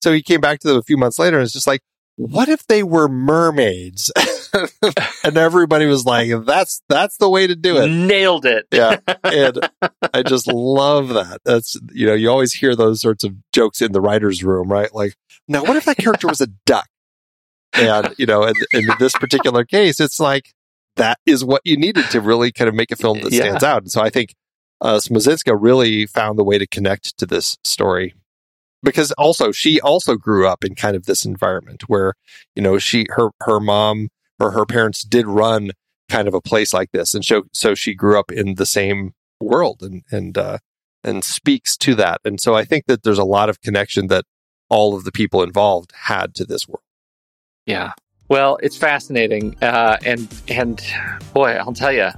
so 0.02 0.12
he 0.14 0.22
came 0.22 0.42
back 0.42 0.60
to 0.60 0.68
them 0.68 0.78
a 0.78 0.84
few 0.84 0.98
months 0.98 1.20
later 1.20 1.38
and 1.38 1.44
it's 1.44 1.54
just 1.54 1.68
like, 1.68 1.82
what 2.16 2.50
if 2.50 2.66
they 2.66 2.82
were 2.82 3.08
mermaids? 3.08 4.12
and 5.24 5.38
everybody 5.38 5.86
was 5.86 6.06
like, 6.06 6.30
that's, 6.46 6.82
that's 6.90 7.18
the 7.18 7.30
way 7.30 7.48
to 7.48 7.56
do 7.56 7.78
it. 7.78 7.88
Nailed 7.90 8.46
it. 8.46 8.66
Yeah. 8.72 8.98
And 9.24 9.60
I 10.14 10.24
just 10.24 10.48
love 10.48 11.10
that. 11.10 11.40
That's, 11.44 11.76
you 11.92 12.06
know, 12.08 12.14
you 12.14 12.30
always 12.30 12.54
hear 12.54 12.76
those 12.76 13.02
sorts 13.02 13.24
of 13.24 13.34
jokes 13.54 13.82
in 13.82 13.92
the 13.92 14.02
writer's 14.02 14.44
room, 14.44 14.72
right? 14.72 14.94
Like, 14.94 15.16
now 15.48 15.64
what 15.64 15.76
if 15.76 15.86
that 15.86 15.98
character 15.98 16.28
was 16.28 16.42
a 16.42 16.48
duck? 16.66 16.88
And, 17.74 18.14
you 18.18 18.26
know, 18.26 18.44
in, 18.44 18.54
in 18.74 18.88
this 19.00 19.14
particular 19.14 19.64
case, 19.66 20.00
it's 20.00 20.20
like, 20.20 20.54
that 20.96 21.20
is 21.26 21.44
what 21.46 21.62
you 21.66 21.78
needed 21.78 22.06
to 22.12 22.22
really 22.22 22.52
kind 22.52 22.68
of 22.70 22.74
make 22.76 22.92
a 22.92 22.96
film 22.96 23.20
that 23.22 23.32
Yeah. 23.32 23.42
stands 23.44 23.64
out. 23.64 23.84
And 23.84 23.92
so 23.92 24.02
I 24.02 24.10
think 24.10 24.34
uh, 24.82 24.96
Smoczynska 24.98 25.56
really 25.60 26.06
found 26.08 26.40
the 26.40 26.44
way 26.44 26.58
to 26.58 26.66
connect 26.68 27.18
to 27.18 27.26
this 27.26 27.58
story 27.64 28.16
because 28.82 29.12
also 29.14 29.52
she 29.52 29.80
also 29.82 30.16
grew 30.16 30.48
up 30.48 30.64
in 30.64 30.74
kind 30.76 30.96
of 30.96 31.06
this 31.06 31.26
environment 31.26 31.84
where, 31.88 32.14
you 32.56 32.62
know, 32.64 32.78
she, 32.80 33.06
her, 33.10 33.30
her 33.42 33.60
mom 33.60 34.10
or 34.40 34.52
her 34.52 34.66
parents 34.66 35.04
did 35.04 35.28
run 35.28 35.72
kind 36.10 36.28
of 36.28 36.34
a 36.34 36.42
place 36.42 36.74
like 36.74 36.92
this. 36.92 37.14
And 37.14 37.24
so, 37.24 37.44
so 37.54 37.76
she 37.76 37.94
grew 37.94 38.20
up 38.20 38.32
in 38.32 38.56
the 38.56 38.66
same 38.66 39.14
world 39.40 39.82
and, 39.82 40.04
and, 40.12 40.38
uh, 40.38 40.58
and 41.04 41.24
speaks 41.24 41.78
to 41.78 41.96
that. 41.96 42.22
And 42.24 42.40
so 42.40 42.56
I 42.56 42.66
think 42.66 42.86
that 42.88 43.04
there's 43.04 43.18
a 43.18 43.24
lot 43.24 43.50
of 43.50 43.62
connection 43.62 44.08
that 44.08 44.26
all 44.70 44.96
of 44.96 45.04
the 45.04 45.12
people 45.12 45.44
involved 45.44 45.92
had 45.94 46.36
to 46.36 46.46
this 46.46 46.68
world. 46.68 46.82
Yeah. 47.66 47.94
Well, 48.30 48.58
it's 48.62 48.76
fascinating, 48.76 49.56
uh, 49.62 49.98
and 50.06 50.28
and 50.50 50.82
boy, 51.34 51.52
I'll 51.52 51.74
tell 51.74 51.94
you, 51.94 52.10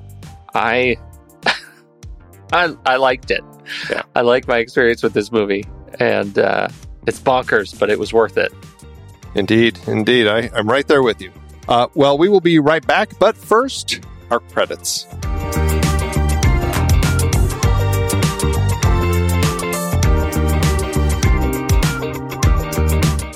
I 0.55 0.97
I 2.51 2.76
I 2.86 2.95
liked 2.95 3.30
it. 3.30 3.43
Yeah. 3.89 4.01
I 4.15 4.22
liked 4.22 4.47
my 4.47 4.57
experience 4.57 5.03
with 5.03 5.13
this 5.13 5.32
movie, 5.32 5.65
and 5.99 6.39
uh, 6.39 6.70
it's 7.05 7.20
bonkers, 7.20 7.78
but 7.78 7.91
it 7.91 7.99
was 7.99 8.11
worth 8.11 8.38
it. 8.38 8.51
Indeed, 9.36 9.78
indeed. 9.86 10.28
I, 10.28 10.49
I'm 10.55 10.67
right 10.67 10.88
there 10.88 11.03
with 11.03 11.22
you. 11.22 11.32
Uh, 11.70 11.88
well, 11.93 12.17
we 12.17 12.28
will 12.28 12.41
be 12.41 12.57
right 12.57 12.86
back, 12.88 13.11
but 13.20 13.38
first, 13.38 13.99
our 14.32 14.39
credits. 14.39 15.03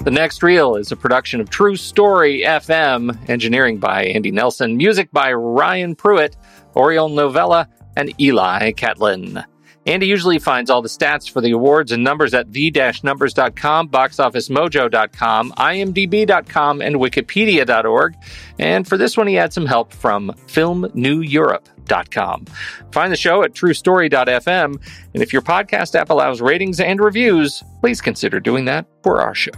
The 0.01 0.11
Next 0.11 0.41
Reel 0.41 0.75
is 0.77 0.91
a 0.91 0.95
production 0.95 1.41
of 1.41 1.51
True 1.51 1.75
Story 1.75 2.41
FM, 2.43 3.29
engineering 3.29 3.77
by 3.77 4.05
Andy 4.05 4.31
Nelson, 4.31 4.77
music 4.77 5.11
by 5.11 5.31
Ryan 5.31 5.95
Pruitt, 5.95 6.35
Oriole 6.73 7.09
Novella, 7.09 7.69
and 7.95 8.19
Eli 8.19 8.71
Catlin. 8.71 9.43
Andy 9.85 10.07
usually 10.07 10.39
finds 10.39 10.69
all 10.69 10.81
the 10.81 10.89
stats 10.89 11.29
for 11.29 11.41
the 11.41 11.51
awards 11.51 11.91
and 11.91 12.03
numbers 12.03 12.33
at 12.33 12.51
the-numbers.com, 12.51 13.89
boxofficemojo.com, 13.89 15.51
imdb.com, 15.51 16.81
and 16.81 16.95
wikipedia.org. 16.95 18.15
And 18.59 18.87
for 18.87 18.97
this 18.97 19.17
one, 19.17 19.27
he 19.27 19.35
had 19.35 19.51
some 19.51 19.65
help 19.65 19.91
from 19.91 20.31
filmneweurope.com. 20.47 22.45
Find 22.91 23.11
the 23.11 23.17
show 23.17 23.43
at 23.43 23.53
truestory.fm. 23.53 24.81
And 25.13 25.23
if 25.23 25.33
your 25.33 25.41
podcast 25.41 25.95
app 25.95 26.09
allows 26.09 26.39
ratings 26.41 26.79
and 26.79 27.01
reviews, 27.01 27.61
please 27.81 27.99
consider 27.99 28.39
doing 28.39 28.65
that 28.65 28.85
for 29.03 29.21
our 29.21 29.35
show. 29.35 29.51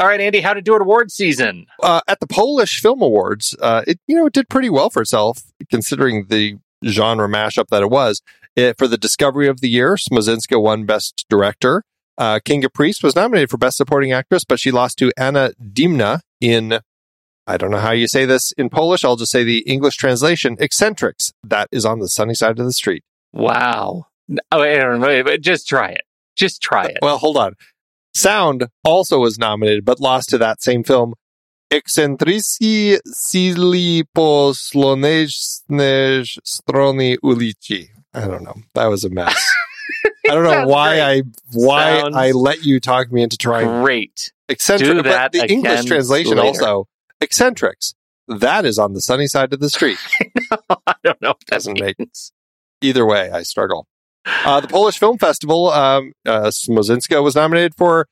All 0.00 0.06
right, 0.06 0.20
Andy, 0.20 0.40
how 0.40 0.54
to 0.54 0.62
do 0.62 0.74
it 0.74 0.80
award 0.80 1.12
season? 1.12 1.66
Uh, 1.82 2.00
at 2.08 2.20
the 2.20 2.26
Polish 2.26 2.80
Film 2.80 3.02
Awards, 3.02 3.54
uh, 3.60 3.82
it 3.86 4.00
you 4.06 4.16
know 4.16 4.24
it 4.24 4.32
did 4.32 4.48
pretty 4.48 4.70
well 4.70 4.88
for 4.88 5.02
itself 5.02 5.42
considering 5.68 6.24
the 6.30 6.56
genre 6.86 7.28
mashup 7.28 7.66
that 7.68 7.82
it 7.82 7.90
was. 7.90 8.22
It, 8.56 8.78
for 8.78 8.88
the 8.88 8.96
Discovery 8.96 9.46
of 9.46 9.60
the 9.60 9.68
Year, 9.68 9.96
Smoczynska 9.96 10.60
won 10.60 10.86
Best 10.86 11.26
Director. 11.28 11.84
Uh, 12.16 12.40
Kinga 12.42 12.70
Preis 12.70 13.02
was 13.02 13.14
nominated 13.14 13.50
for 13.50 13.58
Best 13.58 13.76
Supporting 13.76 14.10
Actress, 14.10 14.42
but 14.42 14.58
she 14.58 14.70
lost 14.70 14.96
to 14.98 15.12
Anna 15.18 15.52
Dymna 15.62 16.20
in 16.40 16.80
I 17.46 17.58
don't 17.58 17.70
know 17.70 17.78
how 17.78 17.92
you 17.92 18.08
say 18.08 18.24
this 18.24 18.52
in 18.52 18.70
Polish. 18.70 19.04
I'll 19.04 19.16
just 19.16 19.32
say 19.32 19.44
the 19.44 19.58
English 19.60 19.96
translation, 19.96 20.56
Eccentrics. 20.60 21.34
That 21.44 21.68
is 21.70 21.84
on 21.84 21.98
the 21.98 22.08
sunny 22.08 22.34
side 22.34 22.58
of 22.58 22.64
the 22.64 22.72
street. 22.72 23.04
Wow. 23.34 24.06
Oh, 24.50 24.60
wait, 24.60 25.42
just 25.42 25.68
try 25.68 25.90
it. 25.90 26.02
Just 26.36 26.62
try 26.62 26.86
it. 26.86 26.98
Well, 27.02 27.18
hold 27.18 27.36
on. 27.36 27.54
Sound 28.14 28.66
also 28.84 29.18
was 29.20 29.38
nominated, 29.38 29.84
but 29.84 30.00
lost 30.00 30.28
to 30.30 30.38
that 30.38 30.62
same 30.62 30.82
film. 30.84 31.14
Eccentrici 31.72 32.98
sili 33.06 34.02
po 34.12 34.52
słonecznej 34.54 36.24
strony 36.44 37.16
ulicy. 37.22 37.88
I 38.14 38.20
don't 38.26 38.42
know. 38.42 38.54
That 38.74 38.86
was 38.90 39.04
a 39.04 39.08
mess. 39.10 39.34
I 40.30 40.34
don't 40.34 40.42
know 40.44 40.66
why 40.66 40.96
great. 40.96 41.02
I 41.02 41.22
why 41.52 42.00
Sounds 42.00 42.16
I 42.16 42.30
let 42.32 42.64
you 42.64 42.80
talk 42.80 43.12
me 43.12 43.22
into 43.22 43.36
trying 43.36 43.82
Great. 43.82 44.32
eccentric. 44.48 44.90
Do 44.90 45.02
But 45.02 45.32
the 45.32 45.46
English 45.50 45.84
translation 45.84 46.36
later. 46.36 46.46
also 46.48 46.88
eccentrics. 47.20 47.94
that 48.28 48.64
is 48.64 48.78
on 48.78 48.92
the 48.94 49.00
sunny 49.00 49.26
side 49.26 49.52
of 49.52 49.60
the 49.60 49.68
street. 49.70 49.98
I 50.86 50.94
don't 51.04 51.20
know. 51.22 51.30
If 51.30 51.38
that 51.46 51.50
Doesn't 51.50 51.80
make 51.80 51.96
either 52.80 53.06
way. 53.06 53.30
I 53.30 53.42
struggle. 53.44 53.86
Uh, 54.26 54.60
the 54.60 54.68
Polish 54.68 54.98
Film 54.98 55.18
Festival, 55.18 55.70
um, 55.70 56.12
uh, 56.26 56.48
Smoczynska 56.48 57.22
was 57.22 57.34
nominated 57.34 57.74
for 57.76 58.06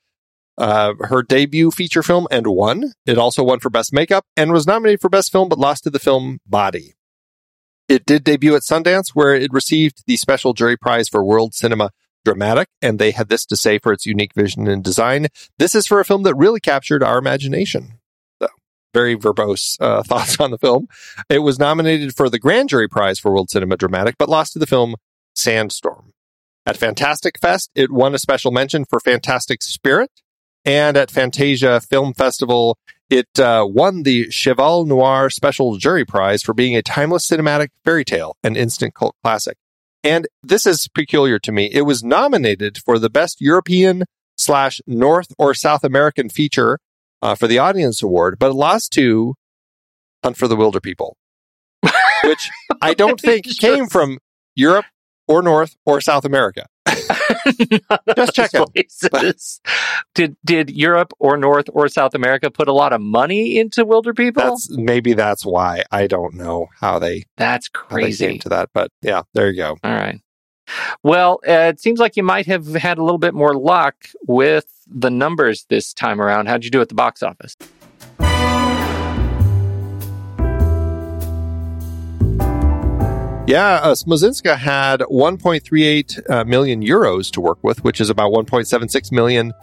uh, 0.56 0.94
her 1.00 1.22
debut 1.22 1.70
feature 1.70 2.02
film 2.02 2.26
and 2.30 2.46
won. 2.46 2.92
It 3.06 3.18
also 3.18 3.44
won 3.44 3.60
for 3.60 3.70
Best 3.70 3.92
Makeup 3.92 4.24
and 4.36 4.52
was 4.52 4.66
nominated 4.66 5.00
for 5.00 5.08
Best 5.08 5.30
Film, 5.30 5.48
but 5.48 5.58
lost 5.58 5.84
to 5.84 5.90
the 5.90 5.98
film 5.98 6.38
Body. 6.46 6.94
It 7.88 8.04
did 8.04 8.24
debut 8.24 8.54
at 8.54 8.62
Sundance, 8.62 9.10
where 9.14 9.34
it 9.34 9.52
received 9.52 10.02
the 10.06 10.16
special 10.16 10.52
jury 10.52 10.76
prize 10.76 11.08
for 11.08 11.24
World 11.24 11.54
Cinema 11.54 11.90
Dramatic, 12.24 12.68
and 12.82 12.98
they 12.98 13.12
had 13.12 13.28
this 13.28 13.46
to 13.46 13.56
say 13.56 13.78
for 13.78 13.92
its 13.92 14.04
unique 14.04 14.34
vision 14.34 14.66
and 14.66 14.84
design. 14.84 15.28
This 15.58 15.74
is 15.74 15.86
for 15.86 16.00
a 16.00 16.04
film 16.04 16.22
that 16.24 16.34
really 16.34 16.60
captured 16.60 17.02
our 17.02 17.18
imagination. 17.18 18.00
Very 18.92 19.16
verbose 19.16 19.76
uh, 19.80 20.02
thoughts 20.06 20.38
on 20.40 20.50
the 20.50 20.58
film. 20.58 20.88
It 21.30 21.38
was 21.38 21.58
nominated 21.58 22.14
for 22.14 22.28
the 22.28 22.38
Grand 22.38 22.68
Jury 22.68 22.88
Prize 22.88 23.18
for 23.18 23.32
World 23.32 23.48
Cinema 23.48 23.76
Dramatic, 23.76 24.16
but 24.18 24.28
lost 24.28 24.52
to 24.54 24.58
the 24.58 24.66
film 24.66 24.96
Sandstorm. 25.38 26.12
At 26.66 26.76
Fantastic 26.76 27.38
Fest, 27.38 27.70
it 27.74 27.90
won 27.90 28.14
a 28.14 28.18
special 28.18 28.50
mention 28.50 28.84
for 28.84 29.00
Fantastic 29.00 29.62
Spirit, 29.62 30.10
and 30.64 30.96
at 30.96 31.10
Fantasia 31.10 31.80
Film 31.80 32.12
Festival, 32.12 32.76
it 33.08 33.38
uh, 33.38 33.66
won 33.66 34.02
the 34.02 34.30
Cheval 34.30 34.84
Noir 34.84 35.30
Special 35.30 35.76
Jury 35.76 36.04
Prize 36.04 36.42
for 36.42 36.52
being 36.52 36.76
a 36.76 36.82
timeless 36.82 37.26
cinematic 37.26 37.68
fairy 37.84 38.04
tale, 38.04 38.36
an 38.42 38.54
instant 38.54 38.94
cult 38.94 39.16
classic. 39.24 39.56
And 40.04 40.28
this 40.42 40.66
is 40.66 40.88
peculiar 40.88 41.38
to 41.38 41.52
me. 41.52 41.70
It 41.72 41.82
was 41.82 42.04
nominated 42.04 42.78
for 42.84 42.98
the 42.98 43.10
best 43.10 43.40
European 43.40 44.04
slash 44.36 44.80
North 44.86 45.28
or 45.38 45.54
South 45.54 45.84
American 45.84 46.28
feature 46.28 46.78
uh, 47.22 47.34
for 47.34 47.46
the 47.46 47.58
Audience 47.58 48.02
Award, 48.02 48.38
but 48.38 48.50
it 48.50 48.54
lost 48.54 48.92
to 48.92 49.34
Hunt 50.22 50.36
for 50.36 50.48
the 50.48 50.56
Wilderpeople, 50.56 51.12
which 52.24 52.50
I 52.82 52.92
don't 52.94 53.20
think 53.20 53.46
came 53.58 53.86
from 53.86 54.18
Europe 54.54 54.84
or 55.28 55.42
North 55.42 55.76
or 55.84 56.00
South 56.00 56.24
America. 56.24 56.66
Just 58.16 58.34
check 58.34 58.50
Places. 58.50 59.60
Did 60.14 60.36
did 60.44 60.70
Europe 60.70 61.12
or 61.18 61.36
North 61.36 61.66
or 61.72 61.88
South 61.88 62.14
America 62.14 62.50
put 62.50 62.68
a 62.68 62.72
lot 62.72 62.92
of 62.92 63.00
money 63.00 63.58
into 63.58 63.84
Wilderpeople? 63.84 64.34
That's 64.34 64.70
maybe 64.76 65.12
that's 65.14 65.44
why. 65.46 65.84
I 65.90 66.06
don't 66.06 66.34
know 66.34 66.66
how 66.80 66.98
they 66.98 67.24
That's 67.36 67.68
how 67.74 67.96
they 67.96 68.02
crazy. 68.02 68.26
came 68.28 68.38
to 68.40 68.48
that, 68.50 68.70
but 68.72 68.90
yeah, 69.02 69.22
there 69.34 69.50
you 69.50 69.56
go. 69.56 69.76
All 69.84 69.90
right. 69.92 70.20
Well, 71.02 71.40
uh, 71.48 71.72
it 71.72 71.80
seems 71.80 71.98
like 71.98 72.16
you 72.16 72.22
might 72.22 72.46
have 72.46 72.66
had 72.74 72.98
a 72.98 73.02
little 73.04 73.18
bit 73.18 73.32
more 73.34 73.54
luck 73.54 73.94
with 74.26 74.66
the 74.86 75.10
numbers 75.10 75.64
this 75.70 75.94
time 75.94 76.20
around. 76.20 76.46
How'd 76.46 76.64
you 76.64 76.70
do 76.70 76.80
at 76.82 76.88
the 76.90 76.94
box 76.94 77.22
office? 77.22 77.56
Yeah, 83.48 83.76
uh, 83.76 83.94
Smoczynska 83.94 84.58
had 84.58 85.00
1.38 85.00 86.30
uh, 86.30 86.44
million 86.44 86.82
euros 86.82 87.30
to 87.30 87.40
work 87.40 87.58
with, 87.62 87.82
which 87.82 87.98
is 87.98 88.10
about 88.10 88.30
1.76 88.30 89.10
million 89.10 89.54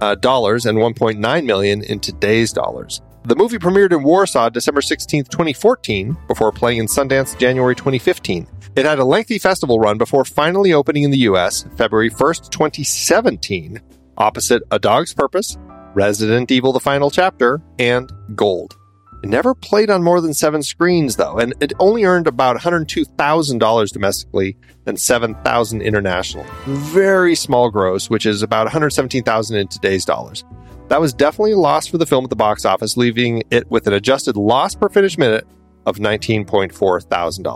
uh, 0.00 0.16
dollars 0.16 0.66
and 0.66 0.76
1.9 0.76 1.44
million 1.44 1.82
in 1.84 2.00
today's 2.00 2.52
dollars. 2.52 3.00
The 3.26 3.36
movie 3.36 3.58
premiered 3.58 3.92
in 3.92 4.02
Warsaw 4.02 4.48
December 4.48 4.80
16th, 4.80 5.28
2014, 5.28 6.16
before 6.26 6.50
playing 6.50 6.78
in 6.78 6.86
Sundance 6.86 7.38
January 7.38 7.76
2015. 7.76 8.48
It 8.74 8.84
had 8.84 8.98
a 8.98 9.04
lengthy 9.04 9.38
festival 9.38 9.78
run 9.78 9.98
before 9.98 10.24
finally 10.24 10.72
opening 10.72 11.04
in 11.04 11.12
the 11.12 11.18
US 11.18 11.64
February 11.76 12.10
1st, 12.10 12.50
2017, 12.50 13.80
opposite 14.16 14.64
A 14.72 14.80
Dog's 14.80 15.14
Purpose, 15.14 15.56
Resident 15.94 16.50
Evil 16.50 16.72
The 16.72 16.80
Final 16.80 17.08
Chapter, 17.08 17.62
and 17.78 18.12
Gold. 18.34 18.77
It 19.22 19.28
never 19.28 19.54
played 19.54 19.90
on 19.90 20.02
more 20.02 20.20
than 20.20 20.32
seven 20.32 20.62
screens, 20.62 21.16
though, 21.16 21.38
and 21.38 21.52
it 21.60 21.72
only 21.80 22.04
earned 22.04 22.28
about 22.28 22.56
$102,000 22.56 23.92
domestically 23.92 24.56
and 24.86 24.96
$7,000 24.96 25.84
internationally. 25.84 26.48
Very 26.66 27.34
small 27.34 27.70
gross, 27.70 28.08
which 28.08 28.26
is 28.26 28.42
about 28.42 28.68
$117,000 28.68 29.60
in 29.60 29.66
today's 29.68 30.04
dollars. 30.04 30.44
That 30.88 31.00
was 31.00 31.12
definitely 31.12 31.52
a 31.52 31.58
loss 31.58 31.86
for 31.86 31.98
the 31.98 32.06
film 32.06 32.24
at 32.24 32.30
the 32.30 32.36
box 32.36 32.64
office, 32.64 32.96
leaving 32.96 33.42
it 33.50 33.70
with 33.70 33.86
an 33.86 33.92
adjusted 33.92 34.36
loss 34.36 34.74
per 34.74 34.88
finished 34.88 35.18
minute 35.18 35.46
of 35.84 35.98
$19.4 35.98 37.02
thousand. 37.04 37.46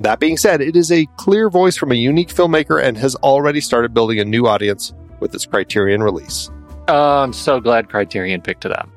That 0.00 0.20
being 0.20 0.36
said, 0.36 0.60
it 0.60 0.76
is 0.76 0.90
a 0.90 1.06
clear 1.16 1.48
voice 1.48 1.76
from 1.76 1.92
a 1.92 1.94
unique 1.94 2.28
filmmaker 2.28 2.82
and 2.82 2.96
has 2.98 3.14
already 3.16 3.60
started 3.60 3.94
building 3.94 4.18
a 4.18 4.24
new 4.24 4.46
audience 4.46 4.92
with 5.20 5.34
its 5.34 5.46
Criterion 5.46 6.02
release. 6.02 6.50
Oh, 6.88 7.22
I'm 7.22 7.32
so 7.32 7.60
glad 7.60 7.88
Criterion 7.88 8.42
picked 8.42 8.64
it 8.64 8.72
up. 8.72 8.88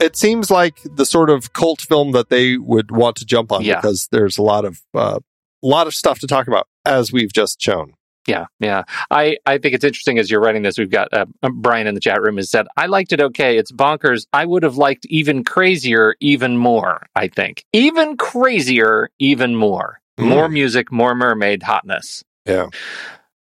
It 0.00 0.16
seems 0.16 0.50
like 0.50 0.80
the 0.84 1.04
sort 1.04 1.30
of 1.30 1.52
cult 1.52 1.80
film 1.80 2.12
that 2.12 2.28
they 2.28 2.56
would 2.56 2.90
want 2.90 3.16
to 3.16 3.24
jump 3.24 3.50
on 3.52 3.62
Yeah. 3.62 3.76
because 3.80 4.08
there's 4.12 4.38
a 4.38 4.42
lot 4.42 4.64
of 4.64 4.80
uh, 4.94 5.18
lot 5.62 5.86
of 5.86 5.94
stuff 5.94 6.20
to 6.20 6.26
talk 6.26 6.46
about, 6.48 6.68
as 6.84 7.12
we've 7.12 7.32
just 7.32 7.60
shown. 7.60 7.94
Yeah, 8.26 8.46
yeah. 8.60 8.82
I, 9.10 9.38
I 9.46 9.56
think 9.56 9.74
it's 9.74 9.84
interesting 9.84 10.18
as 10.18 10.30
you're 10.30 10.40
writing 10.40 10.62
this. 10.62 10.76
We've 10.78 10.90
got 10.90 11.08
uh, 11.14 11.24
Brian 11.50 11.86
in 11.86 11.94
the 11.94 12.00
chat 12.00 12.20
room 12.20 12.36
has 12.36 12.50
said, 12.50 12.66
I 12.76 12.84
liked 12.84 13.12
it 13.12 13.20
okay. 13.22 13.56
It's 13.56 13.72
bonkers. 13.72 14.26
I 14.34 14.44
would 14.44 14.64
have 14.64 14.76
liked 14.76 15.06
even 15.06 15.44
crazier, 15.44 16.14
even 16.20 16.58
more, 16.58 17.06
I 17.16 17.28
think. 17.28 17.64
Even 17.72 18.18
crazier, 18.18 19.08
even 19.18 19.56
more. 19.56 20.00
More 20.18 20.48
music, 20.48 20.90
more 20.92 21.14
mermaid 21.14 21.62
hotness. 21.62 22.22
Yeah. 22.44 22.66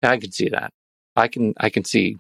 I 0.04 0.18
can 0.18 0.32
see 0.32 0.50
that. 0.50 0.74
I 1.16 1.28
can 1.28 1.54
I 1.58 1.70
can 1.70 1.86
see 1.86 2.18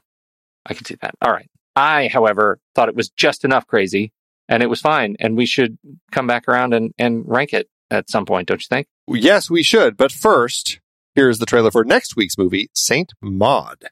I 0.65 0.75
can 0.75 0.85
see 0.85 0.95
that. 1.01 1.15
All 1.21 1.31
right. 1.31 1.49
I, 1.75 2.07
however, 2.07 2.59
thought 2.73 2.87
it 2.87 2.95
was 2.95 3.09
just 3.09 3.43
enough 3.43 3.67
crazy 3.67 4.11
and 4.47 4.63
it 4.63 4.67
was 4.67 4.81
fine. 4.81 5.15
And 5.19 5.37
we 5.37 5.45
should 5.45 5.77
come 6.11 6.27
back 6.27 6.47
around 6.47 6.73
and, 6.73 6.93
and 6.97 7.23
rank 7.27 7.53
it 7.53 7.69
at 7.91 8.09
some 8.09 8.25
point, 8.25 8.47
don't 8.47 8.61
you 8.61 8.67
think? 8.67 8.87
Yes, 9.07 9.49
we 9.49 9.63
should. 9.63 9.97
But 9.97 10.11
first, 10.11 10.79
here's 11.13 11.39
the 11.39 11.45
trailer 11.45 11.71
for 11.71 11.83
next 11.83 12.15
week's 12.15 12.37
movie, 12.37 12.69
Saint 12.73 13.13
Maud. 13.21 13.85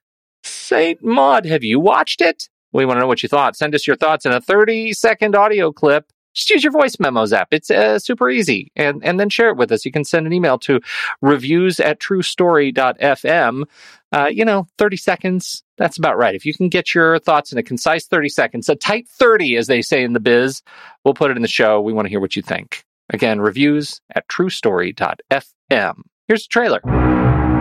Saint 0.43 1.03
Maud, 1.03 1.45
have 1.45 1.63
you 1.63 1.79
watched 1.79 2.21
it? 2.21 2.49
We 2.71 2.85
want 2.85 2.97
to 2.97 3.01
know 3.01 3.07
what 3.07 3.21
you 3.21 3.29
thought. 3.29 3.55
Send 3.55 3.75
us 3.75 3.85
your 3.85 3.95
thoughts 3.95 4.25
in 4.25 4.31
a 4.31 4.41
30 4.41 4.93
second 4.93 5.35
audio 5.35 5.71
clip. 5.71 6.11
Just 6.33 6.49
use 6.49 6.63
your 6.63 6.71
voice 6.71 6.99
memos 6.99 7.33
app. 7.33 7.49
It's 7.51 7.69
uh, 7.69 7.99
super 7.99 8.29
easy. 8.29 8.71
And, 8.75 9.03
and 9.03 9.19
then 9.19 9.29
share 9.29 9.49
it 9.49 9.57
with 9.57 9.71
us. 9.71 9.85
You 9.85 9.91
can 9.91 10.03
send 10.03 10.25
an 10.25 10.33
email 10.33 10.57
to 10.59 10.79
reviews 11.21 11.79
at 11.79 11.99
truestory.fm. 11.99 13.63
Uh, 14.11 14.27
you 14.27 14.45
know, 14.45 14.67
30 14.77 14.97
seconds. 14.97 15.63
That's 15.77 15.97
about 15.97 16.17
right. 16.17 16.35
If 16.35 16.45
you 16.45 16.53
can 16.53 16.69
get 16.69 16.93
your 16.93 17.17
thoughts 17.19 17.51
in 17.51 17.57
a 17.57 17.63
concise 17.63 18.05
30 18.05 18.29
seconds, 18.29 18.69
a 18.69 18.75
tight 18.75 19.07
30, 19.07 19.57
as 19.57 19.67
they 19.67 19.81
say 19.81 20.03
in 20.03 20.13
the 20.13 20.19
biz, 20.19 20.61
we'll 21.03 21.15
put 21.15 21.31
it 21.31 21.37
in 21.37 21.41
the 21.41 21.47
show. 21.47 21.81
We 21.81 21.93
want 21.93 22.05
to 22.05 22.09
hear 22.09 22.19
what 22.19 22.35
you 22.35 22.41
think. 22.41 22.83
Again, 23.09 23.41
reviews 23.41 24.01
at 24.15 24.27
truestory.fm. 24.27 26.01
Here's 26.27 26.43
the 26.43 26.49
trailer. 26.49 26.79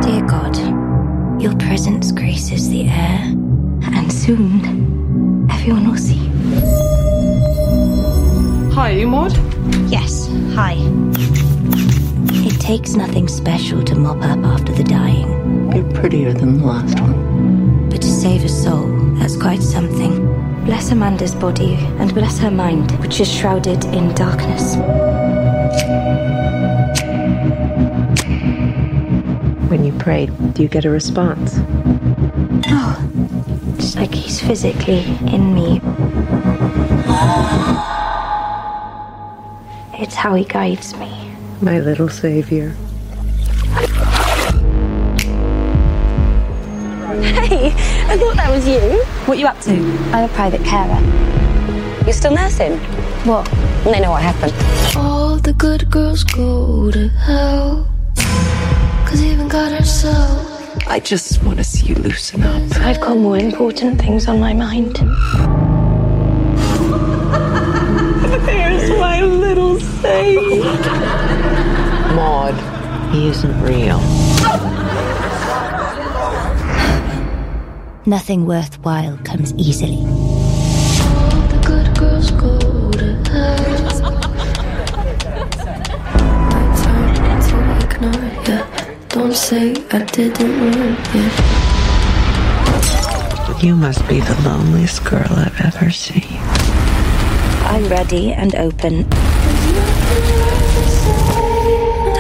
Dear 0.03 0.23
God, 0.27 0.57
your 1.41 1.57
presence 1.57 2.13
graces 2.13 2.69
the 2.71 2.89
air, 2.89 3.33
and 3.83 4.13
soon 4.13 5.49
everyone 5.51 5.89
will 5.89 5.97
see. 5.97 6.42
Hi, 8.75 8.93
you 8.93 9.07
Maud? 9.07 9.37
Yes, 9.91 10.29
hi. 10.55 10.77
It 12.49 12.59
takes 12.59 12.95
nothing 12.95 13.29
special 13.29 13.85
to 13.85 13.95
mop 13.95 14.23
up 14.25 14.43
after 14.47 14.73
the 14.73 14.83
dying. 14.83 15.71
You're 15.73 15.93
prettier 15.93 16.33
than 16.33 16.57
the 16.57 16.65
last 16.67 16.99
one. 16.99 17.91
But 17.91 18.01
to 18.01 18.09
save 18.09 18.45
a 18.45 18.49
soul, 18.49 18.89
that's 19.19 19.37
quite 19.37 19.63
something. 19.63 20.25
Bless 20.65 20.91
Amanda's 20.91 21.35
body 21.35 21.75
and 21.99 22.15
bless 22.15 22.39
her 22.39 22.51
mind, 22.51 22.93
which 22.93 23.21
is 23.21 23.31
shrouded 23.31 23.85
in 23.85 24.15
darkness. 24.15 24.77
When 29.71 29.85
you 29.85 29.93
pray, 29.99 30.31
do 30.55 30.63
you 30.63 30.69
get 30.69 30.87
a 30.87 30.91
response? 30.91 31.57
Oh, 32.69 33.11
it's 33.77 33.97
like 33.97 34.15
he's 34.15 34.41
physically 34.41 35.05
in 35.31 35.55
me. 35.55 35.83
It's 40.03 40.17
how 40.17 40.35
he 40.35 40.45
guides 40.45 40.97
me. 40.97 41.09
My 41.61 41.79
little 41.79 42.09
savior. 42.09 42.71
Hey, 47.23 47.69
I 48.09 48.17
thought 48.19 48.35
that 48.35 48.51
was 48.51 48.67
you. 48.67 48.81
What 49.27 49.39
you 49.39 49.47
up 49.47 49.61
to? 49.61 49.71
I'm 50.13 50.29
a 50.29 50.33
private 50.35 50.65
carer. 50.65 50.99
You're 52.03 52.15
still 52.15 52.35
nursing? 52.35 52.79
What? 53.23 53.45
They 53.85 54.01
know 54.01 54.11
what 54.11 54.23
happened. 54.23 54.53
All 54.97 55.37
the 55.37 55.53
good 55.53 55.89
girls 55.89 56.25
go 56.25 56.91
to 56.91 57.07
hell. 57.09 57.89
Cause 59.07 59.23
even 59.23 59.47
God 59.47 59.71
herself. 59.71 60.85
I 60.89 60.99
just 60.99 61.45
want 61.45 61.59
to 61.59 61.65
see 61.65 61.87
you 61.87 61.95
loosen 61.95 62.43
up. 62.43 62.77
I've 62.81 63.01
got 63.01 63.19
more 63.19 63.39
important 63.39 64.01
things 64.01 64.27
on 64.27 64.41
my 64.41 64.53
mind. 64.53 64.99
say. 69.81 70.37
Maud, 72.15 72.55
he 73.13 73.29
isn't 73.29 73.61
real. 73.63 74.01
Nothing 78.05 78.47
worthwhile 78.47 79.19
comes 79.19 79.53
easily. 79.55 80.05
Don't 89.09 89.35
say 89.35 89.75
I 89.93 90.03
didn't 90.05 90.61
warn 90.61 90.97
you. 91.15 91.31
You 93.69 93.77
must 93.77 94.09
be 94.09 94.21
the 94.21 94.35
loneliest 94.45 95.05
girl 95.05 95.29
I've 95.31 95.61
ever 95.61 95.91
seen. 95.91 96.25
I'm 97.69 97.89
ready 97.89 98.33
and 98.33 98.55
open. 98.57 99.07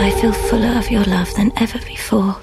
And 0.02 0.12
I 0.12 0.20
feel 0.20 0.32
fuller 0.32 0.76
of 0.78 0.90
your 0.90 1.04
love 1.04 1.32
than 1.34 1.52
ever 1.58 1.78
before. 1.86 2.34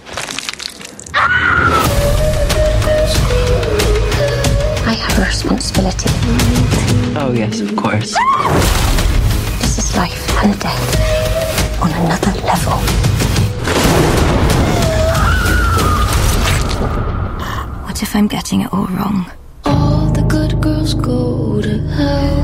I 4.88 4.94
have 4.94 5.20
a 5.20 5.26
responsibility. 5.26 6.10
Oh, 7.20 7.34
yes, 7.36 7.60
of 7.60 7.76
course. 7.76 8.16
This 9.60 9.78
is 9.78 9.98
life 9.98 10.30
and 10.42 10.58
death 10.58 11.82
on 11.82 11.92
another 11.92 12.32
level. 12.48 12.78
What 17.84 18.02
if 18.02 18.16
I'm 18.16 18.28
getting 18.28 18.62
it 18.62 18.72
all 18.72 18.88
wrong? 18.88 19.30
All 19.66 20.06
the 20.14 20.22
good 20.22 20.62
girls 20.62 20.94
go 20.94 21.62
to 21.62 21.78
hell. 21.90 22.40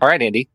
All 0.00 0.08
right, 0.08 0.22
Andy. 0.22 0.48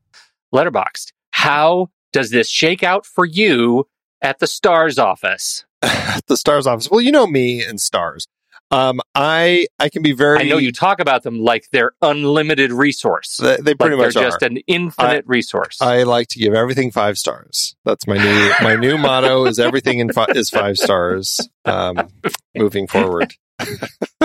Letterboxd. 0.53 1.11
How 1.45 1.91
does 2.11 2.31
this 2.31 2.49
shake 2.49 2.83
out 2.83 3.05
for 3.05 3.25
you 3.25 3.87
at 4.21 4.39
the 4.39 4.47
Stars 4.47 4.97
office? 4.97 5.65
the 6.27 6.37
stars 6.37 6.65
office. 6.65 6.89
Well, 6.89 7.01
you 7.01 7.11
know 7.11 7.27
me 7.27 7.63
and 7.63 7.79
stars. 7.79 8.27
Um, 8.71 8.99
I 9.13 9.67
I 9.79 9.89
can 9.89 10.01
be 10.01 10.11
very. 10.11 10.39
I 10.39 10.43
know 10.43 10.57
you 10.57 10.71
talk 10.71 10.99
about 10.99 11.21
them 11.21 11.39
like 11.39 11.69
they're 11.71 11.91
unlimited 12.01 12.71
resource. 12.71 13.37
They, 13.37 13.57
they 13.57 13.75
pretty 13.75 13.95
like 13.95 14.07
much 14.07 14.13
they're 14.15 14.23
are. 14.23 14.31
just 14.31 14.41
an 14.41 14.57
infinite 14.65 15.23
resource. 15.27 15.81
I 15.81 16.03
like 16.03 16.29
to 16.29 16.39
give 16.39 16.53
everything 16.55 16.91
five 16.91 17.17
stars. 17.17 17.75
That's 17.85 18.07
my 18.07 18.17
new 18.17 18.53
my 18.61 18.75
new 18.75 18.97
motto 19.01 19.45
is 19.45 19.59
everything 19.59 19.99
in 19.99 20.11
fi- 20.11 20.31
is 20.31 20.49
five 20.49 20.77
stars. 20.77 21.39
Um, 21.63 22.09
moving 22.55 22.87
forward, 22.87 23.35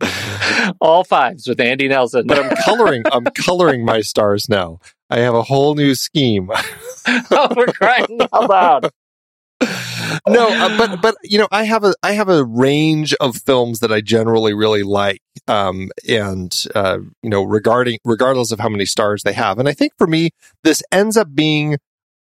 All 0.80 1.04
fives 1.04 1.46
with 1.46 1.60
Andy 1.60 1.88
Nelson. 1.88 2.26
but 2.26 2.38
I'm 2.38 2.56
coloring. 2.64 3.02
I'm 3.10 3.24
coloring 3.24 3.84
my 3.84 4.00
stars 4.00 4.48
now. 4.48 4.78
I 5.10 5.20
have 5.20 5.34
a 5.34 5.42
whole 5.42 5.74
new 5.74 5.94
scheme. 5.94 6.50
oh, 7.06 7.52
we're 7.56 7.72
crying 7.72 8.20
out 8.32 8.48
loud. 8.48 8.90
no, 10.28 10.48
uh, 10.48 10.78
but 10.78 11.02
but 11.02 11.16
you 11.24 11.38
know, 11.38 11.48
I 11.50 11.64
have 11.64 11.82
a 11.82 11.94
I 12.02 12.12
have 12.12 12.28
a 12.28 12.44
range 12.44 13.12
of 13.14 13.36
films 13.36 13.80
that 13.80 13.90
I 13.90 14.00
generally 14.00 14.54
really 14.54 14.84
like, 14.84 15.20
um, 15.48 15.90
and 16.08 16.54
uh, 16.76 16.98
you 17.22 17.30
know, 17.30 17.42
regarding 17.42 17.98
regardless 18.04 18.52
of 18.52 18.60
how 18.60 18.68
many 18.68 18.86
stars 18.86 19.22
they 19.24 19.32
have, 19.32 19.58
and 19.58 19.68
I 19.68 19.72
think 19.72 19.92
for 19.98 20.06
me, 20.06 20.30
this 20.62 20.82
ends 20.92 21.16
up 21.16 21.34
being 21.34 21.78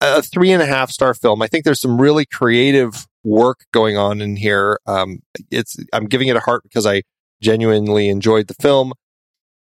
a 0.00 0.22
three 0.22 0.50
and 0.50 0.62
a 0.62 0.66
half 0.66 0.90
star 0.90 1.14
film. 1.14 1.40
I 1.40 1.46
think 1.46 1.64
there's 1.64 1.80
some 1.80 2.00
really 2.00 2.26
creative 2.26 3.06
work 3.22 3.64
going 3.72 3.96
on 3.96 4.20
in 4.20 4.34
here. 4.34 4.80
Um, 4.86 5.20
it's 5.50 5.76
I'm 5.92 6.06
giving 6.06 6.28
it 6.28 6.36
a 6.36 6.40
heart 6.40 6.64
because 6.64 6.86
I 6.86 7.02
genuinely 7.42 8.08
enjoyed 8.08 8.46
the 8.46 8.54
film. 8.54 8.92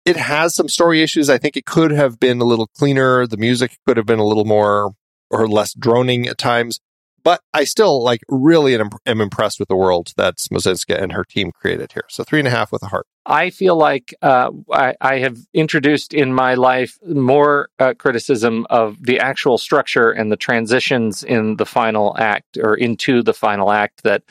It 0.05 0.17
has 0.17 0.55
some 0.55 0.69
story 0.69 1.03
issues. 1.03 1.31
I 1.31 1.39
think 1.39 1.57
it 1.57 1.65
could 1.65 1.91
have 1.91 2.21
been 2.21 2.41
a 2.41 2.45
little 2.45 2.67
cleaner. 2.67 3.27
The 3.27 3.39
music 3.39 3.79
could 3.87 3.97
have 3.97 4.07
been 4.07 4.19
a 4.19 4.27
little 4.27 4.45
more 4.45 4.93
or 5.31 5.49
less 5.49 5.73
droning 5.73 6.29
at 6.29 6.39
times 6.39 6.81
but 7.25 7.41
I 7.53 7.65
still 7.65 8.05
like 8.05 8.21
really 8.29 8.75
am, 8.77 8.91
am 9.07 9.21
impressed 9.21 9.59
with 9.59 9.69
the 9.69 9.77
world 9.77 10.13
that 10.17 10.37
Smoczynska 10.37 11.03
and 11.03 11.13
her 11.13 11.25
team 11.25 11.51
created 11.51 11.93
here. 11.93 12.05
So 12.09 12.23
three 12.23 12.39
and 12.39 12.47
a 12.47 12.53
half 12.53 12.71
with 12.71 12.83
a 12.83 12.89
heart. 12.89 13.07
I 13.27 13.51
feel 13.51 13.77
like 13.77 14.15
uh, 14.23 14.51
I, 14.71 14.95
I 15.01 15.19
have 15.19 15.39
introduced 15.55 16.13
in 16.13 16.35
my 16.35 16.55
life 16.55 16.99
more 17.07 17.69
uh, 17.79 17.95
criticism 17.95 18.67
of 18.71 18.97
the 19.03 19.19
actual 19.19 19.57
structure 19.57 20.11
and 20.11 20.31
the 20.31 20.37
transitions 20.37 21.23
in 21.25 21.57
the 21.57 21.67
final 21.67 22.17
act 22.19 22.59
or 22.59 22.75
into 22.75 23.23
the 23.23 23.33
final 23.33 23.71
act 23.71 24.03
that 24.03 24.23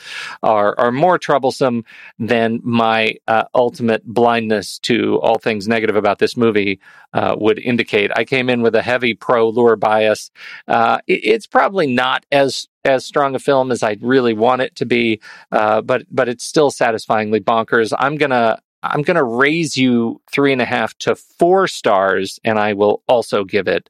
are 0.44 0.78
are 0.80 0.91
more 0.91 1.18
troublesome 1.18 1.84
than 2.20 2.60
my 2.64 3.15
uh, 3.28 3.45
ultimate 3.56 4.06
blindness 4.06 4.78
to 4.80 5.20
all 5.22 5.40
things 5.40 5.68
negative 5.68 5.95
about 5.95 6.20
this 6.20 6.38
movie 6.38 6.80
uh, 7.14 7.36
would 7.40 7.60
indicate. 7.60 8.11
I 8.15 8.26
came 8.26 8.49
in 8.49 8.61
with 8.61 8.76
a 8.76 8.82
heavy 8.82 9.14
pro 9.14 9.49
lure 9.49 9.76
bias. 9.76 10.30
Uh, 10.68 10.99
it, 11.07 11.22
it's 11.24 11.48
probably 11.48 11.88
not 11.88 12.26
as 12.32 12.68
as 12.86 13.06
strong 13.06 13.34
a 13.34 13.40
film 13.40 13.72
as 13.72 13.82
I 13.82 13.98
really 14.02 14.34
want 14.34 14.61
it 14.61 14.76
to 14.76 14.86
be, 14.86 15.22
uh, 15.52 15.82
but 15.82 16.06
but 16.11 16.30
it's 16.30 16.44
still 16.44 16.70
satisfyingly 16.70 17.40
bonkers. 17.40 17.94
I'm 17.98 18.18
gonna 18.18 18.60
I'm 18.84 19.01
gonna 19.01 19.23
raise 19.23 19.77
you 19.77 20.22
three 20.31 20.51
and 20.51 20.61
a 20.61 20.65
half 20.65 20.95
to 20.99 21.15
four 21.15 21.68
stars, 21.68 22.39
and 22.43 22.60
I 22.60 22.73
will 22.73 23.01
also 23.07 23.43
give 23.45 23.68
it 23.68 23.89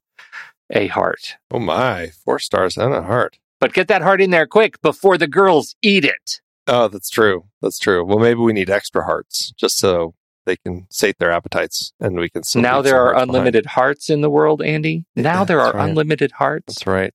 a 0.70 0.88
heart. 0.88 1.36
Oh 1.52 1.60
my, 1.60 2.12
four 2.24 2.40
stars 2.40 2.78
and 2.78 2.94
a 2.94 3.02
heart. 3.02 3.40
But 3.60 3.74
get 3.74 3.88
that 3.88 4.02
heart 4.02 4.22
in 4.22 4.30
there 4.32 4.46
quick 4.48 4.82
before 4.82 5.18
the 5.18 5.28
girls 5.28 5.76
eat 5.82 6.06
it. 6.06 6.42
Oh, 6.68 6.88
that's 6.88 7.10
true. 7.10 7.46
That's 7.62 7.80
true. 7.80 8.06
Well, 8.06 8.20
maybe 8.20 8.40
we 8.40 8.54
need 8.54 8.70
extra 8.70 9.04
hearts 9.04 9.52
just 9.58 9.78
so 9.78 10.14
they 10.46 10.58
can 10.58 10.86
sate 10.90 11.18
their 11.20 11.32
appetites 11.32 11.94
and 12.00 12.18
we 12.18 12.30
can. 12.30 12.44
Now 12.56 12.82
there 12.82 13.00
are 13.00 13.16
unlimited 13.16 13.66
hearts 13.66 14.10
in 14.10 14.22
the 14.22 14.30
world, 14.30 14.62
Andy. 14.62 15.06
Now 15.16 15.40
Yeah, 15.40 15.46
there 15.46 15.60
are 15.62 15.74
right. 15.74 15.90
unlimited 15.90 16.34
hearts. 16.34 16.76
That's 16.76 16.88
right. 16.88 17.14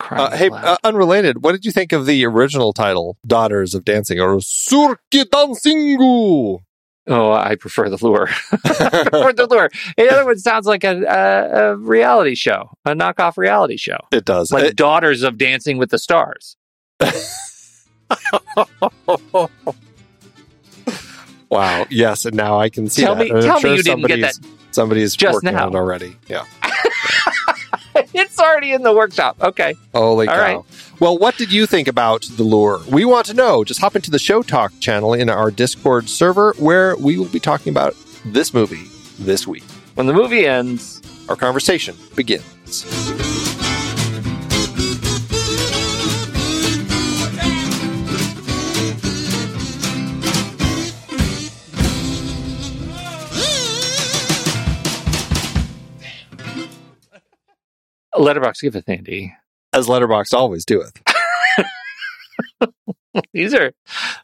Uh, 0.00 0.36
hey, 0.36 0.50
uh, 0.50 0.76
unrelated. 0.84 1.42
What 1.42 1.52
did 1.52 1.64
you 1.64 1.72
think 1.72 1.92
of 1.92 2.06
the 2.06 2.24
original 2.24 2.72
title, 2.72 3.16
"Daughters 3.26 3.74
of 3.74 3.84
Dancing" 3.84 4.20
or 4.20 4.36
"Córki 4.36 5.24
Dancingu"? 5.24 6.60
Oh, 7.06 7.32
I 7.32 7.54
prefer 7.56 7.90
the 7.90 7.98
lure. 8.00 8.26
Prefer 8.48 9.32
the 9.34 9.46
lure. 9.50 9.68
The 9.98 10.10
other 10.10 10.24
one 10.24 10.38
sounds 10.38 10.66
like 10.66 10.84
a, 10.84 11.02
a, 11.02 11.72
a 11.72 11.76
reality 11.76 12.34
show, 12.34 12.70
a 12.86 12.92
knockoff 12.94 13.36
reality 13.36 13.76
show, 13.76 13.98
It 14.10 14.24
does. 14.24 14.50
like 14.50 14.64
It- 14.64 14.76
Daughters 14.76 15.22
of 15.22 15.36
Dancing 15.36 15.76
with 15.76 15.90
the 15.90 15.98
Stars. 15.98 16.56
wow. 21.50 21.86
Yes, 21.90 22.24
and 22.24 22.34
now 22.36 22.58
I 22.58 22.68
can 22.68 22.88
see 22.88 23.02
Tell 23.02 23.14
that. 23.14 23.24
me- 23.24 23.30
And 23.30 23.42
tell 23.42 23.60
me 23.60 23.76
you 23.76 23.82
didn't 23.82 24.02
get 24.06 24.34
somebody's- 24.34 24.40
Somebody's 24.70 25.14
just 25.14 25.34
working 25.34 25.52
now. 25.54 25.66
on 25.66 25.72
it 25.74 25.76
already. 25.76 26.16
Yeah. 26.26 26.44
it's 28.14 28.38
already 28.38 28.72
in 28.72 28.82
the 28.82 28.92
workshop. 28.92 29.36
Okay. 29.40 29.74
Holy 29.94 30.28
All 30.28 30.34
cow. 30.34 30.40
right. 30.40 30.60
Well, 31.00 31.18
what 31.18 31.36
did 31.36 31.52
you 31.52 31.66
think 31.66 31.88
about 31.88 32.22
the 32.22 32.42
lure? 32.42 32.80
We 32.88 33.04
want 33.04 33.26
to 33.26 33.34
know. 33.34 33.64
Just 33.64 33.80
hop 33.80 33.96
into 33.96 34.10
the 34.10 34.18
Show 34.18 34.42
Talk 34.42 34.72
channel 34.80 35.14
in 35.14 35.28
our 35.28 35.50
Discord 35.50 36.08
server 36.08 36.54
where 36.58 36.96
we 36.96 37.18
will 37.18 37.26
be 37.28 37.40
talking 37.40 37.70
about 37.70 37.94
this 38.24 38.54
movie 38.54 38.88
this 39.18 39.46
week. 39.46 39.64
When 39.94 40.06
the 40.06 40.12
movie 40.14 40.46
ends, 40.46 41.00
Our 41.28 41.36
conversation 41.36 41.96
begins. 42.14 43.43
Letterboxd 58.14 58.60
give 58.60 58.76
it, 58.76 58.84
Andy. 58.86 59.34
As 59.72 59.86
Letterboxd 59.86 60.34
always 60.34 60.64
doeth. 60.64 61.00
these 63.32 63.54
are 63.54 63.72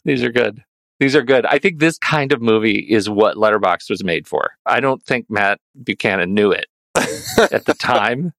these 0.04 0.22
are 0.22 0.32
good. 0.32 0.62
These 0.98 1.16
are 1.16 1.22
good. 1.22 1.46
I 1.46 1.58
think 1.58 1.78
this 1.78 1.96
kind 1.98 2.32
of 2.32 2.42
movie 2.42 2.78
is 2.78 3.08
what 3.08 3.36
Letterboxd 3.36 3.88
was 3.88 4.04
made 4.04 4.28
for. 4.28 4.52
I 4.66 4.80
don't 4.80 5.02
think 5.02 5.26
Matt 5.30 5.58
Buchanan 5.82 6.34
knew 6.34 6.52
it 6.52 6.66
at 6.94 7.64
the 7.64 7.74
time, 7.74 8.32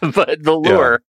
but 0.00 0.42
the 0.42 0.54
lure 0.54 1.02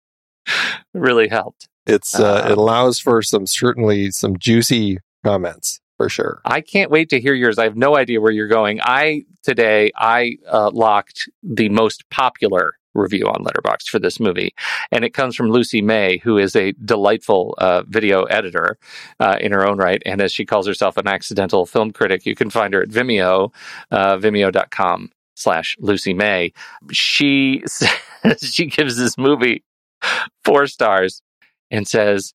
really 0.95 1.29
helped. 1.29 1.69
It's 1.87 2.19
uh, 2.19 2.43
Um, 2.45 2.53
it 2.53 2.59
allows 2.59 3.01
for 3.01 3.23
some 3.23 3.47
certainly 3.47 4.13
some 4.13 4.39
juicy 4.39 4.99
comments 5.25 5.81
for 5.97 6.09
sure. 6.09 6.41
I 6.45 6.61
can't 6.61 6.91
wait 6.91 7.09
to 7.11 7.21
hear 7.21 7.35
yours. 7.35 7.59
I 7.59 7.65
have 7.65 7.77
no 7.77 7.97
idea 7.97 8.21
where 8.21 8.33
you're 8.33 8.49
going. 8.49 8.81
I 8.83 9.25
today 9.43 9.91
I 9.97 10.37
uh, 10.49 10.71
locked 10.73 11.29
the 11.43 11.71
most 11.71 12.09
popular 12.11 12.75
review 12.95 13.27
on 13.27 13.45
Letterboxd 13.45 13.89
for 13.89 13.99
this 13.99 14.21
movie, 14.21 14.55
and 14.91 15.05
it 15.05 15.15
comes 15.15 15.37
from 15.37 15.51
Lucy 15.51 15.83
May, 15.83 16.19
who 16.19 16.39
is 16.39 16.55
a 16.57 16.73
delightful 16.85 17.55
uh, 17.59 17.83
video 17.87 18.25
editor 18.25 18.79
uh, 19.21 19.37
in 19.41 19.53
her 19.53 19.67
own 19.67 19.79
right, 19.79 20.03
and 20.05 20.21
as 20.21 20.33
she 20.33 20.45
calls 20.45 20.67
herself 20.67 20.97
an 20.97 21.07
accidental 21.07 21.67
film 21.67 21.91
critic, 21.91 22.27
you 22.27 22.35
can 22.35 22.51
find 22.51 22.75
her 22.75 22.83
at 22.83 22.89
Vimeo, 22.89 23.53
uh, 23.91 24.17
Vimeo.com 24.17 25.11
slash 25.35 25.77
Lucy 25.81 26.15
May. 26.15 26.53
She 26.91 27.63
she 28.43 28.67
gives 28.67 28.97
this 28.97 29.19
movie 29.19 29.65
four 30.45 30.67
stars 30.67 31.23
and 31.71 31.87
says 31.87 32.35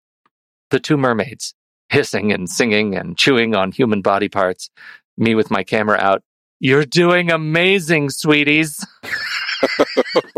the 0.69 0.79
two 0.79 0.97
mermaids 0.97 1.53
hissing 1.89 2.31
and 2.31 2.49
singing 2.49 2.95
and 2.95 3.17
chewing 3.17 3.55
on 3.55 3.71
human 3.71 4.01
body 4.01 4.29
parts. 4.29 4.69
Me 5.17 5.35
with 5.35 5.49
my 5.49 5.63
camera 5.63 5.97
out. 5.99 6.21
You're 6.59 6.85
doing 6.85 7.31
amazing, 7.31 8.09
sweeties. 8.09 8.85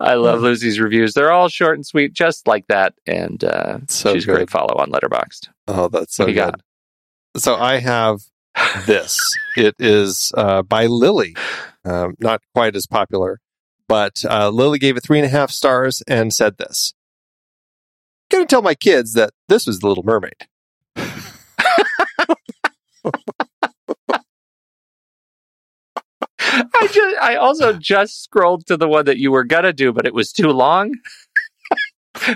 I 0.00 0.14
love 0.14 0.40
Lucy's 0.40 0.78
reviews. 0.80 1.14
They're 1.14 1.32
all 1.32 1.48
short 1.48 1.76
and 1.76 1.86
sweet, 1.86 2.12
just 2.12 2.46
like 2.46 2.66
that. 2.68 2.94
And 3.06 3.42
uh, 3.44 3.78
So 3.88 4.12
she's 4.14 4.24
a 4.24 4.26
good. 4.26 4.34
great 4.36 4.50
follow 4.50 4.74
on 4.76 4.90
Letterboxd. 4.90 5.48
Oh, 5.68 5.88
that's 5.88 6.14
so 6.16 6.24
What 6.24 6.34
good. 6.34 6.36
got? 6.36 6.60
So 7.36 7.56
I 7.56 7.78
have 7.78 8.20
this. 8.86 9.18
it 9.56 9.74
is 9.78 10.32
uh, 10.36 10.62
by 10.62 10.86
Lily. 10.86 11.36
Um, 11.84 12.14
not 12.18 12.40
quite 12.54 12.74
as 12.76 12.86
popular, 12.86 13.40
But 13.88 14.24
uh, 14.28 14.48
Lily 14.50 14.78
gave 14.78 14.96
it 14.96 15.02
three 15.04 15.18
and 15.18 15.26
a 15.26 15.30
half 15.30 15.50
stars 15.50 16.02
and 16.08 16.32
said 16.32 16.56
this. 16.58 16.94
Gonna 18.30 18.46
tell 18.46 18.62
my 18.62 18.74
kids 18.74 19.12
that 19.12 19.30
this 19.48 19.66
was 19.66 19.78
The 19.80 19.86
Little 19.88 20.02
Mermaid. 20.04 20.48
I 26.80 26.88
just 26.92 27.16
I 27.20 27.36
also 27.36 27.72
just 27.72 28.22
scrolled 28.22 28.66
to 28.66 28.76
the 28.76 28.88
one 28.88 29.04
that 29.06 29.18
you 29.18 29.30
were 29.32 29.44
gonna 29.44 29.72
do, 29.72 29.92
but 29.92 30.06
it 30.06 30.14
was 30.14 30.32
too 30.32 30.48
long. 30.50 30.94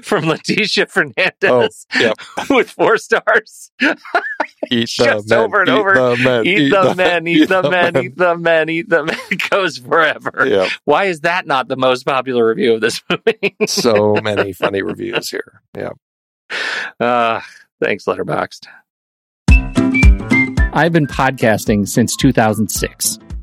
From 0.02 0.24
Leticia 0.24 0.90
Fernandez 0.90 1.86
Oh, 1.94 2.00
yep. 2.00 2.16
with 2.50 2.68
four 2.68 2.98
stars. 2.98 3.70
Eat 4.72 4.88
just 4.88 5.28
the 5.28 5.36
men, 5.36 5.44
over 5.44 5.60
and 5.60 5.68
eat 5.68 5.72
over. 5.72 5.94
the 5.94 6.16
men, 6.24 6.46
eat, 6.48 6.68
the, 6.70 6.94
men, 6.96 7.28
eat 7.28 7.48
the 7.48 7.70
men, 7.70 7.96
eat 8.04 8.16
the 8.16 8.36
men, 8.36 8.68
eat 8.68 8.88
the 8.88 9.04
men. 9.04 9.16
It 9.30 9.48
goes 9.50 9.78
forever. 9.78 10.44
Yep. 10.48 10.70
Why 10.84 11.04
is 11.04 11.20
that 11.20 11.46
not 11.46 11.68
the 11.68 11.76
most 11.76 12.04
popular 12.04 12.48
review 12.48 12.74
of 12.74 12.80
this 12.80 13.00
movie? 13.08 13.54
so 13.66 14.14
many 14.20 14.52
funny 14.52 14.82
reviews 14.82 15.30
here. 15.30 15.62
Yeah. 15.76 15.90
Uh, 16.98 17.40
thanks, 17.80 18.04
Letterboxd. 18.04 18.66
I've 20.74 20.92
been 20.92 21.06
podcasting 21.06 21.86
since 21.86 22.16
2006. 22.16 23.20